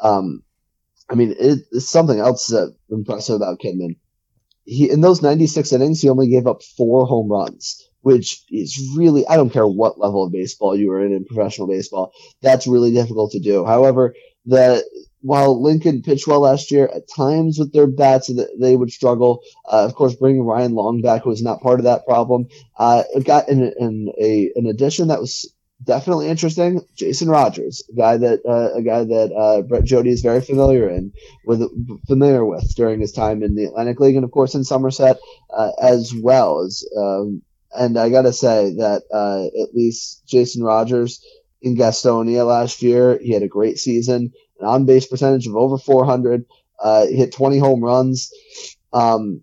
Um, 0.00 0.42
I 1.08 1.14
mean, 1.14 1.36
it, 1.38 1.60
it's 1.70 1.88
something 1.88 2.18
else 2.18 2.48
that 2.48 2.74
impressive 2.90 3.36
about 3.36 3.60
Kinman. 3.60 3.96
He 4.64 4.90
in 4.90 5.00
those 5.00 5.22
96 5.22 5.72
innings, 5.72 6.00
he 6.00 6.08
only 6.08 6.28
gave 6.28 6.48
up 6.48 6.62
four 6.62 7.06
home 7.06 7.30
runs, 7.30 7.86
which 8.02 8.44
is 8.50 8.94
really 8.96 9.26
I 9.26 9.36
don't 9.36 9.50
care 9.52 9.66
what 9.66 9.98
level 9.98 10.24
of 10.24 10.32
baseball 10.32 10.76
you 10.76 10.92
are 10.92 11.04
in 11.04 11.12
in 11.12 11.24
professional 11.24 11.66
baseball, 11.66 12.12
that's 12.40 12.66
really 12.66 12.92
difficult 12.92 13.32
to 13.32 13.40
do. 13.40 13.64
However, 13.64 14.14
the 14.44 14.84
while 15.22 15.62
Lincoln 15.62 16.02
pitched 16.02 16.26
well 16.26 16.40
last 16.40 16.70
year, 16.70 16.90
at 16.92 17.08
times 17.08 17.58
with 17.58 17.72
their 17.72 17.86
bats 17.86 18.30
they 18.58 18.76
would 18.76 18.90
struggle. 18.90 19.42
Uh, 19.64 19.84
of 19.84 19.94
course, 19.94 20.16
bringing 20.16 20.42
Ryan 20.42 20.74
Long 20.74 21.00
back 21.00 21.24
was 21.24 21.42
not 21.42 21.60
part 21.60 21.78
of 21.78 21.84
that 21.84 22.04
problem. 22.04 22.48
Uh, 22.76 23.04
it 23.14 23.24
got 23.24 23.48
an, 23.48 23.72
an 23.78 24.08
a 24.20 24.50
an 24.56 24.66
addition 24.66 25.08
that 25.08 25.20
was 25.20 25.52
definitely 25.84 26.28
interesting. 26.28 26.80
Jason 26.96 27.28
Rogers, 27.28 27.82
a 27.92 27.96
guy 27.96 28.16
that 28.16 28.40
uh, 28.46 28.76
a 28.76 28.82
guy 28.82 29.04
that 29.04 29.32
uh, 29.32 29.62
Brett 29.62 29.84
Jodie 29.84 30.12
is 30.12 30.22
very 30.22 30.40
familiar 30.40 30.88
in 30.88 31.12
with 31.46 31.62
familiar 32.06 32.44
with 32.44 32.74
during 32.74 33.00
his 33.00 33.12
time 33.12 33.42
in 33.42 33.54
the 33.54 33.64
Atlantic 33.66 34.00
League 34.00 34.16
and 34.16 34.24
of 34.24 34.30
course 34.32 34.54
in 34.54 34.64
Somerset 34.64 35.18
uh, 35.56 35.70
as 35.80 36.12
well 36.20 36.60
as. 36.60 36.84
Um, 36.96 37.42
and 37.76 37.98
I 37.98 38.10
gotta 38.10 38.32
say 38.32 38.74
that 38.76 39.02
uh, 39.12 39.46
at 39.62 39.74
least 39.74 40.26
Jason 40.26 40.62
Rogers 40.62 41.24
in 41.60 41.76
Gastonia 41.76 42.46
last 42.46 42.82
year, 42.82 43.18
he 43.22 43.32
had 43.32 43.42
a 43.42 43.48
great 43.48 43.78
season, 43.78 44.32
an 44.58 44.66
on 44.66 44.84
base 44.84 45.06
percentage 45.06 45.46
of 45.46 45.56
over 45.56 45.78
400. 45.78 46.44
Uh, 46.82 47.06
hit 47.06 47.32
20 47.32 47.58
home 47.58 47.82
runs. 47.82 48.32
Um, 48.92 49.42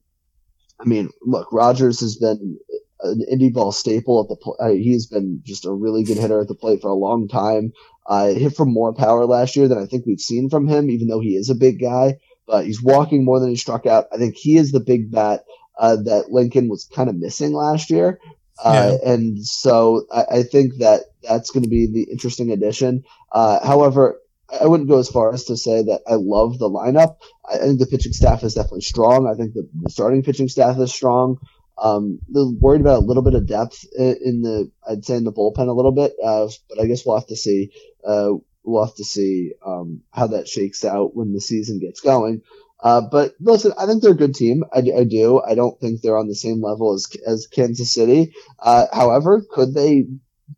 I 0.79 0.85
mean, 0.85 1.09
look, 1.21 1.51
Rogers 1.53 2.01
has 2.01 2.17
been 2.17 2.59
an 3.01 3.21
indie 3.31 3.53
ball 3.53 3.71
staple 3.71 4.21
at 4.21 4.29
the 4.29 4.35
pl- 4.35 4.57
uh, 4.59 4.69
he's 4.69 5.07
been 5.07 5.41
just 5.43 5.65
a 5.65 5.71
really 5.71 6.03
good 6.03 6.17
hitter 6.17 6.41
at 6.41 6.47
the 6.47 6.55
plate 6.55 6.81
for 6.81 6.89
a 6.89 6.95
long 6.95 7.27
time. 7.27 7.71
Uh, 8.05 8.27
hit 8.33 8.55
from 8.55 8.73
more 8.73 8.93
power 8.93 9.25
last 9.25 9.55
year 9.55 9.67
than 9.67 9.77
I 9.77 9.85
think 9.85 10.05
we've 10.05 10.19
seen 10.19 10.49
from 10.49 10.67
him, 10.67 10.89
even 10.89 11.07
though 11.07 11.19
he 11.19 11.35
is 11.35 11.49
a 11.49 11.55
big 11.55 11.79
guy. 11.79 12.17
But 12.47 12.65
he's 12.65 12.81
walking 12.81 13.23
more 13.23 13.39
than 13.39 13.49
he 13.49 13.55
struck 13.55 13.85
out. 13.85 14.07
I 14.11 14.17
think 14.17 14.35
he 14.35 14.57
is 14.57 14.71
the 14.71 14.79
big 14.79 15.11
bat 15.11 15.43
uh, 15.79 15.95
that 15.95 16.29
Lincoln 16.29 16.67
was 16.67 16.87
kind 16.93 17.09
of 17.09 17.15
missing 17.15 17.53
last 17.53 17.89
year. 17.89 18.19
Uh, 18.63 18.97
yeah. 19.01 19.13
And 19.13 19.43
so 19.43 20.05
I, 20.11 20.39
I, 20.39 20.43
think 20.43 20.79
that 20.79 21.03
that's 21.23 21.51
going 21.51 21.63
to 21.63 21.69
be 21.69 21.87
the 21.87 22.03
interesting 22.11 22.51
addition. 22.51 23.05
Uh, 23.31 23.65
however, 23.65 24.19
I 24.61 24.67
wouldn't 24.67 24.89
go 24.89 24.99
as 24.99 25.07
far 25.07 25.33
as 25.33 25.45
to 25.45 25.55
say 25.55 25.83
that 25.83 26.01
I 26.05 26.15
love 26.15 26.59
the 26.59 26.69
lineup. 26.69 27.15
I 27.49 27.57
think 27.57 27.79
the 27.79 27.85
pitching 27.85 28.11
staff 28.11 28.43
is 28.43 28.55
definitely 28.55 28.81
strong. 28.81 29.27
I 29.27 29.35
think 29.35 29.53
the, 29.53 29.69
the 29.81 29.89
starting 29.89 30.23
pitching 30.23 30.49
staff 30.49 30.77
is 30.77 30.93
strong. 30.93 31.37
Um, 31.81 32.19
worried 32.29 32.81
about 32.81 33.03
a 33.03 33.05
little 33.05 33.23
bit 33.23 33.35
of 33.35 33.47
depth 33.47 33.85
in, 33.97 34.17
in, 34.21 34.41
the, 34.41 34.71
I'd 34.85 35.05
say 35.05 35.15
in 35.15 35.23
the 35.23 35.31
bullpen 35.31 35.69
a 35.69 35.73
little 35.73 35.93
bit, 35.93 36.13
uh, 36.21 36.49
but 36.67 36.81
I 36.81 36.87
guess 36.87 37.05
we'll 37.05 37.17
have 37.17 37.27
to 37.27 37.37
see. 37.37 37.71
Uh, 38.05 38.31
we'll 38.63 38.85
have 38.85 38.95
to 38.95 39.05
see 39.05 39.53
um, 39.65 40.01
how 40.11 40.27
that 40.27 40.49
shakes 40.49 40.83
out 40.83 41.15
when 41.15 41.31
the 41.31 41.39
season 41.39 41.79
gets 41.79 42.01
going. 42.01 42.41
Uh, 42.81 43.01
but 43.01 43.33
listen, 43.39 43.73
I 43.77 43.85
think 43.85 44.01
they're 44.01 44.11
a 44.11 44.15
good 44.15 44.35
team. 44.35 44.63
I, 44.73 44.79
I, 44.97 45.03
do. 45.03 45.41
I 45.41 45.53
don't 45.53 45.79
think 45.79 46.01
they're 46.01 46.17
on 46.17 46.29
the 46.29 46.35
same 46.35 46.61
level 46.61 46.93
as 46.93 47.07
as 47.27 47.47
Kansas 47.47 47.93
City. 47.93 48.33
Uh, 48.57 48.85
however, 48.93 49.43
could 49.49 49.73
they 49.73 50.07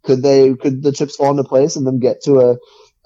could 0.03 0.21
they 0.21 0.53
could 0.53 0.83
the 0.83 0.91
chips 0.91 1.15
fall 1.15 1.31
into 1.31 1.43
place 1.43 1.75
and 1.75 1.85
them 1.85 1.99
get 1.99 2.21
to 2.23 2.39
a 2.39 2.57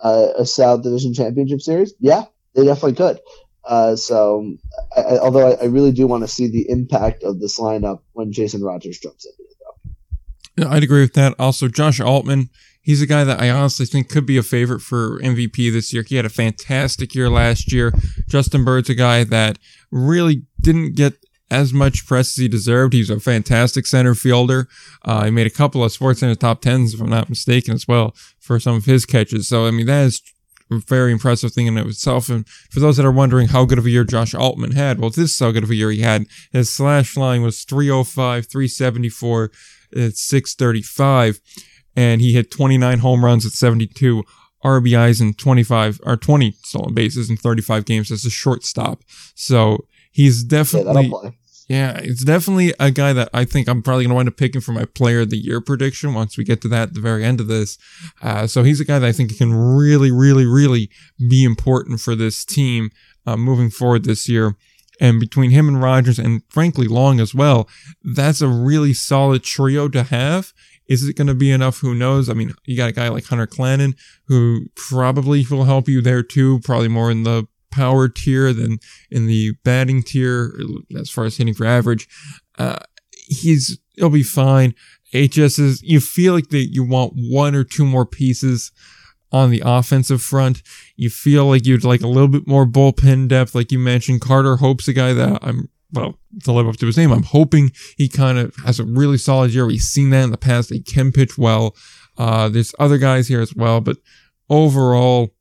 a, 0.03 0.33
a 0.39 0.45
South 0.45 0.83
Division 0.83 1.13
Championship 1.13 1.61
Series? 1.61 1.93
Yeah, 1.99 2.25
they 2.53 2.65
definitely 2.65 2.95
could. 2.95 3.19
Uh, 3.63 3.95
so, 3.95 4.53
I, 4.95 5.01
I, 5.01 5.19
although 5.19 5.53
I, 5.53 5.65
really 5.65 5.91
do 5.91 6.05
want 6.05 6.23
to 6.23 6.27
see 6.27 6.47
the 6.47 6.69
impact 6.69 7.23
of 7.23 7.39
this 7.39 7.59
lineup 7.59 8.01
when 8.13 8.31
Jason 8.31 8.61
Rogers 8.61 8.99
jumps 8.99 9.25
in. 9.25 10.63
Yeah, 10.63 10.69
I'd 10.71 10.83
agree 10.83 11.01
with 11.01 11.13
that. 11.13 11.33
Also, 11.39 11.67
Josh 11.67 11.99
Altman, 11.99 12.49
he's 12.85 13.01
a 13.01 13.07
guy 13.07 13.23
that 13.23 13.41
I 13.41 13.49
honestly 13.49 13.85
think 13.85 14.07
could 14.09 14.25
be 14.25 14.37
a 14.37 14.43
favorite 14.43 14.79
for 14.79 15.19
MVP 15.19 15.73
this 15.73 15.91
year. 15.91 16.03
He 16.07 16.15
had 16.15 16.25
a 16.25 16.29
fantastic 16.29 17.13
year 17.15 17.29
last 17.29 17.73
year. 17.73 17.91
Justin 18.27 18.63
Bird's 18.63 18.89
a 18.89 18.95
guy 18.95 19.23
that 19.25 19.57
really 19.91 20.43
didn't 20.61 20.95
get 20.95 21.13
as 21.51 21.73
much 21.73 22.05
press 22.07 22.29
as 22.29 22.35
he 22.35 22.47
deserved. 22.47 22.93
He's 22.93 23.09
a 23.09 23.19
fantastic 23.19 23.85
center 23.85 24.15
fielder. 24.15 24.67
Uh, 25.03 25.25
he 25.25 25.31
made 25.31 25.47
a 25.47 25.51
couple 25.51 25.83
of 25.83 25.91
Sports 25.91 26.19
Center 26.21 26.35
top 26.35 26.61
tens, 26.61 26.93
if 26.93 27.01
I'm 27.01 27.09
not 27.09 27.29
mistaken, 27.29 27.73
as 27.73 27.87
well 27.87 28.15
for 28.39 28.59
some 28.59 28.75
of 28.75 28.85
his 28.85 29.05
catches. 29.05 29.47
So, 29.47 29.65
I 29.65 29.71
mean, 29.71 29.85
that 29.87 30.05
is 30.05 30.21
a 30.71 30.77
very 30.77 31.11
impressive 31.11 31.53
thing 31.53 31.67
in 31.67 31.77
itself. 31.77 32.29
And 32.29 32.47
for 32.47 32.79
those 32.79 32.97
that 32.97 33.05
are 33.05 33.11
wondering 33.11 33.49
how 33.49 33.65
good 33.65 33.77
of 33.77 33.85
a 33.85 33.89
year 33.89 34.03
Josh 34.03 34.33
Altman 34.33 34.71
had, 34.71 34.99
well, 34.99 35.09
this 35.09 35.31
is 35.31 35.39
how 35.39 35.51
good 35.51 35.63
of 35.63 35.69
a 35.69 35.75
year 35.75 35.91
he 35.91 36.01
had. 36.01 36.25
His 36.51 36.71
slash 36.71 37.15
line 37.15 37.41
was 37.41 37.63
305, 37.63 38.47
374, 38.47 39.51
at 39.95 40.17
635, 40.17 41.39
and 41.95 42.21
he 42.21 42.33
hit 42.33 42.51
29 42.51 42.99
home 42.99 43.23
runs 43.23 43.45
at 43.45 43.51
72 43.51 44.23
RBIs 44.63 45.21
and 45.21 45.37
25 45.37 46.01
or 46.03 46.17
20 46.17 46.51
stolen 46.63 46.93
bases 46.93 47.29
in 47.29 47.37
35 47.37 47.85
games 47.85 48.11
as 48.11 48.25
a 48.25 48.29
shortstop. 48.29 49.03
So 49.35 49.85
he's 50.11 50.43
definitely. 50.43 51.11
Yeah, 51.67 51.97
it's 51.97 52.23
definitely 52.23 52.75
a 52.79 52.91
guy 52.91 53.11
that 53.13 53.29
I 53.33 53.43
think 53.43 53.67
I'm 53.67 53.81
probably 53.81 54.03
going 54.03 54.09
to 54.09 54.15
wind 54.15 54.29
up 54.29 54.37
picking 54.37 54.61
for 54.61 54.71
my 54.71 54.85
player 54.85 55.21
of 55.21 55.31
the 55.31 55.37
year 55.37 55.59
prediction 55.61 56.13
once 56.13 56.37
we 56.37 56.43
get 56.43 56.61
to 56.61 56.67
that 56.67 56.89
at 56.89 56.93
the 56.93 57.01
very 57.01 57.23
end 57.23 57.41
of 57.41 57.47
this. 57.47 57.79
Uh, 58.21 58.45
so 58.45 58.61
he's 58.61 58.79
a 58.79 58.85
guy 58.85 58.99
that 58.99 59.07
I 59.07 59.11
think 59.11 59.35
can 59.35 59.51
really, 59.51 60.11
really, 60.11 60.45
really 60.45 60.91
be 61.17 61.43
important 61.43 62.01
for 62.01 62.15
this 62.15 62.45
team 62.45 62.91
uh, 63.25 63.35
moving 63.35 63.71
forward 63.71 64.03
this 64.03 64.29
year. 64.29 64.55
And 64.99 65.19
between 65.19 65.49
him 65.49 65.67
and 65.67 65.81
Rogers 65.81 66.19
and 66.19 66.43
frankly 66.49 66.87
Long 66.87 67.19
as 67.19 67.33
well, 67.33 67.67
that's 68.03 68.41
a 68.41 68.47
really 68.47 68.93
solid 68.93 69.43
trio 69.43 69.87
to 69.89 70.03
have. 70.03 70.53
Is 70.87 71.07
it 71.07 71.15
going 71.15 71.27
to 71.27 71.33
be 71.33 71.51
enough? 71.51 71.79
Who 71.79 71.95
knows? 71.95 72.29
I 72.29 72.33
mean, 72.33 72.53
you 72.65 72.77
got 72.77 72.89
a 72.89 72.93
guy 72.93 73.09
like 73.09 73.25
Hunter 73.25 73.47
Clanin 73.47 73.95
who 74.27 74.67
probably 74.75 75.45
will 75.49 75.63
help 75.63 75.87
you 75.87 76.01
there 76.01 76.23
too, 76.23 76.59
probably 76.59 76.87
more 76.87 77.11
in 77.11 77.23
the 77.23 77.47
power 77.71 78.07
tier 78.07 78.53
than 78.53 78.79
in 79.11 79.27
the 79.27 79.53
batting 79.63 80.01
tier 80.01 80.55
as 80.97 81.09
far 81.09 81.25
as 81.25 81.37
hitting 81.37 81.53
for 81.53 81.65
average. 81.65 82.07
Uh, 82.57 82.79
he's, 83.27 83.79
he'll 83.95 84.09
be 84.09 84.23
fine. 84.23 84.73
HS 85.13 85.59
is, 85.59 85.81
you 85.83 85.99
feel 85.99 86.33
like 86.33 86.49
that 86.49 86.69
you 86.71 86.83
want 86.83 87.13
one 87.15 87.55
or 87.55 87.63
two 87.63 87.85
more 87.85 88.05
pieces 88.05 88.71
on 89.31 89.49
the 89.49 89.61
offensive 89.65 90.21
front. 90.21 90.61
You 90.95 91.09
feel 91.09 91.45
like 91.45 91.65
you'd 91.65 91.83
like 91.83 92.01
a 92.01 92.07
little 92.07 92.27
bit 92.27 92.47
more 92.47 92.65
bullpen 92.65 93.27
depth, 93.27 93.55
like 93.55 93.71
you 93.71 93.79
mentioned. 93.79 94.21
Carter 94.21 94.57
Hope's 94.57 94.87
a 94.87 94.93
guy 94.93 95.13
that 95.13 95.39
I'm, 95.41 95.69
well, 95.91 96.19
to 96.43 96.51
live 96.51 96.67
up 96.67 96.77
to 96.77 96.85
his 96.85 96.97
name, 96.97 97.11
I'm 97.11 97.23
hoping 97.23 97.71
he 97.97 98.07
kind 98.07 98.37
of 98.37 98.55
has 98.65 98.79
a 98.79 98.85
really 98.85 99.17
solid 99.17 99.53
year. 99.53 99.65
We've 99.65 99.79
seen 99.79 100.09
that 100.09 100.23
in 100.23 100.31
the 100.31 100.37
past. 100.37 100.69
He 100.69 100.81
can 100.81 101.11
pitch 101.11 101.37
well. 101.37 101.75
Uh, 102.17 102.49
there's 102.49 102.73
other 102.79 102.97
guys 102.97 103.27
here 103.27 103.41
as 103.41 103.55
well, 103.55 103.81
but 103.81 103.97
overall, 104.49 105.33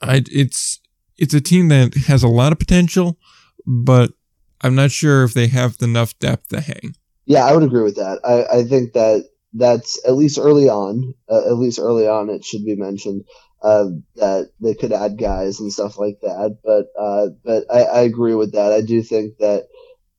I, 0.00 0.22
it's, 0.30 0.80
it's 1.16 1.34
a 1.34 1.40
team 1.40 1.68
that 1.68 1.94
has 2.06 2.22
a 2.22 2.28
lot 2.28 2.52
of 2.52 2.58
potential, 2.58 3.18
but 3.66 4.12
I'm 4.60 4.74
not 4.74 4.90
sure 4.90 5.24
if 5.24 5.34
they 5.34 5.48
have 5.48 5.76
enough 5.80 6.18
depth 6.18 6.48
to 6.48 6.60
hang. 6.60 6.94
Yeah, 7.24 7.44
I 7.44 7.52
would 7.52 7.62
agree 7.62 7.82
with 7.82 7.96
that. 7.96 8.20
I, 8.24 8.58
I 8.58 8.64
think 8.64 8.92
that 8.92 9.28
that's 9.52 10.00
at 10.06 10.14
least 10.14 10.38
early 10.38 10.68
on, 10.68 11.14
uh, 11.30 11.46
at 11.46 11.56
least 11.56 11.78
early 11.78 12.06
on, 12.06 12.30
it 12.30 12.44
should 12.44 12.64
be 12.64 12.76
mentioned 12.76 13.24
uh, 13.66 13.90
that 14.14 14.50
they 14.60 14.74
could 14.74 14.92
add 14.92 15.18
guys 15.18 15.58
and 15.58 15.72
stuff 15.72 15.98
like 15.98 16.20
that. 16.22 16.58
But 16.62 16.86
uh, 16.96 17.30
but 17.44 17.64
I, 17.68 17.82
I, 17.82 18.00
agree 18.02 18.34
with 18.34 18.52
that. 18.52 18.72
I 18.72 18.80
do 18.80 19.02
think 19.02 19.38
that 19.38 19.66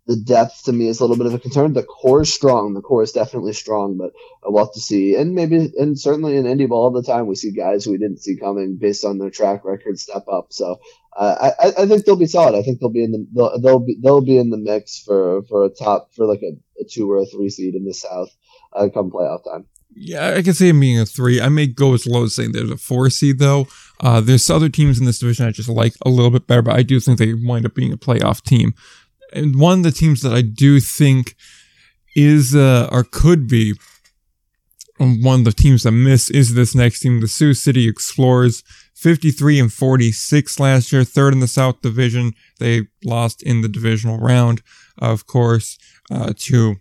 the 0.05 0.17
depth 0.17 0.65
to 0.65 0.73
me 0.73 0.89
is 0.89 0.99
a 0.99 1.03
little 1.03 1.15
bit 1.15 1.27
of 1.27 1.33
a 1.33 1.39
concern. 1.39 1.71
The 1.71 1.83
core 1.83 2.23
is 2.23 2.33
strong. 2.33 2.73
The 2.73 2.81
core 2.81 3.03
is 3.03 3.13
definitely 3.13 3.53
strong, 3.53 3.97
but 3.97 4.11
we'll 4.43 4.65
have 4.65 4.73
to 4.73 4.81
see. 4.81 5.15
And 5.15 5.33
maybe, 5.33 5.71
and 5.77 5.97
certainly 5.97 6.35
in 6.35 6.43
indie 6.43 6.67
ball 6.67 6.83
all 6.83 6.91
the 6.91 7.03
time, 7.03 7.25
we 7.25 7.35
see 7.35 7.51
guys 7.51 7.87
we 7.87 7.97
didn't 7.97 8.19
see 8.19 8.35
coming 8.35 8.77
based 8.81 9.05
on 9.05 9.17
their 9.17 9.29
track 9.29 9.63
record 9.63 9.97
step 9.97 10.25
up. 10.29 10.47
So 10.49 10.81
uh, 11.15 11.51
I, 11.57 11.67
I 11.83 11.85
think 11.85 12.03
they'll 12.03 12.17
be 12.17 12.27
solid. 12.27 12.57
I 12.57 12.63
think 12.63 12.81
they'll 12.81 12.89
be 12.89 13.05
in 13.05 13.11
the 13.11 13.27
they'll, 13.33 13.61
they'll 13.61 13.79
be 13.79 13.97
they'll 14.03 14.21
be 14.21 14.37
in 14.37 14.49
the 14.49 14.57
mix 14.57 15.01
for 15.01 15.43
for 15.43 15.63
a 15.63 15.69
top 15.69 16.09
for 16.15 16.25
like 16.25 16.41
a, 16.41 16.51
a 16.81 16.85
two 16.85 17.09
or 17.09 17.21
a 17.21 17.25
three 17.25 17.49
seed 17.49 17.75
in 17.75 17.85
the 17.85 17.93
South 17.93 18.29
uh, 18.73 18.89
come 18.93 19.09
playoff 19.09 19.45
time. 19.45 19.67
Yeah, 19.99 20.35
I 20.35 20.41
can 20.43 20.53
see 20.53 20.69
him 20.69 20.79
being 20.79 20.99
a 20.99 21.05
three. 21.05 21.41
I 21.41 21.49
may 21.49 21.67
go 21.67 21.93
as 21.93 22.05
low 22.05 22.25
as 22.25 22.35
saying 22.35 22.51
there's 22.51 22.69
a 22.69 22.77
four 22.77 23.09
seed 23.09 23.39
though. 23.39 23.67
Uh, 23.99 24.21
there's 24.21 24.49
other 24.49 24.69
teams 24.69 24.99
in 24.99 25.05
this 25.05 25.19
division 25.19 25.47
I 25.47 25.51
just 25.51 25.69
like 25.69 25.93
a 26.05 26.09
little 26.09 26.29
bit 26.29 26.45
better, 26.45 26.61
but 26.61 26.75
I 26.75 26.83
do 26.83 26.99
think 26.99 27.17
they 27.17 27.33
wind 27.33 27.65
up 27.65 27.73
being 27.73 27.91
a 27.91 27.97
playoff 27.97 28.43
team 28.43 28.73
and 29.33 29.59
one 29.59 29.79
of 29.79 29.83
the 29.83 29.91
teams 29.91 30.21
that 30.21 30.33
I 30.33 30.41
do 30.41 30.79
think 30.79 31.35
is 32.15 32.55
uh, 32.55 32.89
or 32.91 33.03
could 33.03 33.47
be 33.47 33.73
one 34.97 35.39
of 35.39 35.45
the 35.45 35.51
teams 35.51 35.83
that 35.83 35.91
miss 35.91 36.29
is 36.31 36.55
this 36.55 36.73
next 36.73 37.01
team, 37.01 37.21
the 37.21 37.27
Sioux 37.27 37.53
City 37.53 37.87
Explorers. 37.87 38.63
53 38.95 39.59
and 39.59 39.71
46 39.71 40.59
last 40.59 40.91
year, 40.91 41.03
third 41.03 41.31
in 41.31 41.39
the 41.39 41.47
South 41.47 41.81
Division. 41.81 42.33
They 42.59 42.87
lost 43.05 43.43
in 43.43 43.61
the 43.61 43.67
divisional 43.67 44.17
round, 44.17 44.63
of 44.97 45.27
course, 45.27 45.77
uh, 46.09 46.33
to 46.35 46.77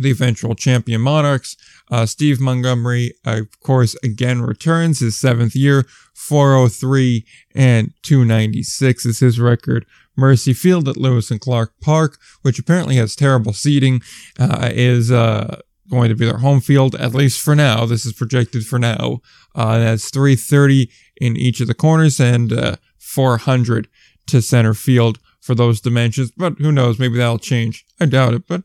the 0.00 0.10
eventual 0.10 0.54
champion 0.54 1.00
Monarchs. 1.00 1.56
Uh, 1.90 2.06
Steve 2.06 2.40
Montgomery, 2.40 3.14
of 3.24 3.60
course, 3.60 3.94
again 4.02 4.42
returns 4.42 5.00
his 5.00 5.18
seventh 5.18 5.54
year, 5.54 5.86
403 6.14 7.24
and 7.54 7.92
296 8.02 9.06
is 9.06 9.18
his 9.20 9.40
record 9.40 9.86
Mercy 10.16 10.52
Field 10.52 10.88
at 10.88 10.96
Lewis 10.96 11.30
and 11.30 11.40
Clark 11.40 11.72
Park, 11.80 12.18
which 12.42 12.58
apparently 12.58 12.96
has 12.96 13.16
terrible 13.16 13.52
seating, 13.52 14.00
uh, 14.38 14.70
is 14.72 15.10
uh, 15.10 15.60
going 15.90 16.08
to 16.08 16.14
be 16.14 16.24
their 16.24 16.38
home 16.38 16.60
field, 16.60 16.94
at 16.94 17.14
least 17.14 17.40
for 17.40 17.54
now. 17.54 17.84
This 17.84 18.06
is 18.06 18.12
projected 18.12 18.64
for 18.66 18.78
now. 18.78 19.20
Uh, 19.54 19.78
that's 19.78 20.10
330 20.10 20.90
in 21.16 21.36
each 21.36 21.60
of 21.60 21.66
the 21.66 21.74
corners 21.74 22.20
and 22.20 22.52
uh, 22.52 22.76
400 22.98 23.88
to 24.26 24.40
center 24.40 24.74
field 24.74 25.18
for 25.40 25.54
those 25.54 25.80
dimensions. 25.80 26.30
But 26.30 26.58
who 26.58 26.72
knows? 26.72 26.98
Maybe 26.98 27.18
that'll 27.18 27.38
change. 27.38 27.84
I 28.00 28.06
doubt 28.06 28.34
it, 28.34 28.46
but 28.46 28.62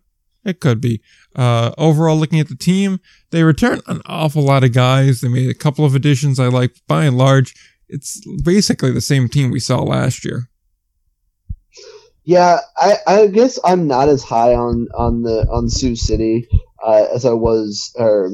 it 0.50 0.60
could 0.60 0.82
be. 0.82 1.02
Uh, 1.36 1.72
overall, 1.78 2.18
looking 2.18 2.40
at 2.40 2.50
the 2.50 2.56
team, 2.56 3.00
they 3.30 3.44
returned 3.44 3.82
an 3.88 4.02
awful 4.06 4.44
lot 4.44 4.64
of 4.64 4.74
guys. 4.74 5.22
They 5.22 5.30
made 5.30 5.50
a 5.50 5.54
couple 5.54 5.86
of 5.86 5.96
additions 5.96 6.40
I 6.40 6.48
like. 6.48 6.76
By 6.88 7.06
and 7.06 7.18
large, 7.18 7.56
it's 7.88 8.22
basically 8.44 8.92
the 8.92 9.02
same 9.02 9.30
team 9.30 9.52
we 9.52 9.60
saw 9.60 9.82
last 9.82 10.26
year. 10.26 10.50
Yeah, 12.24 12.60
I, 12.78 12.98
I 13.08 13.28
guess 13.28 13.58
I'm 13.64 13.88
not 13.88 14.10
as 14.10 14.24
high 14.24 14.54
on 14.54 14.88
on 14.96 15.24
the 15.24 15.48
on 15.50 15.70
Sioux 15.70 15.96
City 15.96 16.48
uh, 16.84 17.08
as 17.14 17.26
I 17.26 17.34
was 17.34 17.92
or 17.98 18.32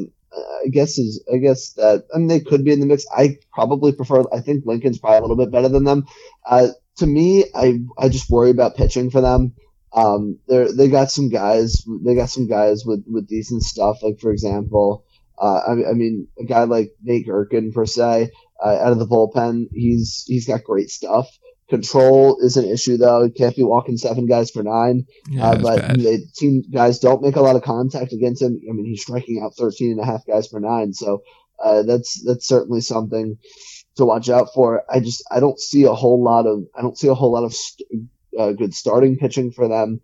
I 0.66 0.68
guess 0.70 0.98
is 0.98 1.24
I 1.34 1.38
guess 1.38 1.74
that 1.74 2.06
I 2.14 2.18
mean 2.18 2.28
they 2.28 2.40
could 2.40 2.66
be 2.66 2.74
in 2.74 2.80
the 2.80 2.86
mix. 2.86 3.06
I 3.16 3.38
probably 3.54 3.94
prefer. 3.94 4.24
I 4.34 4.42
think 4.42 4.66
Lincoln's 4.66 5.00
probably 5.00 5.20
a 5.20 5.22
little 5.22 5.38
bit 5.38 5.52
better 5.52 5.70
than 5.70 5.84
them. 5.84 6.06
Uh, 6.46 6.70
to 6.98 7.06
me, 7.06 7.46
I 7.54 7.80
I 7.98 8.10
just 8.10 8.30
worry 8.30 8.50
about 8.50 8.76
pitching 8.76 9.12
for 9.12 9.22
them. 9.22 9.54
Um, 9.96 10.40
they 10.48 10.68
they 10.72 10.88
got 10.90 11.10
some 11.10 11.30
guys. 11.30 11.84
They 12.04 12.16
got 12.16 12.30
some 12.30 12.48
guys 12.48 12.84
with 12.86 13.06
with 13.08 13.28
decent 13.28 13.64
stuff. 13.64 14.04
Like 14.04 14.20
for 14.20 14.32
example, 14.32 15.06
uh, 15.40 15.62
I, 15.68 15.72
I 15.90 15.94
mean 15.94 16.28
a 16.40 16.44
guy 16.44 16.64
like 16.66 16.94
Nate 17.02 17.26
Gehrken 17.26 17.72
per 17.72 17.86
se 17.86 18.30
uh, 18.64 18.70
out 18.70 18.92
of 18.92 19.00
the 19.00 19.08
bullpen. 19.08 19.68
He's 19.72 20.26
he's 20.28 20.48
got 20.48 20.64
great 20.64 20.90
stuff. 20.90 21.30
Control 21.70 22.38
is 22.42 22.58
an 22.58 22.66
issue 22.66 22.98
though. 22.98 23.24
You 23.24 23.32
can't 23.32 23.56
be 23.56 23.64
walking 23.64 23.98
seven 23.98 24.28
guys 24.28 24.52
for 24.52 24.62
nine. 24.62 25.06
Yeah, 25.30 25.52
uh, 25.52 25.62
but 25.62 25.80
bad. 25.80 26.00
the 26.00 26.24
team 26.36 26.64
guys 26.72 27.00
don't 27.00 27.24
make 27.24 27.38
a 27.38 27.42
lot 27.42 27.56
of 27.56 27.64
contact 27.64 28.12
against 28.14 28.42
him. 28.42 28.60
I 28.70 28.74
mean, 28.74 28.86
he's 28.86 29.02
striking 29.02 29.42
out 29.44 29.56
13 29.58 29.92
and 29.92 30.00
a 30.00 30.06
half 30.06 30.26
guys 30.28 30.48
for 30.48 30.60
nine. 30.60 30.94
So 30.94 31.24
uh, 31.64 31.84
that's 31.84 32.22
that's 32.24 32.48
certainly 32.48 32.82
something 32.82 33.38
to 33.96 34.06
watch 34.06 34.30
out 34.30 34.50
for. 34.54 34.84
I 34.92 35.00
just 35.00 35.24
I 35.32 35.40
don't 35.40 35.60
see 35.60 35.84
a 35.86 35.94
whole 35.94 36.24
lot 36.24 36.46
of 36.46 36.66
I 36.78 36.82
don't 36.82 36.98
see 36.98 37.08
a 37.08 37.16
whole 37.16 37.32
lot 37.32 37.46
of 37.46 37.54
st- 37.54 38.10
uh, 38.38 38.52
good 38.54 38.74
starting 38.74 39.18
pitching 39.18 39.52
for 39.52 39.68
them. 39.68 40.02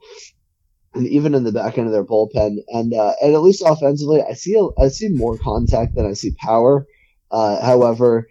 And 0.94 1.08
even 1.08 1.36
in 1.36 1.46
the 1.46 1.54
back 1.54 1.78
end 1.78 1.88
of 1.88 1.94
their 1.94 2.04
bullpen, 2.04 2.58
and 2.68 2.94
uh, 2.94 3.14
and 3.22 3.34
at 3.34 3.42
least 3.42 3.64
offensively, 3.66 4.22
I 4.22 4.34
see 4.34 4.62
I 4.78 4.90
see 4.90 5.08
more 5.10 5.38
contact 5.38 5.96
than 5.96 6.06
I 6.06 6.14
see 6.14 6.36
power. 6.38 6.86
Uh, 7.32 7.62
however, 7.66 8.28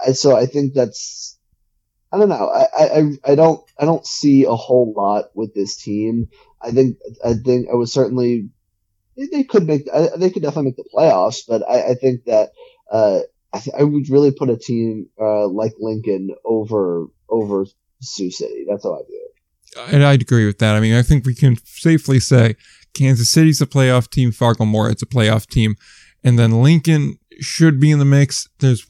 I, 0.00 0.12
so 0.12 0.34
I 0.34 0.46
think 0.46 0.72
that's 0.72 1.38
I 2.12 2.18
don't 2.18 2.30
know. 2.30 2.48
I, 2.48 2.66
I, 2.78 3.32
I 3.32 3.34
don't 3.34 3.60
I 3.78 3.84
don't 3.84 4.06
see 4.06 4.44
a 4.44 4.54
whole 4.54 4.94
lot 4.96 5.26
with 5.34 5.54
this 5.54 5.76
team. 5.76 6.28
I 6.62 6.70
think 6.70 6.96
I 7.24 7.34
think 7.34 7.68
I 7.70 7.74
was 7.74 7.92
certainly 7.92 8.48
they, 9.16 9.26
they 9.26 9.44
could 9.44 9.66
make 9.66 9.84
they 10.16 10.30
could 10.30 10.42
definitely 10.42 10.70
make 10.70 10.76
the 10.76 10.88
playoffs, 10.94 11.42
but 11.46 11.68
I, 11.68 11.90
I 11.90 11.94
think 11.94 12.24
that 12.24 12.50
uh, 12.90 13.20
I, 13.52 13.58
th- 13.58 13.76
I 13.78 13.82
would 13.82 14.08
really 14.08 14.30
put 14.30 14.50
a 14.50 14.56
team 14.56 15.08
uh, 15.20 15.48
like 15.48 15.74
Lincoln 15.78 16.30
over 16.44 17.06
over 17.28 17.66
Sioux 18.00 18.30
City. 18.30 18.64
That's 18.68 18.84
how 18.84 18.94
I 18.94 19.02
view 19.06 19.22
it. 19.26 19.27
And 19.86 20.04
I'd 20.04 20.22
agree 20.22 20.46
with 20.46 20.58
that. 20.58 20.74
I 20.76 20.80
mean, 20.80 20.94
I 20.94 21.02
think 21.02 21.24
we 21.24 21.34
can 21.34 21.56
safely 21.64 22.20
say 22.20 22.56
Kansas 22.94 23.30
City's 23.30 23.60
a 23.60 23.66
playoff 23.66 24.10
team, 24.10 24.32
Fargo 24.32 24.64
Moorhead's 24.64 25.02
it's 25.02 25.12
a 25.12 25.14
playoff 25.14 25.46
team, 25.46 25.76
and 26.24 26.38
then 26.38 26.62
Lincoln 26.62 27.18
should 27.40 27.78
be 27.78 27.90
in 27.90 27.98
the 27.98 28.04
mix. 28.04 28.48
There's 28.58 28.86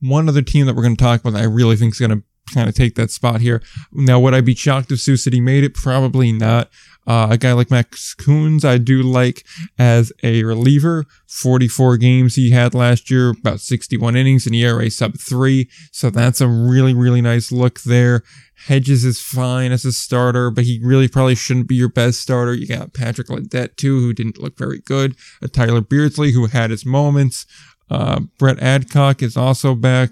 one 0.00 0.28
other 0.28 0.42
team 0.42 0.66
that 0.66 0.74
we're 0.74 0.82
going 0.82 0.96
to 0.96 1.04
talk 1.04 1.20
about 1.20 1.34
that 1.34 1.42
I 1.42 1.46
really 1.46 1.76
think 1.76 1.92
is 1.92 2.00
going 2.00 2.10
to 2.10 2.22
kind 2.52 2.68
of 2.68 2.74
take 2.74 2.94
that 2.96 3.10
spot 3.10 3.40
here. 3.40 3.62
Now, 3.92 4.20
would 4.20 4.34
I 4.34 4.40
be 4.40 4.54
shocked 4.54 4.92
if 4.92 5.00
Sioux 5.00 5.16
City 5.16 5.40
made 5.40 5.64
it? 5.64 5.74
Probably 5.74 6.32
not. 6.32 6.70
Uh, 7.06 7.28
a 7.30 7.38
guy 7.38 7.52
like 7.52 7.70
Max 7.70 8.14
Coons, 8.14 8.64
I 8.64 8.78
do 8.78 9.02
like 9.02 9.44
as 9.78 10.12
a 10.22 10.44
reliever. 10.44 11.06
44 11.26 11.96
games 11.96 12.36
he 12.36 12.50
had 12.50 12.74
last 12.74 13.10
year, 13.10 13.30
about 13.30 13.60
61 13.60 14.16
innings, 14.16 14.46
an 14.46 14.54
ERA 14.54 14.90
sub 14.90 15.18
three. 15.18 15.68
So 15.90 16.10
that's 16.10 16.40
a 16.40 16.46
really, 16.46 16.94
really 16.94 17.20
nice 17.20 17.50
look 17.50 17.80
there. 17.80 18.22
Hedges 18.66 19.04
is 19.04 19.20
fine 19.20 19.72
as 19.72 19.84
a 19.84 19.92
starter, 19.92 20.50
but 20.50 20.64
he 20.64 20.80
really 20.84 21.08
probably 21.08 21.34
shouldn't 21.34 21.68
be 21.68 21.74
your 21.74 21.88
best 21.88 22.20
starter. 22.20 22.54
You 22.54 22.68
got 22.68 22.94
Patrick 22.94 23.28
Ledette 23.28 23.76
too, 23.76 23.98
who 24.00 24.12
didn't 24.12 24.38
look 24.38 24.56
very 24.56 24.80
good. 24.80 25.16
A 25.42 25.48
Tyler 25.48 25.80
Beardsley 25.80 26.32
who 26.32 26.46
had 26.46 26.70
his 26.70 26.86
moments. 26.86 27.46
Uh, 27.90 28.20
Brett 28.38 28.60
Adcock 28.60 29.20
is 29.20 29.36
also 29.36 29.74
back. 29.74 30.10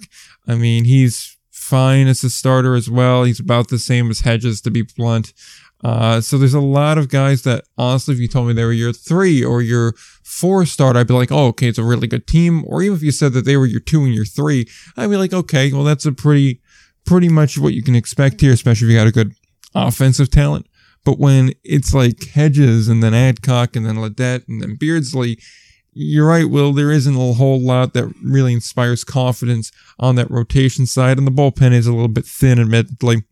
I 0.49 0.57
mean, 0.57 0.85
he's 0.85 1.38
fine 1.69 2.07
as 2.09 2.25
a 2.25 2.31
starter 2.31 2.75
as 2.75 2.89
well. 2.89 3.25
He's 3.25 3.41
about 3.41 3.69
the 3.69 3.79
same 3.79 4.11
as 4.11 4.21
Hedges, 4.21 4.61
to 4.63 4.71
be 4.71 4.83
blunt. 4.83 5.33
Uh, 5.85 6.21
so 6.21 6.39
there's 6.39 6.55
a 6.55 6.61
lot 6.61 6.99
of 6.99 7.09
guys 7.09 7.43
that 7.43 7.65
honestly, 7.77 8.15
if 8.15 8.21
you 8.21 8.27
told 8.27 8.49
me 8.49 8.53
they 8.53 8.65
were 8.65 8.73
your 8.73 8.93
three 8.93 9.45
or 9.45 9.63
your 9.63 9.93
four 10.25 10.67
starter, 10.67 10.99
I'd 10.99 11.07
be 11.07 11.15
like, 11.15 11.31
oh, 11.31 11.47
okay, 11.49 11.69
it's 11.69 11.79
a 11.79 11.85
really 11.85 12.09
good 12.09 12.27
team. 12.27 12.65
Or 12.67 12.83
even 12.83 12.97
if 12.97 13.03
you 13.03 13.13
said 13.13 13.33
that 13.35 13.45
they 13.45 13.57
were 13.57 13.67
your 13.67 13.81
two 13.81 14.03
and 14.05 14.15
your 14.15 14.25
three, 14.25 14.67
I'd 14.97 15.11
be 15.11 15.17
like, 15.17 15.33
okay, 15.33 15.73
well, 15.73 15.85
that's 15.85 16.07
a 16.07 16.13
pretty, 16.13 16.61
pretty 17.05 17.29
much 17.29 17.59
what 17.59 17.75
you 17.75 17.83
can 17.83 17.95
expect 17.95 18.41
here, 18.41 18.53
especially 18.53 18.89
if 18.89 18.93
you 18.93 18.99
got 18.99 19.07
a 19.07 19.13
good 19.13 19.35
offensive 19.75 20.31
talent. 20.31 20.67
But 21.05 21.19
when 21.19 21.53
it's 21.63 21.95
like 21.95 22.25
Hedges 22.25 22.89
and 22.89 23.03
then 23.03 23.15
Adcock 23.15 23.77
and 23.77 23.87
then 23.87 23.97
Ledette 23.97 24.49
and 24.49 24.61
then 24.61 24.77
Beardsley, 24.81 25.39
you're 25.93 26.29
right, 26.29 26.49
Will. 26.49 26.73
There 26.73 26.93
isn't 26.93 27.15
a 27.15 27.33
whole 27.35 27.61
lot 27.61 27.95
that 27.95 28.13
really 28.23 28.53
inspires 28.53 29.05
confidence 29.05 29.73
on 29.99 30.15
that 30.17 30.31
rotation 30.31 30.87
side, 30.87 31.19
and 31.19 31.27
the 31.27 31.33
bullpen 31.33 31.73
is 31.73 31.87
a 31.87 31.93
little 31.93 32.09
bit 32.09 32.25
thin, 32.25 32.59
admittedly. 32.59 33.25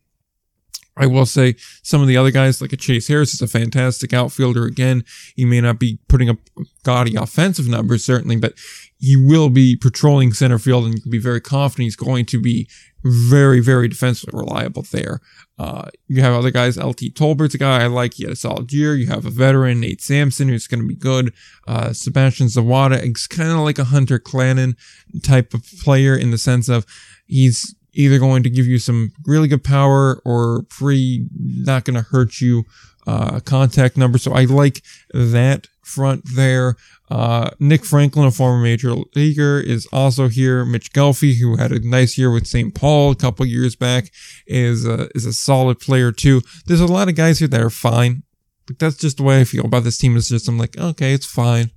I 0.96 1.06
will 1.06 1.26
say 1.26 1.56
some 1.82 2.00
of 2.00 2.08
the 2.08 2.16
other 2.16 2.30
guys, 2.30 2.62
like 2.62 2.72
a 2.72 2.76
Chase 2.76 3.08
Harris, 3.08 3.34
is 3.34 3.42
a 3.42 3.46
fantastic 3.46 4.14
outfielder. 4.14 4.64
Again, 4.64 5.04
he 5.34 5.44
may 5.44 5.60
not 5.60 5.78
be 5.78 5.98
putting 6.08 6.30
up 6.30 6.38
gaudy 6.84 7.16
offensive 7.16 7.68
numbers, 7.68 8.04
certainly, 8.04 8.36
but 8.36 8.54
he 8.98 9.14
will 9.14 9.50
be 9.50 9.76
patrolling 9.76 10.32
center 10.32 10.58
field 10.58 10.86
and 10.86 10.94
you 10.94 11.02
can 11.02 11.10
be 11.10 11.18
very 11.18 11.40
confident 11.40 11.84
he's 11.84 11.96
going 11.96 12.24
to 12.26 12.40
be 12.40 12.66
very, 13.04 13.60
very 13.60 13.88
defensively 13.88 14.38
reliable 14.38 14.82
there. 14.90 15.20
Uh, 15.58 15.88
you 16.06 16.20
have 16.20 16.34
other 16.34 16.50
guys. 16.50 16.76
LT 16.76 17.14
Tolbert's 17.14 17.54
a 17.54 17.58
guy 17.58 17.82
I 17.82 17.86
like. 17.86 18.14
He 18.14 18.24
had 18.24 18.32
a 18.32 18.36
solid 18.36 18.72
year. 18.72 18.94
You 18.94 19.06
have 19.06 19.24
a 19.24 19.30
veteran, 19.30 19.80
Nate 19.80 20.02
Sampson, 20.02 20.48
who's 20.48 20.66
going 20.66 20.82
to 20.82 20.86
be 20.86 20.94
good. 20.94 21.32
Uh, 21.66 21.92
Sebastian 21.92 22.48
Zawada 22.48 23.02
is 23.02 23.26
kind 23.26 23.50
of 23.50 23.58
like 23.58 23.78
a 23.78 23.84
Hunter 23.84 24.18
Clanin 24.18 24.76
type 25.22 25.54
of 25.54 25.64
player 25.82 26.16
in 26.16 26.30
the 26.30 26.38
sense 26.38 26.68
of 26.68 26.84
he's 27.26 27.74
either 27.94 28.18
going 28.18 28.42
to 28.42 28.50
give 28.50 28.66
you 28.66 28.78
some 28.78 29.12
really 29.24 29.48
good 29.48 29.64
power 29.64 30.20
or 30.24 30.64
pretty 30.68 31.26
not 31.34 31.84
going 31.84 31.94
to 31.94 32.02
hurt 32.02 32.40
you 32.40 32.64
uh, 33.06 33.40
contact 33.40 33.96
number. 33.96 34.18
So 34.18 34.32
I 34.32 34.44
like 34.44 34.82
that 35.14 35.68
front 35.82 36.22
there. 36.34 36.76
Uh, 37.10 37.50
Nick 37.60 37.84
Franklin, 37.84 38.26
a 38.26 38.30
former 38.30 38.62
major 38.62 38.94
leaguer, 39.14 39.60
is 39.60 39.86
also 39.92 40.28
here. 40.28 40.64
Mitch 40.64 40.92
Ghelfi, 40.92 41.38
who 41.40 41.56
had 41.56 41.70
a 41.72 41.78
nice 41.88 42.18
year 42.18 42.30
with 42.32 42.46
St. 42.46 42.74
Paul 42.74 43.12
a 43.12 43.16
couple 43.16 43.46
years 43.46 43.76
back, 43.76 44.10
is 44.46 44.84
a, 44.86 45.08
is 45.14 45.24
a 45.24 45.32
solid 45.32 45.78
player 45.78 46.10
too. 46.10 46.42
There's 46.66 46.80
a 46.80 46.86
lot 46.86 47.08
of 47.08 47.14
guys 47.14 47.38
here 47.38 47.48
that 47.48 47.60
are 47.60 47.70
fine. 47.70 48.22
But 48.66 48.80
that's 48.80 48.96
just 48.96 49.18
the 49.18 49.22
way 49.22 49.40
I 49.40 49.44
feel 49.44 49.64
about 49.64 49.84
this 49.84 49.96
team. 49.98 50.16
Is 50.16 50.28
just 50.28 50.48
I'm 50.48 50.58
like, 50.58 50.76
okay, 50.76 51.12
it's 51.12 51.24
fine. 51.26 51.70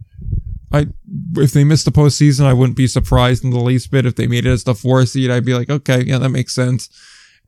I 0.72 0.88
if 1.36 1.52
they 1.52 1.64
missed 1.64 1.86
the 1.86 1.92
postseason, 1.92 2.46
I 2.46 2.54
wouldn't 2.54 2.78
be 2.78 2.88
surprised 2.88 3.44
in 3.44 3.52
the 3.52 3.60
least 3.60 3.92
bit. 3.92 4.08
If 4.08 4.16
they 4.16 4.26
made 4.26 4.48
it 4.48 4.52
as 4.52 4.64
the 4.64 4.74
four 4.74 5.06
seed, 5.06 5.30
I'd 5.30 5.46
be 5.46 5.54
like, 5.54 5.70
okay, 5.70 6.02
yeah, 6.04 6.18
that 6.18 6.30
makes 6.30 6.56
sense. 6.56 6.90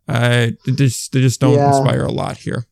I 0.07 0.53
they 0.67 0.73
just 0.73 1.11
they 1.11 1.21
just 1.21 1.39
don't 1.39 1.55
Yeah. 1.55 1.69
inspire 1.75 2.03
a 2.03 2.11
lot 2.11 2.37
here. 2.37 2.67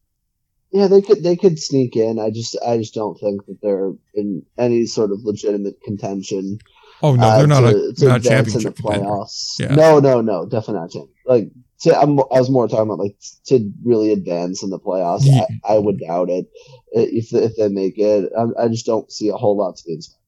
Yeah, 0.71 0.87
they 0.87 1.01
could 1.01 1.23
they 1.23 1.35
could 1.35 1.59
sneak 1.59 1.95
in. 1.95 2.19
I 2.19 2.29
just 2.29 2.55
I 2.65 2.77
just 2.77 2.93
don't 2.93 3.19
think 3.19 3.45
that 3.47 3.59
they're 3.61 3.91
in 4.13 4.45
any 4.57 4.85
sort 4.85 5.11
of 5.11 5.23
legitimate 5.23 5.81
contention. 5.81 6.59
Oh 7.01 7.15
no, 7.15 7.23
uh, 7.23 7.37
they're 7.37 7.47
not 7.47 7.61
to, 7.61 7.67
a 7.67 7.93
to 7.93 8.05
not 8.05 8.17
advance 8.17 8.53
in 8.53 8.63
the 8.63 8.71
championship 8.71 8.75
playoffs. 8.75 9.59
Yeah. 9.59 9.73
No, 9.73 9.99
no, 9.99 10.21
no, 10.21 10.45
definitely 10.45 10.81
not. 10.81 11.07
Like 11.25 11.51
to, 11.81 11.97
I'm, 11.97 12.19
I 12.19 12.39
was 12.39 12.49
more 12.49 12.67
talking 12.67 12.83
about 12.83 12.99
like 12.99 13.17
to 13.47 13.71
really 13.83 14.11
advance 14.11 14.61
in 14.61 14.69
the 14.69 14.79
playoffs. 14.79 15.21
Yeah. 15.23 15.45
I, 15.63 15.75
I 15.75 15.77
would 15.79 15.99
doubt 15.99 16.29
it 16.29 16.45
if 16.91 17.33
if 17.33 17.55
they 17.55 17.69
make 17.69 17.97
it. 17.97 18.31
I, 18.37 18.65
I 18.65 18.67
just 18.67 18.85
don't 18.85 19.11
see 19.11 19.29
a 19.29 19.37
whole 19.37 19.57
lot 19.57 19.77
to 19.77 19.83
be 19.85 19.93
inspired. 19.93 20.19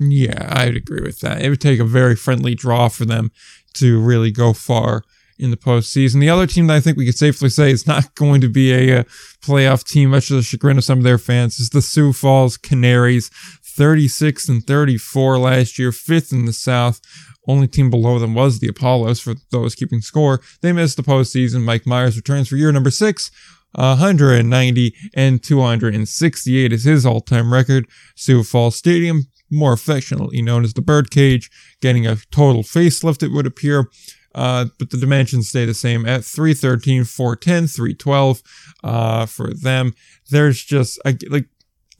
Yeah, 0.00 0.48
I'd 0.50 0.76
agree 0.76 1.02
with 1.02 1.20
that. 1.20 1.42
It 1.42 1.50
would 1.50 1.60
take 1.60 1.78
a 1.78 1.84
very 1.84 2.16
friendly 2.16 2.54
draw 2.54 2.88
for 2.88 3.04
them 3.04 3.30
to 3.74 4.00
really 4.00 4.30
go 4.30 4.52
far 4.52 5.04
in 5.38 5.50
the 5.50 5.56
postseason. 5.56 6.20
The 6.20 6.30
other 6.30 6.46
team 6.46 6.66
that 6.68 6.76
I 6.76 6.80
think 6.80 6.96
we 6.96 7.06
could 7.06 7.18
safely 7.18 7.48
say 7.48 7.70
is 7.70 7.86
not 7.86 8.14
going 8.16 8.40
to 8.40 8.48
be 8.48 8.72
a, 8.72 9.00
uh 9.00 9.04
playoff 9.42 9.84
team, 9.84 10.10
much 10.10 10.28
to 10.28 10.36
the 10.36 10.42
chagrin 10.42 10.78
of 10.78 10.84
some 10.84 10.98
of 10.98 11.04
their 11.04 11.18
fans, 11.18 11.60
is 11.60 11.68
the 11.68 11.82
Sioux 11.82 12.12
Falls 12.12 12.56
Canaries. 12.56 13.30
36 13.76 14.48
and 14.48 14.66
34 14.66 15.38
last 15.38 15.78
year, 15.78 15.90
fifth 15.90 16.32
in 16.32 16.44
the 16.44 16.52
South. 16.52 17.00
Only 17.46 17.66
team 17.66 17.90
below 17.90 18.18
them 18.18 18.34
was 18.34 18.60
the 18.60 18.68
Apollos 18.68 19.20
for 19.20 19.34
those 19.50 19.74
keeping 19.74 20.00
score. 20.00 20.40
They 20.62 20.72
missed 20.72 20.96
the 20.96 21.02
postseason. 21.02 21.62
Mike 21.62 21.86
Meyer 21.86 22.06
returns 22.06 22.48
for 22.48 22.56
year 22.56 22.72
number 22.72 22.90
six. 22.90 23.30
190 23.72 24.94
and 25.14 25.42
268 25.42 26.72
is 26.72 26.84
his 26.84 27.04
all-time 27.04 27.52
record. 27.52 27.86
Sioux 28.14 28.44
Falls 28.44 28.76
Stadium, 28.76 29.24
more 29.50 29.72
affectionately 29.72 30.40
known 30.40 30.62
as 30.64 30.74
the 30.74 30.82
Birdcage, 30.82 31.50
getting 31.80 32.06
a 32.06 32.16
total 32.30 32.62
facelift, 32.62 33.22
it 33.22 33.32
would 33.32 33.46
appear. 33.46 33.90
Uh, 34.34 34.66
but 34.78 34.90
the 34.90 34.96
dimensions 34.96 35.48
stay 35.48 35.64
the 35.64 35.74
same 35.74 36.06
at 36.06 36.24
313, 36.24 37.04
410, 37.04 37.66
312 37.68 38.42
uh, 38.82 39.26
for 39.26 39.54
them. 39.54 39.94
There's 40.30 40.62
just, 40.62 41.00
I, 41.04 41.16
like, 41.30 41.46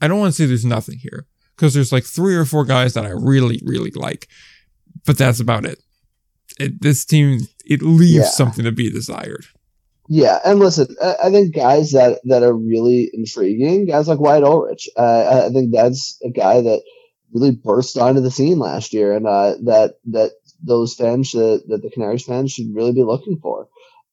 I 0.01 0.07
don't 0.07 0.19
want 0.19 0.33
to 0.33 0.41
say 0.41 0.45
there's 0.45 0.65
nothing 0.65 0.97
here 0.99 1.25
because 1.55 1.73
there's 1.73 1.91
like 1.91 2.03
three 2.03 2.35
or 2.35 2.45
four 2.45 2.65
guys 2.65 2.93
that 2.95 3.05
I 3.05 3.09
really, 3.09 3.61
really 3.65 3.91
like, 3.91 4.27
but 5.05 5.17
that's 5.17 5.39
about 5.39 5.65
it. 5.65 5.79
it 6.59 6.81
this 6.81 7.05
team, 7.05 7.39
it 7.65 7.81
leaves 7.81 8.13
Yeah. 8.13 8.23
something 8.25 8.65
to 8.65 8.71
be 8.71 8.91
desired. 8.91 9.45
Yeah, 10.07 10.37
and 10.45 10.59
listen, 10.59 10.95
I, 11.01 11.31
think 11.31 11.55
guys 11.55 11.91
that 11.93 12.19
that 12.25 12.43
are 12.43 12.53
really 12.53 13.09
intriguing, 13.11 13.87
guys 13.87 14.07
like 14.07 14.19
Wyatt 14.19 14.43
Ulrich. 14.43 14.87
Uh, 14.95 15.01
I- 15.01 15.45
I 15.47 15.49
think 15.49 15.73
that's 15.73 16.19
a 16.23 16.29
guy 16.29 16.61
that 16.61 16.81
really 17.33 17.49
burst 17.51 17.97
onto 17.97 18.21
the 18.21 18.29
scene 18.29 18.59
last 18.59 18.93
year, 18.93 19.13
and 19.15 19.25
uh, 19.25 19.55
that 19.63 19.95
that 20.11 20.33
those 20.63 20.95
fans 20.95 21.29
should, 21.29 21.61
that 21.67 21.81
the 21.81 21.89
Canaries 21.89 22.25
fans 22.25 22.51
should 22.51 22.73
really 22.73 22.93
be 22.93 23.03
looking 23.03 23.37
for. 23.39 23.67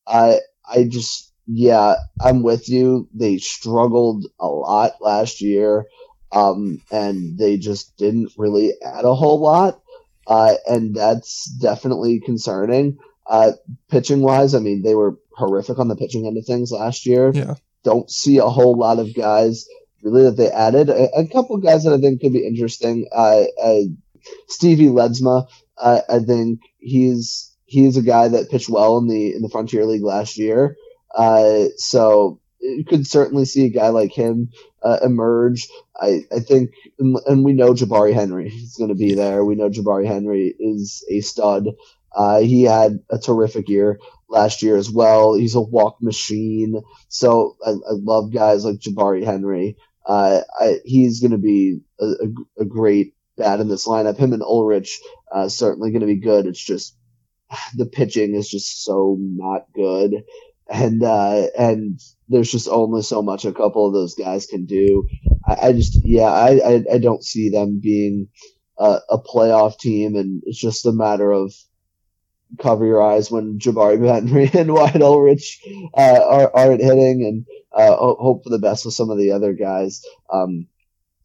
I 0.07 0.41
I 0.69 0.85
just 0.85 1.33
yeah, 1.47 1.97
I'm 2.21 2.43
with 2.43 2.69
you. 2.69 3.09
They 3.15 3.39
struggled 3.39 4.27
a 4.39 4.47
lot 4.47 4.93
last 5.01 5.41
year. 5.41 5.87
um, 6.33 6.81
and 6.91 7.39
they 7.39 7.57
just 7.59 7.97
didn't 7.97 8.33
really 8.37 8.73
add 8.83 9.05
a 9.05 9.15
whole 9.15 9.41
lot, 9.41 9.81
uh, 10.27 10.55
and 10.67 10.95
that's 10.95 11.45
definitely 11.61 12.21
concerning. 12.21 12.99
Uh, 13.27 13.53
pitching 13.91 14.23
wise, 14.23 14.55
I 14.55 14.59
mean, 14.59 14.83
they 14.83 14.95
were 14.95 15.19
horrific 15.37 15.79
on 15.79 15.89
the 15.89 15.97
pitching 15.97 16.27
end 16.27 16.37
of 16.39 16.47
things 16.47 16.73
last 16.73 17.07
year. 17.07 17.31
Yeah. 17.35 17.55
Don't 17.85 18.11
see 18.11 18.39
a 18.39 18.45
whole 18.49 18.77
lot 18.77 18.99
of 18.99 19.15
guys 19.15 19.67
really 20.03 20.25
that 20.25 20.37
they 20.37 20.51
added. 20.51 20.89
A, 20.89 21.09
a 21.17 21.29
couple 21.29 21.57
guys 21.59 21.85
that 21.85 21.93
I 21.93 22.01
think 22.01 22.21
could 22.21 22.33
be 22.33 22.47
interesting. 22.47 23.07
Uh, 23.13 23.45
uh, 23.63 23.81
Stevie 24.49 24.87
Ledesma, 24.87 25.49
uh, 25.83 26.01
I 26.09 26.19
think 26.21 26.61
he's 26.79 27.55
he's 27.65 27.97
a 27.97 28.03
guy 28.03 28.29
that 28.29 28.51
pitched 28.51 28.69
well 28.69 28.99
in 28.99 29.09
the 29.09 29.35
in 29.35 29.43
the 29.43 29.49
Frontier 29.49 29.85
League 29.85 30.05
last 30.05 30.39
year. 30.39 30.77
Uh, 31.15 31.65
so 31.77 32.41
you 32.61 32.85
could 32.85 33.07
certainly 33.07 33.45
see 33.45 33.67
a 33.67 33.71
guy 33.71 33.89
like 33.89 34.13
him 34.13 34.51
uh, 34.83 34.99
emerge. 35.05 35.69
I, 36.01 36.23
I 36.35 36.41
think, 36.41 36.71
and 36.99 37.45
we 37.45 37.53
know 37.53 37.75
Jabari 37.75 38.15
Henry 38.15 38.49
is 38.49 38.77
going 38.77 38.91
to 38.91 38.95
be 38.95 39.15
there. 39.15 39.45
We 39.45 39.57
know 39.57 39.69
Jabari 39.69 40.07
Henry 40.07 40.55
is 40.59 41.05
a 41.11 41.21
stud. 41.21 41.69
Uh, 42.15 42.41
he 42.41 42.63
had 42.63 43.01
a 43.11 43.19
terrific 43.19 43.69
year 43.69 43.99
last 44.29 44.63
year 44.63 44.77
as 44.77 44.91
well. 44.91 45.35
He's 45.35 45.55
a 45.55 45.61
walk 45.61 45.97
machine. 46.01 46.83
So 47.09 47.57
I, 47.65 47.71
I 47.71 47.95
love 47.95 48.33
guys 48.33 48.65
like 48.65 48.81
Jabari 48.81 49.25
Henry. 49.25 49.77
Uh, 50.05 50.41
I, 50.59 50.79
he's 50.85 51.21
going 51.21 51.31
to 51.31 51.39
be 51.39 51.81
a, 52.01 52.05
a, 52.05 52.63
a, 52.63 52.65
great 52.65 53.15
bat 53.37 53.61
in 53.61 53.69
this 53.69 53.87
lineup. 53.87 54.17
Him 54.17 54.33
and 54.33 54.43
Ulrich 54.43 55.01
uh, 55.33 55.49
certainly 55.49 55.91
going 55.91 56.01
to 56.01 56.07
be 56.07 56.21
good. 56.21 56.47
It's 56.47 56.63
just 56.63 56.97
the 57.77 57.87
pitching 57.87 58.35
is 58.35 58.49
just 58.49 58.85
so 58.85 59.17
not 59.19 59.67
good, 59.75 60.25
and 60.69 61.03
uh, 61.03 61.47
and 61.59 62.01
there's 62.29 62.51
just 62.51 62.69
only 62.69 63.03
so 63.03 63.23
much 63.23 63.45
a 63.45 63.53
couple 63.53 63.87
of 63.87 63.93
those 63.93 64.15
guys 64.15 64.47
can 64.47 64.67
do. 64.67 65.07
I, 65.47 65.69
I 65.69 65.73
just 65.73 65.99
yeah, 66.05 66.33
I, 66.33 66.61
I, 66.65 66.85
I 66.95 66.99
don't 66.99 67.25
see 67.25 67.51
them 67.51 67.81
being 67.83 68.29
a, 68.79 68.99
a 69.11 69.19
playoff 69.19 69.79
team, 69.79 70.17
and 70.17 70.43
it's 70.47 70.59
just 70.59 70.87
a 70.87 70.93
matter 70.93 71.31
of 71.31 71.55
cover 72.59 72.85
your 72.85 73.03
eyes 73.03 73.31
when 73.31 73.59
Jabari 73.59 74.07
Henry 74.13 74.51
and 74.53 74.73
Wyatt 74.73 75.03
Ulrich 75.03 75.61
uh, 75.97 76.21
are, 76.23 76.57
aren't 76.57 76.83
hitting, 76.83 77.25
and 77.25 77.47
uh, 77.73 77.97
hope 77.97 78.45
for 78.45 78.51
the 78.51 78.59
best 78.59 78.85
with 78.85 78.95
some 78.95 79.11
of 79.11 79.19
the 79.19 79.33
other 79.33 79.53
guys. 79.55 80.05
Um, 80.33 80.67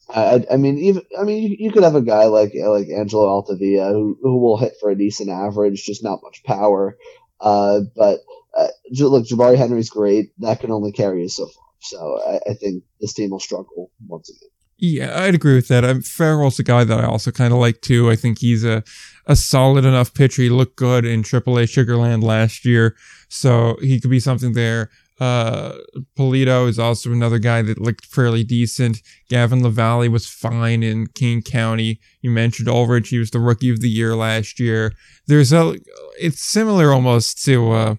I, 0.09 0.45
I 0.51 0.57
mean, 0.57 0.77
even 0.77 1.03
I 1.19 1.23
mean, 1.23 1.43
you, 1.43 1.55
you, 1.59 1.71
could 1.71 1.83
have 1.83 1.95
a 1.95 2.01
guy 2.01 2.25
like 2.25 2.53
like 2.55 2.87
Angelo 2.89 3.27
Altavilla 3.27 3.91
who 3.91 4.17
who 4.21 4.37
will 4.37 4.57
hit 4.57 4.73
for 4.79 4.89
a 4.89 4.97
decent 4.97 5.29
average, 5.29 5.83
just 5.83 6.03
not 6.03 6.23
much 6.23 6.43
power. 6.45 6.97
Uh, 7.41 7.81
but 7.95 8.19
uh, 8.57 8.67
look, 8.99 9.25
Jabari 9.25 9.57
Henry's 9.57 9.89
great. 9.89 10.31
That 10.39 10.59
can 10.61 10.71
only 10.71 10.91
carry 10.91 11.23
you 11.23 11.29
so 11.29 11.45
far. 11.45 11.63
So 11.81 12.19
I, 12.25 12.51
I 12.51 12.53
think 12.53 12.83
this 13.01 13.13
team 13.13 13.31
will 13.31 13.39
struggle 13.39 13.91
once 14.07 14.29
again. 14.29 14.49
Yeah, 14.79 15.23
I'd 15.23 15.35
agree 15.35 15.55
with 15.55 15.67
that. 15.69 15.83
I'm 15.83 16.01
Farrell's 16.01 16.59
a 16.59 16.63
guy 16.63 16.83
that 16.83 16.99
I 16.99 17.05
also 17.05 17.31
kind 17.31 17.51
of 17.51 17.59
like 17.59 17.81
too. 17.81 18.11
I 18.11 18.15
think 18.15 18.39
he's 18.39 18.63
a 18.63 18.83
a 19.25 19.35
solid 19.35 19.85
enough 19.85 20.13
pitcher. 20.13 20.43
He 20.43 20.49
looked 20.49 20.77
good 20.77 21.03
in 21.03 21.23
AAA 21.23 21.63
Sugarland 21.63 22.23
last 22.23 22.63
year, 22.63 22.95
so 23.27 23.75
he 23.81 23.99
could 23.99 24.11
be 24.11 24.19
something 24.19 24.53
there. 24.53 24.89
Uh, 25.19 25.73
Pulido 26.17 26.67
is 26.67 26.77
also 26.77 27.11
another 27.11 27.39
guy 27.39 27.61
that 27.63 27.81
looked 27.81 28.05
fairly 28.05 28.43
decent. 28.43 29.01
Gavin 29.29 29.63
LaValle 29.63 30.09
was 30.09 30.27
fine 30.27 30.83
in 30.83 31.07
Kane 31.07 31.41
County. 31.41 31.99
You 32.21 32.29
mentioned 32.29 32.69
Ulrich; 32.69 33.09
he 33.09 33.17
was 33.17 33.31
the 33.31 33.39
rookie 33.39 33.71
of 33.71 33.81
the 33.81 33.89
year 33.89 34.15
last 34.15 34.59
year. 34.59 34.93
There's 35.25 35.51
a, 35.51 35.75
it's 36.19 36.43
similar 36.43 36.91
almost 36.91 37.43
to 37.45 37.71
uh, 37.71 37.95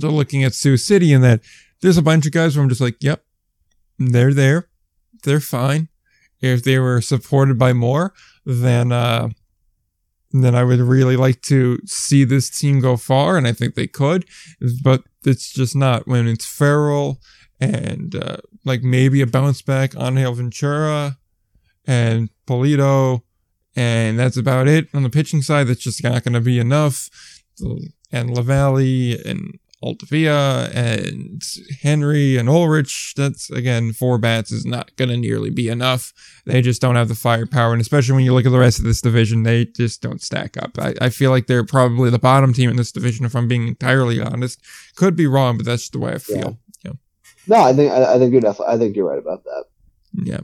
to 0.00 0.08
looking 0.08 0.42
at 0.42 0.54
Sioux 0.54 0.76
City 0.76 1.12
in 1.12 1.20
that 1.22 1.40
there's 1.82 1.98
a 1.98 2.02
bunch 2.02 2.26
of 2.26 2.32
guys 2.32 2.56
where 2.56 2.62
I'm 2.62 2.68
just 2.68 2.80
like, 2.80 2.96
yep, 3.00 3.24
they're 3.98 4.32
there 4.32 4.68
they're 5.26 5.40
fine. 5.40 5.88
If 6.40 6.62
they 6.64 6.78
were 6.78 7.00
supported 7.00 7.58
by 7.58 7.72
more, 7.72 8.14
then 8.44 8.92
uh, 8.92 9.30
then 10.42 10.54
I 10.54 10.64
would 10.64 10.80
really 10.80 11.16
like 11.16 11.42
to 11.42 11.78
see 11.86 12.24
this 12.24 12.50
team 12.50 12.80
go 12.80 12.96
far, 12.96 13.36
and 13.36 13.46
I 13.46 13.52
think 13.52 13.74
they 13.74 13.86
could. 13.86 14.24
But 14.82 15.02
it's 15.24 15.52
just 15.52 15.76
not 15.76 16.06
when 16.06 16.26
it's 16.26 16.46
Farrell 16.46 17.18
and 17.60 18.14
uh, 18.14 18.38
like 18.64 18.82
maybe 18.82 19.20
a 19.22 19.26
bounce 19.26 19.62
back 19.62 19.96
on 19.96 20.16
Hale 20.16 20.34
Ventura 20.34 21.18
and 21.86 22.30
Polito, 22.46 23.22
and 23.74 24.18
that's 24.18 24.36
about 24.36 24.68
it 24.68 24.88
on 24.94 25.02
the 25.02 25.10
pitching 25.10 25.42
side. 25.42 25.68
That's 25.68 25.80
just 25.80 26.02
not 26.02 26.24
going 26.24 26.34
to 26.34 26.40
be 26.40 26.58
enough. 26.58 27.08
And 28.12 28.30
LaValle 28.30 29.18
and 29.24 29.58
Altavilla 29.82 30.70
and 30.74 31.42
Henry 31.82 32.36
and 32.36 32.48
Ulrich. 32.48 33.12
That's 33.16 33.50
again, 33.50 33.92
four 33.92 34.18
bats 34.18 34.50
is 34.50 34.64
not 34.64 34.94
going 34.96 35.10
to 35.10 35.16
nearly 35.16 35.50
be 35.50 35.68
enough. 35.68 36.12
They 36.46 36.62
just 36.62 36.80
don't 36.80 36.96
have 36.96 37.08
the 37.08 37.14
firepower. 37.14 37.72
And 37.72 37.80
especially 37.80 38.14
when 38.14 38.24
you 38.24 38.32
look 38.32 38.46
at 38.46 38.52
the 38.52 38.58
rest 38.58 38.78
of 38.78 38.84
this 38.84 39.00
division, 39.00 39.42
they 39.42 39.66
just 39.66 40.00
don't 40.00 40.22
stack 40.22 40.56
up. 40.56 40.78
I, 40.78 40.94
I 41.00 41.08
feel 41.10 41.30
like 41.30 41.46
they're 41.46 41.64
probably 41.64 42.10
the 42.10 42.18
bottom 42.18 42.52
team 42.52 42.70
in 42.70 42.76
this 42.76 42.92
division, 42.92 43.26
if 43.26 43.36
I'm 43.36 43.48
being 43.48 43.68
entirely 43.68 44.20
honest. 44.20 44.60
Could 44.96 45.14
be 45.14 45.26
wrong, 45.26 45.58
but 45.58 45.66
that's 45.66 45.90
the 45.90 45.98
way 45.98 46.12
I 46.12 46.18
feel. 46.18 46.58
Yeah. 46.82 46.92
yeah. 46.92 46.92
No, 47.46 47.56
I 47.56 47.72
think, 47.74 47.92
I, 47.92 48.14
I 48.14 48.18
think 48.18 48.32
you're 48.32 48.40
definitely, 48.40 48.74
I 48.74 48.78
think 48.78 48.96
you're 48.96 49.08
right 49.08 49.18
about 49.18 49.44
that. 49.44 49.64
Yeah. 50.24 50.40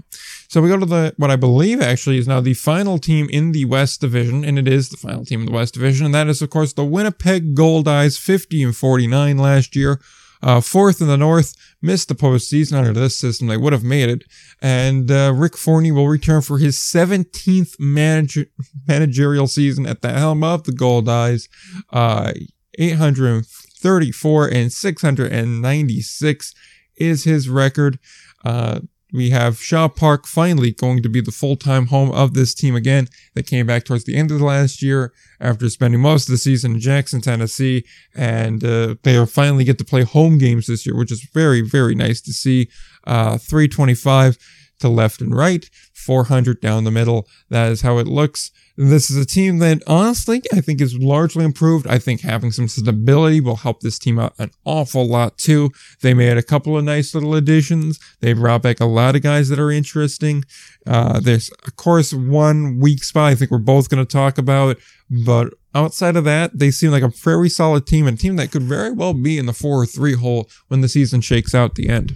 So 0.49 0.61
we 0.61 0.69
go 0.69 0.79
to 0.79 0.87
the 0.87 1.15
what 1.17 1.31
I 1.31 1.37
believe 1.37 1.81
actually 1.81 2.19
is 2.19 2.29
now 2.29 2.41
the 2.41 2.55
final 2.55 2.99
team 2.99 3.29
in 3.31 3.53
the 3.53 3.65
West 3.65 4.01
Division, 4.01 4.45
and 4.45 4.59
it 4.59 4.69
is 4.69 4.91
the 4.91 4.97
final 4.97 5.25
team 5.25 5.41
in 5.41 5.47
the 5.47 5.53
West 5.53 5.75
Division, 5.75 6.07
and 6.07 6.15
that 6.15 6.29
is 6.29 6.43
of 6.43 6.51
course 6.51 6.73
the 6.73 6.85
Winnipeg 6.85 7.55
Goldeyes, 7.55 8.19
50 8.19 8.63
and 8.63 8.77
49 8.77 9.39
last 9.39 9.75
year. 9.75 10.01
Uh, 10.43 10.61
fourth 10.61 11.01
in 11.01 11.07
the 11.07 11.17
North, 11.17 11.55
missed 11.81 12.09
the 12.09 12.17
postseason 12.17 12.73
under 12.77 12.93
this 12.93 13.17
system. 13.17 13.47
They 13.47 13.57
would 13.57 13.73
have 13.73 13.85
made 13.85 14.09
it. 14.09 14.25
And 14.61 15.09
uh, 15.09 15.33
Rick 15.33 15.57
Forney 15.57 15.93
will 15.93 16.09
return 16.09 16.43
for 16.43 16.59
his 16.59 16.79
17th 16.79 17.79
manage- 17.79 18.49
managerial 18.89 19.47
season 19.47 19.87
at 19.87 20.03
the 20.03 20.13
helm 20.13 20.43
of 20.43 20.65
the 20.65 20.73
Goldeyes. 20.73 21.49
Uh, 21.93 22.33
834 22.77 24.49
and 24.49 24.73
696 24.73 26.55
is 26.97 27.23
his 27.25 27.49
record. 27.49 28.01
Uh, 28.45 28.81
we 29.13 29.31
have 29.31 29.61
Shaw 29.61 29.89
Park 29.89 30.27
finally 30.27 30.73
going 30.73 31.03
to 31.03 31.09
be 31.09 31.21
the 31.21 31.31
full-time 31.31 31.87
home 31.87 32.11
of 32.13 32.35
this 32.35 32.55
team 32.55 32.75
again. 32.75 33.09
They 33.35 33.43
came 33.43 33.67
back 33.67 33.85
towards 33.85 34.05
the 34.05 34.17
end 34.17 34.31
of 34.31 34.39
the 34.39 34.45
last 34.45 34.83
year 34.83 35.13
after 35.41 35.69
spending 35.69 36.01
most 36.01 36.29
of 36.29 36.33
the 36.33 36.39
season 36.39 36.73
in 36.75 36.81
Jackson, 36.81 37.21
Tennessee, 37.21 37.85
and 38.15 38.65
uh, 38.65 38.95
they 39.03 39.25
finally 39.27 39.65
get 39.65 39.79
to 39.79 39.85
play 39.85 40.03
home 40.03 40.39
games 40.39 40.67
this 40.67 40.87
year, 40.87 40.97
which 40.97 41.13
is 41.13 41.29
very, 41.35 41.61
very 41.61 41.95
nice 41.95 42.21
to 42.23 42.33
see. 42.33 42.69
Uh, 43.05 43.37
325 43.37 44.39
to 44.83 44.89
left 44.89 45.21
and 45.21 45.35
right, 45.35 45.69
400 45.95 46.61
down 46.61 46.85
the 46.85 46.91
middle. 46.91 47.27
That 47.51 47.73
is 47.73 47.81
how 47.81 47.99
it 47.99 48.07
looks. 48.07 48.51
This 48.77 49.11
is 49.11 49.17
a 49.17 49.27
team 49.27 49.59
that 49.59 49.83
honestly 49.87 50.43
I 50.53 50.61
think 50.61 50.81
is 50.81 50.97
largely 50.97 51.45
improved. 51.45 51.87
I 51.87 51.99
think 51.99 52.23
having 52.23 52.53
some 52.53 52.69
stability 52.69 53.41
will 53.41 53.57
help 53.57 53.81
this 53.81 53.99
team 53.99 54.19
out 54.19 54.35
an 54.39 54.51
awful 54.65 55.07
lot 55.07 55.37
too. 55.37 55.71
They 56.01 56.15
made 56.15 56.39
a 56.39 56.43
couple 56.43 56.79
of 56.79 56.85
nice 56.85 57.15
little 57.15 57.35
additions. 57.35 57.99
They 58.21 58.33
brought 58.33 58.63
back 58.63 58.81
a 58.81 58.87
lot 58.87 59.15
of 59.15 59.23
guys 59.23 59.51
that 59.51 59.59
are 59.59 59.71
interesting. 59.71 60.45
Uh, 60.87 61.21
there's 61.21 61.51
of 61.67 61.77
course 61.77 62.15
one 62.15 62.79
weak 62.81 63.05
spot 63.05 63.33
I 63.33 63.35
think 63.35 63.51
we're 63.51 63.59
both 63.59 63.91
going 63.91 64.05
to 64.05 64.11
talk 64.11 64.39
about, 64.39 64.79
but 65.27 65.53
outside 65.75 66.17
of 66.17 66.25
that, 66.25 66.59
they 66.59 66.71
seem 66.71 66.91
like 66.91 67.03
a 67.03 67.09
very 67.09 67.49
solid 67.49 67.87
team 67.87 68.07
and 68.07 68.19
a 68.19 68.21
team 68.21 68.37
that 68.37 68.51
could 68.51 68.63
very 68.63 68.91
well 68.91 69.15
be 69.15 69.39
in 69.39 69.47
the 69.47 69.53
four 69.53 69.83
or 69.83 69.87
three 69.87 70.15
hole 70.15 70.49
when 70.69 70.81
the 70.81 70.89
season 70.89 71.21
shakes 71.21 71.55
out 71.55 71.75
the 71.75 71.89
end. 71.89 72.15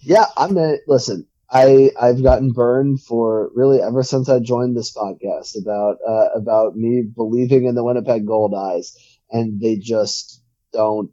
Yeah, 0.00 0.26
I'm 0.36 0.54
gonna 0.54 0.76
listen. 0.86 1.26
I 1.50 1.90
I've 2.00 2.22
gotten 2.22 2.52
burned 2.52 3.02
for 3.02 3.50
really 3.54 3.80
ever 3.80 4.02
since 4.02 4.28
I 4.28 4.40
joined 4.40 4.76
this 4.76 4.92
podcast 4.94 5.60
about 5.60 5.98
uh, 6.06 6.28
about 6.34 6.76
me 6.76 7.02
believing 7.02 7.64
in 7.66 7.74
the 7.74 7.84
Winnipeg 7.84 8.26
Goldeyes, 8.26 8.96
and 9.30 9.60
they 9.60 9.76
just 9.76 10.42
don't 10.72 11.10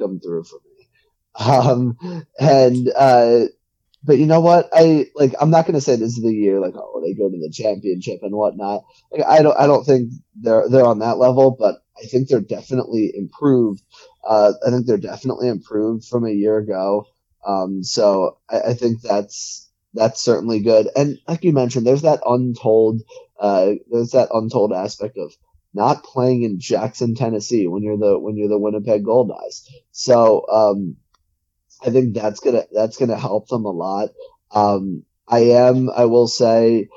come 0.00 0.20
through 0.20 0.44
for 0.44 0.56
me. 0.56 0.86
Um, 1.38 1.98
and 2.40 2.90
uh, 2.96 3.44
but 4.04 4.18
you 4.18 4.26
know 4.26 4.40
what? 4.40 4.68
I 4.72 5.06
like. 5.14 5.34
I'm 5.40 5.50
not 5.50 5.66
going 5.66 5.74
to 5.74 5.80
say 5.80 5.96
this 5.96 6.16
is 6.16 6.22
the 6.22 6.32
year 6.32 6.60
like 6.60 6.74
oh 6.76 7.02
they 7.04 7.14
go 7.14 7.28
to 7.28 7.38
the 7.38 7.50
championship 7.50 8.20
and 8.22 8.34
whatnot. 8.34 8.84
Like, 9.12 9.24
I 9.26 9.42
don't 9.42 9.58
I 9.58 9.66
don't 9.66 9.84
think 9.84 10.12
they're 10.36 10.68
they're 10.68 10.86
on 10.86 11.00
that 11.00 11.18
level, 11.18 11.50
but 11.58 11.76
I 11.98 12.06
think 12.06 12.28
they're 12.28 12.40
definitely 12.40 13.12
improved. 13.14 13.82
Uh, 14.26 14.52
I 14.66 14.70
think 14.70 14.86
they're 14.86 14.98
definitely 14.98 15.48
improved 15.48 16.04
from 16.04 16.26
a 16.26 16.30
year 16.30 16.58
ago. 16.58 17.06
Um, 17.46 17.82
so 17.82 18.38
I, 18.48 18.60
I 18.70 18.74
think 18.74 19.02
that's 19.02 19.67
that's 19.94 20.22
certainly 20.22 20.60
good. 20.60 20.88
And 20.96 21.18
like 21.26 21.44
you 21.44 21.52
mentioned, 21.52 21.86
there's 21.86 22.02
that 22.02 22.20
untold, 22.26 23.02
uh, 23.40 23.72
there's 23.90 24.12
that 24.12 24.28
untold 24.32 24.72
aspect 24.72 25.16
of 25.16 25.32
not 25.74 26.02
playing 26.02 26.42
in 26.42 26.60
Jackson, 26.60 27.14
Tennessee 27.14 27.66
when 27.66 27.82
you're 27.82 27.98
the 27.98 28.18
when 28.18 28.36
you're 28.36 28.48
the 28.48 28.58
Winnipeg 28.58 29.04
Goldeyes. 29.04 29.66
So 29.92 30.46
um, 30.50 30.96
I 31.84 31.90
think 31.90 32.14
that's 32.14 32.40
gonna 32.40 32.64
that's 32.72 32.96
gonna 32.96 33.18
help 33.18 33.48
them 33.48 33.64
a 33.64 33.70
lot. 33.70 34.10
Um, 34.50 35.04
I 35.26 35.40
am, 35.50 35.90
I 35.90 36.06
will 36.06 36.26
say, 36.28 36.88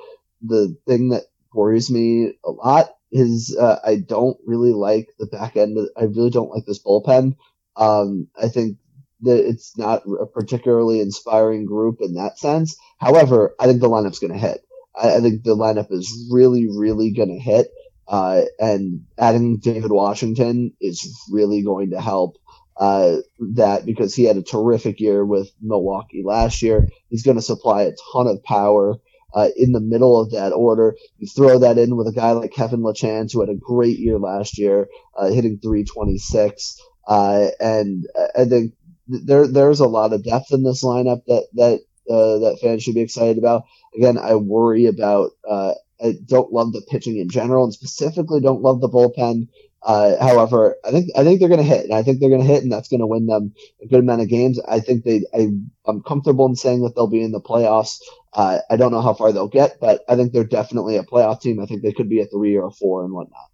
the 0.42 0.78
thing 0.88 1.10
that 1.10 1.24
worries 1.54 1.92
me 1.92 2.34
a 2.46 2.52
lot 2.52 2.96
is 3.12 3.56
uh, 3.60 3.80
I 3.86 3.98
don't 3.98 4.38
really 4.46 4.74
like 4.74 5.10
the 5.20 5.26
back 5.26 5.58
end. 5.58 5.78
Of, 5.78 5.90
I 5.98 6.04
really 6.04 6.30
don't 6.30 6.50
like 6.50 6.66
this 6.66 6.82
bullpen. 6.82 7.36
Um, 7.76 8.28
I 8.42 8.48
think 8.48 8.78
it's 9.24 9.78
not 9.78 10.04
a 10.20 10.26
particularly 10.26 11.00
inspiring 11.00 11.66
group 11.66 11.98
in 12.02 12.16
that 12.16 12.38
sense. 12.38 12.78
However, 13.00 13.56
I 13.60 13.66
think 13.66 13.82
the 13.82 13.90
lineup's 13.90 14.20
going 14.20 14.34
to 14.34 14.40
hit. 14.40 14.62
I, 14.96 15.16
I, 15.16 15.20
think 15.22 15.44
the 15.44 15.56
lineup 15.56 15.92
is 15.92 16.30
really, 16.32 16.68
really 16.68 17.12
going 17.12 17.30
to 17.30 17.40
hit. 17.40 17.68
Uh, 18.08 18.42
and 18.60 19.06
adding 19.18 19.58
David 19.58 19.92
Washington 19.92 20.74
is 20.82 21.26
really 21.32 21.64
going 21.64 21.92
to 21.92 22.02
help 22.02 22.38
uh, 22.78 23.18
that 23.54 23.86
because 23.86 24.16
he 24.16 24.24
had 24.24 24.38
a 24.38 24.44
terrific 24.44 25.00
year 25.00 25.24
with 25.26 25.52
Milwaukee 25.62 26.24
last 26.26 26.62
year. 26.62 26.90
He's 27.10 27.24
going 27.24 27.38
to 27.38 27.44
supply 27.44 27.84
a 27.84 27.94
ton 28.12 28.28
of 28.28 28.44
power 28.44 28.96
uh, 29.34 29.50
in 29.56 29.72
the 29.72 29.80
middle 29.80 30.20
of 30.20 30.32
that 30.32 30.52
order. 30.52 30.96
You 31.18 31.28
throw 31.28 31.60
that 31.60 31.78
in 31.78 31.96
with 31.96 32.08
a 32.08 32.14
guy 32.14 32.32
like 32.32 32.54
Kevin 32.54 32.82
Lachance, 32.82 33.34
who 33.34 33.42
had 33.42 33.50
a 33.50 33.56
great 33.56 33.98
year 33.98 34.20
last 34.20 34.58
year, 34.58 34.88
uh, 35.16 35.28
hitting 35.28 35.60
326. 35.62 36.82
Uh, 37.08 37.48
and 37.60 38.06
I 38.36 38.46
think 38.46 38.74
there 39.08 39.48
there's 39.48 39.80
a 39.80 39.88
lot 39.88 40.14
of 40.14 40.24
depth 40.24 40.52
in 40.52 40.64
this 40.64 40.84
lineup 40.84 41.24
that 41.28 41.48
that 41.54 41.80
uh, 42.10 42.40
that 42.40 42.60
fans 42.62 42.84
should 42.84 42.96
be 42.96 43.02
excited 43.02 43.38
about. 43.38 43.64
Again, 43.96 44.18
I 44.18 44.36
worry 44.36 44.86
about. 44.86 45.32
Uh, 45.48 45.74
I 46.04 46.16
don't 46.26 46.52
love 46.52 46.74
the 46.74 46.82
pitching 46.90 47.18
in 47.18 47.30
general, 47.30 47.64
and 47.64 47.74
specifically 47.74 48.42
don't 48.42 48.62
love 48.64 48.82
the 48.82 48.90
bullpen. 48.90 49.48
Uh, 49.84 50.16
however, 50.24 50.76
I 50.86 50.92
think 50.92 51.10
I 51.16 51.24
think 51.24 51.40
they're 51.40 51.50
going 51.50 51.62
to 51.62 51.66
hit, 51.66 51.86
and 51.86 51.94
I 51.94 52.04
think 52.04 52.20
they're 52.20 52.30
going 52.30 52.42
to 52.42 52.48
hit, 52.48 52.64
and 52.64 52.72
that's 52.72 52.88
going 52.90 53.00
to 53.00 53.08
win 53.08 53.26
them 53.26 53.54
a 53.84 53.88
good 53.88 54.00
amount 54.00 54.22
of 54.22 54.30
games. 54.30 54.60
I 54.68 54.80
think 54.80 55.04
they. 55.04 55.24
I, 55.34 55.50
I'm 55.86 56.04
comfortable 56.04 56.46
in 56.46 56.56
saying 56.56 56.84
that 56.84 56.96
they'll 56.96 57.08
be 57.08 57.24
in 57.24 57.32
the 57.32 57.42
playoffs. 57.42 58.00
Uh, 58.34 58.60
I 58.70 58.78
don't 58.78 58.92
know 58.92 59.02
how 59.02 59.14
far 59.14 59.32
they'll 59.32 59.48
get, 59.48 59.80
but 59.80 60.04
I 60.08 60.16
think 60.16 60.34
they're 60.34 60.44
definitely 60.44 60.98
a 60.98 61.04
playoff 61.04 61.42
team. 61.42 61.60
I 61.60 61.66
think 61.66 61.82
they 61.82 61.94
could 61.94 62.10
be 62.10 62.22
a 62.22 62.26
three 62.26 62.56
or 62.56 62.68
a 62.68 62.72
four 62.72 63.04
and 63.04 63.14
whatnot. 63.14 63.51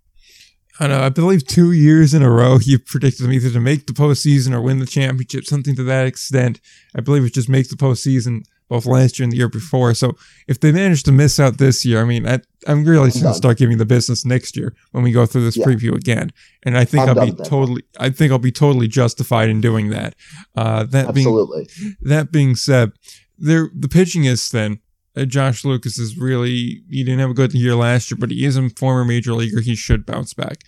I 0.80 0.88
know. 0.88 1.02
I 1.02 1.10
believe 1.10 1.46
two 1.46 1.72
years 1.72 2.14
in 2.14 2.22
a 2.22 2.30
row 2.30 2.60
you 2.62 2.80
predicted 2.80 3.26
them 3.26 3.34
either 3.34 3.50
to 3.50 3.60
make 3.60 3.88
the 3.88 3.94
postseason 3.94 4.54
or 4.54 4.62
win 4.62 4.80
the 4.80 4.86
championship, 4.86 5.46
something 5.46 5.76
to 5.76 5.84
that 5.84 6.06
extent. 6.06 6.62
I 6.96 7.02
believe 7.02 7.24
it 7.26 7.34
just 7.34 7.50
makes 7.50 7.70
the 7.70 7.76
postseason 7.76 8.44
both 8.70 8.86
last 8.86 9.18
year 9.18 9.24
and 9.24 9.32
the 9.32 9.38
year 9.38 9.50
before. 9.50 9.94
So 9.94 10.18
if 10.48 10.60
they 10.60 10.72
manage 10.72 11.04
to 11.04 11.12
miss 11.12 11.40
out 11.40 11.58
this 11.58 11.86
year, 11.86 12.02
I 12.02 12.06
mean, 12.06 12.28
I, 12.28 12.42
am 12.68 12.84
really 12.84 13.12
going 13.12 13.24
to 13.24 13.34
start 13.34 13.58
giving 13.58 13.78
the 13.78 13.86
business 13.86 14.26
next 14.26 14.58
year 14.58 14.76
when 14.92 15.04
we 15.04 15.12
go 15.12 15.26
through 15.26 15.46
this 15.46 15.58
yeah. 15.58 15.66
preview 15.66 15.96
again. 15.96 16.32
And 16.64 16.78
I 16.78 16.84
think 16.84 17.08
i 17.08 17.14
will 17.14 17.26
be 17.26 17.44
totally, 17.44 17.84
I 18.00 18.10
think 18.10 18.32
I'll 18.32 18.40
be 18.40 18.52
totally 18.52 18.88
justified 18.88 19.50
in 19.50 19.62
doing 19.62 19.90
that. 19.92 20.16
Uh, 20.56 20.84
that 20.84 21.08
Absolutely. 21.08 21.68
being, 21.80 21.96
that 22.02 22.32
being 22.32 22.56
said, 22.56 22.92
there, 23.38 23.70
the 23.74 23.88
pitching 23.88 24.26
is 24.26 24.48
thin. 24.48 24.80
Uh, 25.18 25.26
Josh 25.26 25.66
Lucas 25.66 25.98
is 25.98 26.18
really, 26.18 26.84
he 26.90 27.04
didn't 27.04 27.20
have 27.20 27.32
a 27.32 27.34
good 27.34 27.54
year 27.54 27.76
last 27.76 28.12
year, 28.12 28.18
but 28.20 28.32
he 28.32 28.46
is 28.46 28.56
a 28.58 28.70
former 28.70 29.04
major 29.04 29.34
leaguer. 29.34 29.62
He 29.62 29.76
should 29.76 30.06
bounce 30.06 30.34
back. 30.34 30.64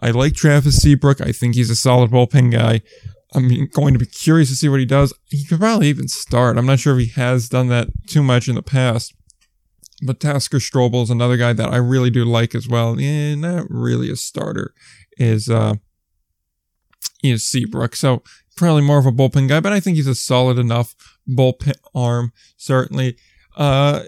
I 0.00 0.10
like 0.10 0.34
Travis 0.34 0.78
Seabrook. 0.78 1.20
I 1.20 1.32
think 1.32 1.54
he's 1.54 1.70
a 1.70 1.76
solid 1.76 2.10
bullpen 2.10 2.50
guy. 2.50 2.82
I'm 3.34 3.66
going 3.68 3.92
to 3.94 3.98
be 3.98 4.06
curious 4.06 4.48
to 4.50 4.56
see 4.56 4.68
what 4.68 4.80
he 4.80 4.86
does. 4.86 5.14
He 5.30 5.44
could 5.44 5.60
probably 5.60 5.88
even 5.88 6.08
start. 6.08 6.58
I'm 6.58 6.66
not 6.66 6.80
sure 6.80 6.98
if 6.98 7.06
he 7.06 7.20
has 7.20 7.48
done 7.48 7.68
that 7.68 7.88
too 8.06 8.22
much 8.22 8.48
in 8.48 8.54
the 8.54 8.62
past. 8.62 9.14
But 10.04 10.20
Tasker 10.20 10.58
Strobel 10.58 11.04
is 11.04 11.10
another 11.10 11.36
guy 11.36 11.52
that 11.52 11.72
I 11.72 11.76
really 11.76 12.10
do 12.10 12.24
like 12.24 12.54
as 12.54 12.68
well. 12.68 13.00
Yeah, 13.00 13.36
not 13.36 13.66
really 13.70 14.10
a 14.10 14.16
starter. 14.16 14.74
Is 15.16 15.48
uh 15.48 15.74
is 17.22 17.46
Seabrook. 17.46 17.94
So 17.94 18.22
probably 18.56 18.82
more 18.82 18.98
of 18.98 19.06
a 19.06 19.12
bullpen 19.12 19.48
guy, 19.48 19.60
but 19.60 19.72
I 19.72 19.80
think 19.80 19.96
he's 19.96 20.08
a 20.08 20.14
solid 20.14 20.58
enough 20.58 20.94
bullpen 21.28 21.76
arm, 21.94 22.32
certainly. 22.56 23.16
Uh 23.56 24.02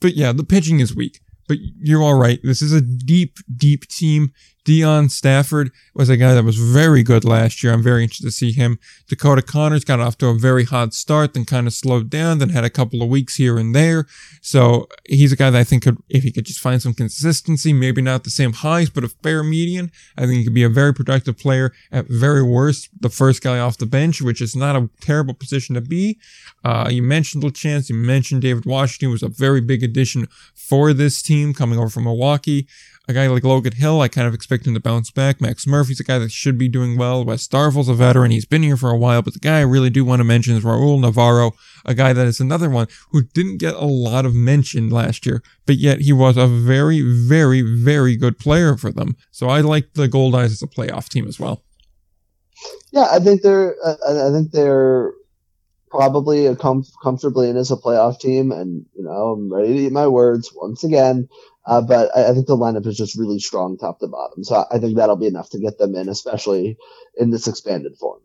but 0.00 0.14
yeah, 0.14 0.32
the 0.32 0.44
pitching 0.44 0.80
is 0.80 0.94
weak. 0.94 1.20
But 1.48 1.58
you're 1.80 2.02
all 2.02 2.14
right. 2.14 2.40
This 2.42 2.60
is 2.60 2.72
a 2.72 2.80
deep, 2.80 3.38
deep 3.56 3.88
team. 3.88 4.32
Deon 4.68 5.10
Stafford 5.10 5.72
was 5.94 6.10
a 6.10 6.16
guy 6.18 6.34
that 6.34 6.44
was 6.44 6.58
very 6.58 7.02
good 7.02 7.24
last 7.24 7.62
year. 7.62 7.72
I'm 7.72 7.82
very 7.82 8.02
interested 8.02 8.26
to 8.26 8.30
see 8.30 8.52
him. 8.52 8.78
Dakota 9.08 9.40
Connors 9.40 9.82
got 9.82 9.98
off 9.98 10.18
to 10.18 10.26
a 10.26 10.34
very 10.34 10.64
hot 10.64 10.92
start, 10.92 11.32
then 11.32 11.46
kind 11.46 11.66
of 11.66 11.72
slowed 11.72 12.10
down, 12.10 12.36
then 12.36 12.50
had 12.50 12.64
a 12.64 12.70
couple 12.70 13.00
of 13.02 13.08
weeks 13.08 13.36
here 13.36 13.56
and 13.56 13.74
there. 13.74 14.04
So 14.42 14.86
he's 15.06 15.32
a 15.32 15.36
guy 15.36 15.48
that 15.48 15.58
I 15.58 15.64
think 15.64 15.84
could, 15.84 15.96
if 16.10 16.22
he 16.22 16.30
could 16.30 16.44
just 16.44 16.60
find 16.60 16.82
some 16.82 16.92
consistency, 16.92 17.72
maybe 17.72 18.02
not 18.02 18.24
the 18.24 18.30
same 18.30 18.52
highs, 18.52 18.90
but 18.90 19.04
a 19.04 19.08
fair 19.08 19.42
median, 19.42 19.90
I 20.18 20.26
think 20.26 20.34
he 20.34 20.44
could 20.44 20.52
be 20.52 20.64
a 20.64 20.68
very 20.68 20.92
productive 20.92 21.38
player. 21.38 21.72
At 21.90 22.04
very 22.06 22.42
worst, 22.42 22.90
the 23.00 23.08
first 23.08 23.42
guy 23.42 23.58
off 23.58 23.78
the 23.78 23.86
bench, 23.86 24.20
which 24.20 24.42
is 24.42 24.54
not 24.54 24.76
a 24.76 24.90
terrible 25.00 25.32
position 25.32 25.76
to 25.76 25.80
be. 25.80 26.18
Uh, 26.62 26.90
you 26.90 27.02
mentioned 27.02 27.38
Chance. 27.54 27.88
you 27.88 27.96
mentioned 27.96 28.42
David 28.42 28.66
Washington 28.66 29.10
was 29.10 29.22
a 29.22 29.28
very 29.28 29.62
big 29.62 29.82
addition 29.82 30.28
for 30.54 30.92
this 30.92 31.22
team 31.22 31.54
coming 31.54 31.78
over 31.78 31.88
from 31.88 32.04
Milwaukee 32.04 32.68
a 33.08 33.14
guy 33.14 33.26
like 33.26 33.42
Logan 33.42 33.72
Hill, 33.72 34.02
I 34.02 34.08
kind 34.08 34.28
of 34.28 34.34
expect 34.34 34.66
him 34.66 34.74
to 34.74 34.80
bounce 34.80 35.10
back. 35.10 35.40
Max 35.40 35.66
Murphy's 35.66 35.98
a 35.98 36.04
guy 36.04 36.18
that 36.18 36.30
should 36.30 36.58
be 36.58 36.68
doing 36.68 36.98
well. 36.98 37.24
Wes 37.24 37.42
Starvel's 37.42 37.88
a 37.88 37.94
veteran. 37.94 38.30
He's 38.30 38.44
been 38.44 38.62
here 38.62 38.76
for 38.76 38.90
a 38.90 38.98
while, 38.98 39.22
but 39.22 39.32
the 39.32 39.38
guy 39.38 39.58
I 39.58 39.62
really 39.62 39.88
do 39.88 40.04
want 40.04 40.20
to 40.20 40.24
mention 40.24 40.54
is 40.54 40.62
Raul 40.62 41.00
Navarro, 41.00 41.52
a 41.86 41.94
guy 41.94 42.12
that 42.12 42.26
is 42.26 42.38
another 42.38 42.68
one 42.68 42.86
who 43.10 43.22
didn't 43.22 43.56
get 43.56 43.74
a 43.74 43.86
lot 43.86 44.26
of 44.26 44.34
mention 44.34 44.90
last 44.90 45.24
year, 45.24 45.42
but 45.64 45.76
yet 45.76 46.02
he 46.02 46.12
was 46.12 46.36
a 46.36 46.46
very, 46.46 47.00
very, 47.00 47.62
very 47.62 48.14
good 48.14 48.38
player 48.38 48.76
for 48.76 48.92
them. 48.92 49.16
So 49.30 49.48
I 49.48 49.62
like 49.62 49.94
the 49.94 50.06
Goldeyes 50.06 50.44
as 50.44 50.62
a 50.62 50.66
playoff 50.66 51.08
team 51.08 51.26
as 51.26 51.40
well. 51.40 51.64
Yeah, 52.92 53.08
I 53.10 53.20
think 53.20 53.40
they're, 53.40 53.74
I 53.84 54.30
think 54.32 54.50
they're 54.52 55.12
probably 55.90 56.46
a 56.46 56.56
com- 56.56 56.84
comfortably 57.02 57.48
in 57.48 57.56
as 57.56 57.70
a 57.70 57.76
playoff 57.76 58.20
team, 58.20 58.52
and 58.52 58.84
you 58.94 59.04
know 59.04 59.32
I'm 59.32 59.52
ready 59.52 59.74
to 59.74 59.80
eat 59.86 59.92
my 59.92 60.06
words 60.06 60.52
once 60.54 60.84
again. 60.84 61.28
Uh, 61.68 61.82
but 61.82 62.10
I, 62.16 62.30
I, 62.30 62.32
think 62.32 62.46
the 62.46 62.56
lineup 62.56 62.86
is 62.86 62.96
just 62.96 63.18
really 63.18 63.38
strong 63.38 63.76
top 63.76 64.00
to 64.00 64.06
bottom. 64.06 64.42
So 64.42 64.56
I, 64.56 64.76
I 64.76 64.78
think 64.78 64.96
that'll 64.96 65.16
be 65.16 65.26
enough 65.26 65.50
to 65.50 65.58
get 65.58 65.76
them 65.76 65.94
in, 65.94 66.08
especially 66.08 66.78
in 67.18 67.30
this 67.30 67.46
expanded 67.46 67.96
format. 67.98 68.24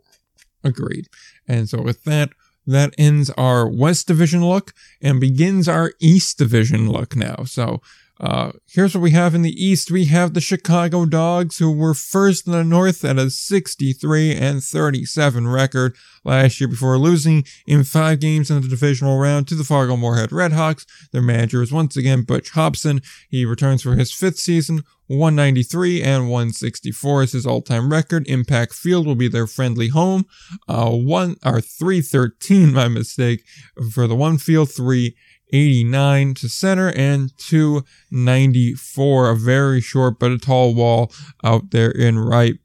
Agreed. 0.63 1.09
And 1.45 1.67
so 1.67 1.81
with 1.81 2.05
that, 2.05 2.29
that 2.65 2.93
ends 2.97 3.29
our 3.31 3.67
West 3.67 4.07
Division 4.07 4.45
look 4.45 4.73
and 5.01 5.19
begins 5.19 5.67
our 5.67 5.91
East 5.99 6.37
Division 6.37 6.89
look 6.89 7.17
now. 7.17 7.43
So 7.43 7.81
uh, 8.19 8.51
here's 8.67 8.93
what 8.93 9.01
we 9.01 9.11
have 9.11 9.33
in 9.33 9.41
the 9.41 9.51
East. 9.51 9.89
We 9.89 10.05
have 10.05 10.33
the 10.33 10.41
Chicago 10.41 11.05
Dogs, 11.05 11.57
who 11.57 11.71
were 11.71 11.93
first 11.93 12.45
in 12.45 12.53
the 12.53 12.63
North 12.63 13.03
at 13.03 13.17
a 13.17 13.29
63 13.29 14.35
and 14.35 14.63
37 14.63 15.47
record 15.47 15.95
last 16.23 16.61
year 16.61 16.67
before 16.67 16.97
losing 16.97 17.43
in 17.65 17.83
five 17.83 18.19
games 18.19 18.51
in 18.51 18.61
the 18.61 18.67
divisional 18.67 19.17
round 19.17 19.47
to 19.47 19.55
the 19.55 19.63
Fargo 19.63 19.97
Moorhead 19.97 20.29
Redhawks. 20.29 20.85
Their 21.11 21.23
manager 21.23 21.61
is 21.63 21.73
once 21.73 21.97
again 21.97 22.21
Butch 22.21 22.51
Hobson. 22.51 23.01
He 23.29 23.45
returns 23.45 23.81
for 23.81 23.95
his 23.95 24.13
fifth 24.13 24.37
season. 24.37 24.83
193 25.07 26.01
and 26.01 26.29
164 26.29 27.23
is 27.23 27.31
his 27.33 27.45
all-time 27.45 27.91
record. 27.91 28.25
Impact 28.27 28.73
Field 28.73 29.05
will 29.05 29.15
be 29.15 29.27
their 29.27 29.47
friendly 29.47 29.89
home. 29.89 30.25
Uh, 30.67 30.91
one 30.91 31.35
or 31.43 31.59
313, 31.59 32.71
my 32.73 32.87
mistake, 32.87 33.43
for 33.91 34.07
the 34.07 34.15
one 34.15 34.37
field, 34.37 34.71
three 34.71 35.15
89 35.53 36.33
to 36.35 36.49
center 36.49 36.89
and 36.89 37.37
294, 37.37 39.29
a 39.29 39.35
very 39.35 39.79
short 39.79 40.19
but 40.19 40.31
a 40.31 40.37
tall 40.37 40.73
wall 40.73 41.11
out 41.43 41.71
there 41.71 41.91
in 41.91 42.17
right. 42.19 42.55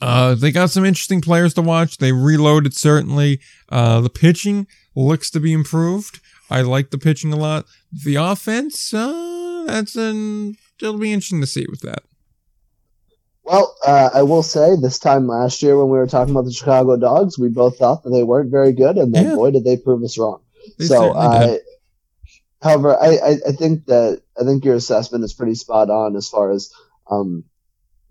Uh, 0.00 0.34
they 0.34 0.50
got 0.50 0.70
some 0.70 0.86
interesting 0.86 1.20
players 1.20 1.52
to 1.54 1.62
watch. 1.62 1.98
They 1.98 2.12
reloaded 2.12 2.72
certainly. 2.72 3.40
Uh, 3.68 4.00
the 4.00 4.08
pitching 4.08 4.66
looks 4.94 5.30
to 5.30 5.40
be 5.40 5.52
improved. 5.52 6.20
I 6.48 6.62
like 6.62 6.90
the 6.90 6.98
pitching 6.98 7.32
a 7.32 7.36
lot. 7.36 7.66
The 7.92 8.16
offense, 8.16 8.94
uh, 8.94 9.64
that's 9.66 9.96
an, 9.96 10.56
it'll 10.80 10.98
be 10.98 11.12
interesting 11.12 11.40
to 11.42 11.46
see 11.46 11.66
with 11.68 11.80
that. 11.80 12.02
Well, 13.44 13.74
uh, 13.84 14.10
I 14.14 14.22
will 14.22 14.42
say 14.42 14.76
this 14.76 14.98
time 14.98 15.26
last 15.26 15.62
year 15.62 15.76
when 15.76 15.90
we 15.90 15.98
were 15.98 16.06
talking 16.06 16.32
about 16.32 16.44
the 16.44 16.52
Chicago 16.52 16.96
Dogs, 16.96 17.38
we 17.38 17.48
both 17.48 17.78
thought 17.78 18.04
that 18.04 18.10
they 18.10 18.22
weren't 18.22 18.50
very 18.50 18.72
good, 18.72 18.96
and 18.96 19.12
then 19.12 19.26
yeah. 19.26 19.34
boy 19.34 19.50
did 19.50 19.64
they 19.64 19.76
prove 19.76 20.02
us 20.04 20.16
wrong. 20.16 20.40
They 20.78 20.86
so 20.86 21.12
uh, 21.12 21.56
However, 22.62 22.96
I, 23.00 23.16
I, 23.16 23.36
I, 23.48 23.52
think 23.52 23.86
that 23.86 24.22
I 24.38 24.44
think 24.44 24.64
your 24.64 24.74
assessment 24.74 25.24
is 25.24 25.32
pretty 25.32 25.54
spot 25.54 25.88
on 25.88 26.14
as 26.14 26.28
far 26.28 26.50
as 26.50 26.70
um, 27.10 27.44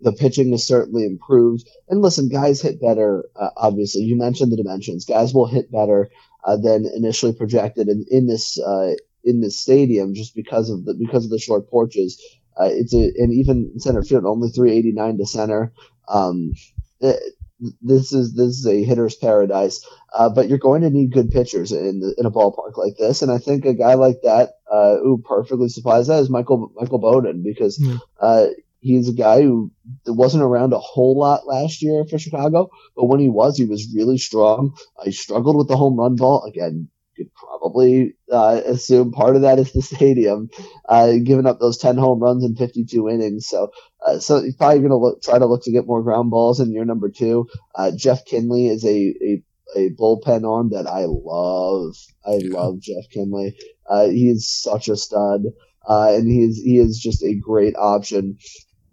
the 0.00 0.12
pitching 0.12 0.52
is 0.52 0.66
certainly 0.66 1.04
improved. 1.04 1.68
And 1.88 2.02
listen, 2.02 2.28
guys 2.28 2.60
hit 2.60 2.80
better. 2.80 3.24
Uh, 3.36 3.50
obviously, 3.56 4.02
you 4.02 4.16
mentioned 4.16 4.50
the 4.50 4.56
dimensions. 4.56 5.04
Guys 5.04 5.32
will 5.32 5.46
hit 5.46 5.70
better 5.70 6.10
uh, 6.44 6.56
than 6.56 6.84
initially 6.96 7.32
projected 7.32 7.88
in, 7.88 8.04
in 8.10 8.26
this 8.26 8.58
uh, 8.58 8.94
in 9.22 9.40
this 9.40 9.60
stadium 9.60 10.14
just 10.14 10.34
because 10.34 10.70
of 10.70 10.84
the 10.84 10.94
because 10.94 11.24
of 11.24 11.30
the 11.30 11.38
short 11.38 11.68
porches. 11.68 12.20
Uh, 12.58 12.68
it's 12.70 12.94
a 12.94 13.12
and 13.18 13.32
even 13.32 13.78
center 13.78 14.02
field 14.02 14.24
only 14.24 14.48
389 14.48 15.18
to 15.18 15.26
center. 15.26 15.72
Um, 16.08 16.52
it, 17.00 17.34
this 17.80 18.12
is 18.12 18.34
this 18.34 18.58
is 18.58 18.66
a 18.66 18.84
hitter's 18.84 19.16
paradise. 19.16 19.84
Uh, 20.12 20.28
but 20.28 20.48
you're 20.48 20.58
going 20.58 20.82
to 20.82 20.90
need 20.90 21.12
good 21.12 21.30
pitchers 21.30 21.70
in 21.70 22.00
the, 22.00 22.14
in 22.18 22.26
a 22.26 22.30
ballpark 22.30 22.76
like 22.76 22.96
this, 22.98 23.22
and 23.22 23.30
I 23.30 23.38
think 23.38 23.64
a 23.64 23.74
guy 23.74 23.94
like 23.94 24.22
that 24.22 24.54
uh, 24.70 24.96
who 24.96 25.22
perfectly 25.24 25.68
supplies 25.68 26.08
that 26.08 26.20
is 26.20 26.30
Michael 26.30 26.72
Michael 26.74 26.98
Bowden 26.98 27.42
because 27.44 27.78
mm. 27.78 28.00
uh, 28.20 28.46
he's 28.80 29.08
a 29.08 29.12
guy 29.12 29.42
who 29.42 29.70
wasn't 30.06 30.42
around 30.42 30.72
a 30.72 30.78
whole 30.78 31.18
lot 31.18 31.46
last 31.46 31.82
year 31.82 32.04
for 32.04 32.18
Chicago, 32.18 32.70
but 32.96 33.06
when 33.06 33.20
he 33.20 33.28
was, 33.28 33.56
he 33.56 33.64
was 33.64 33.94
really 33.94 34.18
strong. 34.18 34.74
Uh, 34.98 35.04
he 35.04 35.12
struggled 35.12 35.56
with 35.56 35.68
the 35.68 35.76
home 35.76 35.98
run 35.98 36.16
ball 36.16 36.44
again. 36.44 36.88
You 37.16 37.24
could 37.24 37.34
probably 37.34 38.14
uh, 38.32 38.62
assume 38.64 39.12
part 39.12 39.36
of 39.36 39.42
that 39.42 39.58
is 39.58 39.72
the 39.72 39.82
stadium, 39.82 40.48
uh, 40.88 41.12
giving 41.22 41.46
up 41.46 41.60
those 41.60 41.78
10 41.78 41.96
home 41.96 42.20
runs 42.20 42.44
in 42.44 42.56
52 42.56 43.08
innings. 43.08 43.46
So, 43.46 43.70
uh, 44.06 44.18
so 44.18 44.42
he's 44.42 44.56
probably 44.56 44.80
going 44.86 44.90
to 44.90 45.20
try 45.22 45.38
to 45.38 45.46
look 45.46 45.62
to 45.64 45.72
get 45.72 45.86
more 45.86 46.02
ground 46.02 46.30
balls 46.30 46.60
in 46.60 46.72
year 46.72 46.84
number 46.84 47.10
two. 47.10 47.48
Uh, 47.74 47.90
Jeff 47.96 48.24
Kinley 48.24 48.68
is 48.68 48.84
a, 48.84 49.14
a 49.22 49.42
a 49.76 49.90
bullpen 49.90 50.44
arm 50.50 50.70
that 50.70 50.86
I 50.88 51.04
love. 51.06 51.94
I 52.26 52.40
Yeah. 52.42 52.58
love 52.58 52.80
Jeff 52.80 53.04
Kinley. 53.12 53.56
Uh, 53.88 54.08
he's 54.08 54.46
such 54.48 54.88
a 54.88 54.96
stud, 54.96 55.42
uh, 55.88 56.12
and 56.14 56.28
he 56.28 56.42
is 56.42 56.56
he 56.58 56.78
is 56.78 56.98
just 56.98 57.22
a 57.22 57.34
great 57.34 57.76
option 57.76 58.38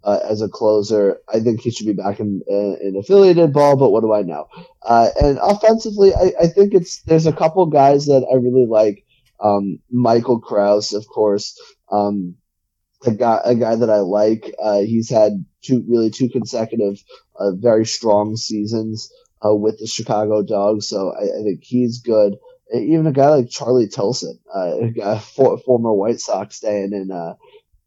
uh, 0.04 0.20
as 0.22 0.40
a 0.40 0.48
closer. 0.48 1.18
I 1.32 1.40
think 1.40 1.60
he 1.60 1.70
should 1.70 1.86
be 1.86 1.92
back 1.94 2.20
in 2.20 2.42
in 2.48 2.96
affiliated 2.98 3.52
ball, 3.52 3.76
but 3.76 3.90
what 3.90 4.02
do 4.02 4.12
I 4.12 4.22
know? 4.22 4.46
Uh, 4.82 5.08
and 5.20 5.38
offensively, 5.42 6.14
I, 6.14 6.32
I 6.42 6.46
think 6.46 6.74
it's 6.74 7.02
there's 7.02 7.26
a 7.26 7.32
couple 7.32 7.66
guys 7.66 8.06
that 8.06 8.26
I 8.30 8.36
really 8.36 8.66
like. 8.68 9.04
Um, 9.40 9.78
Michael 9.90 10.40
Kraus, 10.40 10.92
of 10.92 11.06
course, 11.06 11.56
um, 11.92 12.34
a 13.06 13.12
guy 13.12 13.40
a 13.44 13.54
guy 13.54 13.76
that 13.76 13.90
I 13.90 14.00
like. 14.00 14.54
Uh, 14.60 14.80
he's 14.80 15.10
had 15.10 15.44
two 15.62 15.84
really 15.88 16.10
two 16.10 16.28
consecutive 16.28 17.02
uh, 17.38 17.52
very 17.52 17.86
strong 17.86 18.36
seasons 18.36 19.12
uh, 19.44 19.54
with 19.54 19.78
the 19.78 19.86
Chicago 19.86 20.42
Dogs, 20.42 20.88
so 20.88 21.12
I, 21.12 21.40
I 21.40 21.42
think 21.42 21.60
he's 21.62 22.00
good. 22.00 22.36
Even 22.74 23.06
a 23.06 23.12
guy 23.12 23.28
like 23.30 23.48
Charlie 23.48 23.88
Tilson, 23.88 24.38
uh, 24.54 24.76
a 25.02 25.20
for, 25.20 25.58
former 25.58 25.92
White 25.92 26.20
Sox, 26.20 26.56
staying 26.56 26.92
in 26.92 27.10
uh, 27.10 27.34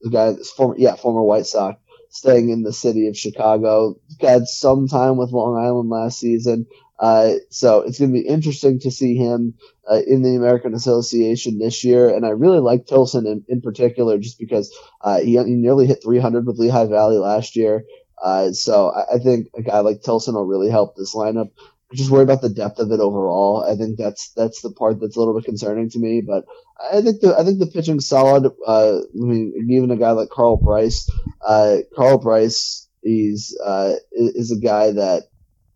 the 0.02 0.10
guy 0.10 0.32
that's 0.32 0.52
former 0.52 0.76
yeah 0.78 0.96
former 0.96 1.24
White 1.24 1.46
Sox 1.46 1.80
staying 2.12 2.50
in 2.50 2.62
the 2.64 2.74
city 2.74 3.08
of 3.08 3.18
Chicago. 3.18 3.96
had 4.20 4.48
some 4.48 4.88
time 4.88 5.18
with 5.18 5.32
Long 5.32 5.58
Island 5.58 5.90
last 5.90 6.20
season. 6.20 6.68
Uh, 7.02 7.34
so 7.50 7.82
it's 7.82 7.98
going 7.98 8.14
to 8.14 8.22
be 8.22 8.28
interesting 8.28 8.80
to 8.80 8.92
see 8.92 9.16
him 9.16 9.56
uh, 9.90 10.02
in 10.06 10.22
the 10.22 10.36
American 10.36 10.76
Association 10.76 11.58
this 11.58 11.84
year. 11.84 12.16
And 12.16 12.24
I 12.26 12.30
really 12.30 12.60
like 12.60 12.86
Tilson 12.86 13.26
in, 13.26 13.44
in 13.50 13.60
particular 13.60 14.20
just 14.20 14.38
because 14.38 14.72
uh, 15.02 15.20
he, 15.20 15.32
he 15.32 15.56
nearly 15.56 15.88
hit 15.88 16.04
300 16.04 16.46
with 16.46 16.60
Lehigh 16.60 16.86
Valley 16.86 17.18
last 17.18 17.56
year. 17.56 17.86
Uh, 18.22 18.52
so 18.52 18.92
I, 18.92 19.16
I 19.16 19.18
think 19.18 19.48
a 19.56 19.64
guy 19.64 19.80
like 19.80 20.04
Tilson 20.04 20.36
will 20.36 20.46
really 20.46 20.70
help 20.70 20.96
this 20.96 21.16
lineup. 21.16 21.50
I'm 21.92 21.98
just 21.98 22.12
worry 22.12 22.24
about 22.24 22.42
the 22.42 22.50
depth 22.50 22.78
of 22.78 22.92
it 22.92 23.00
overall. 23.00 23.66
I 23.68 23.76
think 23.76 23.98
that's 23.98 24.32
that's 24.34 24.62
the 24.62 24.72
part 24.72 25.02
that's 25.02 25.16
a 25.16 25.20
little 25.20 25.34
bit 25.34 25.44
concerning 25.44 25.90
to 25.90 26.00
me. 26.00 26.22
But 26.22 26.46
I 26.80 27.02
think 27.02 27.20
the 27.20 27.36
I 27.38 27.44
think 27.44 27.60
the 27.60 27.66
pitching's 27.66 28.08
solid. 28.08 28.50
Uh, 28.66 29.00
I 29.00 29.02
mean, 29.14 29.68
even 29.70 29.92
a 29.92 29.98
guy 29.98 30.12
like 30.12 30.30
Carl 30.30 30.56
Bryce, 30.56 31.10
uh, 31.46 31.78
Carl 31.94 32.20
Bryce, 32.20 32.88
he's 33.02 33.58
uh, 33.66 33.96
is 34.12 34.52
a 34.52 34.64
guy 34.64 34.92
that 34.92 35.24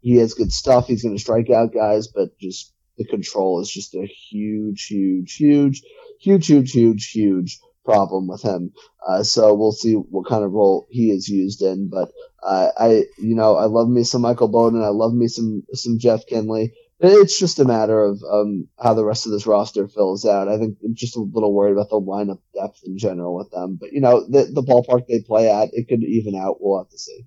he 0.06 0.18
has 0.18 0.36
good 0.36 0.52
stuff. 0.52 0.86
He's 0.86 1.02
going 1.02 1.16
to 1.16 1.20
strike 1.20 1.50
out 1.50 1.74
guys, 1.74 2.08
but 2.08 2.38
just 2.38 2.72
the 2.96 3.06
control 3.06 3.60
is 3.60 3.72
just 3.72 3.96
a 3.96 4.06
huge, 4.06 4.86
huge, 4.86 5.36
huge, 5.36 5.82
huge, 6.22 6.46
huge, 6.46 6.72
huge, 6.72 7.10
huge 7.10 7.60
problem 7.84 8.28
with 8.28 8.44
him. 8.44 8.72
Uh, 9.08 9.24
so 9.24 9.56
we'll 9.56 9.72
see 9.72 9.94
what 9.94 10.28
kind 10.28 10.44
of 10.44 10.52
role 10.52 10.86
he 10.92 11.10
is 11.10 11.28
used 11.28 11.64
in. 11.64 11.90
But 11.90 12.12
uh, 12.44 12.70
I, 12.78 12.90
you 13.18 13.34
know, 13.34 13.56
I 13.56 13.66
love 13.66 13.90
me 13.90 14.04
some 14.04 14.22
Michael 14.22 14.48
Bowden. 14.48 14.84
I 14.84 14.90
love 14.90 15.16
me 15.16 15.28
some 15.28 15.64
some 15.74 15.98
Jeff 15.98 16.28
Kinley. 16.28 16.74
It's 17.00 17.40
just 17.40 17.60
a 17.60 17.66
matter 17.66 18.00
of 18.04 18.22
um, 18.32 18.68
how 18.78 18.94
the 18.94 19.04
rest 19.04 19.26
of 19.26 19.32
this 19.32 19.48
roster 19.48 19.88
fills 19.88 20.24
out. 20.24 20.48
I 20.48 20.60
think 20.60 20.78
I'm 20.86 20.94
just 20.94 21.18
a 21.18 21.20
little 21.20 21.52
worried 21.52 21.74
about 21.74 21.90
the 21.90 22.00
lineup 22.00 22.42
depth 22.54 22.82
in 22.86 23.00
general 23.00 23.36
with 23.36 23.50
them. 23.50 23.80
But 23.82 23.92
you 23.92 24.02
know, 24.02 24.24
the 24.24 24.44
the 24.54 24.62
ballpark 24.62 25.08
they 25.08 25.22
play 25.22 25.50
at, 25.50 25.70
it 25.74 25.88
could 25.90 26.04
even 26.04 26.36
out. 26.36 26.58
We'll 26.60 26.78
have 26.78 26.92
to 26.92 27.00
see. 27.00 27.26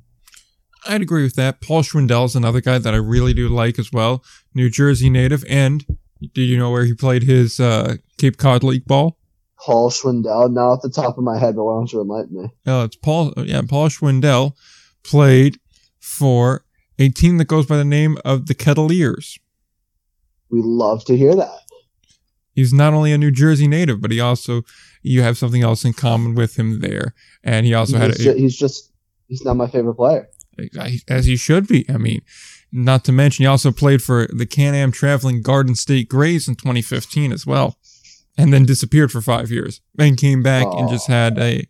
I'd 0.88 1.02
agree 1.02 1.22
with 1.22 1.34
that. 1.36 1.60
Paul 1.60 1.82
Schwendel 1.82 2.24
is 2.24 2.34
another 2.34 2.60
guy 2.60 2.78
that 2.78 2.94
I 2.94 2.96
really 2.96 3.34
do 3.34 3.48
like 3.48 3.78
as 3.78 3.92
well. 3.92 4.24
New 4.54 4.70
Jersey 4.70 5.10
native, 5.10 5.44
and 5.48 5.84
do 6.34 6.42
you 6.42 6.58
know 6.58 6.70
where 6.70 6.84
he 6.84 6.94
played 6.94 7.24
his 7.24 7.60
uh, 7.60 7.96
Cape 8.16 8.38
Cod 8.38 8.62
League 8.64 8.86
ball? 8.86 9.18
Paul 9.60 9.90
Schwendel, 9.90 10.50
now 10.52 10.72
at 10.74 10.82
the 10.82 10.90
top 10.90 11.18
of 11.18 11.24
my 11.24 11.38
head, 11.38 11.56
but 11.56 11.64
why 11.64 11.74
don't 11.74 11.92
you 11.92 12.00
enlighten 12.00 12.42
me? 12.42 12.48
Oh, 12.66 12.84
it's 12.84 12.96
Paul. 12.96 13.34
Yeah, 13.36 13.60
Paul 13.68 13.88
Schwendel 13.88 14.52
played 15.02 15.58
for 16.00 16.64
a 16.98 17.08
team 17.10 17.38
that 17.38 17.46
goes 17.46 17.66
by 17.66 17.76
the 17.76 17.84
name 17.84 18.16
of 18.24 18.46
the 18.46 18.54
Kettleers. 18.54 19.38
We 20.50 20.60
love 20.62 21.04
to 21.06 21.16
hear 21.16 21.34
that. 21.34 21.58
He's 22.54 22.72
not 22.72 22.94
only 22.94 23.12
a 23.12 23.18
New 23.18 23.30
Jersey 23.30 23.68
native, 23.68 24.00
but 24.00 24.10
he 24.10 24.20
also 24.20 24.62
you 25.02 25.22
have 25.22 25.38
something 25.38 25.62
else 25.62 25.84
in 25.84 25.92
common 25.92 26.34
with 26.34 26.58
him 26.58 26.80
there, 26.80 27.14
and 27.44 27.66
he 27.66 27.74
also 27.74 27.98
had 27.98 28.10
a, 28.10 28.14
ju- 28.14 28.34
he's 28.34 28.56
just 28.56 28.92
he's 29.28 29.44
not 29.44 29.54
my 29.54 29.68
favorite 29.68 29.94
player. 29.94 30.28
As 31.08 31.26
he 31.26 31.36
should 31.36 31.66
be. 31.66 31.84
I 31.88 31.96
mean, 31.96 32.22
not 32.72 33.04
to 33.04 33.12
mention 33.12 33.44
he 33.44 33.46
also 33.46 33.72
played 33.72 34.02
for 34.02 34.26
the 34.32 34.46
Can-Am 34.46 34.92
Traveling 34.92 35.42
Garden 35.42 35.74
State 35.74 36.08
Grays 36.08 36.48
in 36.48 36.56
2015 36.56 37.32
as 37.32 37.46
well, 37.46 37.78
and 38.36 38.52
then 38.52 38.66
disappeared 38.66 39.10
for 39.10 39.20
five 39.20 39.50
years, 39.50 39.80
and 39.98 40.16
came 40.16 40.42
back 40.42 40.66
and 40.66 40.88
just 40.88 41.06
had 41.06 41.38
a 41.38 41.66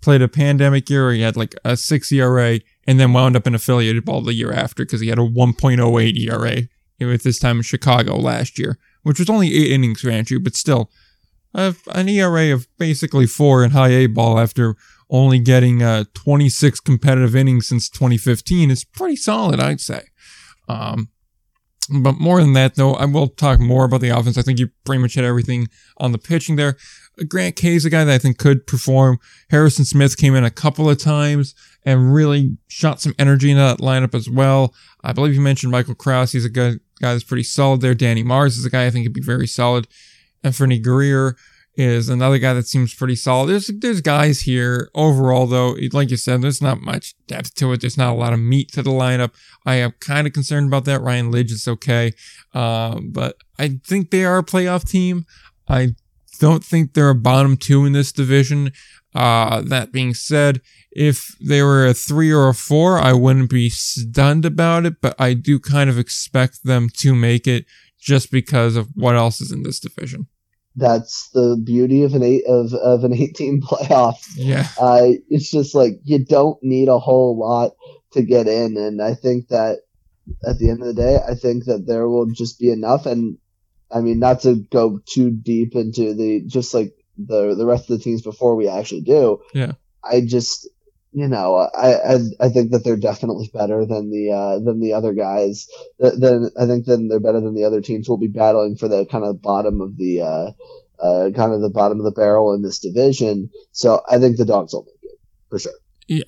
played 0.00 0.22
a 0.22 0.28
pandemic 0.28 0.88
year. 0.90 1.04
Where 1.04 1.14
he 1.14 1.22
had 1.22 1.36
like 1.36 1.54
a 1.64 1.76
six 1.76 2.12
ERA, 2.12 2.60
and 2.86 3.00
then 3.00 3.12
wound 3.12 3.36
up 3.36 3.46
in 3.46 3.54
affiliated 3.54 4.04
ball 4.04 4.20
the 4.20 4.34
year 4.34 4.52
after 4.52 4.84
because 4.84 5.00
he 5.00 5.08
had 5.08 5.18
a 5.18 5.22
1.08 5.22 6.18
ERA 6.18 6.68
with 7.00 7.22
this 7.22 7.38
time 7.38 7.58
in 7.58 7.62
Chicago 7.62 8.16
last 8.16 8.58
year, 8.58 8.78
which 9.02 9.18
was 9.18 9.30
only 9.30 9.54
eight 9.54 9.72
innings 9.72 10.00
for 10.00 10.10
Andrew, 10.10 10.38
but 10.38 10.56
still. 10.56 10.90
Uh, 11.54 11.72
an 11.92 12.08
ERA 12.08 12.52
of 12.52 12.66
basically 12.78 13.26
four 13.26 13.62
in 13.62 13.70
high 13.70 13.90
A 13.90 14.06
ball 14.06 14.40
after 14.40 14.74
only 15.10 15.38
getting 15.38 15.82
uh, 15.82 16.04
26 16.14 16.80
competitive 16.80 17.36
innings 17.36 17.68
since 17.68 17.88
2015 17.88 18.70
is 18.70 18.84
pretty 18.84 19.16
solid, 19.16 19.60
I'd 19.60 19.80
say. 19.80 20.02
Um, 20.68 21.08
but 21.90 22.18
more 22.18 22.40
than 22.40 22.54
that, 22.54 22.76
though, 22.76 22.94
I 22.94 23.04
will 23.04 23.28
talk 23.28 23.60
more 23.60 23.84
about 23.84 24.00
the 24.00 24.08
offense. 24.08 24.38
I 24.38 24.42
think 24.42 24.58
you 24.58 24.70
pretty 24.84 25.02
much 25.02 25.14
hit 25.14 25.24
everything 25.24 25.68
on 25.98 26.12
the 26.12 26.18
pitching 26.18 26.56
there. 26.56 26.76
Grant 27.28 27.56
Kay 27.56 27.74
is 27.74 27.84
a 27.84 27.90
guy 27.90 28.04
that 28.04 28.14
I 28.14 28.18
think 28.18 28.38
could 28.38 28.66
perform. 28.66 29.18
Harrison 29.50 29.84
Smith 29.84 30.16
came 30.16 30.34
in 30.34 30.44
a 30.44 30.50
couple 30.50 30.88
of 30.88 30.98
times 30.98 31.54
and 31.84 32.14
really 32.14 32.56
shot 32.68 33.00
some 33.00 33.14
energy 33.18 33.50
into 33.50 33.62
that 33.62 33.78
lineup 33.78 34.14
as 34.14 34.28
well. 34.28 34.74
I 35.02 35.12
believe 35.12 35.34
you 35.34 35.40
mentioned 35.40 35.70
Michael 35.70 35.94
Krause. 35.94 36.32
He's 36.32 36.46
a 36.46 36.50
guy, 36.50 36.72
guy 37.00 37.12
that's 37.12 37.22
pretty 37.22 37.42
solid 37.42 37.82
there. 37.82 37.94
Danny 37.94 38.22
Mars 38.22 38.56
is 38.56 38.64
a 38.64 38.70
guy 38.70 38.86
I 38.86 38.90
think 38.90 39.04
could 39.04 39.12
be 39.12 39.20
very 39.20 39.46
solid. 39.46 39.86
Anthony 40.42 40.78
Greer 40.78 41.36
is 41.76 42.08
another 42.08 42.38
guy 42.38 42.54
that 42.54 42.68
seems 42.68 42.94
pretty 42.94 43.16
solid. 43.16 43.48
There's 43.48 43.66
there's 43.66 44.00
guys 44.00 44.42
here 44.42 44.90
overall 44.94 45.46
though, 45.46 45.76
like 45.92 46.10
you 46.10 46.16
said, 46.16 46.42
there's 46.42 46.62
not 46.62 46.80
much 46.80 47.14
depth 47.26 47.54
to 47.56 47.72
it. 47.72 47.80
There's 47.80 47.98
not 47.98 48.12
a 48.12 48.16
lot 48.16 48.32
of 48.32 48.38
meat 48.38 48.72
to 48.72 48.82
the 48.82 48.90
lineup. 48.90 49.32
I 49.66 49.76
am 49.76 49.92
kind 50.00 50.26
of 50.26 50.32
concerned 50.32 50.68
about 50.68 50.84
that. 50.84 51.00
Ryan 51.00 51.32
Lidge 51.32 51.50
is 51.50 51.66
okay, 51.66 52.12
uh, 52.54 53.00
but 53.02 53.36
I 53.58 53.80
think 53.84 54.10
they 54.10 54.24
are 54.24 54.38
a 54.38 54.44
playoff 54.44 54.88
team. 54.88 55.26
I 55.68 55.94
don't 56.38 56.64
think 56.64 56.92
they're 56.92 57.10
a 57.10 57.14
bottom 57.14 57.56
two 57.56 57.84
in 57.84 57.92
this 57.92 58.12
division. 58.12 58.72
Uh, 59.14 59.60
that 59.62 59.92
being 59.92 60.12
said, 60.12 60.60
if 60.90 61.36
they 61.40 61.62
were 61.62 61.86
a 61.86 61.94
three 61.94 62.32
or 62.32 62.48
a 62.48 62.54
four, 62.54 62.98
I 62.98 63.12
wouldn't 63.12 63.50
be 63.50 63.68
stunned 63.68 64.44
about 64.44 64.86
it, 64.86 65.00
but 65.00 65.14
I 65.20 65.34
do 65.34 65.58
kind 65.60 65.88
of 65.88 65.98
expect 65.98 66.64
them 66.64 66.88
to 66.98 67.14
make 67.14 67.46
it 67.46 67.64
just 67.98 68.30
because 68.30 68.76
of 68.76 68.88
what 68.94 69.16
else 69.16 69.40
is 69.40 69.50
in 69.50 69.62
this 69.62 69.80
division. 69.80 70.26
That's 70.76 71.30
the 71.30 71.60
beauty 71.62 72.02
of 72.02 72.14
an 72.14 72.22
eight 72.22 72.44
of, 72.46 72.74
of 72.74 73.04
an 73.04 73.12
eighteen 73.22 73.60
playoff. 73.60 74.26
Yeah. 74.34 74.66
Uh, 74.80 75.18
it's 75.28 75.50
just 75.50 75.74
like 75.74 76.00
you 76.04 76.24
don't 76.24 76.62
need 76.62 76.88
a 76.88 76.98
whole 76.98 77.38
lot 77.38 77.72
to 78.12 78.22
get 78.22 78.46
in, 78.48 78.76
and 78.76 79.00
I 79.02 79.14
think 79.14 79.48
that 79.48 79.80
at 80.46 80.58
the 80.58 80.70
end 80.70 80.80
of 80.80 80.86
the 80.86 80.94
day, 80.94 81.18
I 81.26 81.34
think 81.34 81.66
that 81.66 81.86
there 81.86 82.08
will 82.08 82.26
just 82.26 82.58
be 82.58 82.70
enough. 82.70 83.06
And 83.06 83.38
I 83.92 84.00
mean, 84.00 84.18
not 84.18 84.40
to 84.40 84.56
go 84.70 85.00
too 85.06 85.30
deep 85.30 85.74
into 85.74 86.14
the 86.14 86.42
just 86.46 86.74
like 86.74 86.92
the 87.18 87.54
the 87.54 87.66
rest 87.66 87.90
of 87.90 87.98
the 87.98 88.04
teams 88.04 88.22
before 88.22 88.56
we 88.56 88.68
actually 88.68 89.02
do. 89.02 89.40
Yeah. 89.52 89.72
I 90.02 90.20
just 90.20 90.68
you 91.14 91.28
know 91.28 91.56
I 91.56 92.14
I, 92.14 92.18
I 92.40 92.48
think 92.50 92.72
that 92.72 92.84
they're 92.84 92.96
definitely 92.96 93.50
better 93.52 93.86
than 93.86 94.10
the 94.10 94.32
uh, 94.32 94.58
than 94.58 94.80
the 94.80 94.92
other 94.92 95.14
guys. 95.14 95.68
Then 95.98 96.50
I 96.58 96.66
think 96.66 96.86
then 96.86 97.08
they're 97.08 97.20
better 97.20 97.40
than 97.40 97.54
the 97.54 97.64
other 97.64 97.80
teams. 97.80 98.08
Will 98.08 98.18
be 98.18 98.26
battling 98.26 98.76
for 98.76 98.88
the 98.88 99.06
kind 99.06 99.24
of 99.24 99.40
bottom 99.40 99.80
of 99.80 99.96
the. 99.96 100.20
Uh, 100.20 100.50
uh, 101.00 101.28
kind 101.34 101.52
of 101.52 101.60
the 101.60 101.68
bottom 101.68 101.98
of 101.98 102.04
the 102.04 102.12
barrel 102.12 102.54
in 102.54 102.62
this 102.62 102.78
division. 102.78 103.50
So 103.72 104.00
I 104.08 104.18
think 104.18 104.36
the 104.36 104.44
dogs 104.44 104.72
will 104.72 104.84
make 104.84 105.12
it 105.12 105.18
for 105.50 105.58
sure. 105.58 105.72
Yeah. 106.06 106.22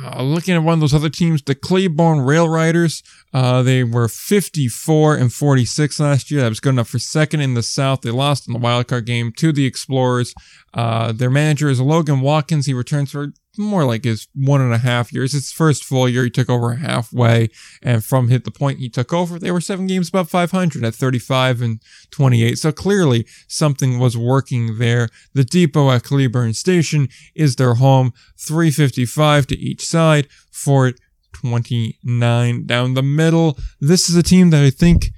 Uh, 0.00 0.22
looking 0.22 0.54
at 0.54 0.62
one 0.62 0.74
of 0.74 0.80
those 0.80 0.94
other 0.94 1.08
teams, 1.08 1.42
the 1.42 1.56
Cleburne 1.56 2.20
Railroaders, 2.20 3.02
uh, 3.34 3.62
they 3.62 3.82
were 3.82 4.06
54 4.06 5.16
and 5.16 5.32
46 5.32 5.98
last 5.98 6.30
year. 6.30 6.42
That 6.42 6.50
was 6.50 6.60
good 6.60 6.70
enough 6.70 6.88
for 6.88 7.00
second 7.00 7.40
in 7.40 7.54
the 7.54 7.64
South. 7.64 8.02
They 8.02 8.12
lost 8.12 8.46
in 8.46 8.52
the 8.52 8.60
wildcard 8.60 9.06
game 9.06 9.32
to 9.38 9.50
the 9.50 9.66
Explorers. 9.66 10.34
Uh, 10.72 11.10
their 11.10 11.30
manager 11.30 11.68
is 11.68 11.80
Logan 11.80 12.20
Watkins. 12.20 12.66
He 12.66 12.74
returns 12.74 13.10
for 13.10 13.32
more 13.58 13.84
like 13.84 14.04
his 14.04 14.28
one 14.34 14.60
and 14.60 14.72
a 14.72 14.78
half 14.78 15.12
years. 15.12 15.32
His 15.32 15.52
first 15.52 15.84
full 15.84 16.08
year, 16.08 16.24
he 16.24 16.30
took 16.30 16.48
over 16.48 16.74
halfway, 16.74 17.50
and 17.82 18.04
from 18.04 18.28
hit 18.28 18.44
the 18.44 18.50
point 18.50 18.78
he 18.78 18.88
took 18.88 19.12
over, 19.12 19.38
they 19.38 19.50
were 19.50 19.60
seven 19.60 19.86
games 19.86 20.08
above 20.08 20.30
500 20.30 20.84
at 20.84 20.94
35 20.94 21.60
and 21.62 21.80
28. 22.10 22.58
So 22.58 22.72
clearly 22.72 23.26
something 23.46 23.98
was 23.98 24.16
working 24.16 24.78
there. 24.78 25.08
The 25.34 25.44
depot 25.44 25.90
at 25.90 26.04
Cleburne 26.04 26.54
Station 26.54 27.08
is 27.34 27.56
their 27.56 27.74
home, 27.74 28.12
355 28.36 29.46
to 29.48 29.58
each 29.58 29.86
side, 29.86 30.28
Fort 30.50 30.98
29 31.32 32.66
down 32.66 32.94
the 32.94 33.02
middle. 33.02 33.58
This 33.80 34.08
is 34.08 34.16
a 34.16 34.22
team 34.22 34.50
that 34.50 34.64
I 34.64 34.70
think 34.70 35.10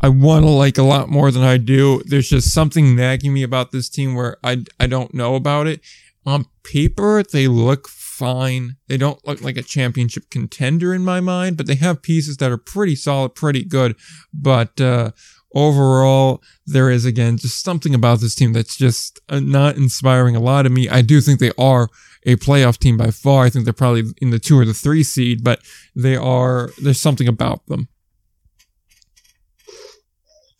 I 0.00 0.08
want 0.08 0.44
to 0.44 0.50
like 0.50 0.78
a 0.78 0.82
lot 0.82 1.08
more 1.08 1.30
than 1.30 1.42
I 1.42 1.58
do. 1.58 2.02
There's 2.06 2.30
just 2.30 2.52
something 2.52 2.96
nagging 2.96 3.34
me 3.34 3.42
about 3.42 3.70
this 3.70 3.88
team 3.88 4.14
where 4.14 4.38
I, 4.42 4.64
I 4.78 4.86
don't 4.86 5.12
know 5.12 5.34
about 5.34 5.66
it. 5.66 5.80
On 6.30 6.46
paper, 6.62 7.24
they 7.24 7.48
look 7.48 7.88
fine. 7.88 8.76
They 8.86 8.96
don't 8.96 9.26
look 9.26 9.42
like 9.42 9.56
a 9.56 9.64
championship 9.64 10.30
contender 10.30 10.94
in 10.94 11.04
my 11.04 11.18
mind, 11.18 11.56
but 11.56 11.66
they 11.66 11.74
have 11.74 12.02
pieces 12.02 12.36
that 12.36 12.52
are 12.52 12.56
pretty 12.56 12.94
solid, 12.94 13.34
pretty 13.34 13.64
good. 13.64 13.96
But 14.32 14.80
uh, 14.80 15.10
overall, 15.56 16.40
there 16.64 16.88
is 16.88 17.04
again 17.04 17.36
just 17.36 17.64
something 17.64 17.96
about 17.96 18.20
this 18.20 18.36
team 18.36 18.52
that's 18.52 18.76
just 18.76 19.18
uh, 19.28 19.40
not 19.40 19.76
inspiring 19.76 20.36
a 20.36 20.40
lot 20.40 20.66
of 20.66 20.72
me. 20.72 20.88
I 20.88 21.02
do 21.02 21.20
think 21.20 21.40
they 21.40 21.50
are 21.58 21.88
a 22.24 22.36
playoff 22.36 22.78
team 22.78 22.96
by 22.96 23.10
far. 23.10 23.46
I 23.46 23.50
think 23.50 23.64
they're 23.64 23.74
probably 23.74 24.04
in 24.18 24.30
the 24.30 24.38
two 24.38 24.56
or 24.56 24.64
the 24.64 24.72
three 24.72 25.02
seed, 25.02 25.42
but 25.42 25.60
they 25.96 26.14
are. 26.14 26.70
There's 26.80 27.00
something 27.00 27.26
about 27.26 27.66
them. 27.66 27.88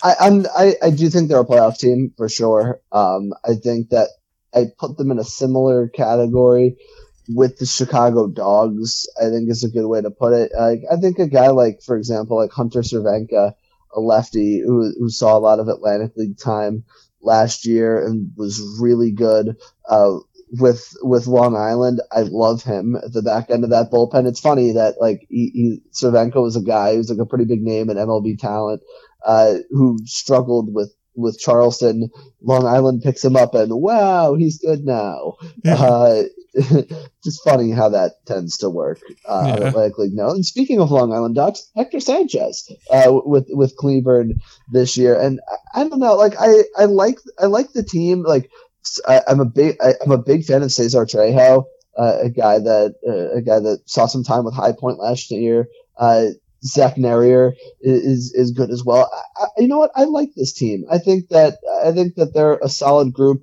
I, 0.03 0.15
I'm 0.19 0.47
I, 0.57 0.75
I 0.83 0.91
do 0.91 1.09
think 1.11 1.29
they're 1.29 1.39
a 1.39 1.45
playoff 1.47 1.79
team 1.79 2.13
for 2.17 2.29
sure. 2.29 2.81
Um, 2.91 3.35
I 3.45 3.55
think 3.55 3.91
that 3.91 4.09
I 4.55 4.67
put 4.79 4.97
them 4.97 5.11
in 5.11 5.19
a 5.19 5.25
similar 5.25 5.89
category 5.89 6.77
with 7.29 7.59
the 7.59 7.67
Chicago 7.67 8.29
Dogs. 8.29 9.09
I 9.21 9.31
think 9.31 9.51
is 9.51 9.65
a 9.65 9.71
good 9.71 9.87
way 9.87 10.01
to 10.01 10.11
put 10.11 10.33
it. 10.33 10.53
Like 10.59 10.83
I 10.91 10.97
think 10.97 11.19
a 11.19 11.29
guy 11.29 11.49
like, 11.49 11.83
for 11.83 11.97
example, 11.97 12.37
like 12.37 12.53
Hunter 12.53 12.81
Cervenka, 12.81 13.55
a 13.95 14.01
lefty 14.01 14.61
who 14.61 14.93
who 14.99 15.09
saw 15.11 15.37
a 15.37 15.41
lot 15.41 15.61
of 15.61 15.69
Atlantic 15.69 16.13
League 16.17 16.39
time 16.39 16.85
last 17.23 17.67
year 17.67 18.05
and 18.05 18.33
was 18.37 18.79
really 18.81 19.13
good. 19.13 19.57
Uh, 19.89 20.19
with 20.59 20.97
with 21.03 21.27
Long 21.29 21.57
Island, 21.57 22.01
I 22.11 22.23
love 22.23 22.63
him 22.63 22.97
at 22.97 23.13
the 23.13 23.23
back 23.23 23.51
end 23.51 23.65
of 23.65 23.71
that 23.71 23.91
bullpen. 23.91 24.27
It's 24.27 24.41
funny 24.41 24.73
that 24.73 25.01
like 25.01 25.27
he, 25.29 25.51
he 25.55 25.83
a 26.57 26.63
guy 26.63 26.95
who's 26.95 27.11
like 27.11 27.21
a 27.21 27.27
pretty 27.27 27.45
big 27.45 27.63
name 27.63 27.89
in 27.89 27.97
MLB 27.97 28.39
talent, 28.39 28.83
uh, 29.25 29.55
who 29.71 29.99
struggled 30.05 30.75
with 30.75 30.93
with 31.15 31.39
Charleston. 31.39 32.11
Long 32.43 32.67
Island 32.67 33.03
picks 33.03 33.25
him 33.25 33.37
up, 33.37 33.55
and 33.55 33.71
wow, 33.75 34.35
he's 34.35 34.59
good 34.59 34.85
now. 34.85 35.35
Yeah. 35.65 35.75
Uh, 35.75 36.23
just 37.23 37.45
funny 37.45 37.71
how 37.71 37.91
that 37.91 38.13
tends 38.27 38.59
to 38.59 38.71
work. 38.71 39.01
Uh, 39.25 39.57
Yeah. 39.61 39.71
Like, 39.71 39.99
like 39.99 40.11
no. 40.13 40.31
And 40.31 40.45
speaking 40.45 40.81
of 40.81 40.91
Long 40.91 41.13
Island 41.13 41.35
Ducks, 41.37 41.71
Hector 41.77 42.01
Sanchez 42.01 42.69
uh, 42.91 43.13
with 43.25 43.47
with 43.51 43.77
Cleveland 43.77 44.41
this 44.73 44.97
year, 44.97 45.19
and 45.19 45.41
I, 45.75 45.81
I 45.83 45.89
don't 45.89 46.01
know. 46.01 46.17
Like 46.17 46.35
I 46.41 46.65
I 46.77 46.87
like 46.87 47.19
I 47.39 47.47
like 47.47 47.73
the 47.73 47.83
team. 47.85 48.23
Like 48.23 48.51
I, 49.07 49.21
I'm 49.29 49.41
a 49.41 49.45
big 49.45 49.77
I, 49.81 49.95
I'm 50.05 50.11
a 50.13 50.19
big 50.19 50.45
fan 50.45 50.63
of 50.63 50.73
Cesar 50.73 51.05
Trejo, 51.05 51.65
uh, 51.97 52.17
a 52.23 52.31
guy 52.31 52.59
that 52.59 52.95
uh, 53.07 53.37
a 53.39 53.43
guy 53.43 53.61
that 53.61 53.83
saw 53.87 54.07
some 54.07 54.25
time 54.25 54.45
with 54.45 54.55
High 54.55 54.73
Point 54.73 54.99
last 54.99 55.31
year. 55.31 55.69
Zach 56.65 56.97
Nehrir 56.97 57.53
is 57.81 58.33
is 58.35 58.51
good 58.53 58.71
as 58.71 58.85
well. 58.85 59.11
I, 59.37 59.47
you 59.59 59.69
know 59.69 59.79
what? 59.79 59.93
I 59.97 60.05
like 60.05 60.31
this 60.37 60.53
team. 60.53 60.85
I 60.91 60.99
think 60.99 61.29
that 61.29 61.59
I 61.85 61.93
think 61.93 62.17
that 62.17 62.35
they're 62.35 62.59
a 62.63 62.69
solid 62.69 63.13
group. 63.13 63.43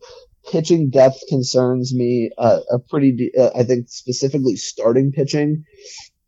Pitching 0.52 0.90
depth 0.90 1.20
concerns 1.28 1.94
me. 1.94 2.32
Uh, 2.38 2.60
a 2.72 2.80
pretty, 2.80 3.12
de- 3.12 3.38
uh, 3.38 3.50
I 3.54 3.64
think 3.64 3.90
specifically 3.90 4.56
starting 4.56 5.12
pitching 5.12 5.66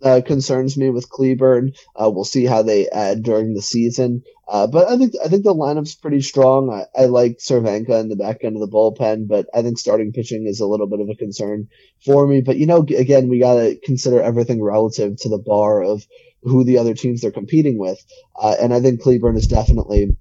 uh, 0.04 0.22
concerns 0.26 0.78
me 0.78 0.90
with 0.90 1.10
Cleburne. 1.10 1.74
Uh, 1.96 2.10
we'll 2.10 2.24
see 2.24 2.46
how 2.46 2.62
they 2.62 2.88
add 2.90 3.24
during 3.24 3.54
the 3.54 3.62
season. 3.62 4.24
Uh, 4.48 4.66
but 4.68 4.88
I 4.88 4.98
think 4.98 5.14
I 5.24 5.28
think 5.28 5.44
the 5.44 5.54
lineup's 5.54 5.96
pretty 5.96 6.22
strong. 6.22 6.72
I, 6.72 6.86
I 7.00 7.06
like 7.06 7.38
Cervenka 7.38 8.00
in 8.00 8.10
the 8.10 8.16
back 8.16 8.44
end 8.44 8.56
of 8.56 8.62
the 8.62 8.68
bullpen, 8.68 9.28
but 9.28 9.48
I 9.54 9.62
think 9.62 9.78
starting 9.78 10.12
pitching 10.12 10.48
is 10.48 10.60
a 10.60 10.66
little 10.68 10.88
bit 10.88 11.02
of 11.02 11.10
a 11.10 11.16
concern 11.16 11.68
for 12.04 12.26
me. 12.26 12.42
But 12.42 12.58
you 12.58 12.66
know, 12.66 12.80
again, 12.80 13.30
we 13.30 13.40
got 13.40 13.56
to 13.56 13.80
consider 13.84 14.22
everything 14.22 14.62
relative 14.62 15.18
to 15.18 15.30
the 15.30 15.38
bar 15.38 15.84
of 15.84 16.06
who 16.42 16.64
the 16.64 16.78
other 16.78 16.94
teams 16.94 17.22
they're 17.22 17.32
competing 17.32 17.78
with. 17.78 18.04
Uh, 18.42 18.56
and 18.60 18.74
I 18.74 18.80
think 18.80 19.02
Cleburne 19.02 19.36
is 19.38 19.48
definitely 19.48 20.18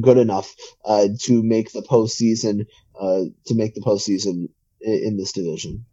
good 0.00 0.18
enough 0.18 0.52
uh, 0.84 1.08
to 1.20 1.42
make 1.42 1.72
the 1.72 1.82
postseason. 1.82 2.66
Uh, 2.98 3.24
to 3.46 3.54
make 3.54 3.74
the 3.74 3.80
postseason 3.80 4.48
in, 4.80 5.02
in 5.04 5.16
this 5.16 5.32
division. 5.32 5.84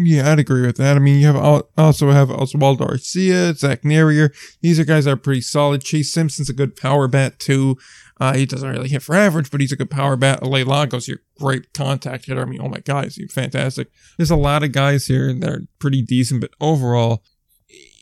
Yeah, 0.00 0.30
I'd 0.30 0.38
agree 0.38 0.64
with 0.64 0.76
that. 0.76 0.94
I 0.96 1.00
mean, 1.00 1.18
you 1.20 1.26
have 1.26 1.64
also 1.76 2.10
have 2.12 2.28
Oswaldo 2.28 2.80
Arcia, 2.88 3.56
Zach 3.56 3.82
Nehrir. 3.82 4.32
These 4.60 4.78
are 4.78 4.84
guys 4.84 5.06
that 5.06 5.10
are 5.12 5.16
pretty 5.16 5.40
solid. 5.40 5.82
Chase 5.82 6.12
Simpson's 6.12 6.48
a 6.48 6.52
good 6.52 6.76
power 6.76 7.08
bat 7.08 7.38
too. 7.40 7.76
Uh, 8.20 8.34
he 8.34 8.46
doesn't 8.46 8.68
really 8.70 8.88
hit 8.88 9.02
for 9.02 9.16
average, 9.16 9.50
but 9.50 9.60
he's 9.60 9.72
a 9.72 9.76
good 9.76 9.90
power 9.90 10.14
bat. 10.14 10.40
Alay 10.40 10.64
Lagos, 10.64 11.08
your 11.08 11.18
great 11.40 11.72
contact 11.72 12.26
hitter. 12.26 12.42
I 12.42 12.44
mean, 12.44 12.60
oh 12.62 12.68
my 12.68 12.78
god, 12.80 13.04
he's 13.12 13.32
fantastic. 13.32 13.90
There's 14.16 14.30
a 14.30 14.36
lot 14.36 14.62
of 14.62 14.70
guys 14.72 15.06
here 15.06 15.32
that 15.34 15.48
are 15.50 15.62
pretty 15.80 16.02
decent, 16.02 16.42
but 16.42 16.50
overall, 16.60 17.24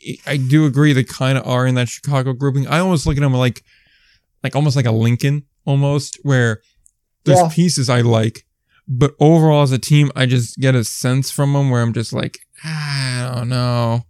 I- 0.07 0.17
I 0.33 0.37
do 0.37 0.65
agree 0.65 0.93
they 0.93 1.03
kind 1.03 1.37
of 1.37 1.47
are 1.47 1.65
in 1.65 1.75
that 1.75 1.89
Chicago 1.89 2.33
grouping. 2.33 2.67
I 2.67 2.79
almost 2.79 3.05
look 3.07 3.17
at 3.17 3.21
them 3.21 3.33
like, 3.33 3.63
like 4.43 4.55
almost 4.55 4.75
like 4.75 4.85
a 4.85 4.91
Lincoln, 4.91 5.43
almost 5.65 6.19
where 6.21 6.61
there's 7.25 7.39
Yeah. 7.39 7.49
pieces 7.51 7.89
I 7.89 8.01
like, 8.01 8.45
but 8.87 9.15
overall 9.19 9.63
as 9.63 9.71
a 9.71 9.79
team, 9.79 10.11
I 10.15 10.25
just 10.25 10.57
get 10.57 10.75
a 10.75 10.83
sense 10.83 11.29
from 11.29 11.53
them 11.53 11.69
where 11.69 11.81
I'm 11.81 11.93
just 11.93 12.13
like, 12.13 12.39
ah, 12.63 13.31
I 13.31 13.35
don't 13.35 13.49
know. 13.49 14.05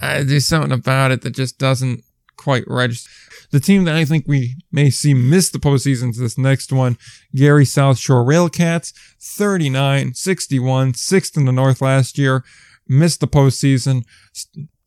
I, 0.00 0.22
there's 0.22 0.46
something 0.46 0.72
about 0.72 1.10
it 1.10 1.22
that 1.22 1.34
just 1.34 1.58
doesn't 1.58 2.02
quite 2.36 2.64
register. 2.66 3.10
The 3.52 3.60
team 3.60 3.84
that 3.84 3.96
I 3.96 4.04
think 4.04 4.24
we 4.26 4.56
may 4.70 4.90
see 4.90 5.12
miss 5.12 5.50
the 5.50 5.58
postseason 5.58 6.10
is 6.10 6.18
this 6.18 6.38
next 6.38 6.72
one, 6.72 6.96
Gary 7.34 7.64
South 7.64 7.98
Shore 7.98 8.24
Railcats, 8.24 8.92
39, 9.20 10.14
61, 10.14 10.94
sixth 10.94 11.36
in 11.36 11.44
the 11.44 11.52
North 11.52 11.82
last 11.82 12.16
year, 12.16 12.44
missed 12.88 13.20
the 13.20 13.28
postseason, 13.28 14.04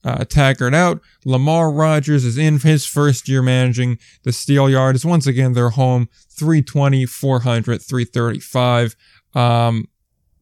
uh, 0.03 0.19
Tagert 0.19 0.73
out. 0.73 1.01
Lamar 1.25 1.71
Rogers 1.71 2.25
is 2.25 2.37
in 2.37 2.59
his 2.59 2.85
first 2.85 3.27
year 3.27 3.41
managing 3.41 3.97
the 4.23 4.31
Steel 4.31 4.69
Yards. 4.69 5.05
Once 5.05 5.27
again, 5.27 5.53
they're 5.53 5.69
home 5.69 6.09
320, 6.31 7.05
400, 7.05 7.81
335. 7.81 8.95
Um, 9.33 9.87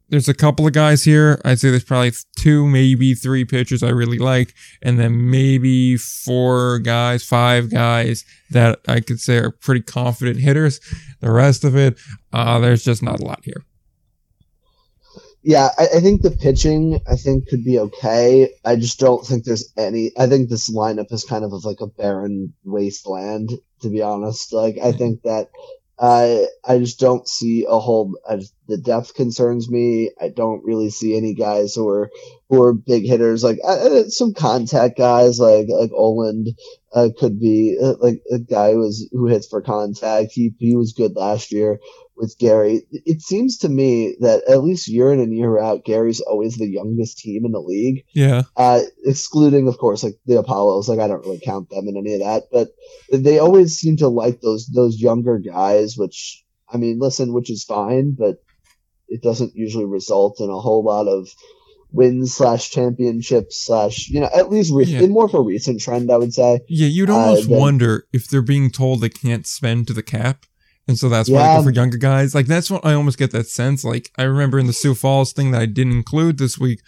there's 0.10 0.28
a 0.28 0.34
couple 0.34 0.68
of 0.68 0.74
guys 0.74 1.04
here. 1.04 1.40
I'd 1.46 1.60
say 1.60 1.70
there's 1.70 1.86
probably 1.86 2.12
two, 2.38 2.68
maybe 2.68 3.14
three 3.14 3.46
pitchers 3.46 3.82
I 3.82 3.90
really 3.90 4.20
like, 4.20 4.54
and 4.82 5.00
then 5.00 5.32
maybe 5.32 5.96
four 5.96 6.80
guys, 6.80 7.24
five 7.24 7.72
guys 7.72 8.26
that 8.50 8.82
I 8.90 9.00
could 9.00 9.22
say 9.22 9.38
are 9.38 9.52
pretty 9.52 9.82
confident 9.82 10.42
hitters. 10.42 10.82
The 11.22 11.32
rest 11.32 11.64
of 11.64 11.78
it, 11.78 11.98
uh, 12.34 12.60
there's 12.60 12.84
just 12.84 13.02
not 13.02 13.22
a 13.22 13.26
lot 13.26 13.40
here. 13.46 13.64
Yeah, 15.44 15.70
I, 15.78 15.88
I 15.96 16.00
think 16.02 16.22
the 16.22 16.32
pitching 16.32 17.00
I 17.10 17.16
think 17.16 17.48
could 17.48 17.64
be 17.64 17.80
okay. 17.80 18.54
I 18.64 18.76
just 18.76 19.00
don't 19.00 19.26
think 19.26 19.44
there's 19.44 19.74
any. 19.76 20.12
I 20.18 20.28
think 20.28 20.50
this 20.50 20.70
lineup 20.70 21.12
is 21.12 21.24
kind 21.24 21.44
of 21.44 21.52
like 21.66 21.82
a 21.82 21.88
barren 21.88 22.54
wasteland, 22.64 23.52
to 23.82 23.90
be 23.90 24.02
honest. 24.04 24.54
Like 24.54 24.78
I 24.84 24.92
think 24.92 25.24
that 25.24 25.50
I 26.00 26.46
I 26.64 26.78
just 26.78 27.00
don't 27.00 27.28
see 27.28 27.66
a 27.68 27.80
whole. 27.80 28.14
I 28.30 28.42
the 28.68 28.78
depth 28.78 29.16
concerns 29.16 29.68
me. 29.70 30.12
I 30.22 30.30
don't 30.30 30.64
really 30.64 30.92
see 30.92 31.18
any 31.18 31.34
guys 31.34 31.74
who 31.74 31.90
are 31.90 32.12
who 32.50 32.62
are 32.62 32.74
big 32.74 33.06
hitters. 33.08 33.44
Like 33.44 33.58
uh, 33.64 33.72
uh, 34.02 34.04
some 34.10 34.36
contact 34.36 34.96
guys, 34.96 35.40
like 35.40 35.66
like 35.70 35.92
Oland 35.92 36.50
uh, 36.94 37.10
could 37.18 37.40
be 37.40 37.78
uh, 37.82 37.96
like 38.00 38.22
a 38.32 38.38
guy 38.38 38.74
who 38.74 38.80
was 38.80 39.10
who 39.12 39.26
hits 39.26 39.48
for 39.48 39.62
contact. 39.64 40.34
He 40.34 40.54
he 40.60 40.76
was 40.76 40.94
good 40.94 41.16
last 41.16 41.52
year 41.52 41.80
with 42.22 42.38
Gary. 42.40 42.84
It 42.92 43.22
seems 43.22 43.58
to 43.58 43.70
me 43.70 44.16
that 44.22 44.44
at 44.48 44.64
least 44.64 44.88
year 44.88 45.12
in 45.12 45.20
and 45.20 45.36
year 45.36 45.60
out, 45.60 45.84
Gary's 45.84 46.22
always 46.22 46.56
the 46.56 46.70
youngest 46.70 47.18
team 47.18 47.44
in 47.46 47.52
the 47.52 47.60
league. 47.60 48.06
Yeah. 48.14 48.44
Uh, 48.56 48.82
excluding, 49.04 49.68
of 49.68 49.78
course, 49.78 50.04
like 50.04 50.18
the 50.28 50.38
Apollos. 50.40 50.88
Like 50.88 51.00
I 51.00 51.08
don't 51.08 51.26
really 51.26 51.42
count 51.44 51.70
them 51.70 51.88
in 51.90 51.98
any 51.98 52.14
of 52.14 52.20
that, 52.22 52.44
but 52.52 52.70
they 53.12 53.40
always 53.40 53.74
seem 53.76 53.98
to 53.98 54.08
like 54.08 54.40
those 54.40 54.68
those 54.68 55.02
younger 55.02 55.40
guys. 55.40 55.96
Which 55.98 56.46
I 56.72 56.78
mean, 56.78 57.00
listen, 57.00 57.34
which 57.34 57.50
is 57.50 57.66
fine, 57.66 58.16
but 58.18 58.36
it 59.10 59.22
doesn't 59.22 59.56
usually 59.56 59.86
result 59.86 60.40
in 60.40 60.50
a 60.50 60.60
whole 60.60 60.84
lot 60.86 61.08
of 61.10 61.28
wins 61.94 62.34
slash 62.34 62.70
championships 62.70 63.60
slash 63.66 64.08
you 64.10 64.20
know 64.22 64.30
at 64.34 64.50
least 64.50 64.72
re- 64.74 64.86
Yeah. 64.86 65.06
more 65.08 65.26
of 65.26 65.34
a 65.34 65.42
recent 65.42 65.82
trend, 65.82 66.10
I 66.10 66.16
would 66.18 66.34
say. 66.34 66.62
Yeah, 66.70 66.88
you'd 66.88 67.10
Uh, 67.10 67.16
almost 67.18 67.50
then- 67.50 67.60
wonder 67.60 68.06
if 68.14 68.30
they're 68.30 68.42
being 68.42 68.72
told 68.72 69.02
they 69.02 69.10
can't 69.10 69.46
spend 69.46 69.88
to 69.88 69.94
the 69.94 70.04
cap. 70.04 70.46
And 70.88 70.98
so 70.98 71.10
that's 71.10 71.30
why 71.30 71.40
they 71.40 71.44
Yeah. 71.44 71.58
go 71.58 71.64
for 71.64 71.72
younger 71.72 71.98
guys. 71.98 72.34
Like 72.36 72.48
that's 72.48 72.70
what 72.72 72.86
I 72.86 72.94
almost 72.94 73.18
get 73.18 73.32
that 73.32 73.48
sense. 73.48 73.84
Like 73.84 74.10
I 74.18 74.24
remember 74.24 74.60
in 74.60 74.68
the 74.68 74.74
Sioux 74.74 74.96
Falls 74.96 75.32
thing 75.34 75.52
that 75.52 75.62
I 75.62 75.66
didn't 75.66 75.94
include 75.94 76.38
this 76.38 76.58
week, 76.60 76.82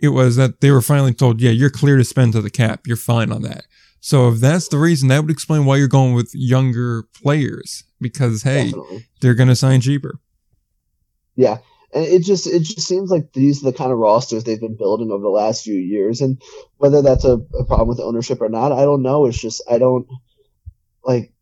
it 0.00 0.08
was 0.08 0.36
that 0.36 0.60
they 0.60 0.70
were 0.70 0.82
finally 0.82 1.14
told, 1.14 1.40
yeah, 1.40 1.50
you're 1.52 1.70
clear 1.70 1.96
to 1.96 2.04
spend 2.04 2.32
to 2.34 2.42
the 2.42 2.50
cap. 2.50 2.86
You're 2.86 2.96
fine 2.96 3.32
on 3.32 3.42
that. 3.42 3.64
So 4.00 4.28
if 4.28 4.40
that's 4.40 4.68
the 4.68 4.78
reason, 4.78 5.08
that 5.08 5.22
would 5.22 5.30
explain 5.30 5.64
why 5.64 5.76
you're 5.76 5.88
going 5.88 6.14
with 6.14 6.30
younger 6.34 7.04
players. 7.22 7.84
Because 8.00 8.42
hey, 8.42 8.66
Definitely. 8.66 9.06
they're 9.20 9.34
gonna 9.34 9.56
sign 9.56 9.80
cheaper. 9.80 10.18
Yeah. 11.34 11.58
And 11.94 12.04
it 12.04 12.22
just 12.24 12.46
it 12.46 12.60
just 12.60 12.86
seems 12.86 13.10
like 13.10 13.32
these 13.32 13.62
are 13.62 13.70
the 13.70 13.76
kind 13.76 13.90
of 13.92 13.98
rosters 13.98 14.44
they've 14.44 14.60
been 14.60 14.76
building 14.76 15.10
over 15.10 15.22
the 15.22 15.28
last 15.30 15.62
few 15.64 15.74
years, 15.76 16.20
and 16.20 16.42
whether 16.76 17.00
that's 17.00 17.24
a, 17.24 17.38
a 17.58 17.64
problem 17.64 17.88
with 17.88 18.00
ownership 18.00 18.40
or 18.42 18.48
not, 18.50 18.72
I 18.72 18.82
don't 18.84 19.02
know. 19.02 19.24
It's 19.26 19.40
just 19.40 19.62
I 19.70 19.78
don't 19.78 20.06
like, 21.04 21.32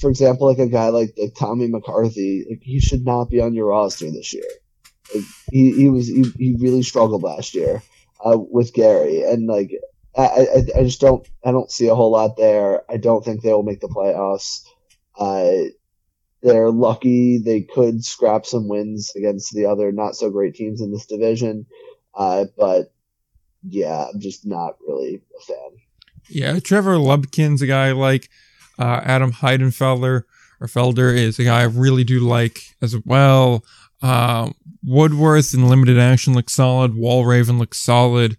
for 0.00 0.08
example, 0.08 0.46
like 0.46 0.58
a 0.58 0.66
guy 0.66 0.88
like, 0.88 1.14
like 1.18 1.34
Tommy 1.34 1.68
McCarthy, 1.68 2.46
like 2.48 2.62
he 2.62 2.80
should 2.80 3.04
not 3.04 3.28
be 3.28 3.40
on 3.40 3.54
your 3.54 3.66
roster 3.66 4.10
this 4.10 4.32
year. 4.32 4.48
Like, 5.14 5.24
he 5.50 5.72
he 5.72 5.88
was 5.90 6.08
he, 6.08 6.24
he 6.38 6.56
really 6.58 6.82
struggled 6.82 7.22
last 7.22 7.54
year 7.54 7.82
uh, 8.24 8.38
with 8.38 8.72
Gary, 8.72 9.22
and 9.22 9.46
like 9.46 9.70
I, 10.16 10.22
I 10.22 10.80
I 10.80 10.82
just 10.84 11.00
don't 11.00 11.26
I 11.44 11.52
don't 11.52 11.70
see 11.70 11.88
a 11.88 11.94
whole 11.94 12.12
lot 12.12 12.36
there. 12.36 12.82
I 12.90 12.96
don't 12.96 13.24
think 13.24 13.42
they 13.42 13.52
will 13.52 13.62
make 13.62 13.80
the 13.80 13.88
playoffs. 13.88 14.62
Uh, 15.18 15.70
they're 16.42 16.70
lucky 16.70 17.38
they 17.38 17.60
could 17.60 18.02
scrap 18.02 18.46
some 18.46 18.68
wins 18.68 19.12
against 19.14 19.52
the 19.52 19.66
other 19.66 19.92
not 19.92 20.16
so 20.16 20.30
great 20.30 20.54
teams 20.54 20.80
in 20.80 20.90
this 20.90 21.06
division. 21.06 21.66
Uh, 22.14 22.46
but 22.56 22.92
yeah, 23.68 24.06
I'm 24.12 24.20
just 24.20 24.46
not 24.46 24.76
really 24.86 25.20
a 25.38 25.44
fan. 25.44 25.78
Yeah, 26.28 26.58
Trevor 26.60 26.94
Lubkin's 26.94 27.60
a 27.60 27.66
guy 27.66 27.92
like. 27.92 28.30
Uh, 28.80 29.02
Adam 29.04 29.30
Heidenfelder 29.30 30.22
or 30.60 30.66
Felder 30.66 31.14
is 31.14 31.38
a 31.38 31.44
guy 31.44 31.60
I 31.60 31.64
really 31.64 32.02
do 32.02 32.20
like 32.20 32.60
as 32.80 32.96
well. 33.04 33.64
Uh, 34.02 34.50
Woodworth 34.82 35.52
in 35.52 35.68
limited 35.68 35.98
action 35.98 36.32
looks 36.32 36.54
solid. 36.54 36.92
Walraven 36.92 37.58
looks 37.58 37.78
solid. 37.78 38.38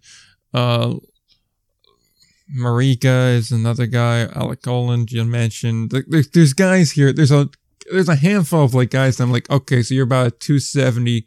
Uh, 0.52 0.94
Marika 2.54 3.34
is 3.36 3.52
another 3.52 3.86
guy. 3.86 4.26
Alec 4.34 4.66
Oland 4.66 5.12
you 5.12 5.24
mentioned. 5.24 5.92
There's, 6.08 6.28
there's 6.30 6.52
guys 6.52 6.92
here. 6.92 7.12
There's 7.12 7.30
a 7.30 7.48
there's 7.90 8.08
a 8.08 8.16
handful 8.16 8.64
of 8.64 8.74
like 8.74 8.90
guys. 8.90 9.20
I'm 9.20 9.32
like, 9.32 9.48
okay, 9.48 9.82
so 9.82 9.94
you're 9.94 10.04
about 10.04 10.26
a 10.26 10.30
270 10.32 11.24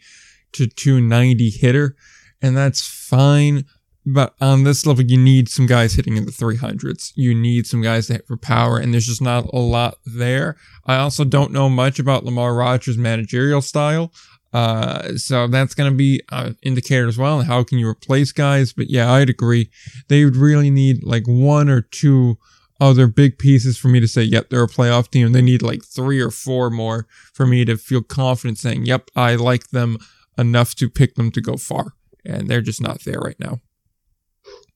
to 0.53 0.67
290 0.67 1.49
hitter, 1.49 1.95
and 2.41 2.55
that's 2.55 2.85
fine. 2.85 3.65
But 4.05 4.35
on 4.39 4.63
this 4.63 4.85
level, 4.85 5.03
you 5.03 5.17
need 5.17 5.49
some 5.49 5.65
guys 5.65 5.95
hitting 5.95 6.15
in 6.15 6.25
the 6.25 6.31
300s. 6.31 7.11
You 7.15 7.33
need 7.33 7.65
some 7.65 7.81
guys 7.81 8.07
to 8.07 8.13
hit 8.13 8.27
for 8.27 8.37
power, 8.37 8.77
and 8.77 8.93
there's 8.93 9.07
just 9.07 9.21
not 9.21 9.45
a 9.51 9.57
lot 9.57 9.97
there. 10.05 10.57
I 10.85 10.97
also 10.97 11.23
don't 11.23 11.51
know 11.51 11.69
much 11.69 11.97
about 11.97 12.23
Lamar 12.23 12.53
Rogers' 12.53 12.97
managerial 12.97 13.61
style. 13.61 14.11
Uh, 14.53 15.17
so 15.17 15.47
that's 15.47 15.73
going 15.73 15.91
to 15.91 15.97
be 15.97 16.21
an 16.31 16.55
indicator 16.61 17.07
as 17.07 17.17
well. 17.17 17.41
How 17.41 17.63
can 17.63 17.77
you 17.77 17.89
replace 17.89 18.31
guys? 18.31 18.71
But 18.71 18.89
yeah, 18.89 19.11
I'd 19.11 19.29
agree. 19.29 19.69
They 20.07 20.23
would 20.23 20.37
really 20.37 20.69
need 20.69 21.03
like 21.03 21.27
one 21.27 21.67
or 21.67 21.81
two 21.81 22.37
other 22.79 23.07
big 23.07 23.37
pieces 23.37 23.77
for 23.77 23.87
me 23.87 23.99
to 23.99 24.07
say, 24.07 24.21
yep, 24.21 24.49
they're 24.49 24.63
a 24.63 24.67
playoff 24.67 25.09
team. 25.09 25.31
They 25.31 25.41
need 25.41 25.61
like 25.61 25.83
three 25.83 26.21
or 26.21 26.31
four 26.31 26.69
more 26.69 27.07
for 27.33 27.45
me 27.45 27.65
to 27.65 27.75
feel 27.75 28.01
confident 28.01 28.57
saying, 28.57 28.85
yep, 28.85 29.09
I 29.15 29.35
like 29.35 29.71
them 29.71 29.97
enough 30.37 30.75
to 30.75 30.89
pick 30.89 31.15
them 31.15 31.31
to 31.31 31.41
go 31.41 31.57
far. 31.57 31.93
And 32.23 32.47
they're 32.49 32.61
just 32.61 32.81
not 32.81 33.03
there 33.03 33.19
right 33.19 33.39
now. 33.39 33.59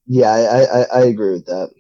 Yeah, 0.10 0.32
I, 0.32 0.64
I, 0.64 0.84
I 1.02 1.06
agree 1.06 1.32
with 1.32 1.46
that. 1.46 1.72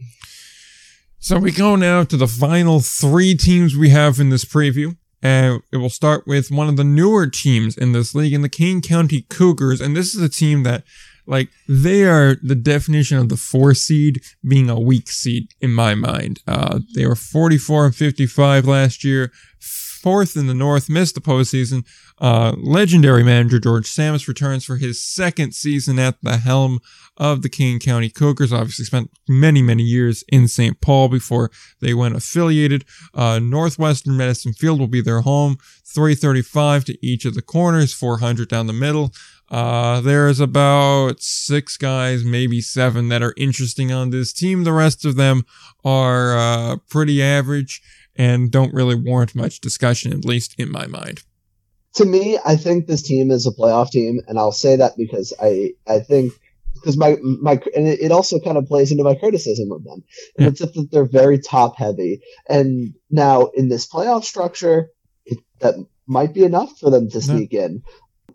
So 1.17 1.37
we 1.37 1.51
go 1.51 1.75
now 1.75 2.03
to 2.05 2.15
the 2.15 2.27
final 2.27 2.79
three 2.79 3.35
teams 3.35 3.75
we 3.75 3.89
have 3.89 4.19
in 4.19 4.29
this 4.29 4.45
preview. 4.45 4.95
And 5.21 5.61
it 5.73 5.77
will 5.77 5.89
start 5.89 6.25
with 6.25 6.49
one 6.49 6.69
of 6.69 6.77
the 6.77 6.83
newer 6.85 7.27
teams 7.27 7.77
in 7.77 7.91
this 7.91 8.15
league 8.15 8.31
in 8.31 8.41
the 8.41 8.47
Kane 8.47 8.81
County 8.81 9.23
Cougars. 9.23 9.81
And 9.81 9.95
this 9.95 10.15
is 10.15 10.21
a 10.21 10.29
team 10.29 10.63
that, 10.63 10.83
like, 11.27 11.49
they 11.67 12.05
are 12.05 12.37
the 12.41 12.55
definition 12.55 13.17
of 13.17 13.27
the 13.27 13.35
four 13.35 13.73
seed 13.73 14.21
being 14.47 14.69
a 14.69 14.79
weak 14.79 15.09
seed 15.09 15.49
in 15.59 15.71
my 15.71 15.93
mind. 15.93 16.39
Uh, 16.47 16.79
they 16.95 17.05
were 17.05 17.15
44 17.15 17.87
and 17.87 17.95
55 17.95 18.65
last 18.65 19.03
year, 19.03 19.33
fourth 20.01 20.35
in 20.35 20.47
the 20.47 20.53
North, 20.53 20.89
missed 20.89 21.15
the 21.15 21.21
postseason. 21.21 21.85
Uh, 22.19 22.53
legendary 22.57 23.23
manager 23.23 23.59
George 23.59 23.85
Tsamis 23.85 24.27
returns 24.27 24.63
for 24.63 24.77
his 24.77 25.03
second 25.03 25.53
season 25.53 25.99
at 25.99 26.15
the 26.21 26.37
helm 26.37 26.79
of 27.17 27.41
the 27.41 27.49
Kane 27.49 27.79
County 27.79 28.09
Cougars. 28.09 28.53
Obviously, 28.53 28.85
spent 28.85 29.11
many, 29.27 29.61
many 29.61 29.83
years 29.83 30.23
in 30.29 30.47
St. 30.47 30.81
Paul 30.81 31.09
before 31.09 31.51
they 31.81 31.93
went 31.93 32.15
affiliated. 32.15 32.85
Uh, 33.13 33.39
Northwestern 33.39 34.17
Medicine 34.17 34.53
Field 34.53 34.79
will 34.79 34.87
be 34.87 35.01
their 35.01 35.21
home. 35.21 35.57
335 35.85 36.85
to 36.85 37.05
each 37.05 37.25
of 37.25 37.33
the 37.33 37.41
corners, 37.41 37.93
400 37.93 38.47
down 38.47 38.67
the 38.67 38.73
middle. 38.73 39.11
Uh, 39.49 39.99
there's 40.01 40.39
about 40.39 41.21
six 41.21 41.75
guys, 41.75 42.23
maybe 42.23 42.61
seven, 42.61 43.09
that 43.09 43.23
are 43.23 43.33
interesting 43.35 43.91
on 43.91 44.11
this 44.11 44.31
team. 44.31 44.63
The 44.63 44.73
rest 44.73 45.05
of 45.05 45.15
them 45.15 45.45
are 45.83 46.37
uh, 46.37 46.77
pretty 46.89 47.21
average 47.21 47.81
and 48.19 48.51
don't 48.51 48.73
really 48.73 48.95
warrant 48.95 49.33
much 49.33 49.61
discussion, 49.61 50.11
at 50.11 50.25
least 50.25 50.53
in 50.59 50.69
my 50.69 50.85
mind. 50.85 51.23
To 51.95 52.05
me, 52.05 52.37
I 52.45 52.57
think 52.57 52.85
this 52.85 53.01
team 53.01 53.31
is 53.31 53.47
a 53.47 53.51
playoff 53.51 53.89
team, 53.89 54.19
and 54.27 54.37
I'll 54.37 54.51
say 54.51 54.75
that 54.75 54.95
because 54.95 55.33
I 55.41 55.71
I 55.87 55.99
think 55.99 56.33
because 56.75 56.97
my 56.97 57.17
my 57.21 57.53
and 57.75 57.87
it 57.87 58.11
also 58.11 58.39
kind 58.39 58.57
of 58.57 58.67
plays 58.67 58.91
into 58.91 59.03
my 59.03 59.15
criticism 59.15 59.71
of 59.71 59.83
them. 59.83 60.03
And 60.37 60.45
yeah. 60.45 60.47
it's 60.49 60.59
that 60.59 60.89
they're 60.91 61.05
very 61.05 61.39
top 61.39 61.77
heavy, 61.77 62.21
and 62.47 62.93
now 63.09 63.45
in 63.55 63.69
this 63.69 63.87
playoff 63.87 64.25
structure, 64.25 64.89
it, 65.25 65.39
that 65.59 65.75
might 66.05 66.33
be 66.33 66.43
enough 66.43 66.77
for 66.77 66.91
them 66.91 67.09
to 67.09 67.21
sneak 67.21 67.53
yeah. 67.53 67.65
in. 67.65 67.83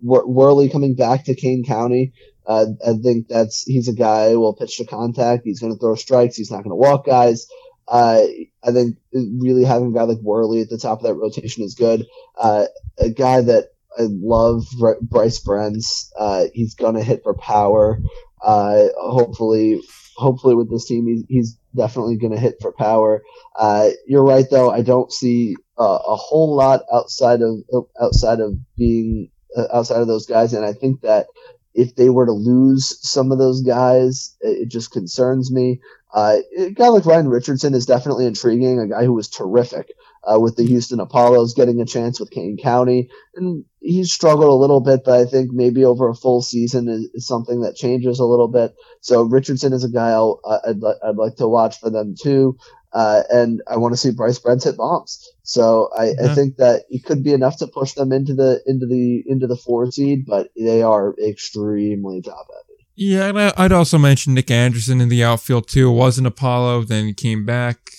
Worley 0.02 0.68
coming 0.68 0.96
back 0.96 1.24
to 1.24 1.34
Kane 1.34 1.64
County. 1.64 2.12
Uh, 2.46 2.66
I 2.86 2.94
think 3.02 3.28
that's 3.28 3.62
he's 3.62 3.88
a 3.88 3.94
guy 3.94 4.30
who 4.30 4.40
will 4.40 4.54
pitch 4.54 4.76
to 4.78 4.84
contact. 4.84 5.44
He's 5.44 5.60
going 5.60 5.72
to 5.72 5.78
throw 5.78 5.94
strikes. 5.94 6.36
He's 6.36 6.50
not 6.50 6.58
going 6.58 6.70
to 6.70 6.76
walk 6.76 7.06
guys. 7.06 7.46
Uh, 7.86 8.22
I 8.62 8.72
think 8.72 8.96
really 9.12 9.64
having 9.64 9.88
a 9.88 9.92
guy 9.92 10.02
like 10.04 10.18
Worley 10.18 10.62
at 10.62 10.70
the 10.70 10.78
top 10.78 10.98
of 10.98 11.04
that 11.04 11.14
rotation 11.14 11.64
is 11.64 11.74
good. 11.74 12.06
Uh, 12.38 12.66
a 12.98 13.10
guy 13.10 13.40
that 13.42 13.70
I 13.98 14.06
love, 14.08 14.64
Bryce 15.02 15.40
Brentz. 15.40 16.10
Uh, 16.18 16.46
he's 16.52 16.74
gonna 16.74 17.02
hit 17.02 17.22
for 17.22 17.34
power. 17.34 18.00
Uh, 18.42 18.84
hopefully, 18.98 19.82
hopefully 20.16 20.54
with 20.54 20.70
this 20.70 20.86
team, 20.86 21.06
he's, 21.06 21.24
he's 21.28 21.58
definitely 21.76 22.16
gonna 22.16 22.38
hit 22.38 22.56
for 22.60 22.72
power. 22.72 23.22
Uh, 23.56 23.90
you're 24.06 24.24
right 24.24 24.46
though. 24.50 24.70
I 24.70 24.82
don't 24.82 25.12
see 25.12 25.56
a 25.76 26.16
whole 26.16 26.54
lot 26.54 26.82
outside 26.92 27.40
of 27.42 27.86
outside 28.00 28.40
of 28.40 28.54
being 28.76 29.30
uh, 29.56 29.66
outside 29.72 30.00
of 30.00 30.06
those 30.06 30.26
guys, 30.26 30.52
and 30.52 30.64
I 30.64 30.72
think 30.72 31.02
that 31.02 31.26
if 31.74 31.96
they 31.96 32.08
were 32.08 32.26
to 32.26 32.32
lose 32.32 32.98
some 33.06 33.32
of 33.32 33.38
those 33.38 33.62
guys, 33.62 34.36
it 34.40 34.68
just 34.68 34.92
concerns 34.92 35.52
me. 35.52 35.80
Uh, 36.14 36.36
a 36.56 36.70
guy 36.70 36.88
like 36.88 37.06
Ryan 37.06 37.28
Richardson 37.28 37.74
is 37.74 37.86
definitely 37.86 38.26
intriguing, 38.26 38.78
a 38.78 38.86
guy 38.86 39.04
who 39.04 39.12
was 39.12 39.28
terrific 39.28 39.92
uh, 40.22 40.38
with 40.38 40.56
the 40.56 40.64
Houston 40.64 41.00
Apollos, 41.00 41.54
getting 41.54 41.80
a 41.80 41.84
chance 41.84 42.20
with 42.20 42.30
Kane 42.30 42.56
County. 42.56 43.10
And 43.34 43.64
he's 43.80 44.12
struggled 44.12 44.50
a 44.50 44.54
little 44.54 44.80
bit, 44.80 45.00
but 45.04 45.20
I 45.20 45.24
think 45.24 45.50
maybe 45.52 45.84
over 45.84 46.08
a 46.08 46.14
full 46.14 46.40
season 46.40 46.88
is, 46.88 47.10
is 47.14 47.26
something 47.26 47.62
that 47.62 47.74
changes 47.74 48.20
a 48.20 48.24
little 48.24 48.46
bit. 48.46 48.74
So 49.00 49.22
Richardson 49.22 49.72
is 49.72 49.82
a 49.82 49.88
guy 49.88 50.10
I'll, 50.10 50.40
I'd, 50.64 50.76
I'd 51.04 51.16
like 51.16 51.36
to 51.36 51.48
watch 51.48 51.80
for 51.80 51.90
them 51.90 52.14
too. 52.20 52.56
Uh, 52.94 53.24
and 53.28 53.60
I 53.66 53.76
want 53.76 53.92
to 53.92 53.96
see 53.96 54.12
Bryce 54.12 54.38
Brent 54.38 54.62
hit 54.62 54.76
bombs. 54.76 55.28
So 55.42 55.90
I, 55.98 56.12
I, 56.22 56.34
think 56.34 56.58
that 56.58 56.84
it 56.90 57.04
could 57.04 57.24
be 57.24 57.32
enough 57.32 57.58
to 57.58 57.66
push 57.66 57.94
them 57.94 58.12
into 58.12 58.34
the 58.34 58.62
into 58.66 58.86
the 58.86 59.24
into 59.26 59.48
the 59.48 59.56
four 59.56 59.90
seed, 59.90 60.24
but 60.26 60.50
they 60.56 60.80
are 60.80 61.12
extremely 61.18 62.22
top 62.22 62.46
heavy. 62.48 62.86
Yeah, 62.94 63.28
and 63.30 63.38
I'd 63.38 63.72
also 63.72 63.98
mention 63.98 64.34
Nick 64.34 64.48
Anderson 64.48 65.00
in 65.00 65.08
the 65.08 65.24
outfield 65.24 65.66
too. 65.66 65.90
It 65.90 65.94
was 65.94 66.18
an 66.18 66.26
Apollo, 66.26 66.84
then 66.84 67.12
came 67.14 67.44
back 67.44 67.90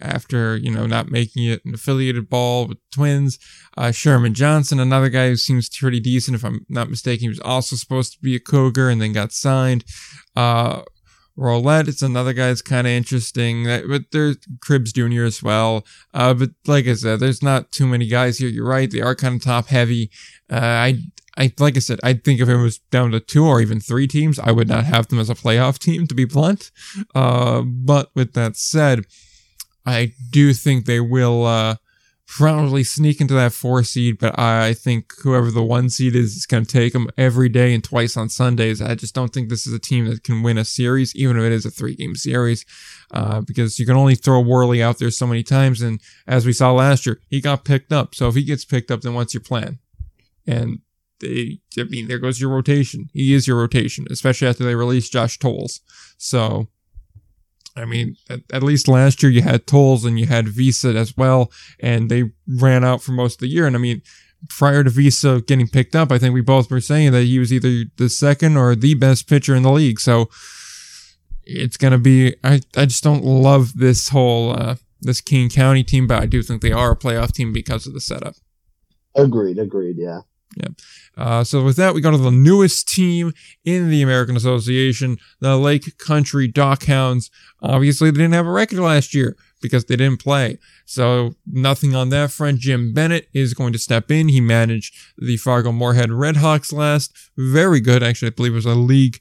after 0.00 0.56
you 0.56 0.70
know 0.70 0.86
not 0.86 1.10
making 1.10 1.44
it 1.44 1.64
an 1.64 1.74
affiliated 1.74 2.28
ball 2.28 2.66
with 2.66 2.78
Twins. 2.90 3.38
Uh, 3.76 3.90
Sherman 3.90 4.34
Johnson, 4.34 4.78
another 4.78 5.08
guy 5.08 5.28
who 5.28 5.36
seems 5.36 5.70
pretty 5.70 6.00
decent, 6.00 6.34
if 6.34 6.44
I'm 6.44 6.66
not 6.68 6.90
mistaken, 6.90 7.22
he 7.22 7.28
was 7.28 7.40
also 7.40 7.74
supposed 7.74 8.12
to 8.12 8.18
be 8.20 8.36
a 8.36 8.40
Cougar 8.40 8.90
and 8.90 9.00
then 9.00 9.14
got 9.14 9.32
signed. 9.32 9.84
Uh, 10.36 10.82
Roulette, 11.36 11.88
it's 11.88 12.02
another 12.02 12.32
guy 12.32 12.48
that's 12.48 12.62
kind 12.62 12.86
of 12.86 12.92
interesting, 12.92 13.64
but 13.64 14.02
there's 14.12 14.36
Cribbs 14.58 14.92
Jr. 14.92 15.24
as 15.24 15.42
well. 15.42 15.84
Uh, 16.12 16.34
but 16.34 16.50
like 16.66 16.86
I 16.86 16.94
said, 16.94 17.20
there's 17.20 17.42
not 17.42 17.72
too 17.72 17.86
many 17.86 18.06
guys 18.06 18.38
here. 18.38 18.48
You're 18.48 18.68
right; 18.68 18.90
they 18.90 19.00
are 19.00 19.14
kind 19.14 19.36
of 19.36 19.42
top 19.42 19.68
heavy. 19.68 20.10
Uh, 20.50 20.56
I 20.56 20.98
I 21.36 21.52
like 21.58 21.76
I 21.76 21.80
said, 21.80 22.00
I 22.02 22.14
think 22.14 22.40
if 22.40 22.48
it 22.48 22.56
was 22.56 22.78
down 22.90 23.10
to 23.12 23.20
two 23.20 23.46
or 23.46 23.60
even 23.60 23.80
three 23.80 24.06
teams, 24.06 24.38
I 24.38 24.52
would 24.52 24.68
not 24.68 24.84
have 24.84 25.08
them 25.08 25.18
as 25.18 25.30
a 25.30 25.34
playoff 25.34 25.78
team, 25.78 26.06
to 26.06 26.14
be 26.14 26.24
blunt. 26.24 26.70
Uh, 27.14 27.62
but 27.62 28.10
with 28.14 28.34
that 28.34 28.56
said, 28.56 29.04
I 29.86 30.12
do 30.30 30.52
think 30.52 30.84
they 30.84 31.00
will 31.00 31.46
uh, 31.46 31.76
probably 32.36 32.82
sneak 32.82 33.20
into 33.20 33.34
that 33.34 33.52
four 33.52 33.82
seed. 33.84 34.18
But 34.18 34.38
I 34.38 34.72
think 34.72 35.12
whoever 35.22 35.50
the 35.50 35.62
one 35.62 35.90
seed 35.90 36.16
is 36.16 36.34
is 36.34 36.46
going 36.46 36.64
to 36.64 36.72
take 36.72 36.94
them 36.94 37.08
every 37.18 37.48
day 37.48 37.74
and 37.74 37.84
twice 37.84 38.16
on 38.16 38.28
Sundays. 38.28 38.80
I 38.80 38.94
just 38.94 39.14
don't 39.14 39.32
think 39.32 39.48
this 39.48 39.66
is 39.66 39.74
a 39.74 39.78
team 39.78 40.06
that 40.06 40.24
can 40.24 40.42
win 40.42 40.58
a 40.58 40.64
series, 40.64 41.14
even 41.14 41.36
if 41.36 41.44
it 41.44 41.52
is 41.52 41.66
a 41.66 41.70
three 41.70 41.94
game 41.94 42.14
series, 42.14 42.64
uh, 43.10 43.42
because 43.42 43.78
you 43.78 43.84
can 43.84 43.96
only 43.96 44.14
throw 44.14 44.40
Worley 44.40 44.82
out 44.82 44.98
there 44.98 45.10
so 45.10 45.26
many 45.26 45.42
times. 45.42 45.82
And 45.82 46.00
as 46.26 46.46
we 46.46 46.52
saw 46.52 46.72
last 46.72 47.04
year, 47.06 47.20
he 47.28 47.40
got 47.40 47.64
picked 47.64 47.92
up. 47.92 48.14
So 48.14 48.28
if 48.28 48.34
he 48.34 48.44
gets 48.44 48.64
picked 48.64 48.90
up, 48.90 49.02
then 49.02 49.14
what's 49.14 49.34
your 49.34 49.42
plan? 49.42 49.78
And 50.46 50.80
they, 51.20 51.60
I 51.78 51.84
mean, 51.84 52.08
there 52.08 52.18
goes 52.18 52.40
your 52.40 52.50
rotation. 52.50 53.10
He 53.12 53.34
is 53.34 53.46
your 53.46 53.58
rotation, 53.58 54.06
especially 54.10 54.48
after 54.48 54.64
they 54.64 54.74
release 54.74 55.08
Josh 55.08 55.38
Tolles. 55.38 55.80
So, 56.16 56.68
I 57.76 57.84
mean, 57.84 58.16
at, 58.28 58.40
at, 58.52 58.62
least 58.62 58.88
last 58.88 59.22
year 59.22 59.32
you 59.32 59.42
had 59.42 59.66
Tolles 59.66 60.04
and 60.04 60.18
you 60.18 60.26
had 60.26 60.48
Visa 60.48 60.90
as 60.90 61.16
well, 61.16 61.50
and 61.80 62.10
they 62.10 62.30
ran 62.46 62.84
out 62.84 63.02
for 63.02 63.12
most 63.12 63.34
of 63.34 63.40
the 63.40 63.48
year. 63.48 63.66
And 63.66 63.74
I 63.74 63.78
mean, 63.78 64.02
prior 64.48 64.84
to 64.84 64.90
Visa 64.90 65.40
getting 65.40 65.68
picked 65.68 65.96
up, 65.96 66.12
I 66.12 66.18
think 66.18 66.34
we 66.34 66.42
both 66.42 66.70
were 66.70 66.80
saying 66.80 67.12
that 67.12 67.22
he 67.22 67.38
was 67.38 67.52
either 67.52 67.84
the 67.96 68.08
second 68.08 68.56
or 68.56 68.74
the 68.74 68.94
best 68.94 69.28
pitcher 69.28 69.54
in 69.54 69.62
the 69.62 69.72
league. 69.72 70.00
So 70.00 70.28
it's 71.44 71.76
gonna 71.76 71.98
be. 71.98 72.34
I 72.44 72.60
I 72.76 72.86
just 72.86 73.02
don't 73.02 73.24
love 73.24 73.76
this 73.76 74.08
whole 74.10 74.52
uh, 74.52 74.76
this 75.00 75.20
Kane 75.20 75.50
County 75.50 75.82
team, 75.82 76.06
but 76.06 76.22
I 76.22 76.26
do 76.26 76.42
think 76.42 76.62
they 76.62 76.72
are 76.72 76.92
a 76.92 76.96
playoff 76.96 77.32
team 77.32 77.52
because 77.52 77.86
of 77.86 77.94
the 77.94 78.00
setup. 78.00 78.34
Agreed. 79.14 79.58
Agreed. 79.58 79.96
Yeah. 79.98 80.20
Uh, 81.16 81.44
so 81.44 81.62
with 81.62 81.76
that, 81.76 81.94
we 81.94 82.00
go 82.00 82.10
to 82.10 82.16
the 82.16 82.30
newest 82.30 82.88
team 82.88 83.32
in 83.64 83.90
the 83.90 84.02
American 84.02 84.36
Association, 84.36 85.18
the 85.40 85.56
Lake 85.56 85.98
Country 85.98 86.50
Dockhounds. 86.50 87.30
Obviously, 87.62 88.10
they 88.10 88.18
didn't 88.18 88.34
have 88.34 88.46
a 88.46 88.50
record 88.50 88.78
last 88.78 89.14
year 89.14 89.36
because 89.60 89.84
they 89.84 89.96
didn't 89.96 90.20
play. 90.20 90.58
So 90.84 91.34
nothing 91.46 91.94
on 91.94 92.08
that 92.10 92.32
front. 92.32 92.58
Jim 92.58 92.92
Bennett 92.92 93.28
is 93.32 93.54
going 93.54 93.72
to 93.72 93.78
step 93.78 94.10
in. 94.10 94.28
He 94.28 94.40
managed 94.40 94.94
the 95.16 95.36
Fargo 95.36 95.70
Moorhead 95.70 96.10
Redhawks 96.10 96.72
last. 96.72 97.16
Very 97.36 97.80
good. 97.80 98.02
Actually, 98.02 98.28
I 98.28 98.34
believe 98.34 98.52
it 98.52 98.56
was 98.56 98.66
a 98.66 98.74
league 98.74 99.18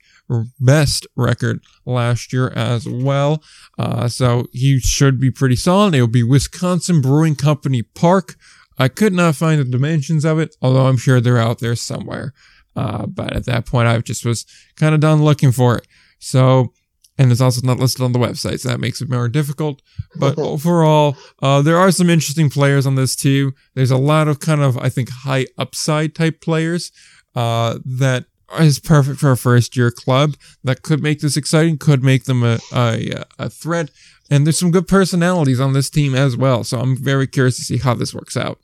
best 0.60 1.06
record 1.16 1.62
last 1.86 2.32
year 2.34 2.50
as 2.50 2.88
well. 2.88 3.44
Uh, 3.78 4.08
so 4.08 4.46
he 4.52 4.80
should 4.80 5.20
be 5.20 5.32
pretty 5.32 5.56
solid. 5.56 5.94
It 5.94 6.02
will 6.02 6.08
be 6.08 6.24
Wisconsin 6.24 7.02
Brewing 7.02 7.36
Company 7.36 7.84
Park. 7.84 8.36
I 8.82 8.88
could 8.88 9.14
not 9.14 9.36
find 9.36 9.60
the 9.60 9.66
dimensions 9.66 10.26
of 10.26 10.40
it, 10.40 10.56
although 10.60 10.88
I'm 10.88 10.98
sure 10.98 11.22
they're 11.22 11.38
out 11.38 11.60
there 11.60 11.76
somewhere. 11.76 12.34
Uh, 12.76 13.06
but 13.06 13.32
at 13.34 13.46
that 13.46 13.68
point, 13.68 13.88
I 13.88 14.00
just 14.00 14.26
was 14.26 14.44
kind 14.76 14.96
of 14.96 15.02
done 15.02 15.24
looking 15.24 15.52
for 15.52 15.78
it. 15.78 15.88
So, 16.18 16.74
and 17.16 17.32
it's 17.32 17.42
also 17.42 17.62
not 17.64 17.78
listed 17.78 18.02
on 18.02 18.12
the 18.12 18.18
website, 18.18 18.62
so 18.62 18.70
that 18.70 18.80
makes 18.80 19.00
it 19.00 19.08
more 19.08 19.30
difficult. 19.30 19.84
But 20.18 20.40
overall, 20.40 21.16
uh, 21.44 21.62
there 21.62 21.78
are 21.78 21.92
some 21.92 22.10
interesting 22.10 22.50
players 22.50 22.88
on 22.88 22.96
this 22.96 23.16
team. 23.16 23.54
There's 23.76 23.92
a 23.92 23.98
lot 23.98 24.28
of 24.28 24.40
kind 24.40 24.62
of, 24.62 24.80
I 24.80 24.90
think, 24.90 25.10
high 25.12 25.46
upside 25.60 26.16
type 26.16 26.42
players 26.42 26.92
uh, 27.36 27.78
that 27.86 28.26
is 28.60 28.80
perfect 28.80 29.20
for 29.20 29.32
a 29.32 29.38
first 29.38 29.78
year 29.78 29.92
club 29.92 30.36
that 30.64 30.82
could 30.82 31.04
make 31.04 31.20
this 31.20 31.38
exciting, 31.38 31.78
could 31.78 32.04
make 32.04 32.24
them 32.24 32.44
a, 32.44 32.58
a, 32.74 33.26
a 33.38 33.50
threat. 33.50 33.92
And 34.32 34.48
there's 34.48 34.58
some 34.60 34.72
good 34.72 34.88
personalities 34.88 35.60
on 35.60 35.74
this 35.74 35.90
team 35.92 36.16
as 36.16 36.36
well. 36.36 36.64
So 36.64 36.80
I'm 36.80 36.98
very 36.98 37.28
curious 37.28 37.58
to 37.58 37.62
see 37.62 37.78
how 37.78 37.94
this 37.94 38.14
works 38.14 38.36
out. 38.36 38.60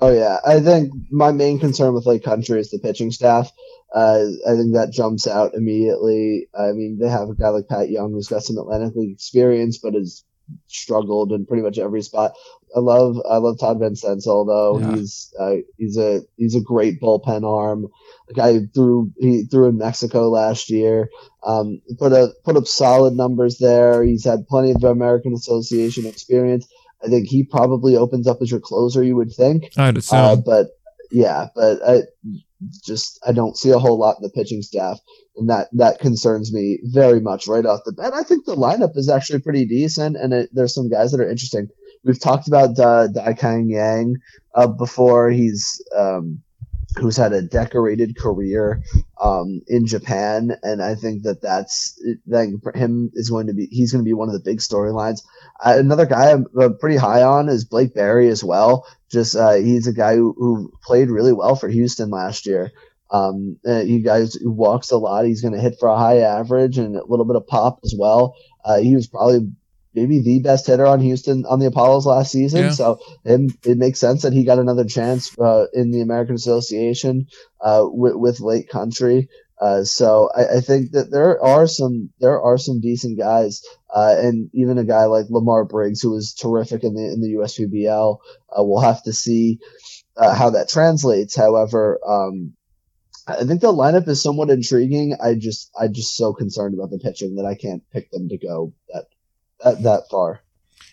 Oh 0.00 0.12
yeah, 0.12 0.38
I 0.46 0.60
think 0.60 0.92
my 1.10 1.32
main 1.32 1.58
concern 1.58 1.94
with 1.94 2.06
Lake 2.06 2.22
Country 2.22 2.60
is 2.60 2.70
the 2.70 2.78
pitching 2.78 3.10
staff. 3.10 3.50
Uh, 3.94 4.24
I 4.46 4.54
think 4.54 4.74
that 4.74 4.92
jumps 4.92 5.26
out 5.26 5.54
immediately. 5.54 6.48
I 6.58 6.72
mean, 6.72 6.98
they 7.00 7.08
have 7.08 7.30
a 7.30 7.34
guy 7.34 7.48
like 7.48 7.68
Pat 7.68 7.88
Young 7.88 8.12
who's 8.12 8.28
got 8.28 8.42
some 8.42 8.58
Atlantic 8.58 8.94
League 8.94 9.12
experience, 9.12 9.78
but 9.78 9.94
has 9.94 10.24
struggled 10.66 11.32
in 11.32 11.46
pretty 11.46 11.62
much 11.62 11.78
every 11.78 12.02
spot. 12.02 12.32
I 12.76 12.80
love 12.80 13.16
I 13.28 13.38
love 13.38 13.58
Todd 13.58 13.78
Van 13.78 13.94
Steensel 13.94 14.46
though. 14.46 14.78
Yeah. 14.80 14.96
He's 14.96 15.32
uh, 15.38 15.54
he's 15.78 15.96
a 15.96 16.20
he's 16.36 16.54
a 16.54 16.60
great 16.60 17.00
bullpen 17.00 17.44
arm. 17.44 17.86
The 18.28 18.34
guy 18.34 18.58
threw 18.74 19.12
he 19.16 19.44
threw 19.44 19.68
in 19.68 19.78
Mexico 19.78 20.28
last 20.28 20.68
year. 20.68 21.08
Um, 21.42 21.80
put 21.98 22.12
a 22.12 22.34
put 22.44 22.56
up 22.56 22.66
solid 22.66 23.14
numbers 23.14 23.58
there. 23.58 24.02
He's 24.02 24.24
had 24.24 24.48
plenty 24.48 24.72
of 24.72 24.84
American 24.84 25.32
Association 25.32 26.06
experience. 26.06 26.68
I 27.04 27.08
think 27.08 27.28
he 27.28 27.44
probably 27.44 27.96
opens 27.96 28.26
up 28.26 28.38
as 28.40 28.50
your 28.50 28.60
closer. 28.60 29.02
You 29.02 29.16
would 29.16 29.32
think. 29.32 29.70
I'd 29.76 29.98
assume. 29.98 30.18
Uh, 30.18 30.36
but 30.36 30.68
yeah, 31.10 31.48
but 31.54 31.80
I 31.86 32.02
just 32.84 33.18
I 33.26 33.32
don't 33.32 33.56
see 33.56 33.70
a 33.70 33.78
whole 33.78 33.98
lot 33.98 34.16
in 34.16 34.22
the 34.22 34.30
pitching 34.30 34.62
staff, 34.62 34.98
and 35.36 35.48
that 35.50 35.68
that 35.72 35.98
concerns 36.00 36.52
me 36.52 36.78
very 36.84 37.20
much 37.20 37.46
right 37.46 37.66
off 37.66 37.80
the 37.84 37.92
bat. 37.92 38.14
I 38.14 38.22
think 38.22 38.44
the 38.44 38.56
lineup 38.56 38.96
is 38.96 39.08
actually 39.08 39.40
pretty 39.40 39.66
decent, 39.66 40.16
and 40.16 40.32
it, 40.32 40.50
there's 40.52 40.74
some 40.74 40.88
guys 40.88 41.12
that 41.12 41.20
are 41.20 41.28
interesting. 41.28 41.68
We've 42.04 42.20
talked 42.20 42.48
about 42.48 42.78
uh, 42.78 43.08
Dai 43.08 43.34
Kang 43.34 43.68
Yang 43.68 44.16
uh, 44.54 44.68
before. 44.68 45.30
He's 45.30 45.82
um, 45.96 46.42
who's 46.98 47.16
had 47.16 47.32
a 47.32 47.42
decorated 47.42 48.16
career 48.16 48.82
um, 49.20 49.62
in 49.68 49.86
Japan, 49.86 50.56
and 50.62 50.82
I 50.82 50.94
think 50.94 51.22
that 51.24 51.42
that's 51.42 52.00
that 52.26 52.58
for 52.62 52.72
him 52.72 53.10
is 53.14 53.30
going 53.30 53.48
to 53.48 53.54
be 53.54 53.66
he's 53.66 53.92
going 53.92 54.04
to 54.04 54.08
be 54.08 54.14
one 54.14 54.28
of 54.28 54.34
the 54.34 54.40
big 54.40 54.58
storylines. 54.58 55.22
Another 55.64 56.06
guy 56.06 56.32
I'm 56.32 56.46
uh, 56.58 56.70
pretty 56.70 56.96
high 56.96 57.22
on 57.22 57.48
is 57.48 57.64
Blake 57.64 57.94
Barry 57.94 58.28
as 58.28 58.44
well. 58.44 58.86
Just 59.10 59.36
uh, 59.36 59.54
he's 59.54 59.86
a 59.86 59.92
guy 59.92 60.16
who, 60.16 60.34
who, 60.36 60.72
played 60.82 61.08
really 61.08 61.32
well 61.32 61.56
for 61.56 61.68
Houston 61.68 62.10
last 62.10 62.46
year. 62.46 62.72
Um, 63.10 63.58
uh, 63.66 63.80
he 63.80 64.00
guys 64.00 64.36
walks 64.42 64.90
a 64.90 64.98
lot. 64.98 65.24
He's 65.24 65.40
going 65.40 65.54
to 65.54 65.60
hit 65.60 65.76
for 65.78 65.88
a 65.88 65.96
high 65.96 66.18
average 66.18 66.78
and 66.78 66.96
a 66.96 67.04
little 67.04 67.24
bit 67.24 67.36
of 67.36 67.46
pop 67.46 67.80
as 67.84 67.94
well. 67.96 68.34
Uh, 68.64 68.78
he 68.78 68.94
was 68.94 69.06
probably 69.06 69.50
maybe 69.94 70.20
the 70.20 70.40
best 70.40 70.66
hitter 70.66 70.86
on 70.86 71.00
Houston 71.00 71.46
on 71.46 71.58
the 71.58 71.66
Apollos 71.66 72.06
last 72.06 72.30
season. 72.30 72.64
Yeah. 72.64 72.70
So 72.70 73.00
it, 73.24 73.52
it, 73.64 73.78
makes 73.78 73.98
sense 73.98 74.22
that 74.22 74.34
he 74.34 74.44
got 74.44 74.58
another 74.58 74.84
chance 74.84 75.36
uh, 75.38 75.66
in 75.72 75.90
the 75.90 76.02
American 76.02 76.34
Association 76.34 77.28
uh, 77.60 77.84
with, 77.84 78.14
with 78.14 78.40
Lake 78.40 78.68
Country. 78.68 79.28
Uh, 79.60 79.84
so 79.84 80.28
I, 80.36 80.58
I, 80.58 80.60
think 80.60 80.92
that 80.92 81.10
there 81.10 81.42
are 81.42 81.66
some 81.66 82.10
there 82.20 82.42
are 82.42 82.58
some 82.58 82.80
decent 82.80 83.18
guys, 83.18 83.62
uh, 83.94 84.14
and 84.18 84.50
even 84.52 84.76
a 84.76 84.84
guy 84.84 85.04
like 85.04 85.26
Lamar 85.30 85.64
Briggs, 85.64 86.02
who 86.02 86.10
was 86.10 86.34
terrific 86.34 86.84
in 86.84 86.92
the 86.92 87.04
in 87.04 87.22
the 87.22 87.38
USPBL. 87.40 88.18
Uh, 88.50 88.62
we'll 88.62 88.82
have 88.82 89.02
to 89.04 89.14
see 89.14 89.58
uh, 90.16 90.34
how 90.34 90.50
that 90.50 90.68
translates. 90.68 91.34
However, 91.34 91.98
um, 92.06 92.52
I 93.26 93.44
think 93.44 93.62
the 93.62 93.72
lineup 93.72 94.06
is 94.08 94.22
somewhat 94.22 94.50
intriguing. 94.50 95.16
I 95.22 95.34
just 95.34 95.70
I 95.78 95.88
just 95.88 96.16
so 96.16 96.34
concerned 96.34 96.74
about 96.74 96.90
the 96.90 96.98
pitching 96.98 97.36
that 97.36 97.46
I 97.46 97.54
can't 97.54 97.82
pick 97.90 98.10
them 98.10 98.28
to 98.28 98.36
go 98.36 98.74
that 98.92 99.06
that, 99.64 99.82
that 99.84 100.02
far. 100.10 100.42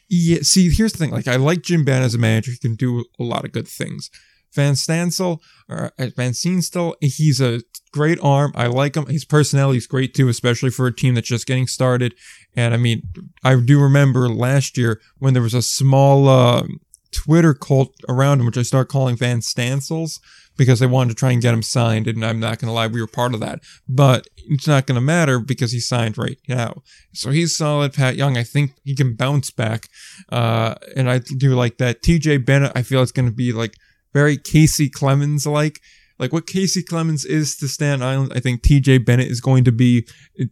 Yeah, 0.10 0.40
see, 0.41 0.69
here's 0.69 0.94
the 0.94 0.99
thing. 0.99 1.11
Like, 1.11 1.27
I 1.27 1.38
like 1.38 1.64
Jim 1.64 1.84
Benn 1.84 2.03
as 2.03 2.14
a 2.14 2.19
manager. 2.19 2.52
He 2.52 2.57
can 2.57 2.76
do 2.76 3.06
a 3.19 3.23
lot 3.23 3.45
of 3.45 3.52
good 3.52 3.68
things. 3.68 4.10
Van 4.54 4.74
Stansel, 4.74 5.40
or 5.70 5.92
uh, 6.00 6.08
Van 6.16 6.32
Steensel, 6.32 6.94
he's 7.02 7.42
a 7.42 7.62
great 7.92 8.20
arm. 8.22 8.52
I 8.56 8.68
like 8.68 8.96
him. 8.96 9.08
His 9.08 9.26
personality 9.26 9.78
is 9.78 9.88
great 9.88 10.14
too, 10.14 10.30
especially 10.30 10.70
for 10.70 10.88
a 10.88 10.96
team 10.96 11.16
that's 11.16 11.28
just 11.28 11.48
getting 11.48 11.68
started. 11.68 12.16
And 12.56 12.74
I 12.74 12.78
mean, 12.78 13.04
I 13.44 13.60
do 13.60 13.80
remember 13.80 14.30
last 14.30 14.78
year 14.78 15.02
when 15.20 15.34
there 15.34 15.44
was 15.44 15.54
a 15.54 15.62
small 15.62 16.28
uh, 16.28 16.64
Twitter 17.12 17.54
cult 17.54 17.94
around 18.10 18.40
him, 18.40 18.46
which 18.46 18.58
I 18.58 18.64
start 18.64 18.90
calling 18.90 19.16
Van 19.16 19.40
Stansels 19.40 20.20
because 20.58 20.80
they 20.80 20.86
wanted 20.86 21.10
to 21.10 21.16
try 21.16 21.32
and 21.32 21.42
get 21.42 21.54
him 21.54 21.64
signed. 21.64 22.08
And 22.08 22.24
I'm 22.24 22.40
not 22.40 22.60
going 22.60 22.68
to 22.68 22.74
lie, 22.74 22.88
we 22.88 23.02
were 23.02 23.08
part 23.08 23.34
of 23.34 23.40
that. 23.40 23.60
But 23.88 24.28
it's 24.36 24.68
not 24.68 24.86
going 24.86 24.96
to 24.96 25.02
matter 25.02 25.40
because 25.40 25.72
he's 25.72 25.88
signed 25.88 26.18
right 26.18 26.38
now. 26.48 26.84
So 27.14 27.32
he's 27.32 27.56
solid. 27.56 27.94
Pat 27.94 28.16
Young, 28.16 28.38
I 28.38 28.44
think 28.44 28.74
he 28.84 28.96
can 28.96 29.16
bounce 29.16 29.50
back. 29.52 29.88
Uh, 30.30 30.76
and 30.96 31.10
I 31.10 31.20
do 31.20 31.56
like 31.56 31.78
that. 31.78 32.04
TJ 32.04 32.46
Bennett, 32.46 32.74
I 32.76 32.84
feel 32.84 33.02
it's 33.02 33.12
going 33.12 33.30
to 33.30 33.36
be 33.36 33.52
like 33.52 33.76
very 34.14 34.38
Casey 34.38 34.90
Clemens 34.90 35.45
like. 35.45 35.80
Like 36.19 36.31
what 36.31 36.45
Casey 36.45 36.84
Clemens 36.84 37.26
is 37.26 37.57
to 37.57 37.68
Staten 37.68 38.03
Island, 38.03 38.34
I 38.35 38.40
think 38.40 38.61
TJ 38.61 39.03
Bennett 39.03 39.31
is 39.31 39.41
going 39.41 39.64
to 39.64 39.72
be 39.72 40.07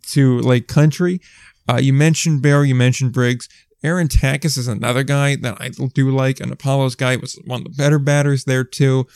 to 0.08 0.40
Lake 0.40 0.68
Country. 0.68 1.22
Uh, 1.70 1.78
you 1.78 1.94
mentioned 1.94 2.42
Barry, 2.42 2.70
you 2.70 2.76
mentioned 2.76 3.14
Briggs. 3.14 3.48
Aaron 3.84 4.08
Takis 4.08 4.58
is 4.58 4.68
another 4.68 5.04
guy 5.04 5.36
that 5.38 5.62
I 5.62 5.70
do 5.70 6.10
like. 6.12 6.40
An 6.40 6.52
Apollos 6.52 6.96
guy 6.96 7.16
was 7.16 7.40
one 7.46 7.62
of 7.62 7.64
the 7.64 7.78
better 7.78 8.00
batters 8.00 8.46
there 8.46 8.64
too. 8.64 9.08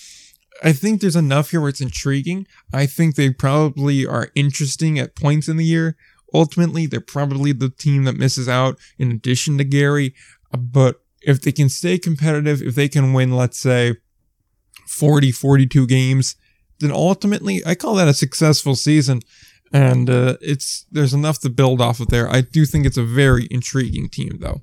I 0.63 0.71
think 0.71 1.01
there's 1.01 1.15
enough 1.15 1.51
here 1.51 1.59
where 1.59 1.69
it's 1.69 1.81
intriguing. 1.81 2.47
I 2.73 2.85
think 2.85 3.15
they 3.15 3.31
probably 3.31 4.05
are 4.05 4.29
interesting 4.35 4.97
at 4.97 5.15
points 5.15 5.47
in 5.47 5.57
the 5.57 5.65
year. 5.65 5.97
Ultimately, 6.33 6.85
they're 6.85 7.01
probably 7.01 7.51
the 7.51 7.69
team 7.69 8.05
that 8.05 8.17
misses 8.17 8.47
out 8.47 8.77
in 8.97 9.11
addition 9.11 9.57
to 9.57 9.63
Gary. 9.63 10.13
But 10.57 11.01
if 11.21 11.41
they 11.41 11.51
can 11.51 11.69
stay 11.69 11.97
competitive, 11.97 12.61
if 12.61 12.75
they 12.75 12.87
can 12.87 13.13
win, 13.13 13.35
let's 13.35 13.59
say, 13.59 13.95
40, 14.87 15.31
42 15.31 15.87
games, 15.87 16.35
then 16.79 16.91
ultimately, 16.91 17.61
I 17.65 17.75
call 17.75 17.95
that 17.95 18.07
a 18.07 18.13
successful 18.13 18.75
season. 18.75 19.21
And 19.73 20.09
uh, 20.09 20.37
it's 20.41 20.85
there's 20.91 21.13
enough 21.13 21.39
to 21.39 21.49
build 21.49 21.81
off 21.81 21.99
of 21.99 22.07
there. 22.07 22.29
I 22.29 22.41
do 22.41 22.65
think 22.65 22.85
it's 22.85 22.97
a 22.97 23.03
very 23.03 23.47
intriguing 23.49 24.09
team, 24.09 24.37
though 24.39 24.61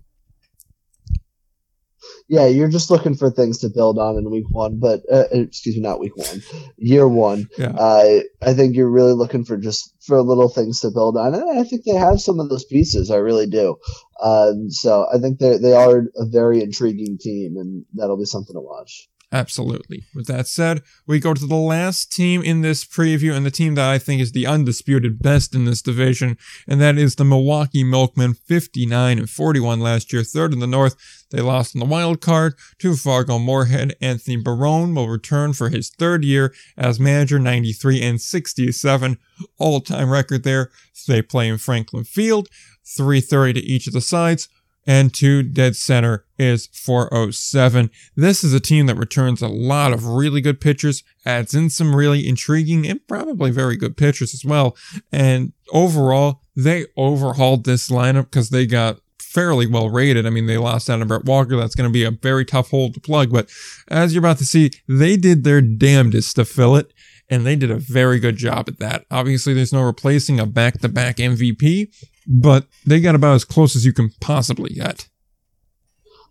yeah, 2.28 2.46
you're 2.46 2.70
just 2.70 2.90
looking 2.90 3.14
for 3.14 3.30
things 3.30 3.58
to 3.58 3.68
build 3.68 3.98
on 3.98 4.16
in 4.16 4.30
week 4.30 4.46
one, 4.48 4.78
but 4.78 5.02
uh, 5.12 5.24
uh, 5.34 5.40
excuse 5.40 5.76
me, 5.76 5.82
not 5.82 6.00
week 6.00 6.16
one, 6.16 6.42
year 6.78 7.06
one. 7.06 7.48
Yeah. 7.58 7.72
Uh, 7.76 8.20
I 8.40 8.54
think 8.54 8.74
you're 8.74 8.90
really 8.90 9.12
looking 9.12 9.44
for 9.44 9.56
just 9.56 9.94
for 10.00 10.20
little 10.22 10.48
things 10.48 10.80
to 10.80 10.90
build 10.90 11.16
on, 11.16 11.34
and 11.34 11.58
I 11.58 11.64
think 11.64 11.84
they 11.84 11.94
have 11.94 12.20
some 12.20 12.40
of 12.40 12.48
those 12.48 12.64
pieces. 12.64 13.10
I 13.10 13.16
really 13.16 13.46
do. 13.46 13.76
Um, 14.22 14.70
so 14.70 15.06
I 15.12 15.18
think 15.18 15.38
they 15.40 15.58
they 15.58 15.74
are 15.74 16.04
a 16.16 16.26
very 16.26 16.62
intriguing 16.62 17.18
team, 17.20 17.56
and 17.56 17.84
that'll 17.94 18.18
be 18.18 18.24
something 18.24 18.54
to 18.54 18.60
watch. 18.60 19.08
Absolutely. 19.32 20.04
With 20.14 20.26
that 20.26 20.46
said, 20.46 20.82
we 21.06 21.18
go 21.18 21.32
to 21.32 21.46
the 21.46 21.54
last 21.54 22.12
team 22.12 22.42
in 22.42 22.60
this 22.60 22.84
preview 22.84 23.34
and 23.34 23.46
the 23.46 23.50
team 23.50 23.76
that 23.76 23.88
I 23.88 23.98
think 23.98 24.20
is 24.20 24.32
the 24.32 24.46
undisputed 24.46 25.22
best 25.22 25.54
in 25.54 25.64
this 25.64 25.80
division, 25.80 26.36
and 26.68 26.78
that 26.82 26.98
is 26.98 27.14
the 27.14 27.24
Milwaukee 27.24 27.82
Milkmen, 27.82 28.34
59 28.34 29.18
and 29.18 29.30
41 29.30 29.80
last 29.80 30.12
year, 30.12 30.22
third 30.22 30.52
in 30.52 30.58
the 30.58 30.66
North. 30.66 30.96
They 31.30 31.40
lost 31.40 31.74
in 31.74 31.78
the 31.78 31.86
wild 31.86 32.20
card 32.20 32.56
to 32.80 32.94
Fargo 32.94 33.38
Moorhead. 33.38 33.96
Anthony 34.02 34.36
Barone 34.36 34.94
will 34.94 35.08
return 35.08 35.54
for 35.54 35.70
his 35.70 35.88
third 35.88 36.24
year 36.24 36.52
as 36.76 37.00
manager, 37.00 37.38
93 37.38 38.02
and 38.02 38.20
67, 38.20 39.16
all-time 39.58 40.10
record 40.10 40.42
there. 40.42 40.70
They 41.08 41.22
play 41.22 41.48
in 41.48 41.56
Franklin 41.56 42.04
Field, 42.04 42.50
330 42.84 43.54
to 43.54 43.60
each 43.60 43.86
of 43.86 43.94
the 43.94 44.02
sides 44.02 44.50
and 44.86 45.14
two 45.14 45.42
dead 45.42 45.76
center 45.76 46.24
is 46.38 46.66
407. 46.72 47.90
This 48.16 48.42
is 48.42 48.52
a 48.52 48.60
team 48.60 48.86
that 48.86 48.96
returns 48.96 49.42
a 49.42 49.48
lot 49.48 49.92
of 49.92 50.06
really 50.06 50.40
good 50.40 50.60
pitchers, 50.60 51.04
adds 51.24 51.54
in 51.54 51.70
some 51.70 51.94
really 51.94 52.28
intriguing 52.28 52.86
and 52.86 53.06
probably 53.06 53.50
very 53.50 53.76
good 53.76 53.96
pitchers 53.96 54.34
as 54.34 54.44
well. 54.44 54.76
And 55.12 55.52
overall, 55.72 56.40
they 56.56 56.86
overhauled 56.96 57.64
this 57.64 57.88
lineup 57.88 58.24
because 58.24 58.50
they 58.50 58.66
got 58.66 58.98
fairly 59.32 59.66
well 59.66 59.88
rated. 59.88 60.26
I 60.26 60.30
mean, 60.30 60.46
they 60.46 60.58
lost 60.58 60.90
out 60.90 61.00
on 61.00 61.08
Brett 61.08 61.24
Walker. 61.24 61.56
That's 61.56 61.74
going 61.74 61.88
to 61.88 61.92
be 61.92 62.04
a 62.04 62.10
very 62.10 62.44
tough 62.44 62.70
hole 62.70 62.92
to 62.92 63.00
plug. 63.00 63.32
But 63.32 63.50
as 63.88 64.12
you're 64.12 64.20
about 64.20 64.38
to 64.38 64.44
see, 64.44 64.70
they 64.88 65.16
did 65.16 65.44
their 65.44 65.60
damnedest 65.60 66.36
to 66.36 66.44
fill 66.44 66.76
it, 66.76 66.92
and 67.30 67.46
they 67.46 67.56
did 67.56 67.70
a 67.70 67.78
very 67.78 68.18
good 68.18 68.36
job 68.36 68.68
at 68.68 68.78
that. 68.80 69.06
Obviously, 69.10 69.54
there's 69.54 69.72
no 69.72 69.82
replacing 69.82 70.38
a 70.38 70.46
back 70.46 70.80
to 70.80 70.88
back 70.88 71.16
MVP, 71.16 71.88
but 72.26 72.66
they 72.86 73.00
got 73.00 73.14
about 73.14 73.34
as 73.34 73.44
close 73.44 73.76
as 73.76 73.84
you 73.84 73.92
can 73.92 74.10
possibly 74.20 74.74
get. 74.74 75.08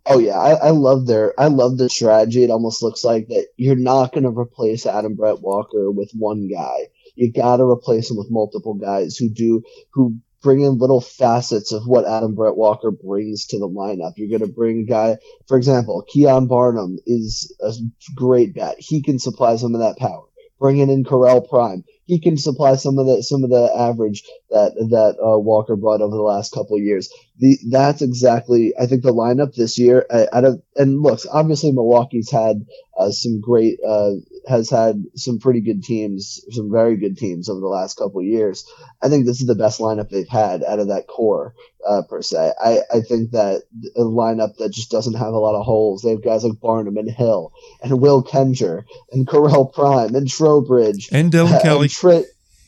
Oh 0.06 0.18
yeah, 0.18 0.38
I, 0.38 0.54
I 0.54 0.70
love 0.72 1.06
their 1.06 1.40
I 1.40 1.48
love 1.48 1.78
the 1.78 1.90
strategy. 1.90 2.44
It 2.44 2.50
almost 2.50 2.82
looks 2.82 3.04
like 3.04 3.28
that 3.28 3.48
you're 3.58 3.76
not 3.76 4.14
going 4.14 4.24
to 4.24 4.30
replace 4.30 4.86
Adam 4.86 5.16
Brett 5.16 5.42
Walker 5.42 5.92
with 5.92 6.12
one 6.14 6.48
guy. 6.48 6.88
You 7.16 7.32
got 7.32 7.58
to 7.58 7.64
replace 7.66 8.10
him 8.10 8.18
with 8.18 8.32
multiple 8.32 8.74
guys 8.74 9.16
who 9.18 9.30
do 9.30 9.64
who 9.94 10.18
bring 10.42 10.62
in 10.62 10.80
little 10.80 11.02
facets 11.02 11.72
of 11.72 11.86
what 11.86 12.08
Adam 12.08 12.34
Brett 12.34 12.56
Walker 12.56 12.90
brings 12.90 13.46
to 13.48 13.60
the 13.60 13.70
lineup. 13.70 14.14
You're 14.18 14.30
going 14.30 14.48
to 14.50 14.54
bring 14.54 14.80
a 14.80 14.84
guy, 14.84 15.18
for 15.48 15.56
example, 15.56 16.04
Keon 16.08 16.48
Barnum 16.48 16.98
is 17.06 17.56
a 17.62 17.72
great 18.16 18.56
bat. 18.56 18.78
He 18.80 19.04
can 19.04 19.20
supply 19.20 19.56
some 19.58 19.76
of 19.76 19.82
that 19.82 19.98
power. 19.98 20.24
Bringing 20.60 20.90
in 20.90 21.04
Correlle 21.04 21.48
Prime, 21.48 21.84
he 22.06 22.20
can 22.20 22.38
supply 22.38 22.76
some 22.76 23.00
of 23.00 23.08
the 23.08 23.24
some 23.24 23.44
of 23.44 23.50
the 23.50 23.72
average 23.76 24.24
that 24.52 24.74
that 24.92 25.16
uh, 25.24 25.40
Walker 25.40 25.76
brought 25.76 26.02
over 26.02 26.16
the 26.16 26.22
last 26.22 26.54
couple 26.54 26.78
of 26.78 26.84
years. 26.84 27.12
The 27.40 27.58
that's 27.70 28.02
exactly 28.02 28.74
I 28.80 28.86
think 28.86 29.04
the 29.04 29.14
lineup 29.14 29.56
this 29.56 29.80
year. 29.80 30.06
Uh, 30.10 30.26
out 30.32 30.46
of 30.46 30.62
and 30.76 31.02
looks 31.02 31.26
obviously 31.32 31.72
Milwaukee's 31.72 32.30
had 32.30 32.66
uh, 32.98 33.12
some 33.12 33.42
great 33.42 33.80
uh, 33.86 34.12
has 34.48 34.70
had 34.70 35.04
some 35.16 35.40
pretty 35.40 35.62
good 35.62 35.84
teams, 35.84 36.42
some 36.52 36.70
very 36.72 36.98
good 36.98 37.18
teams 37.18 37.50
over 37.50 37.60
the 37.60 37.68
last 37.68 37.98
couple 37.98 38.20
of 38.20 38.26
years. 38.26 38.66
I 39.02 39.10
think 39.10 39.26
this 39.26 39.42
is 39.42 39.48
the 39.48 39.56
best 39.56 39.80
lineup 39.80 40.10
they've 40.10 40.28
had 40.28 40.64
out 40.64 40.80
of 40.80 40.90
that 40.90 41.08
core 41.08 41.56
uh, 41.88 42.02
per 42.08 42.22
se. 42.22 42.52
I, 42.62 42.80
I 42.94 43.02
think 43.02 43.32
that 43.32 43.64
a 43.96 44.02
lineup 44.02 44.58
that 44.58 44.72
just 44.72 44.92
doesn't 44.92 45.14
have 45.16 45.34
a 45.34 45.40
lot 45.40 45.58
of 45.58 45.66
holes. 45.66 46.02
They 46.02 46.12
have 46.12 46.24
guys 46.24 46.44
like 46.44 46.60
Barnum 46.60 46.98
and 46.98 47.10
Hill 47.10 47.54
and 47.82 48.02
Will 48.02 48.24
Kenger 48.24 48.84
and 49.12 49.28
Correlle 49.28 49.74
Prime 49.74 50.14
and 50.16 50.28
Trowbridge 50.28 51.10
and 51.12 51.32
Dylan 51.32 51.54
and 51.54 51.62
Kelly. 51.62 51.88
Tri- 51.88 52.24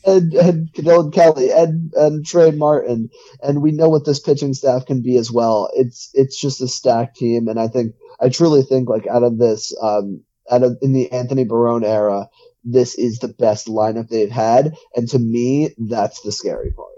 and, 0.06 0.32
and 0.34 1.12
Kelly 1.12 1.50
and, 1.50 1.92
and 1.94 2.24
Trey 2.24 2.50
Martin. 2.50 3.10
And 3.42 3.62
we 3.62 3.72
know 3.72 3.88
what 3.88 4.04
this 4.04 4.20
pitching 4.20 4.54
staff 4.54 4.86
can 4.86 5.02
be 5.02 5.16
as 5.16 5.30
well. 5.30 5.70
It's, 5.74 6.10
it's 6.14 6.40
just 6.40 6.60
a 6.60 6.68
stacked 6.68 7.16
team. 7.16 7.48
And 7.48 7.58
I 7.58 7.68
think, 7.68 7.94
I 8.20 8.28
truly 8.28 8.62
think 8.62 8.88
like 8.88 9.06
out 9.06 9.22
of 9.22 9.38
this, 9.38 9.74
um, 9.80 10.22
out 10.50 10.62
of 10.62 10.76
in 10.82 10.92
the 10.92 11.10
Anthony 11.10 11.44
Barone 11.44 11.84
era, 11.84 12.28
this 12.64 12.94
is 12.96 13.18
the 13.18 13.28
best 13.28 13.66
lineup 13.66 14.08
they've 14.08 14.30
had. 14.30 14.76
And 14.94 15.08
to 15.10 15.18
me, 15.18 15.74
that's 15.78 16.20
the 16.22 16.32
scary 16.32 16.72
part. 16.72 16.88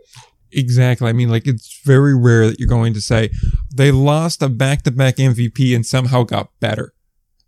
Exactly. 0.53 1.09
I 1.09 1.13
mean, 1.13 1.29
like, 1.29 1.47
it's 1.47 1.81
very 1.85 2.17
rare 2.17 2.49
that 2.49 2.59
you're 2.59 2.69
going 2.69 2.95
to 2.95 3.01
say 3.01 3.31
they 3.75 3.91
lost 3.91 4.43
a 4.43 4.49
back 4.49 4.83
to 4.83 4.91
back 4.91 5.17
MVP 5.17 5.75
and 5.75 5.85
somehow 5.85 6.23
got 6.23 6.51
better. 6.61 6.95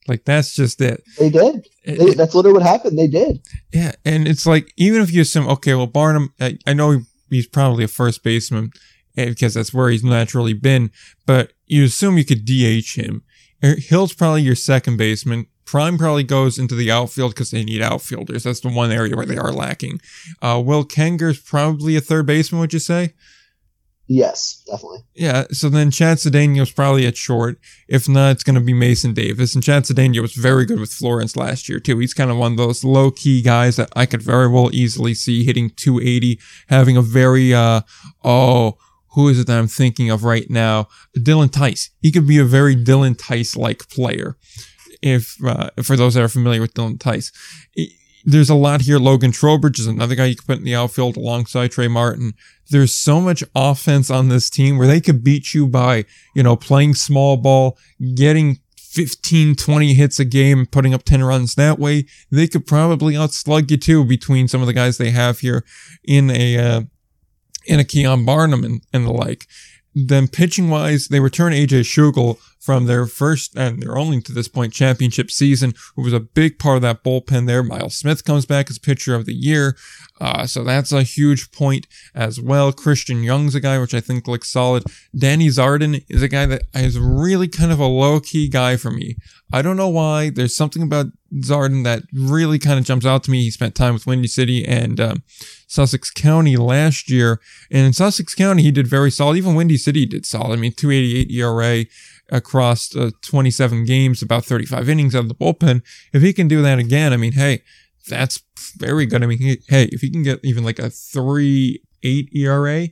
Like, 0.09 0.25
that's 0.25 0.55
just 0.55 0.81
it. 0.81 1.03
They 1.19 1.31
did. 1.31 1.67
It- 1.85 1.99
They, 1.99 2.15
that's 2.15 2.35
literally 2.35 2.59
what 2.59 2.67
happened. 2.67 2.99
They 2.99 3.07
did. 3.07 3.41
Yeah, 3.73 3.93
and 4.05 4.27
it's 4.27 4.47
like 4.47 4.73
even 4.77 5.03
if 5.03 5.13
you 5.13 5.23
assume, 5.23 5.49
okay, 5.49 5.75
well 5.75 5.87
Barnum, 5.87 6.33
I, 6.41 6.59
I 6.67 6.73
know 6.73 7.01
he's 7.31 7.47
probably 7.47 7.85
a 7.85 7.89
first 7.89 8.23
baseman 8.23 8.71
eh, 9.17 9.27
because 9.29 9.55
that's 9.55 9.73
where 9.75 9.91
he's 9.91 10.05
naturally 10.05 10.53
been, 10.55 10.91
but 11.27 11.53
you 11.67 11.85
assume 11.85 12.19
you 12.19 12.25
could 12.25 12.45
DH 12.45 12.95
him. 13.01 13.23
Er, 13.65 13.77
Hill's 13.79 14.13
probably 14.15 14.43
your 14.43 14.55
second 14.55 14.97
baseman. 14.97 15.47
Prime 15.65 15.99
probably 15.99 16.25
goes 16.25 16.59
into 16.59 16.75
the 16.75 16.91
outfield 16.91 17.35
because 17.35 17.51
they 17.51 17.63
need 17.63 17.83
outfielders. 17.83 18.45
That's 18.45 18.61
the 18.61 18.71
one 18.71 18.91
area 18.91 19.15
where 19.15 19.27
they 19.27 19.37
are 19.37 19.53
lacking. 19.53 20.01
Uh, 20.41 20.63
Will 20.65 20.85
Kenger's 20.85 21.39
probably 21.39 21.95
a 21.97 22.01
third 22.01 22.25
baseman, 22.25 22.61
would 22.61 22.73
you 22.73 22.79
say? 22.79 23.13
Yes, 24.11 24.63
definitely. 24.67 25.01
Yeah, 25.15 25.45
so 25.53 25.69
then 25.69 25.91
Chad 25.91 26.17
Cedeno's 26.17 26.73
probably 26.73 27.07
at 27.07 27.19
short. 27.19 27.59
If 27.89 28.09
not, 28.09 28.33
it's 28.33 28.43
going 28.43 28.55
to 28.55 28.63
be 28.63 28.73
Mason 28.73 29.13
Davis. 29.13 29.55
And 29.55 29.63
Chad 29.63 29.85
Cedeno 29.85 30.23
was 30.23 30.33
very 30.33 30.65
good 30.65 30.81
with 30.81 30.91
Florence 30.91 31.37
last 31.37 31.69
year, 31.69 31.79
too. 31.79 31.99
He's 31.99 32.15
kind 32.15 32.31
of 32.31 32.39
one 32.39 32.53
of 32.53 32.59
those 32.59 32.83
low 32.83 33.11
key 33.11 33.43
guys 33.43 33.77
that 33.77 33.91
I 33.95 34.07
could 34.07 34.23
very 34.23 34.49
well 34.49 34.71
easily 34.73 35.13
see 35.13 35.45
hitting 35.45 35.71
280, 35.77 36.41
having 36.69 36.97
a 36.97 37.03
very, 37.03 37.53
uh, 37.53 37.83
oh, 38.25 38.79
who 39.13 39.29
is 39.29 39.41
it 39.41 39.47
that 39.47 39.59
I'm 39.59 39.69
thinking 39.69 40.11
of 40.11 40.25
right 40.25 40.49
now? 40.49 40.89
Dylan 41.15 41.53
Tice. 41.53 41.91
He 42.01 42.11
could 42.11 42.27
be 42.27 42.39
a 42.39 42.45
very 42.45 42.75
Dylan 42.75 43.17
Tice 43.19 43.57
like 43.57 43.91
player. 43.91 44.39
If, 45.03 45.37
uh, 45.45 45.71
for 45.83 45.97
those 45.97 46.15
that 46.15 46.25
are 46.25 46.29
familiar 46.29 46.63
with 46.63 46.75
Dylan 46.75 46.99
Tice. 46.99 47.31
There's 48.31 48.51
a 48.51 48.55
lot 48.55 48.83
here. 48.83 48.99
Logan 48.99 49.33
Trowbridge 49.33 49.79
is 49.79 49.87
another 49.87 50.15
guy 50.15 50.27
you 50.27 50.37
could 50.37 50.47
put 50.47 50.59
in 50.59 50.65
the 50.65 50.75
outfield 50.75 51.17
alongside 51.17 51.69
Trey 51.73 51.89
Martin 51.89 52.35
there's 52.71 52.95
so 52.95 53.21
much 53.21 53.43
offense 53.55 54.11
on 54.11 54.29
this 54.29 54.51
team 54.51 54.79
where 54.79 54.87
they 54.87 55.01
could 55.01 55.25
beat 55.25 55.55
you 55.55 55.67
by, 55.67 56.05
you 56.35 56.43
know, 56.43 56.57
playing 56.57 56.95
small 56.95 57.37
ball, 57.37 57.79
getting 58.15 58.59
15, 58.77 59.57
20 59.57 59.95
hits 59.95 60.19
a 60.19 60.25
game, 60.25 60.67
putting 60.67 60.95
up 60.95 61.05
10 61.05 61.23
runs 61.23 61.55
that 61.55 61.79
way. 61.79 62.05
They 62.31 62.47
could 62.47 62.67
probably 62.67 63.15
outslug 63.15 63.71
you 63.71 63.77
too 63.77 64.05
between 64.05 64.49
some 64.49 64.61
of 64.61 64.67
the 64.67 64.73
guys 64.73 64.99
they 64.99 65.11
have 65.11 65.41
here 65.41 65.65
in 66.05 66.31
a, 66.31 66.59
uh, 66.59 66.81
in 67.67 67.81
a 67.81 67.85
Keon 67.85 68.25
Barnum 68.25 68.65
and, 68.65 68.83
and 68.93 69.07
the 69.07 69.13
like. 69.13 69.47
Then 70.07 70.29
pitching 70.29 70.71
wise, 70.71 71.09
they 71.09 71.19
return 71.19 71.53
AJ 71.53 71.81
Schugel 71.81 72.39
from 72.61 72.87
their 72.87 73.07
first 73.07 73.57
and 73.57 73.83
their 73.83 73.97
only 73.97 74.21
to 74.21 74.33
this 74.33 74.47
point 74.47 74.73
championship 74.73 75.31
season, 75.31 75.75
who 75.97 76.03
was 76.03 76.13
a 76.13 76.21
big 76.21 76.59
part 76.59 76.77
of 76.77 76.83
that 76.83 77.03
bullpen 77.03 77.47
there. 77.47 77.65
Miles 77.65 77.97
Smith 77.97 78.25
comes 78.25 78.47
back 78.47 78.71
as 78.71 78.79
pitcher 78.79 79.15
of 79.15 79.27
the 79.27 79.35
year. 79.35 79.77
Uh, 80.21 80.47
so 80.47 80.63
that's 80.63 80.93
a 80.93 81.03
huge 81.03 81.51
point 81.51 81.87
as 82.15 82.41
well. 82.41 82.73
Christian 82.73 83.23
Young's 83.25 83.55
a 83.55 83.61
guy 83.61 83.79
which 83.79 83.95
I 83.95 84.01
think 84.01 84.29
looks 84.29 84.49
solid. 84.49 84.85
Danny 85.17 85.49
Zarden 85.49 86.05
is 86.09 86.23
a 86.23 86.29
guy 86.29 86.47
that 86.47 86.63
is 86.75 86.99
really 86.99 87.49
kind 87.49 87.73
of 87.73 87.81
a 87.81 87.87
low 87.87 88.21
key 88.21 88.49
guy 88.49 88.77
for 88.77 88.91
me. 88.91 89.17
I 89.53 89.63
don't 89.63 89.77
know 89.77 89.89
why. 89.89 90.31
There's 90.31 90.55
something 90.55 90.83
about 90.83 91.07
Zarden 91.37 91.85
that 91.85 92.03
really 92.13 92.59
kind 92.59 92.79
of 92.79 92.85
jumps 92.85 93.05
out 93.05 93.23
to 93.25 93.31
me. 93.31 93.43
He 93.43 93.51
spent 93.51 93.75
time 93.75 93.95
with 93.95 94.07
Windy 94.07 94.29
City 94.29 94.65
and 94.65 94.99
um, 94.99 95.23
Sussex 95.67 96.11
County 96.11 96.57
last 96.57 97.11
year. 97.11 97.41
And 97.71 97.87
in 97.87 97.93
Sussex 97.93 98.35
County, 98.35 98.63
he 98.63 98.71
did 98.71 98.87
very 98.87 99.11
solid. 99.11 99.37
Even 99.37 99.55
Windy 99.55 99.77
City 99.77 100.07
did 100.07 100.25
solid. 100.25 100.59
I 100.59 100.61
mean, 100.61 100.73
288 100.73 101.31
ERA 101.31 101.85
across 102.31 102.95
uh, 102.97 103.11
27 103.23 103.85
games, 103.85 104.23
about 104.23 104.45
35 104.45 104.89
innings 104.89 105.15
out 105.15 105.23
of 105.23 105.29
the 105.29 105.35
bullpen. 105.35 105.83
If 106.13 106.23
he 106.23 106.33
can 106.33 106.49
do 106.49 106.63
that 106.63 106.79
again, 106.79 107.13
I 107.13 107.17
mean, 107.17 107.33
hey, 107.33 107.63
that's 108.09 108.43
very 108.77 109.07
good. 109.07 109.23
I 109.23 109.27
mean, 109.27 109.39
he, 109.39 109.59
hey, 109.69 109.89
if 109.93 110.01
he 110.01 110.11
can 110.11 110.23
get 110.23 110.41
even 110.43 110.65
like 110.65 110.79
a 110.79 110.91
3 110.91 111.83
8 112.03 112.29
ERA, 112.35 112.89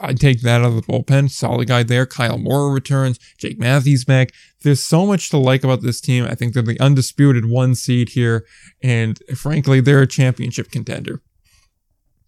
I'd 0.00 0.20
take 0.20 0.42
that 0.42 0.60
out 0.60 0.66
of 0.66 0.74
the 0.74 0.82
bullpen. 0.82 1.30
Solid 1.30 1.68
guy 1.68 1.82
there. 1.82 2.06
Kyle 2.06 2.38
Moore 2.38 2.72
returns. 2.72 3.18
Jake 3.38 3.58
Matthews 3.58 4.04
back. 4.04 4.32
There's 4.62 4.84
so 4.84 5.06
much 5.06 5.30
to 5.30 5.38
like 5.38 5.64
about 5.64 5.82
this 5.82 6.00
team. 6.00 6.24
I 6.24 6.34
think 6.34 6.52
they're 6.52 6.62
the 6.62 6.80
undisputed 6.80 7.46
one 7.46 7.74
seed 7.74 8.10
here. 8.10 8.44
And 8.82 9.18
frankly, 9.36 9.80
they're 9.80 10.02
a 10.02 10.06
championship 10.06 10.70
contender. 10.70 11.22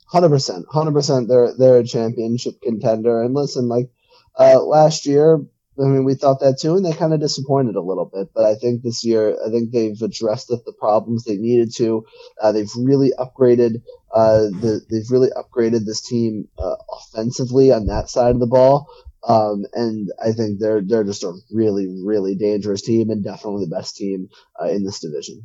Hundred 0.06 0.30
percent, 0.30 0.64
hundred 0.70 0.92
percent. 0.92 1.28
They're 1.28 1.52
they're 1.52 1.78
a 1.78 1.84
championship 1.84 2.60
contender. 2.62 3.20
And 3.20 3.34
listen, 3.34 3.68
like 3.68 3.90
uh, 4.38 4.62
last 4.62 5.04
year, 5.04 5.44
I 5.80 5.84
mean, 5.84 6.04
we 6.04 6.14
thought 6.14 6.40
that 6.40 6.58
too, 6.60 6.76
and 6.76 6.84
they 6.84 6.92
kind 6.92 7.14
of 7.14 7.20
disappointed 7.20 7.76
a 7.76 7.80
little 7.80 8.10
bit. 8.12 8.28
But 8.34 8.44
I 8.44 8.54
think 8.56 8.82
this 8.82 9.04
year, 9.04 9.36
I 9.44 9.50
think 9.50 9.70
they've 9.70 10.00
addressed 10.00 10.48
the, 10.48 10.60
the 10.64 10.72
problems 10.72 11.24
they 11.24 11.36
needed 11.36 11.74
to. 11.76 12.04
Uh, 12.40 12.52
they've 12.52 12.70
really 12.76 13.12
upgraded. 13.18 13.82
Uh, 14.12 14.48
the, 14.50 14.80
they've 14.90 15.10
really 15.10 15.28
upgraded 15.30 15.84
this 15.84 16.00
team 16.00 16.48
uh, 16.58 16.76
offensively 16.90 17.72
on 17.72 17.86
that 17.86 18.10
side 18.10 18.34
of 18.34 18.40
the 18.40 18.46
ball. 18.46 18.88
Um, 19.26 19.64
and 19.72 20.08
I 20.24 20.32
think 20.32 20.60
they're 20.60 20.80
they're 20.80 21.04
just 21.04 21.24
a 21.24 21.34
really 21.52 21.88
really 22.04 22.36
dangerous 22.36 22.82
team 22.82 23.10
and 23.10 23.22
definitely 23.22 23.64
the 23.64 23.76
best 23.76 23.96
team 23.96 24.28
uh, 24.60 24.68
in 24.68 24.84
this 24.84 25.00
division. 25.00 25.42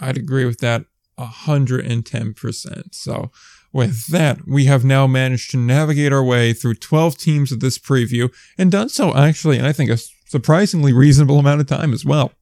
I'd 0.00 0.16
agree 0.16 0.46
with 0.46 0.58
that 0.60 0.86
110%. 1.18 2.94
So, 2.94 3.30
with 3.72 4.08
that, 4.08 4.46
we 4.46 4.64
have 4.64 4.84
now 4.84 5.06
managed 5.06 5.50
to 5.52 5.56
navigate 5.56 6.12
our 6.12 6.24
way 6.24 6.52
through 6.52 6.74
12 6.74 7.16
teams 7.16 7.52
of 7.52 7.60
this 7.60 7.78
preview 7.78 8.32
and 8.58 8.72
done 8.72 8.88
so 8.88 9.14
actually, 9.16 9.58
and 9.58 9.66
I 9.66 9.72
think 9.72 9.90
a 9.90 9.98
surprisingly 10.26 10.92
reasonable 10.92 11.38
amount 11.38 11.60
of 11.60 11.66
time 11.66 11.92
as 11.92 12.04
well. 12.04 12.32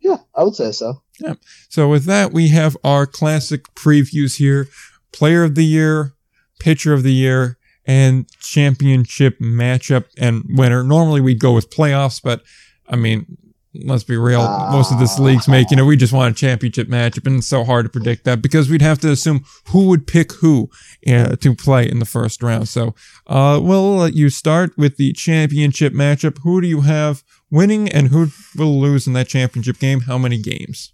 Yeah, 0.00 0.18
I 0.34 0.44
would 0.44 0.54
say 0.54 0.70
so. 0.72 1.02
Yeah. 1.18 1.34
So, 1.70 1.88
with 1.88 2.04
that, 2.04 2.32
we 2.32 2.48
have 2.48 2.76
our 2.84 3.06
classic 3.06 3.74
previews 3.74 4.36
here 4.36 4.68
Player 5.12 5.44
of 5.44 5.54
the 5.54 5.64
Year, 5.64 6.12
Pitcher 6.58 6.92
of 6.92 7.02
the 7.02 7.12
Year, 7.12 7.56
and 7.86 8.28
Championship 8.40 9.38
matchup 9.38 10.04
and 10.18 10.44
winner. 10.48 10.82
Normally 10.82 11.20
we'd 11.20 11.40
go 11.40 11.52
with 11.52 11.70
playoffs, 11.70 12.20
but 12.22 12.42
I 12.88 12.96
mean, 12.96 13.38
let's 13.82 14.04
be 14.04 14.16
real. 14.16 14.42
Most 14.70 14.92
of 14.92 14.98
this 14.98 15.18
league's 15.18 15.48
making 15.48 15.78
it. 15.78 15.82
We 15.82 15.96
just 15.96 16.12
want 16.12 16.36
a 16.36 16.38
championship 16.38 16.88
matchup, 16.88 17.26
and 17.26 17.38
it's 17.38 17.46
so 17.46 17.64
hard 17.64 17.86
to 17.86 17.90
predict 17.90 18.24
that 18.24 18.42
because 18.42 18.68
we'd 18.68 18.82
have 18.82 18.98
to 19.00 19.10
assume 19.10 19.44
who 19.68 19.88
would 19.88 20.06
pick 20.06 20.32
who 20.34 20.70
uh, 21.06 21.36
to 21.36 21.54
play 21.54 21.88
in 21.88 21.98
the 21.98 22.04
first 22.04 22.42
round. 22.42 22.68
So, 22.68 22.94
uh, 23.26 23.60
we'll 23.62 23.96
let 23.96 24.14
you 24.14 24.30
start 24.30 24.76
with 24.76 24.96
the 24.96 25.12
championship 25.12 25.92
matchup. 25.92 26.38
Who 26.42 26.60
do 26.60 26.66
you 26.66 26.82
have 26.82 27.22
winning, 27.50 27.88
and 27.88 28.08
who 28.08 28.28
will 28.56 28.80
lose 28.80 29.06
in 29.06 29.12
that 29.14 29.28
championship 29.28 29.78
game? 29.78 30.02
How 30.02 30.18
many 30.18 30.40
games? 30.40 30.92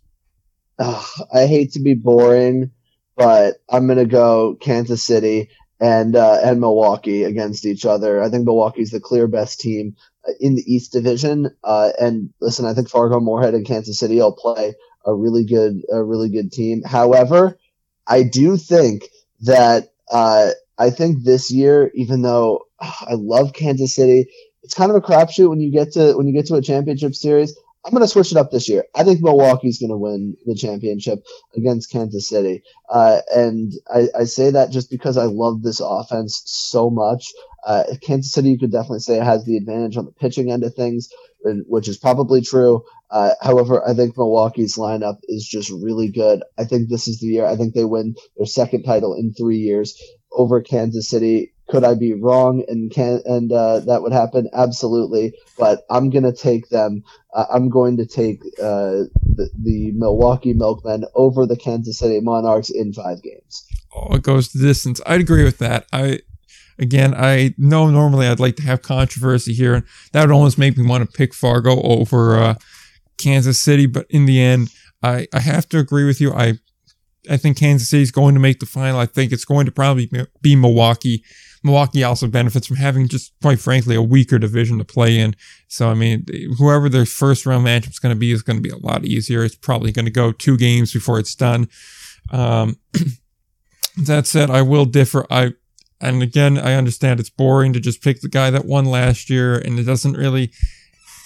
Ugh, 0.78 1.07
I 1.32 1.47
hate 1.47 1.73
to 1.73 1.81
be 1.81 1.94
boring, 1.94 2.70
but 3.16 3.57
I'm 3.69 3.86
gonna 3.86 4.07
go 4.07 4.57
Kansas 4.61 5.02
City, 5.02 5.51
and 5.81 6.15
uh, 6.15 6.39
and 6.43 6.61
Milwaukee 6.61 7.24
against 7.24 7.65
each 7.66 7.86
other. 7.86 8.23
I 8.23 8.28
think 8.28 8.44
Milwaukee's 8.44 8.90
the 8.90 9.01
clear 9.01 9.27
best 9.27 9.61
team 9.61 9.97
in 10.38 10.55
the 10.55 10.64
East 10.66 10.92
Division. 10.92 11.55
Uh, 11.64 11.90
and 12.01 12.30
listen, 12.40 12.66
I 12.66 12.74
think 12.74 12.88
Fargo 12.88 13.20
Moorhead 13.20 13.55
and 13.55 13.66
Kansas 13.66 13.98
City 13.98 14.16
will 14.16 14.32
play 14.32 14.74
a 15.05 15.14
really 15.14 15.44
good 15.44 15.82
a 15.90 16.02
really 16.02 16.30
good 16.30 16.52
team. 16.52 16.82
However, 16.82 17.59
I 18.06 18.22
do 18.22 18.56
think 18.56 19.05
that 19.42 19.92
uh, 20.10 20.51
I 20.78 20.90
think 20.90 21.22
this 21.22 21.51
year, 21.51 21.90
even 21.94 22.22
though 22.22 22.66
I 22.80 23.14
love 23.14 23.52
Kansas 23.52 23.94
City, 23.94 24.26
it's 24.62 24.74
kind 24.74 24.90
of 24.90 24.97
a 24.97 25.01
crapshoot 25.01 25.48
when 25.48 25.60
you 25.60 25.70
get 25.70 25.92
to 25.92 26.14
when 26.14 26.26
you 26.26 26.34
get 26.34 26.47
to 26.47 26.55
a 26.56 26.62
championship 26.62 27.14
series. 27.14 27.56
I'm 27.84 27.92
going 27.92 28.02
to 28.02 28.09
switch 28.09 28.30
it 28.30 28.36
up 28.36 28.51
this 28.51 28.68
year. 28.68 28.84
I 28.94 29.05
think 29.05 29.22
Milwaukee's 29.22 29.78
going 29.78 29.90
to 29.90 29.97
win 29.97 30.36
the 30.44 30.55
championship 30.55 31.24
against 31.56 31.90
Kansas 31.90 32.28
City. 32.28 32.62
Uh, 32.90 33.20
and 33.34 33.72
I, 33.92 34.09
I, 34.14 34.24
say 34.24 34.51
that 34.51 34.70
just 34.70 34.90
because 34.90 35.16
I 35.16 35.24
love 35.24 35.62
this 35.62 35.80
offense 35.82 36.42
so 36.44 36.90
much. 36.90 37.32
Uh, 37.66 37.84
Kansas 38.00 38.32
City, 38.32 38.50
you 38.50 38.58
could 38.58 38.72
definitely 38.72 39.00
say, 39.00 39.18
has 39.18 39.44
the 39.44 39.56
advantage 39.56 39.96
on 39.96 40.06
the 40.06 40.12
pitching 40.12 40.50
end 40.50 40.64
of 40.64 40.74
things, 40.74 41.08
which 41.44 41.88
is 41.88 41.98
probably 41.98 42.40
true. 42.40 42.84
Uh, 43.10 43.32
however, 43.40 43.86
I 43.86 43.94
think 43.94 44.16
Milwaukee's 44.16 44.76
lineup 44.76 45.18
is 45.24 45.46
just 45.46 45.70
really 45.70 46.08
good. 46.08 46.42
I 46.58 46.64
think 46.64 46.88
this 46.88 47.08
is 47.08 47.18
the 47.18 47.26
year. 47.26 47.46
I 47.46 47.56
think 47.56 47.74
they 47.74 47.84
win 47.84 48.14
their 48.36 48.46
second 48.46 48.84
title 48.84 49.14
in 49.14 49.34
three 49.34 49.58
years 49.58 50.00
over 50.32 50.60
Kansas 50.60 51.08
City. 51.08 51.52
Could 51.68 51.84
I 51.84 51.94
be 51.94 52.14
wrong 52.14 52.64
and 52.66 52.90
can 52.90 53.20
and 53.24 53.52
uh, 53.52 53.80
that 53.80 54.02
would 54.02 54.12
happen? 54.12 54.48
Absolutely. 54.52 55.34
But 55.56 55.82
I'm 55.88 56.10
gonna 56.10 56.32
take 56.32 56.68
them. 56.68 57.04
Uh, 57.32 57.46
I'm 57.52 57.68
going 57.68 57.96
to 57.98 58.06
take 58.06 58.42
uh, 58.60 59.06
the, 59.24 59.50
the 59.56 59.92
Milwaukee 59.94 60.52
Milkmen 60.52 61.04
over 61.14 61.46
the 61.46 61.56
Kansas 61.56 61.98
City 61.98 62.20
Monarchs 62.20 62.70
in 62.70 62.92
five 62.92 63.22
games. 63.22 63.66
Oh, 63.94 64.16
it 64.16 64.22
goes 64.22 64.52
the 64.52 64.66
distance. 64.66 65.00
I'd 65.06 65.20
agree 65.20 65.44
with 65.44 65.58
that. 65.58 65.86
I 65.92 66.20
again, 66.81 67.15
I 67.15 67.55
know 67.59 67.89
normally 67.89 68.27
I'd 68.27 68.40
like 68.40 68.57
to 68.57 68.62
have 68.62 68.82
controversy 68.82 69.52
here, 69.52 69.74
and 69.74 69.85
that 70.12 70.23
would 70.23 70.35
almost 70.35 70.59
make 70.59 70.77
me 70.77 70.86
want 70.86 71.09
to 71.09 71.16
pick 71.16 71.35
Fargo 71.35 71.81
over 71.82 72.36
uh, 72.36 72.55
Kansas 73.19 73.61
City. 73.61 73.86
But 73.86 74.07
in 74.11 74.27
the 74.27 74.40
end, 74.40 74.70
I, 75.02 75.27
I 75.32 75.40
have 75.40 75.69
to 75.69 75.78
agree 75.78 76.05
with 76.05 76.20
you. 76.20 76.32
I 76.32 76.55
I 77.28 77.36
think 77.36 77.59
Kansas 77.59 77.90
City 77.90 78.02
is 78.02 78.11
going 78.11 78.35
to 78.35 78.40
make 78.40 78.61
the 78.61 78.66
final. 78.66 78.98
I 78.98 79.07
think 79.07 79.31
it's 79.31 79.44
going 79.44 79.66
to 79.66 79.73
probably 79.73 80.11
be 80.40 80.57
Milwaukee. 80.57 81.23
Milwaukee 81.62 82.02
also 82.02 82.27
benefits 82.27 82.66
from 82.66 82.77
having 82.77 83.07
just 83.07 83.35
quite 83.43 83.61
frankly 83.61 83.94
a 83.94 84.01
weaker 84.01 84.39
division 84.39 84.78
to 84.78 84.85
play 84.85 85.19
in. 85.19 85.36
So 85.69 85.90
I 85.90 85.94
mean, 85.94 86.24
whoever 86.57 86.89
their 86.89 87.05
first 87.05 87.44
round 87.44 87.66
matchup 87.66 87.90
is 87.90 87.98
going 87.98 88.15
to 88.15 88.19
be 88.19 88.32
is 88.32 88.43
going 88.43 88.57
to 88.57 88.62
be 88.62 88.70
a 88.70 88.78
lot 88.78 89.05
easier. 89.05 89.44
It's 89.44 89.55
probably 89.55 89.93
going 89.93 90.07
to 90.07 90.11
go 90.11 90.32
two 90.32 90.57
games 90.57 90.93
before 90.93 91.19
it's 91.19 91.35
done. 91.35 91.69
Um, 92.31 92.78
that 94.07 94.27
said, 94.27 94.48
I 94.48 94.62
will 94.62 94.86
differ. 94.86 95.27
I 95.31 95.52
and 96.01 96.22
again, 96.22 96.59
I 96.59 96.74
understand 96.74 97.20
it's 97.20 97.31
boring 97.31 97.72
to 97.72 97.81
just 97.81 98.02
pick 98.02 98.20
the 98.20 98.28
guy 98.28 98.51
that 98.51 98.64
won 98.64 98.86
last 98.86 99.31
year, 99.31 99.59
and 99.59 99.78
it 99.78 99.85
doesn't 99.85 100.16
really. 100.16 100.52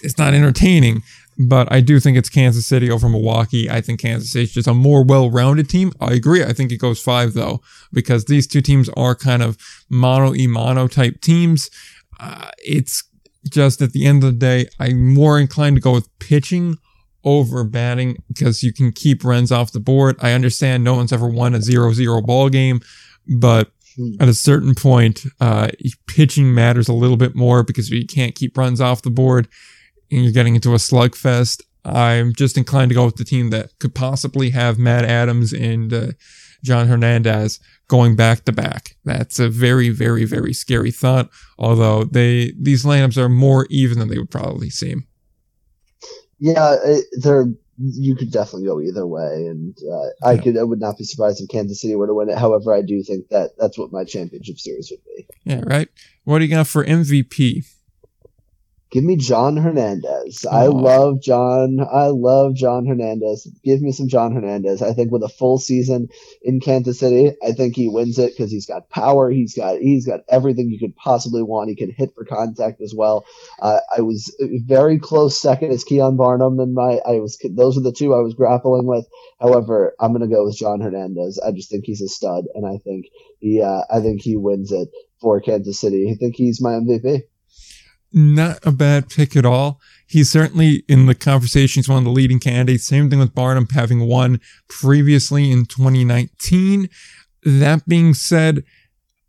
It's 0.02 0.18
not 0.18 0.34
entertaining 0.34 1.02
but 1.38 1.70
I 1.72 1.80
do 1.80 1.98
think 2.00 2.16
it's 2.16 2.28
Kansas 2.28 2.66
City 2.66 2.90
over 2.90 3.08
Milwaukee. 3.08 3.68
I 3.68 3.80
think 3.80 4.00
Kansas 4.00 4.32
City's 4.32 4.52
just 4.52 4.68
a 4.68 4.74
more 4.74 5.04
well-rounded 5.04 5.68
team. 5.68 5.92
I 6.00 6.12
agree. 6.12 6.44
I 6.44 6.52
think 6.52 6.70
it 6.70 6.76
goes 6.76 7.02
five 7.02 7.34
though, 7.34 7.60
because 7.92 8.26
these 8.26 8.46
two 8.46 8.60
teams 8.60 8.88
are 8.90 9.14
kind 9.14 9.42
of 9.42 9.56
mono 9.88 10.34
e 10.34 10.46
mono 10.46 10.86
type 10.86 11.20
teams. 11.20 11.70
Uh, 12.20 12.50
it's 12.58 13.02
just 13.50 13.82
at 13.82 13.92
the 13.92 14.06
end 14.06 14.24
of 14.24 14.32
the 14.32 14.38
day, 14.38 14.68
I'm 14.78 15.14
more 15.14 15.38
inclined 15.38 15.76
to 15.76 15.82
go 15.82 15.92
with 15.92 16.08
pitching 16.18 16.78
over 17.24 17.64
batting 17.64 18.16
because 18.28 18.62
you 18.62 18.72
can 18.72 18.92
keep 18.92 19.24
runs 19.24 19.50
off 19.50 19.72
the 19.72 19.80
board. 19.80 20.16
I 20.20 20.32
understand 20.32 20.84
no 20.84 20.94
one's 20.94 21.12
ever 21.12 21.28
won 21.28 21.54
a 21.54 21.60
zero-zero 21.60 22.22
ball 22.22 22.48
game, 22.48 22.80
but. 23.26 23.70
At 24.20 24.28
a 24.28 24.34
certain 24.34 24.74
point, 24.74 25.24
uh, 25.40 25.68
pitching 26.06 26.54
matters 26.54 26.88
a 26.88 26.92
little 26.92 27.16
bit 27.16 27.34
more 27.34 27.62
because 27.62 27.90
you 27.90 28.06
can't 28.06 28.34
keep 28.34 28.56
runs 28.56 28.80
off 28.80 29.02
the 29.02 29.10
board 29.10 29.48
and 30.10 30.22
you're 30.22 30.32
getting 30.32 30.54
into 30.54 30.72
a 30.72 30.78
slugfest, 30.78 31.62
I'm 31.84 32.32
just 32.32 32.56
inclined 32.56 32.90
to 32.90 32.94
go 32.94 33.04
with 33.04 33.16
the 33.16 33.24
team 33.24 33.50
that 33.50 33.78
could 33.78 33.94
possibly 33.94 34.50
have 34.50 34.78
Matt 34.78 35.04
Adams 35.04 35.52
and 35.52 35.92
uh, 35.92 36.06
John 36.62 36.88
Hernandez 36.88 37.60
going 37.88 38.16
back 38.16 38.44
to 38.44 38.52
back. 38.52 38.96
That's 39.04 39.38
a 39.38 39.48
very, 39.48 39.90
very, 39.90 40.24
very 40.24 40.54
scary 40.54 40.90
thought. 40.90 41.28
Although 41.58 42.04
they 42.04 42.52
these 42.58 42.84
lineups 42.84 43.18
are 43.18 43.28
more 43.28 43.66
even 43.68 43.98
than 43.98 44.08
they 44.08 44.18
would 44.18 44.30
probably 44.30 44.70
seem. 44.70 45.06
Yeah, 46.38 46.76
they're 47.20 47.46
you 47.78 48.14
could 48.14 48.30
definitely 48.30 48.66
go 48.66 48.80
either 48.80 49.06
way, 49.06 49.46
and 49.46 49.76
uh, 49.90 50.26
I 50.26 50.36
could 50.38 50.56
I 50.56 50.62
would 50.62 50.80
not 50.80 50.98
be 50.98 51.04
surprised 51.04 51.40
if 51.40 51.48
Kansas 51.48 51.80
City 51.80 51.94
were 51.94 52.06
to 52.06 52.14
win 52.14 52.30
it. 52.30 52.38
However, 52.38 52.72
I 52.72 52.82
do 52.82 53.02
think 53.02 53.28
that 53.28 53.50
that's 53.58 53.78
what 53.78 53.92
my 53.92 54.04
championship 54.04 54.58
series 54.58 54.90
would 54.90 55.04
be. 55.04 55.26
Yeah, 55.44 55.62
right. 55.64 55.88
What 56.24 56.38
do 56.38 56.44
you 56.44 56.54
got 56.54 56.68
for 56.68 56.84
MVP? 56.84 57.64
Give 58.94 59.02
me 59.02 59.16
John 59.16 59.56
Hernandez. 59.56 60.46
I 60.48 60.66
love 60.66 61.20
John. 61.20 61.80
I 61.80 62.10
love 62.10 62.54
John 62.54 62.86
Hernandez. 62.86 63.50
Give 63.64 63.82
me 63.82 63.90
some 63.90 64.06
John 64.06 64.32
Hernandez. 64.32 64.82
I 64.82 64.92
think 64.92 65.10
with 65.10 65.24
a 65.24 65.28
full 65.28 65.58
season 65.58 66.10
in 66.42 66.60
Kansas 66.60 67.00
City, 67.00 67.34
I 67.44 67.50
think 67.50 67.74
he 67.74 67.88
wins 67.88 68.20
it 68.20 68.30
because 68.30 68.52
he's 68.52 68.66
got 68.66 68.88
power. 68.90 69.32
He's 69.32 69.56
got 69.56 69.78
he's 69.80 70.06
got 70.06 70.20
everything 70.28 70.70
you 70.70 70.78
could 70.78 70.94
possibly 70.94 71.42
want. 71.42 71.70
He 71.70 71.74
can 71.74 71.90
hit 71.90 72.14
for 72.14 72.24
contact 72.24 72.80
as 72.80 72.94
well. 72.96 73.26
Uh, 73.60 73.80
I 73.96 74.02
was 74.02 74.32
very 74.64 75.00
close 75.00 75.40
second 75.40 75.72
as 75.72 75.82
Keon 75.82 76.16
Barnum, 76.16 76.60
and 76.60 76.72
my 76.72 77.00
I 77.04 77.18
was 77.18 77.36
those 77.50 77.76
are 77.76 77.82
the 77.82 77.90
two 77.90 78.14
I 78.14 78.20
was 78.20 78.34
grappling 78.34 78.86
with. 78.86 79.08
However, 79.40 79.96
I'm 79.98 80.12
gonna 80.12 80.28
go 80.28 80.44
with 80.44 80.56
John 80.56 80.80
Hernandez. 80.80 81.40
I 81.44 81.50
just 81.50 81.68
think 81.68 81.84
he's 81.84 82.00
a 82.00 82.06
stud, 82.06 82.44
and 82.54 82.64
I 82.64 82.78
think 82.78 83.06
he 83.40 83.60
uh, 83.60 83.82
I 83.90 83.98
think 83.98 84.20
he 84.20 84.36
wins 84.36 84.70
it 84.70 84.88
for 85.20 85.40
Kansas 85.40 85.80
City. 85.80 86.12
I 86.12 86.14
think 86.14 86.36
he's 86.36 86.62
my 86.62 86.74
MVP 86.74 87.24
not 88.14 88.64
a 88.64 88.72
bad 88.72 89.08
pick 89.10 89.36
at 89.36 89.44
all. 89.44 89.80
He's 90.06 90.30
certainly 90.30 90.84
in 90.88 91.06
the 91.06 91.14
conversation. 91.14 91.80
He's 91.80 91.88
one 91.88 91.98
of 91.98 92.04
the 92.04 92.10
leading 92.10 92.38
candidates. 92.38 92.86
Same 92.86 93.10
thing 93.10 93.18
with 93.18 93.34
Barnum 93.34 93.66
having 93.72 94.06
won 94.06 94.40
previously 94.68 95.50
in 95.50 95.66
2019. 95.66 96.88
That 97.42 97.86
being 97.86 98.14
said, 98.14 98.64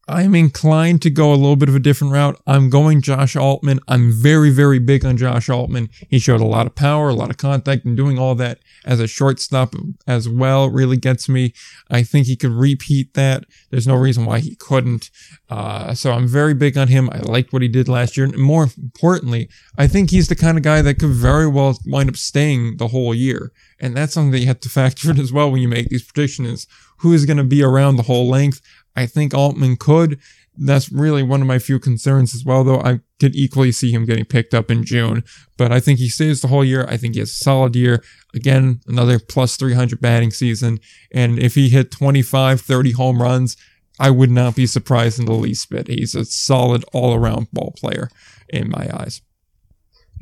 I'm 0.07 0.35
inclined 0.35 1.01
to 1.01 1.09
go 1.09 1.31
a 1.31 1.35
little 1.35 1.55
bit 1.55 1.67
of 1.67 1.75
a 1.75 1.79
different 1.79 2.13
route. 2.13 2.39
I'm 2.45 2.69
going 2.69 3.01
Josh 3.01 3.35
Altmann. 3.35 3.79
I'm 3.87 4.11
very, 4.11 4.51
very 4.51 4.77
big 4.77 5.03
on 5.03 5.17
Josh 5.17 5.47
Altmann. 5.47 5.89
He 6.09 6.19
showed 6.19 6.41
a 6.41 6.45
lot 6.45 6.67
of 6.67 6.75
power, 6.75 7.09
a 7.09 7.15
lot 7.15 7.31
of 7.31 7.37
contact, 7.37 7.85
and 7.85 7.97
doing 7.97 8.19
all 8.19 8.35
that 8.35 8.59
as 8.85 8.99
a 8.99 9.07
shortstop 9.07 9.73
as 10.05 10.29
well 10.29 10.69
really 10.69 10.97
gets 10.97 11.27
me. 11.27 11.53
I 11.89 12.03
think 12.03 12.27
he 12.27 12.35
could 12.35 12.51
repeat 12.51 13.15
that. 13.15 13.45
There's 13.71 13.87
no 13.87 13.95
reason 13.95 14.25
why 14.25 14.39
he 14.39 14.55
couldn't. 14.55 15.09
Uh, 15.49 15.95
so 15.95 16.11
I'm 16.11 16.27
very 16.27 16.53
big 16.53 16.77
on 16.77 16.87
him. 16.87 17.09
I 17.11 17.17
liked 17.19 17.51
what 17.51 17.63
he 17.63 17.67
did 17.67 17.87
last 17.87 18.15
year. 18.15 18.27
And 18.27 18.37
more 18.37 18.63
importantly, 18.77 19.49
I 19.75 19.87
think 19.87 20.11
he's 20.11 20.27
the 20.27 20.35
kind 20.35 20.57
of 20.57 20.63
guy 20.63 20.83
that 20.83 20.99
could 20.99 21.09
very 21.09 21.47
well 21.47 21.79
wind 21.83 22.09
up 22.09 22.15
staying 22.15 22.77
the 22.77 22.89
whole 22.89 23.15
year. 23.15 23.51
And 23.79 23.97
that's 23.97 24.13
something 24.13 24.31
that 24.31 24.39
you 24.39 24.47
have 24.47 24.59
to 24.61 24.69
factor 24.75 25.09
in 25.09 25.19
as 25.19 25.33
well 25.33 25.51
when 25.51 25.61
you 25.61 25.67
make 25.67 25.89
these 25.89 26.03
predictions. 26.03 26.67
Who 26.99 27.11
is 27.11 27.25
going 27.25 27.37
to 27.37 27.43
be 27.43 27.61
around 27.61 27.97
the 27.97 28.03
whole 28.03 28.29
length? 28.29 28.61
I 28.95 29.05
think 29.05 29.33
Altmann 29.33 29.77
could. 29.77 30.19
That's 30.57 30.91
really 30.91 31.21
one 31.21 31.41
of 31.41 31.47
my 31.47 31.59
few 31.59 31.79
concerns 31.79 32.33
as 32.33 32.45
well, 32.45 32.63
though. 32.63 32.79
I 32.79 33.01
could 33.19 33.35
equally 33.35 33.71
see 33.71 33.91
him 33.91 34.05
getting 34.05 34.25
picked 34.25 34.53
up 34.53 34.71
in 34.71 34.85
June, 34.85 35.23
but 35.57 35.71
I 35.71 35.79
think 35.79 35.99
he 35.99 36.07
stays 36.07 36.41
the 36.41 36.47
whole 36.47 36.63
year. 36.63 36.85
I 36.87 36.95
think 36.95 37.13
he 37.13 37.19
has 37.19 37.31
a 37.31 37.35
solid 37.35 37.75
year. 37.75 38.01
Again, 38.33 38.79
another 38.87 39.19
plus 39.19 39.57
300 39.57 39.99
batting 39.99 40.31
season. 40.31 40.79
And 41.13 41.39
if 41.39 41.55
he 41.55 41.69
hit 41.69 41.91
25, 41.91 42.61
30 42.61 42.91
home 42.93 43.21
runs, 43.21 43.57
I 43.99 44.11
would 44.11 44.31
not 44.31 44.55
be 44.55 44.65
surprised 44.65 45.19
in 45.19 45.25
the 45.25 45.33
least 45.33 45.69
bit. 45.69 45.87
He's 45.87 46.15
a 46.15 46.25
solid 46.25 46.83
all 46.93 47.13
around 47.13 47.47
ball 47.51 47.73
player 47.77 48.09
in 48.49 48.69
my 48.69 48.89
eyes. 48.93 49.21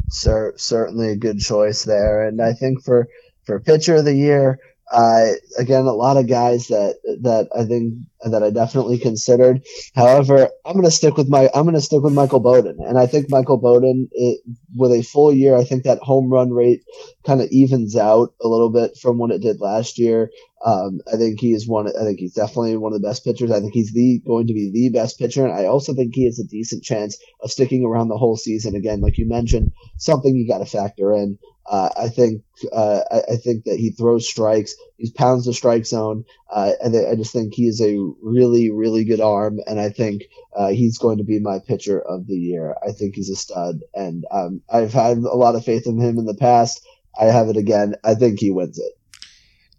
Certainly 0.10 1.10
a 1.10 1.16
good 1.16 1.40
choice 1.40 1.84
there. 1.84 2.28
And 2.28 2.41
I 2.41 2.54
think 2.54 2.84
for, 2.84 3.08
for 3.45 3.60
pitcher 3.60 3.95
of 3.95 4.06
the 4.06 4.16
year, 4.16 4.60
uh, 4.91 5.31
again, 5.57 5.85
a 5.85 5.93
lot 5.93 6.18
of 6.18 6.27
guys 6.27 6.68
that 6.68 6.97
that 7.22 7.47
I 7.57 7.65
think 7.65 7.95
that 8.30 8.43
I 8.43 8.49
definitely 8.49 8.97
considered. 8.97 9.61
However, 9.95 10.49
I'm 10.65 10.73
going 10.73 10.85
to 10.85 10.91
stick 10.91 11.18
with 11.18 11.30
my 11.30 11.49
I'm 11.53 11.64
going 11.64 11.76
to 11.76 11.81
stick 11.81 12.01
with 12.01 12.14
Michael 12.14 12.39
Bowden, 12.39 12.77
and 12.80 12.97
I 12.97 13.07
think 13.07 13.30
Michael 13.30 13.57
Bowden, 13.57 14.10
it, 14.11 14.41
with 14.76 14.91
a 14.91 15.01
full 15.01 15.34
year, 15.34 15.55
I 15.55 15.64
think 15.64 15.84
that 15.84 15.99
home 15.99 16.31
run 16.31 16.51
rate 16.51 16.84
kind 17.26 17.41
of 17.41 17.47
evens 17.49 17.95
out 17.95 18.34
a 18.41 18.47
little 18.47 18.69
bit 18.69 18.97
from 18.97 19.18
what 19.18 19.31
it 19.31 19.41
did 19.41 19.61
last 19.61 19.97
year. 19.97 20.30
Um, 20.65 21.01
I 21.11 21.18
think 21.18 21.39
he 21.39 21.53
is 21.53 21.68
one. 21.68 21.88
I 21.88 22.03
think 22.03 22.19
he's 22.19 22.34
definitely 22.34 22.77
one 22.77 22.93
of 22.93 23.01
the 23.01 23.07
best 23.07 23.23
pitchers. 23.23 23.51
I 23.51 23.60
think 23.60 23.73
he's 23.73 23.93
the 23.93 24.22
going 24.26 24.47
to 24.47 24.53
be 24.53 24.72
the 24.72 24.89
best 24.97 25.18
pitcher, 25.18 25.45
and 25.45 25.53
I 25.53 25.65
also 25.65 25.93
think 25.93 26.14
he 26.14 26.26
has 26.26 26.39
a 26.39 26.47
decent 26.47 26.84
chance 26.84 27.18
of 27.41 27.51
sticking 27.51 27.85
around 27.85 28.10
the 28.10 28.18
whole 28.18 28.38
season. 28.38 28.76
Again, 28.76 29.01
like 29.01 29.18
you 29.18 29.27
mentioned, 29.27 29.72
something 29.97 30.35
you 30.35 30.47
got 30.47 30.60
to 30.60 30.65
factor 30.65 31.14
in. 31.14 31.39
Uh, 31.65 31.90
I 31.98 32.10
think 32.10 32.44
uh, 32.73 33.02
I, 33.10 33.34
I, 33.34 33.35
think 33.38 33.64
that 33.64 33.77
he 33.77 33.91
throws 33.91 34.27
strikes. 34.27 34.76
He 34.98 35.11
pounds 35.11 35.45
the 35.45 35.53
strike 35.53 35.85
zone, 35.85 36.26
uh, 36.52 36.72
and 36.84 36.95
I 36.95 37.15
just 37.15 37.31
think 37.31 37.53
he 37.53 37.68
is 37.68 37.80
a 37.80 37.98
really, 38.22 38.69
really 38.69 39.06
good 39.06 39.22
arm. 39.22 39.60
And 39.65 39.80
I 39.80 39.90
think 39.90 40.23
uh, 40.56 40.69
he's 40.69 40.98
going 40.98 41.19
to 41.19 41.23
be 41.23 41.40
my 41.40 41.60
pitcher 41.60 42.02
of 42.02 42.27
the 42.27 42.35
year. 42.35 42.76
I 42.85 42.91
think 42.91 43.15
he's 43.15 43.30
a 43.30 43.35
stud, 43.35 43.80
and 43.94 44.26
um, 44.30 44.61
I've 44.69 44.91
had 44.91 45.19
a 45.19 45.38
lot 45.38 45.56
of 45.56 45.64
faith 45.64 45.88
in 45.88 45.99
him 45.99 46.18
in 46.18 46.26
the 46.26 46.35
past. 46.35 46.85
I 47.19 47.26
have 47.26 47.48
it 47.48 47.57
again. 47.57 47.95
I 48.03 48.15
think 48.15 48.40
he 48.40 48.52
wins 48.52 48.77
it. 48.77 48.94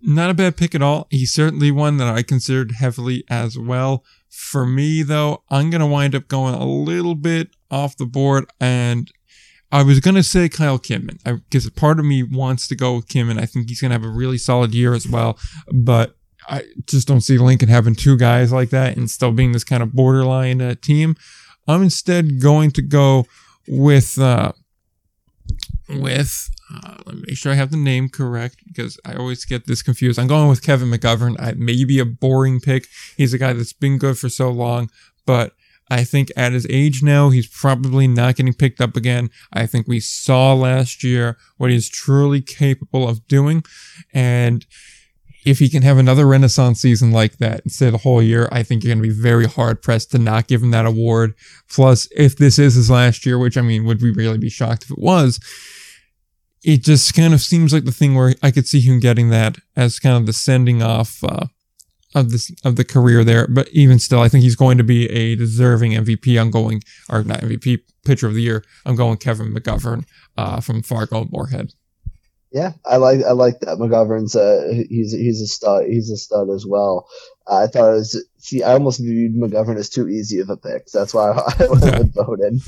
Not 0.06 0.31
a 0.31 0.35
bad 0.35 0.56
pick 0.56 0.74
at 0.74 0.82
all. 0.82 1.06
He's 1.11 1.32
certainly 1.32 1.70
one 1.70 1.97
that 1.97 2.09
I 2.09 2.23
considered 2.23 2.73
heavily 2.73 3.24
as 3.28 3.59
well 3.59 4.05
For 4.28 4.66
me, 4.66 5.02
though, 5.02 5.43
I'm 5.48 5.70
going 5.70 5.81
to 5.81 5.86
wind 5.86 6.15
up 6.15 6.28
going 6.28 6.55
a 6.55 6.66
little 6.66 7.15
bit 7.15 7.51
off 7.70 7.97
the 7.97 8.06
board 8.06 8.47
and 8.61 9.11
I 9.75 9.83
was 9.83 9.99
going 9.99 10.15
to 10.15 10.23
say 10.23 10.49
Kyle 10.49 10.79
Kidman 10.79 11.19
because 11.25 11.69
part 11.71 11.99
of 11.99 12.05
me 12.05 12.23
wants 12.23 12.69
to 12.69 12.77
go 12.77 12.95
with 12.95 13.09
Kidman. 13.09 13.41
I 13.41 13.47
think 13.47 13.69
he's 13.69 13.81
going 13.81 13.91
to 13.91 13.97
have 13.99 14.05
a 14.05 14.09
really 14.09 14.39
solid 14.39 14.73
year 14.73 14.95
as 14.95 15.09
well, 15.09 15.37
but 15.73 16.15
I 16.49 16.63
just 16.87 17.09
don't 17.09 17.23
see 17.23 17.39
Lincoln 17.39 17.69
having 17.69 17.97
two 17.97 18.17
guys 18.17 18.53
like 18.53 18.71
that 18.71 18.97
and 18.97 19.11
still 19.11 19.33
being 19.33 19.51
this 19.51 19.65
kind 19.65 19.83
of 19.83 19.93
borderline 19.93 20.63
uh, 20.63 20.77
team. 20.81 21.17
I'm 21.67 21.83
instead 21.83 22.41
going 22.41 22.71
to 22.71 22.83
go 22.83 23.27
with 23.67 24.17
uh, 24.17 24.53
with 25.89 26.51
uh, 26.73 26.99
let 27.05 27.17
me 27.17 27.25
make 27.27 27.37
sure 27.37 27.51
I 27.51 27.57
have 27.57 27.73
the 27.73 27.77
name 27.77 28.09
correct 28.09 28.59
because 28.65 28.97
I 29.05 29.15
always 29.15 29.45
get 29.45 29.67
this 29.67 29.83
confused. 29.83 30.21
I'm 30.21 30.29
going 30.29 30.49
with 30.49 30.63
Kevin 30.63 30.89
McGovern. 30.89 31.35
I 31.41 31.55
may 31.55 31.85
be 31.85 31.99
a 31.99 32.05
boring 32.05 32.61
pick. 32.61 32.87
He's 33.17 33.35
a 33.35 33.39
guy 33.39 33.53
that's 33.53 33.73
been 33.73 33.99
good 33.99 34.19
for 34.19 34.29
so 34.29 34.51
long, 34.51 34.89
but 35.27 35.53
I 35.90 36.05
think 36.05 36.31
at 36.36 36.52
his 36.52 36.66
age 36.70 37.02
now, 37.02 37.31
he's 37.31 37.47
probably 37.47 38.06
not 38.09 38.36
getting 38.36 38.55
picked 38.55 38.81
up 38.81 38.97
again. 38.97 39.31
I 39.52 39.66
think 39.66 39.86
we 39.86 40.01
saw 40.01 40.55
last 40.55 41.05
year 41.05 41.36
what 41.59 41.70
he's 41.70 41.89
truly 41.89 42.40
capable 42.40 43.09
of 43.09 43.27
doing. 43.28 43.65
And 44.12 44.65
if 45.44 45.59
he 45.59 45.69
can 45.69 45.82
have 45.82 45.98
another 45.98 46.27
renaissance 46.27 46.81
season 46.81 47.12
like 47.12 47.36
that 47.36 47.61
instead 47.61 47.89
of 47.89 47.93
the 47.93 47.98
whole 47.98 48.23
year, 48.23 48.48
I 48.51 48.62
think 48.62 48.82
you're 48.82 48.94
going 48.94 49.02
to 49.02 49.15
be 49.15 49.23
very 49.23 49.47
hard 49.47 49.82
pressed 49.82 50.11
to 50.12 50.19
not 50.19 50.47
give 50.47 50.62
him 50.62 50.70
that 50.70 50.86
award. 50.86 51.35
Plus, 51.69 52.09
if 52.16 52.36
this 52.36 52.59
is 52.59 52.74
his 52.74 52.90
last 52.90 53.27
year, 53.27 53.39
which 53.39 53.59
I 53.59 53.61
mean, 53.61 53.85
would 53.85 54.01
we 54.01 54.11
really 54.11 54.39
be 54.39 54.48
shocked 54.48 54.85
if 54.85 54.90
it 54.90 54.98
was? 54.98 55.39
It 56.62 56.82
just 56.82 57.12
kind 57.12 57.35
of 57.35 57.43
seems 57.43 57.74
like 57.74 57.85
the 57.85 57.93
thing 57.93 58.15
where 58.15 58.35
I 58.43 58.51
could 58.51 58.66
see 58.66 58.81
him 58.81 59.01
getting 59.01 59.28
that 59.31 59.59
as 59.77 59.98
kind 59.98 60.16
of 60.16 60.24
the 60.24 60.32
sending 60.32 60.82
off 60.82 61.23
uh, 61.23 61.48
of 62.15 62.31
this 62.31 62.51
of 62.65 62.77
the 62.77 62.85
career 62.85 63.24
there. 63.24 63.47
But 63.47 63.69
even 63.69 63.99
still, 63.99 64.20
I 64.20 64.28
think 64.28 64.45
he's 64.45 64.57
going 64.57 64.78
to 64.78 64.85
be 64.85 65.07
a 65.11 65.36
deserving 65.36 65.93
MVP. 65.93 66.41
I'm 66.41 66.51
going, 66.51 66.82
or 67.11 67.23
not 67.23 67.41
MVP, 67.41 67.81
pitcher 68.05 68.27
of 68.27 68.35
the 68.35 68.43
year. 68.43 68.65
I'm 68.86 68.97
going 68.97 69.16
Kevin 69.16 69.55
McGovern 69.55 70.05
uh, 70.36 70.61
from 70.61 70.82
Fargo 70.82 71.27
Moorhead. 71.31 71.73
Yeah, 72.53 72.74
I 72.85 72.99
like 72.99 73.20
I 73.24 73.32
like 73.32 73.61
that 73.61 73.78
McGovern's 73.78 74.35
he's 74.89 75.12
he's 75.12 75.41
a 75.41 75.47
stud 75.47 75.86
he's 75.86 76.09
a 76.11 76.16
stud 76.16 76.51
as 76.51 76.65
well. 76.65 77.09
Uh, 77.47 77.65
I 77.65 77.66
thought 77.66 77.91
it 77.91 77.95
was 77.95 78.25
see 78.39 78.62
I 78.62 78.73
almost 78.73 79.01
viewed 79.01 79.35
McGovern 79.35 79.77
as 79.77 79.89
too 79.89 80.09
easy 80.09 80.41
of 80.41 80.49
a 80.49 80.57
pick. 80.57 80.89
So 80.89 80.99
that's 80.99 81.12
why 81.12 81.31
I, 81.31 81.65
I 81.65 81.99
would 81.99 82.15
vote 82.15 82.41
in. 82.41 82.61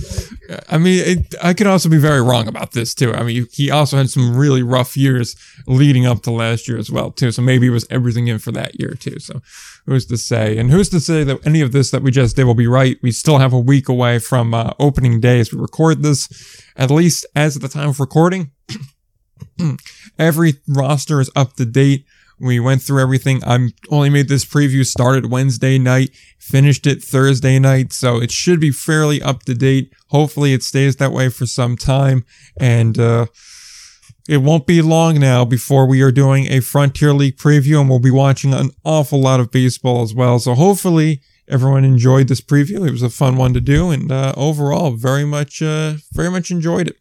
I 0.68 0.78
mean, 0.78 1.02
it, 1.04 1.34
I 1.42 1.54
could 1.54 1.66
also 1.66 1.88
be 1.88 1.98
very 1.98 2.20
wrong 2.20 2.46
about 2.46 2.72
this 2.72 2.94
too. 2.94 3.12
I 3.14 3.22
mean, 3.22 3.46
he 3.52 3.70
also 3.70 3.96
had 3.96 4.10
some 4.10 4.36
really 4.36 4.62
rough 4.62 4.96
years 4.96 5.34
leading 5.66 6.06
up 6.06 6.22
to 6.22 6.30
last 6.30 6.68
year 6.68 6.76
as 6.76 6.90
well 6.90 7.10
too. 7.10 7.30
So 7.30 7.40
maybe 7.40 7.68
it 7.68 7.70
was 7.70 7.86
everything 7.90 8.28
in 8.28 8.38
for 8.38 8.52
that 8.52 8.78
year 8.78 8.90
too. 8.90 9.18
So 9.18 9.40
who's 9.86 10.06
to 10.06 10.18
say? 10.18 10.58
And 10.58 10.70
who's 10.70 10.90
to 10.90 11.00
say 11.00 11.24
that 11.24 11.46
any 11.46 11.62
of 11.62 11.72
this 11.72 11.90
that 11.90 12.02
we 12.02 12.10
just 12.10 12.36
did 12.36 12.44
will 12.44 12.54
be 12.54 12.66
right? 12.66 12.98
We 13.02 13.12
still 13.12 13.38
have 13.38 13.52
a 13.52 13.60
week 13.60 13.88
away 13.88 14.18
from 14.18 14.52
uh, 14.52 14.72
opening 14.78 15.20
day 15.20 15.40
as 15.40 15.52
we 15.52 15.60
record 15.60 16.02
this. 16.02 16.62
At 16.76 16.90
least 16.90 17.24
as 17.34 17.56
of 17.56 17.62
the 17.62 17.68
time 17.68 17.88
of 17.88 18.00
recording. 18.00 18.50
Every 20.18 20.54
roster 20.68 21.20
is 21.20 21.30
up 21.34 21.54
to 21.54 21.64
date. 21.64 22.04
We 22.38 22.60
went 22.60 22.82
through 22.82 23.00
everything. 23.00 23.42
I'm 23.46 23.72
only 23.90 24.10
made 24.10 24.28
this 24.28 24.44
preview 24.44 24.84
started 24.84 25.30
Wednesday 25.30 25.78
night, 25.78 26.10
finished 26.38 26.86
it 26.86 27.02
Thursday 27.02 27.58
night, 27.58 27.92
so 27.92 28.20
it 28.20 28.30
should 28.30 28.60
be 28.60 28.70
fairly 28.70 29.22
up 29.22 29.44
to 29.44 29.54
date. 29.54 29.92
Hopefully 30.08 30.52
it 30.52 30.62
stays 30.62 30.96
that 30.96 31.12
way 31.12 31.30
for 31.30 31.46
some 31.46 31.76
time 31.76 32.24
and 32.58 32.98
uh 32.98 33.26
it 34.28 34.38
won't 34.38 34.66
be 34.66 34.82
long 34.82 35.20
now 35.20 35.44
before 35.44 35.86
we 35.86 36.02
are 36.02 36.10
doing 36.10 36.50
a 36.50 36.58
Frontier 36.58 37.12
League 37.12 37.36
preview 37.36 37.80
and 37.80 37.88
we'll 37.88 38.00
be 38.00 38.10
watching 38.10 38.52
an 38.52 38.70
awful 38.84 39.20
lot 39.20 39.38
of 39.38 39.52
baseball 39.52 40.02
as 40.02 40.12
well. 40.14 40.40
So 40.40 40.54
hopefully 40.54 41.22
everyone 41.48 41.84
enjoyed 41.84 42.26
this 42.26 42.40
preview. 42.40 42.86
It 42.86 42.90
was 42.90 43.02
a 43.02 43.08
fun 43.08 43.36
one 43.36 43.54
to 43.54 43.60
do 43.60 43.90
and 43.90 44.12
uh 44.12 44.34
overall 44.36 44.90
very 44.90 45.24
much 45.24 45.62
uh 45.62 45.94
very 46.12 46.30
much 46.30 46.50
enjoyed 46.50 46.88
it. 46.88 46.96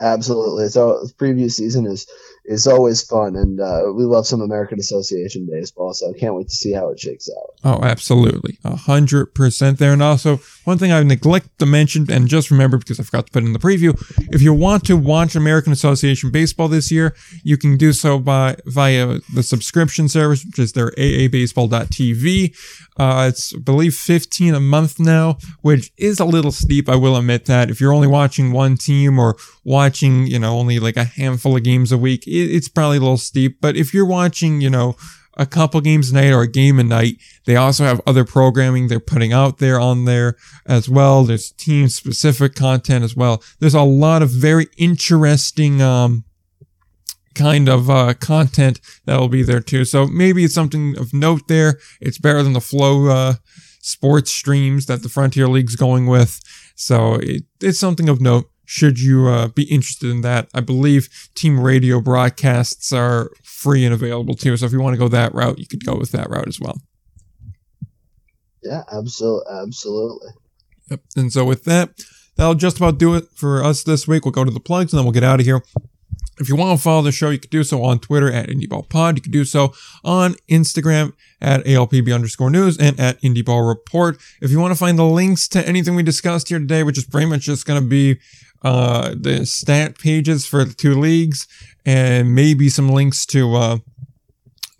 Absolutely. 0.00 0.68
So 0.68 1.06
preview 1.18 1.50
season 1.50 1.86
is 1.86 2.06
is 2.50 2.66
always 2.66 3.00
fun, 3.02 3.36
and 3.36 3.60
uh, 3.60 3.84
we 3.94 4.04
love 4.04 4.26
some 4.26 4.40
American 4.40 4.80
Association 4.80 5.46
baseball. 5.48 5.94
So 5.94 6.10
I 6.10 6.18
can't 6.18 6.34
wait 6.34 6.48
to 6.48 6.54
see 6.54 6.72
how 6.72 6.88
it 6.90 6.98
shakes 6.98 7.30
out. 7.38 7.54
Oh, 7.62 7.84
absolutely, 7.84 8.58
a 8.64 8.74
hundred 8.74 9.34
percent 9.34 9.78
there. 9.78 9.92
And 9.92 10.02
also, 10.02 10.40
one 10.64 10.76
thing 10.76 10.90
I 10.90 11.00
neglect 11.04 11.60
to 11.60 11.66
mention, 11.66 12.10
and 12.10 12.26
just 12.26 12.50
remember 12.50 12.76
because 12.76 12.98
I 12.98 13.04
forgot 13.04 13.26
to 13.26 13.32
put 13.32 13.44
in 13.44 13.52
the 13.52 13.60
preview, 13.60 13.96
if 14.32 14.42
you 14.42 14.52
want 14.52 14.84
to 14.86 14.96
watch 14.96 15.36
American 15.36 15.72
Association 15.72 16.32
baseball 16.32 16.66
this 16.66 16.90
year, 16.90 17.14
you 17.44 17.56
can 17.56 17.76
do 17.76 17.92
so 17.92 18.18
by 18.18 18.56
via 18.66 19.20
the 19.32 19.44
subscription 19.44 20.08
service, 20.08 20.44
which 20.44 20.58
is 20.58 20.72
their 20.72 20.90
aabaseball.tv. 20.92 22.56
Uh, 23.00 23.28
it's, 23.28 23.54
I 23.54 23.58
believe, 23.58 23.94
15 23.94 24.54
a 24.54 24.60
month 24.60 25.00
now, 25.00 25.38
which 25.62 25.90
is 25.96 26.20
a 26.20 26.26
little 26.26 26.52
steep. 26.52 26.86
I 26.86 26.96
will 26.96 27.16
admit 27.16 27.46
that. 27.46 27.70
If 27.70 27.80
you're 27.80 27.94
only 27.94 28.06
watching 28.06 28.52
one 28.52 28.76
team 28.76 29.18
or 29.18 29.38
watching, 29.64 30.26
you 30.26 30.38
know, 30.38 30.58
only 30.58 30.78
like 30.78 30.98
a 30.98 31.04
handful 31.04 31.56
of 31.56 31.62
games 31.62 31.92
a 31.92 31.96
week, 31.96 32.26
it, 32.26 32.30
it's 32.30 32.68
probably 32.68 32.98
a 32.98 33.00
little 33.00 33.16
steep. 33.16 33.58
But 33.58 33.74
if 33.74 33.94
you're 33.94 34.04
watching, 34.04 34.60
you 34.60 34.68
know, 34.68 34.96
a 35.38 35.46
couple 35.46 35.80
games 35.80 36.10
a 36.10 36.14
night 36.14 36.30
or 36.30 36.42
a 36.42 36.46
game 36.46 36.78
a 36.78 36.84
night, 36.84 37.16
they 37.46 37.56
also 37.56 37.84
have 37.84 38.02
other 38.06 38.26
programming 38.26 38.88
they're 38.88 39.00
putting 39.00 39.32
out 39.32 39.56
there 39.56 39.80
on 39.80 40.04
there 40.04 40.36
as 40.66 40.86
well. 40.86 41.24
There's 41.24 41.52
team 41.52 41.88
specific 41.88 42.54
content 42.54 43.02
as 43.02 43.16
well. 43.16 43.42
There's 43.60 43.72
a 43.72 43.80
lot 43.80 44.20
of 44.20 44.28
very 44.28 44.66
interesting, 44.76 45.80
um, 45.80 46.24
kind 47.34 47.68
of 47.68 47.88
uh, 47.88 48.14
content 48.14 48.80
that'll 49.04 49.28
be 49.28 49.42
there 49.42 49.60
too. 49.60 49.84
So 49.84 50.06
maybe 50.06 50.44
it's 50.44 50.54
something 50.54 50.96
of 50.98 51.12
note 51.14 51.42
there. 51.48 51.78
It's 52.00 52.18
better 52.18 52.42
than 52.42 52.52
the 52.52 52.60
flow 52.60 53.08
uh, 53.08 53.34
sports 53.80 54.32
streams 54.32 54.86
that 54.86 55.02
the 55.02 55.08
Frontier 55.08 55.48
League's 55.48 55.76
going 55.76 56.06
with. 56.06 56.40
So 56.76 57.14
it, 57.14 57.44
it's 57.60 57.78
something 57.78 58.08
of 58.08 58.20
note. 58.20 58.50
Should 58.64 59.00
you 59.00 59.26
uh, 59.26 59.48
be 59.48 59.64
interested 59.64 60.10
in 60.10 60.20
that, 60.20 60.48
I 60.54 60.60
believe 60.60 61.08
team 61.34 61.58
radio 61.58 62.00
broadcasts 62.00 62.92
are 62.92 63.30
free 63.42 63.84
and 63.84 63.92
available 63.92 64.34
too. 64.34 64.56
So 64.56 64.66
if 64.66 64.72
you 64.72 64.80
want 64.80 64.94
to 64.94 64.98
go 64.98 65.08
that 65.08 65.34
route, 65.34 65.58
you 65.58 65.66
could 65.66 65.84
go 65.84 65.96
with 65.96 66.12
that 66.12 66.30
route 66.30 66.46
as 66.46 66.60
well. 66.60 66.80
Yeah, 68.62 68.84
absolutely, 68.92 69.52
absolutely. 69.52 70.28
Yep. 70.90 71.00
And 71.16 71.32
so 71.32 71.44
with 71.44 71.64
that, 71.64 71.90
that'll 72.36 72.54
just 72.54 72.76
about 72.76 72.98
do 72.98 73.14
it 73.14 73.24
for 73.34 73.64
us 73.64 73.82
this 73.82 74.06
week. 74.06 74.24
We'll 74.24 74.32
go 74.32 74.44
to 74.44 74.50
the 74.50 74.60
plugs 74.60 74.92
and 74.92 74.98
then 74.98 75.04
we'll 75.04 75.12
get 75.12 75.24
out 75.24 75.40
of 75.40 75.46
here. 75.46 75.62
If 76.40 76.48
you 76.48 76.56
want 76.56 76.76
to 76.76 76.82
follow 76.82 77.02
the 77.02 77.12
show, 77.12 77.28
you 77.28 77.38
can 77.38 77.50
do 77.50 77.62
so 77.62 77.84
on 77.84 77.98
Twitter 77.98 78.32
at 78.32 78.48
IndieBallPod. 78.48 79.16
You 79.16 79.22
can 79.22 79.30
do 79.30 79.44
so 79.44 79.74
on 80.02 80.34
Instagram 80.48 81.12
at 81.40 81.64
ALPB 81.64 82.14
underscore 82.14 82.50
news 82.50 82.78
and 82.78 82.98
at 82.98 83.20
IndieBall 83.20 83.68
Report. 83.68 84.18
If 84.40 84.50
you 84.50 84.58
want 84.58 84.72
to 84.72 84.78
find 84.78 84.98
the 84.98 85.04
links 85.04 85.46
to 85.48 85.66
anything 85.68 85.94
we 85.94 86.02
discussed 86.02 86.48
here 86.48 86.58
today, 86.58 86.82
which 86.82 86.96
is 86.96 87.04
pretty 87.04 87.26
much 87.26 87.42
just 87.42 87.66
going 87.66 87.80
to 87.80 87.86
be 87.86 88.18
uh, 88.62 89.14
the 89.18 89.44
stat 89.44 89.98
pages 89.98 90.46
for 90.46 90.64
the 90.64 90.72
two 90.72 90.98
leagues 90.98 91.46
and 91.84 92.34
maybe 92.34 92.68
some 92.68 92.88
links 92.88 93.26
to 93.26 93.54
uh, 93.54 93.78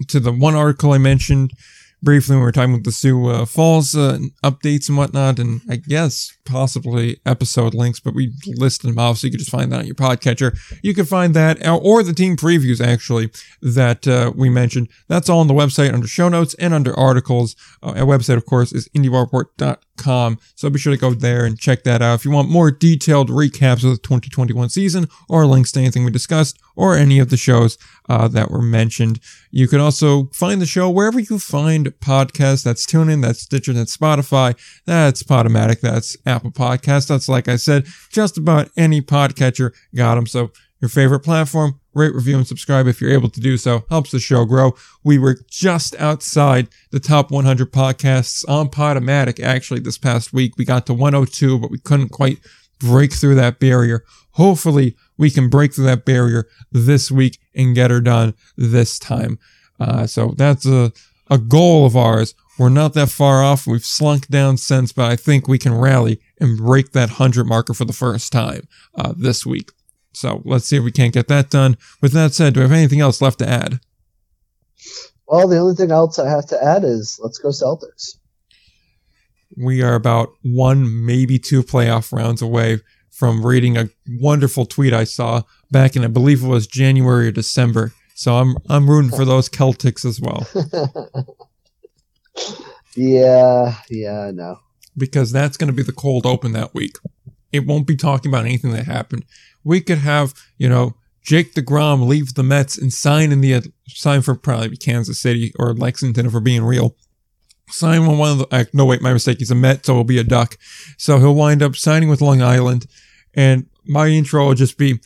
to 0.09 0.19
the 0.19 0.33
one 0.33 0.55
article 0.55 0.93
I 0.93 0.99
mentioned 0.99 1.53
briefly 2.03 2.35
when 2.35 2.41
we 2.41 2.45
were 2.47 2.53
talking 2.53 2.75
about 2.75 2.85
the 2.85 2.93
Sioux 2.93 3.27
uh, 3.29 3.45
Falls 3.45 3.95
uh, 3.95 4.19
updates 4.45 4.89
and 4.89 4.99
whatnot, 4.99 5.39
and 5.39 5.61
I 5.69 5.77
guess 5.77 6.37
possibly 6.45 7.21
episode 7.27 7.75
links, 7.75 8.01
but 8.01 8.15
we 8.15 8.33
listed 8.47 8.91
them 8.91 8.99
off 8.99 9.19
so 9.19 9.27
you 9.27 9.31
can 9.31 9.39
just 9.39 9.51
find 9.51 9.71
that 9.73 9.81
on 9.81 9.87
your 9.87 9.95
podcatcher. 9.95 10.57
You 10.83 10.95
can 10.95 11.05
find 11.05 11.35
that, 11.35 11.65
uh, 11.65 11.77
or 11.77 12.03
the 12.03 12.13
team 12.13 12.37
previews 12.37 12.85
actually 12.85 13.31
that 13.63 14.07
uh, 14.07 14.33
we 14.35 14.51
mentioned. 14.51 14.89
That's 15.09 15.29
all 15.29 15.41
on 15.41 15.49
the 15.49 15.55
website 15.55 15.93
under 15.93 16.07
show 16.07 16.29
notes 16.29 16.55
and 16.55 16.75
under 16.75 16.99
articles. 16.99 17.57
Uh, 17.83 17.95
our 17.97 18.07
website, 18.07 18.37
of 18.37 18.47
course, 18.47 18.73
is 18.73 18.89
indieballreport.com, 20.01 20.39
so 20.55 20.71
be 20.71 20.79
sure 20.79 20.93
to 20.93 21.01
go 21.01 21.13
there 21.15 21.45
and 21.45 21.59
check 21.59 21.85
that 21.85 22.03
out. 22.03 22.15
If 22.15 22.25
you 22.25 22.31
want 22.31 22.49
more 22.49 22.71
detailed 22.71 23.29
recaps 23.29 23.85
of 23.85 23.91
the 23.91 23.99
2021 23.99 24.69
season 24.71 25.09
or 25.29 25.47
links 25.47 25.73
to 25.73 25.81
anything 25.81 26.05
we 26.05 26.11
discussed 26.11 26.59
or 26.77 26.97
any 26.97 27.19
of 27.19 27.31
the 27.31 27.37
shows 27.37 27.79
uh, 28.09 28.29
that 28.29 28.51
were 28.51 28.63
mentioned. 28.63 29.21
You 29.51 29.69
can 29.69 29.81
also 29.81 30.25
find 30.33 30.61
the 30.61 30.67
show 30.67 30.89
wherever 30.91 31.21
you 31.21 31.39
find 31.39 31.87
podcasts. 32.01 32.65
That's 32.65 32.87
TuneIn, 32.87 33.23
that's 33.23 33.43
Stitcher, 33.43 33.73
that's 33.73 33.97
Spotify, 33.97 34.57
that's 34.87 35.23
Podomatic, 35.23 35.81
that's 35.81 36.17
Apple 36.27 36.53
Podcast. 36.53 37.09
That's 37.09 37.29
like 37.29 37.49
I 37.49 37.57
said, 37.57 37.87
just 38.11 38.39
about 38.39 38.71
any 38.77 39.03
podcatcher 39.03 39.73
got 39.95 40.15
them. 40.15 40.27
So 40.27 40.53
your 40.81 40.89
favorite 40.89 41.21
platform, 41.21 41.81
rate, 41.95 42.15
review, 42.15 42.37
and 42.37 42.47
subscribe 42.47 42.87
if 42.87 43.01
you're 43.01 43.13
able 43.13 43.29
to 43.31 43.41
do 43.41 43.57
so. 43.57 43.85
Helps 43.91 44.11
the 44.11 44.19
show 44.19 44.45
grow. 44.45 44.75
We 45.05 45.19
were 45.19 45.39
just 45.51 45.95
outside 45.97 46.69
the 46.91 47.01
top 47.01 47.31
100 47.31 47.73
podcasts 47.73 48.49
on 48.49 48.69
Podomatic 48.69 49.41
actually 49.41 49.81
this 49.81 49.99
past 49.99 50.33
week. 50.33 50.57
We 50.57 50.65
got 50.65 50.87
to 50.87 50.95
102, 50.95 51.59
but 51.59 51.71
we 51.71 51.79
couldn't 51.79 52.11
quite 52.11 52.39
break 52.79 53.13
through 53.13 53.35
that 53.37 53.61
barrier. 53.61 54.05
Hopefully, 54.33 54.97
we 55.19 55.31
can 55.31 55.51
break 55.51 55.75
through 55.75 55.85
that 55.87 56.05
barrier 56.05 56.49
this 56.73 57.11
week 57.11 57.39
and 57.55 57.75
get 57.75 57.91
her 57.91 58.01
done 58.01 58.35
this 58.57 58.99
time. 58.99 59.39
Uh, 59.79 60.07
so 60.07 60.35
that's 60.37 60.67
a, 60.67 60.93
a 61.29 61.39
goal 61.39 61.85
of 61.85 61.97
ours. 61.97 62.35
We're 62.59 62.69
not 62.69 62.95
that 62.95 63.09
far 63.09 63.43
off. 63.43 63.67
We've 63.67 63.85
slunk 63.85 64.29
down 64.29 64.59
since, 64.59 64.93
but 64.93 65.11
I 65.11 65.17
think 65.17 65.49
we 65.49 65.59
can 65.59 65.75
rally 65.75 66.21
and 66.39 66.59
break 66.59 66.93
that 66.93 67.09
100 67.09 67.47
marker 67.47 67.75
for 67.75 67.85
the 67.85 67.93
first 67.93 68.33
time 68.33 68.69
uh, 68.95 69.15
this 69.17 69.47
week. 69.47 69.71
So 70.13 70.43
let's 70.45 70.67
see 70.67 70.77
if 70.77 70.85
we 70.85 70.93
can't 70.93 71.15
get 71.15 71.29
that 71.29 71.51
done. 71.51 71.77
With 72.03 72.13
that 72.13 72.35
said, 72.35 72.55
do 72.55 72.61
we 72.61 72.65
have 72.65 72.73
anything 72.73 73.01
else 73.01 73.23
left 73.23 73.39
to 73.41 73.49
add? 73.49 73.81
Well, 75.27 75.47
the 75.47 75.59
only 75.59 75.75
thing 75.77 75.93
else 75.93 76.19
I 76.19 76.29
have 76.29 76.47
to 76.47 76.63
add 76.63 76.83
is 76.85 77.19
let's 77.23 77.39
go 77.39 77.49
Celtics. 77.51 78.17
we 79.57 79.83
are 79.83 79.95
about 79.95 80.31
one, 80.43 81.07
maybe 81.07 81.39
two 81.39 81.63
playoff 81.63 82.13
rounds 82.13 82.43
away 82.43 82.81
from 83.11 83.45
reading 83.45 83.77
a 83.77 83.89
wonderful 84.09 84.65
tweet 84.65 84.93
I 84.93 85.05
saw 85.05 85.43
back 85.71 85.95
in, 85.95 86.05
I 86.05 86.09
believe 86.09 86.43
it 86.43 86.49
was 86.49 86.67
January 86.67 87.29
or 87.29 87.33
December. 87.33 87.93
So 88.15 88.37
I'm 88.37 88.57
I'm 88.69 88.89
rooting 88.89 89.11
for 89.11 89.25
those 89.25 89.49
Celtics 89.49 90.05
as 90.05 90.21
well. 90.21 90.47
yeah, 92.97 93.77
yeah, 93.89 94.21
I 94.21 94.31
know. 94.31 94.59
Because 94.97 95.33
that's 95.33 95.57
going 95.57 95.69
to 95.69 95.75
be 95.75 95.83
the 95.83 95.93
cold 95.93 96.27
open 96.27 96.53
that 96.53 96.75
week. 96.75 96.97
It 97.53 97.67
won't 97.67 97.87
be 97.87 97.97
talking 97.97 98.31
about 98.31 98.45
anything 98.45 98.73
that 98.73 98.87
happened. 98.87 99.25
We 99.65 99.81
could 99.81 99.99
have, 99.99 100.35
you 100.57 100.69
know, 100.69 100.95
Jake 101.23 101.55
DeGrom 101.55 102.07
leave 102.07 102.35
the 102.35 102.43
Mets 102.43 102.79
and 102.79 102.93
sign 102.93 103.33
in 103.33 103.41
the 103.41 103.73
sign 103.89 104.23
for 104.23 104.35
probably 104.35 104.77
Kansas 104.77 105.21
City 105.21 105.53
or 105.59 105.75
Lexington 105.75 106.27
if 106.27 106.33
we're 106.33 106.41
being 106.41 106.65
real. 106.65 106.97
Sign 107.69 108.07
with 108.07 108.19
one 108.19 108.33
of 108.33 108.39
the 108.39 108.47
uh, 108.51 108.65
no 108.73 108.85
wait 108.85 109.01
my 109.01 109.13
mistake 109.13 109.39
he's 109.39 109.51
a 109.51 109.55
Met 109.55 109.87
so 109.87 109.95
he'll 109.95 110.03
be 110.03 110.19
a 110.19 110.25
Duck 110.25 110.57
so 110.97 111.19
he'll 111.19 111.37
wind 111.37 111.63
up 111.63 111.77
signing 111.77 112.09
with 112.09 112.21
Long 112.21 112.43
Island 112.43 112.87
and 113.35 113.67
my 113.87 114.09
intro 114.09 114.47
will 114.47 114.55
just 114.55 114.77
be 114.77 114.99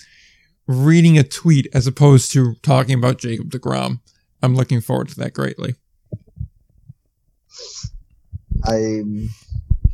reading 0.66 1.18
a 1.18 1.22
tweet 1.22 1.68
as 1.74 1.86
opposed 1.86 2.32
to 2.32 2.54
talking 2.62 2.94
about 2.94 3.18
Jacob 3.18 3.50
DeGrom. 3.50 4.00
I'm 4.42 4.54
looking 4.54 4.80
forward 4.80 5.08
to 5.08 5.16
that 5.16 5.34
greatly. 5.34 5.74
I, 8.64 9.02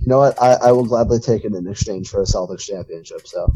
you 0.01 0.07
know 0.07 0.19
what, 0.19 0.41
I, 0.41 0.55
I 0.55 0.73
will 0.73 0.87
gladly 0.87 1.19
take 1.19 1.45
it 1.45 1.55
in 1.55 1.67
exchange 1.67 2.09
for 2.09 2.21
a 2.21 2.25
Celtics 2.25 2.67
championship. 2.67 3.27
So, 3.27 3.53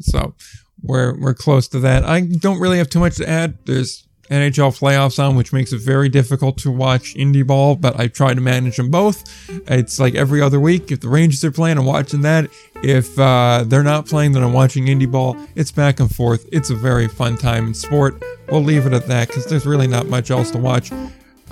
so 0.00 0.34
we're 0.82 1.18
we're 1.20 1.34
close 1.34 1.68
to 1.68 1.80
that. 1.80 2.04
I 2.04 2.20
don't 2.22 2.60
really 2.60 2.78
have 2.78 2.88
too 2.88 3.00
much 3.00 3.16
to 3.16 3.28
add. 3.28 3.58
There's 3.66 4.06
NHL 4.30 4.78
playoffs 4.78 5.22
on, 5.22 5.36
which 5.36 5.52
makes 5.52 5.72
it 5.72 5.82
very 5.82 6.08
difficult 6.08 6.56
to 6.58 6.70
watch 6.70 7.14
indie 7.14 7.46
ball, 7.46 7.76
but 7.76 8.00
I 8.00 8.06
try 8.06 8.32
to 8.32 8.40
manage 8.40 8.78
them 8.78 8.90
both. 8.90 9.22
It's 9.68 10.00
like 10.00 10.14
every 10.14 10.40
other 10.40 10.58
week. 10.58 10.90
If 10.90 11.00
the 11.00 11.08
Rangers 11.08 11.44
are 11.44 11.52
playing, 11.52 11.76
I'm 11.76 11.84
watching 11.84 12.22
that. 12.22 12.48
If 12.82 13.18
uh, 13.18 13.64
they're 13.66 13.82
not 13.82 14.06
playing, 14.06 14.32
then 14.32 14.42
I'm 14.42 14.54
watching 14.54 14.86
indie 14.86 15.10
ball. 15.10 15.36
It's 15.54 15.70
back 15.70 16.00
and 16.00 16.14
forth. 16.14 16.48
It's 16.50 16.70
a 16.70 16.76
very 16.76 17.08
fun 17.08 17.36
time 17.36 17.66
in 17.66 17.74
sport. 17.74 18.22
We'll 18.48 18.62
leave 18.62 18.86
it 18.86 18.94
at 18.94 19.06
that 19.08 19.28
because 19.28 19.44
there's 19.46 19.66
really 19.66 19.86
not 19.86 20.06
much 20.06 20.30
else 20.30 20.50
to 20.52 20.58
watch 20.58 20.90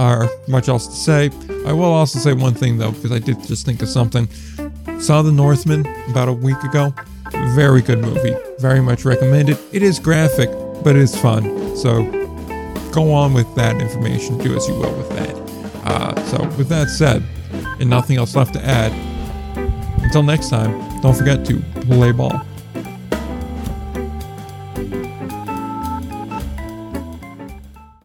or 0.00 0.28
much 0.48 0.68
else 0.68 0.86
to 0.86 0.94
say. 0.94 1.30
I 1.66 1.72
will 1.72 1.92
also 1.92 2.18
say 2.18 2.32
one 2.32 2.54
thing 2.54 2.78
though, 2.78 2.92
because 2.92 3.12
I 3.12 3.18
did 3.18 3.42
just 3.46 3.66
think 3.66 3.82
of 3.82 3.88
something. 3.88 4.28
Saw 4.98 5.22
The 5.22 5.32
Northman 5.32 5.86
about 6.08 6.28
a 6.28 6.32
week 6.32 6.62
ago. 6.62 6.94
Very 7.54 7.82
good 7.82 7.98
movie. 7.98 8.34
Very 8.58 8.80
much 8.80 9.04
recommended. 9.04 9.58
It 9.72 9.82
is 9.82 9.98
graphic, 9.98 10.50
but 10.82 10.96
it 10.96 11.02
is 11.02 11.14
fun. 11.14 11.76
So 11.76 12.04
go 12.92 13.12
on 13.12 13.34
with 13.34 13.52
that 13.54 13.80
information. 13.80 14.38
Do 14.38 14.56
as 14.56 14.66
you 14.68 14.74
will 14.74 14.92
with 14.96 15.08
that. 15.10 15.40
Uh, 15.84 16.24
so, 16.26 16.44
with 16.56 16.68
that 16.68 16.88
said, 16.88 17.22
and 17.80 17.88
nothing 17.88 18.16
else 18.16 18.36
left 18.36 18.52
to 18.54 18.64
add, 18.64 18.92
until 20.02 20.22
next 20.22 20.50
time, 20.50 20.72
don't 21.00 21.16
forget 21.16 21.44
to 21.46 21.60
play 21.86 22.12
ball. 22.12 22.40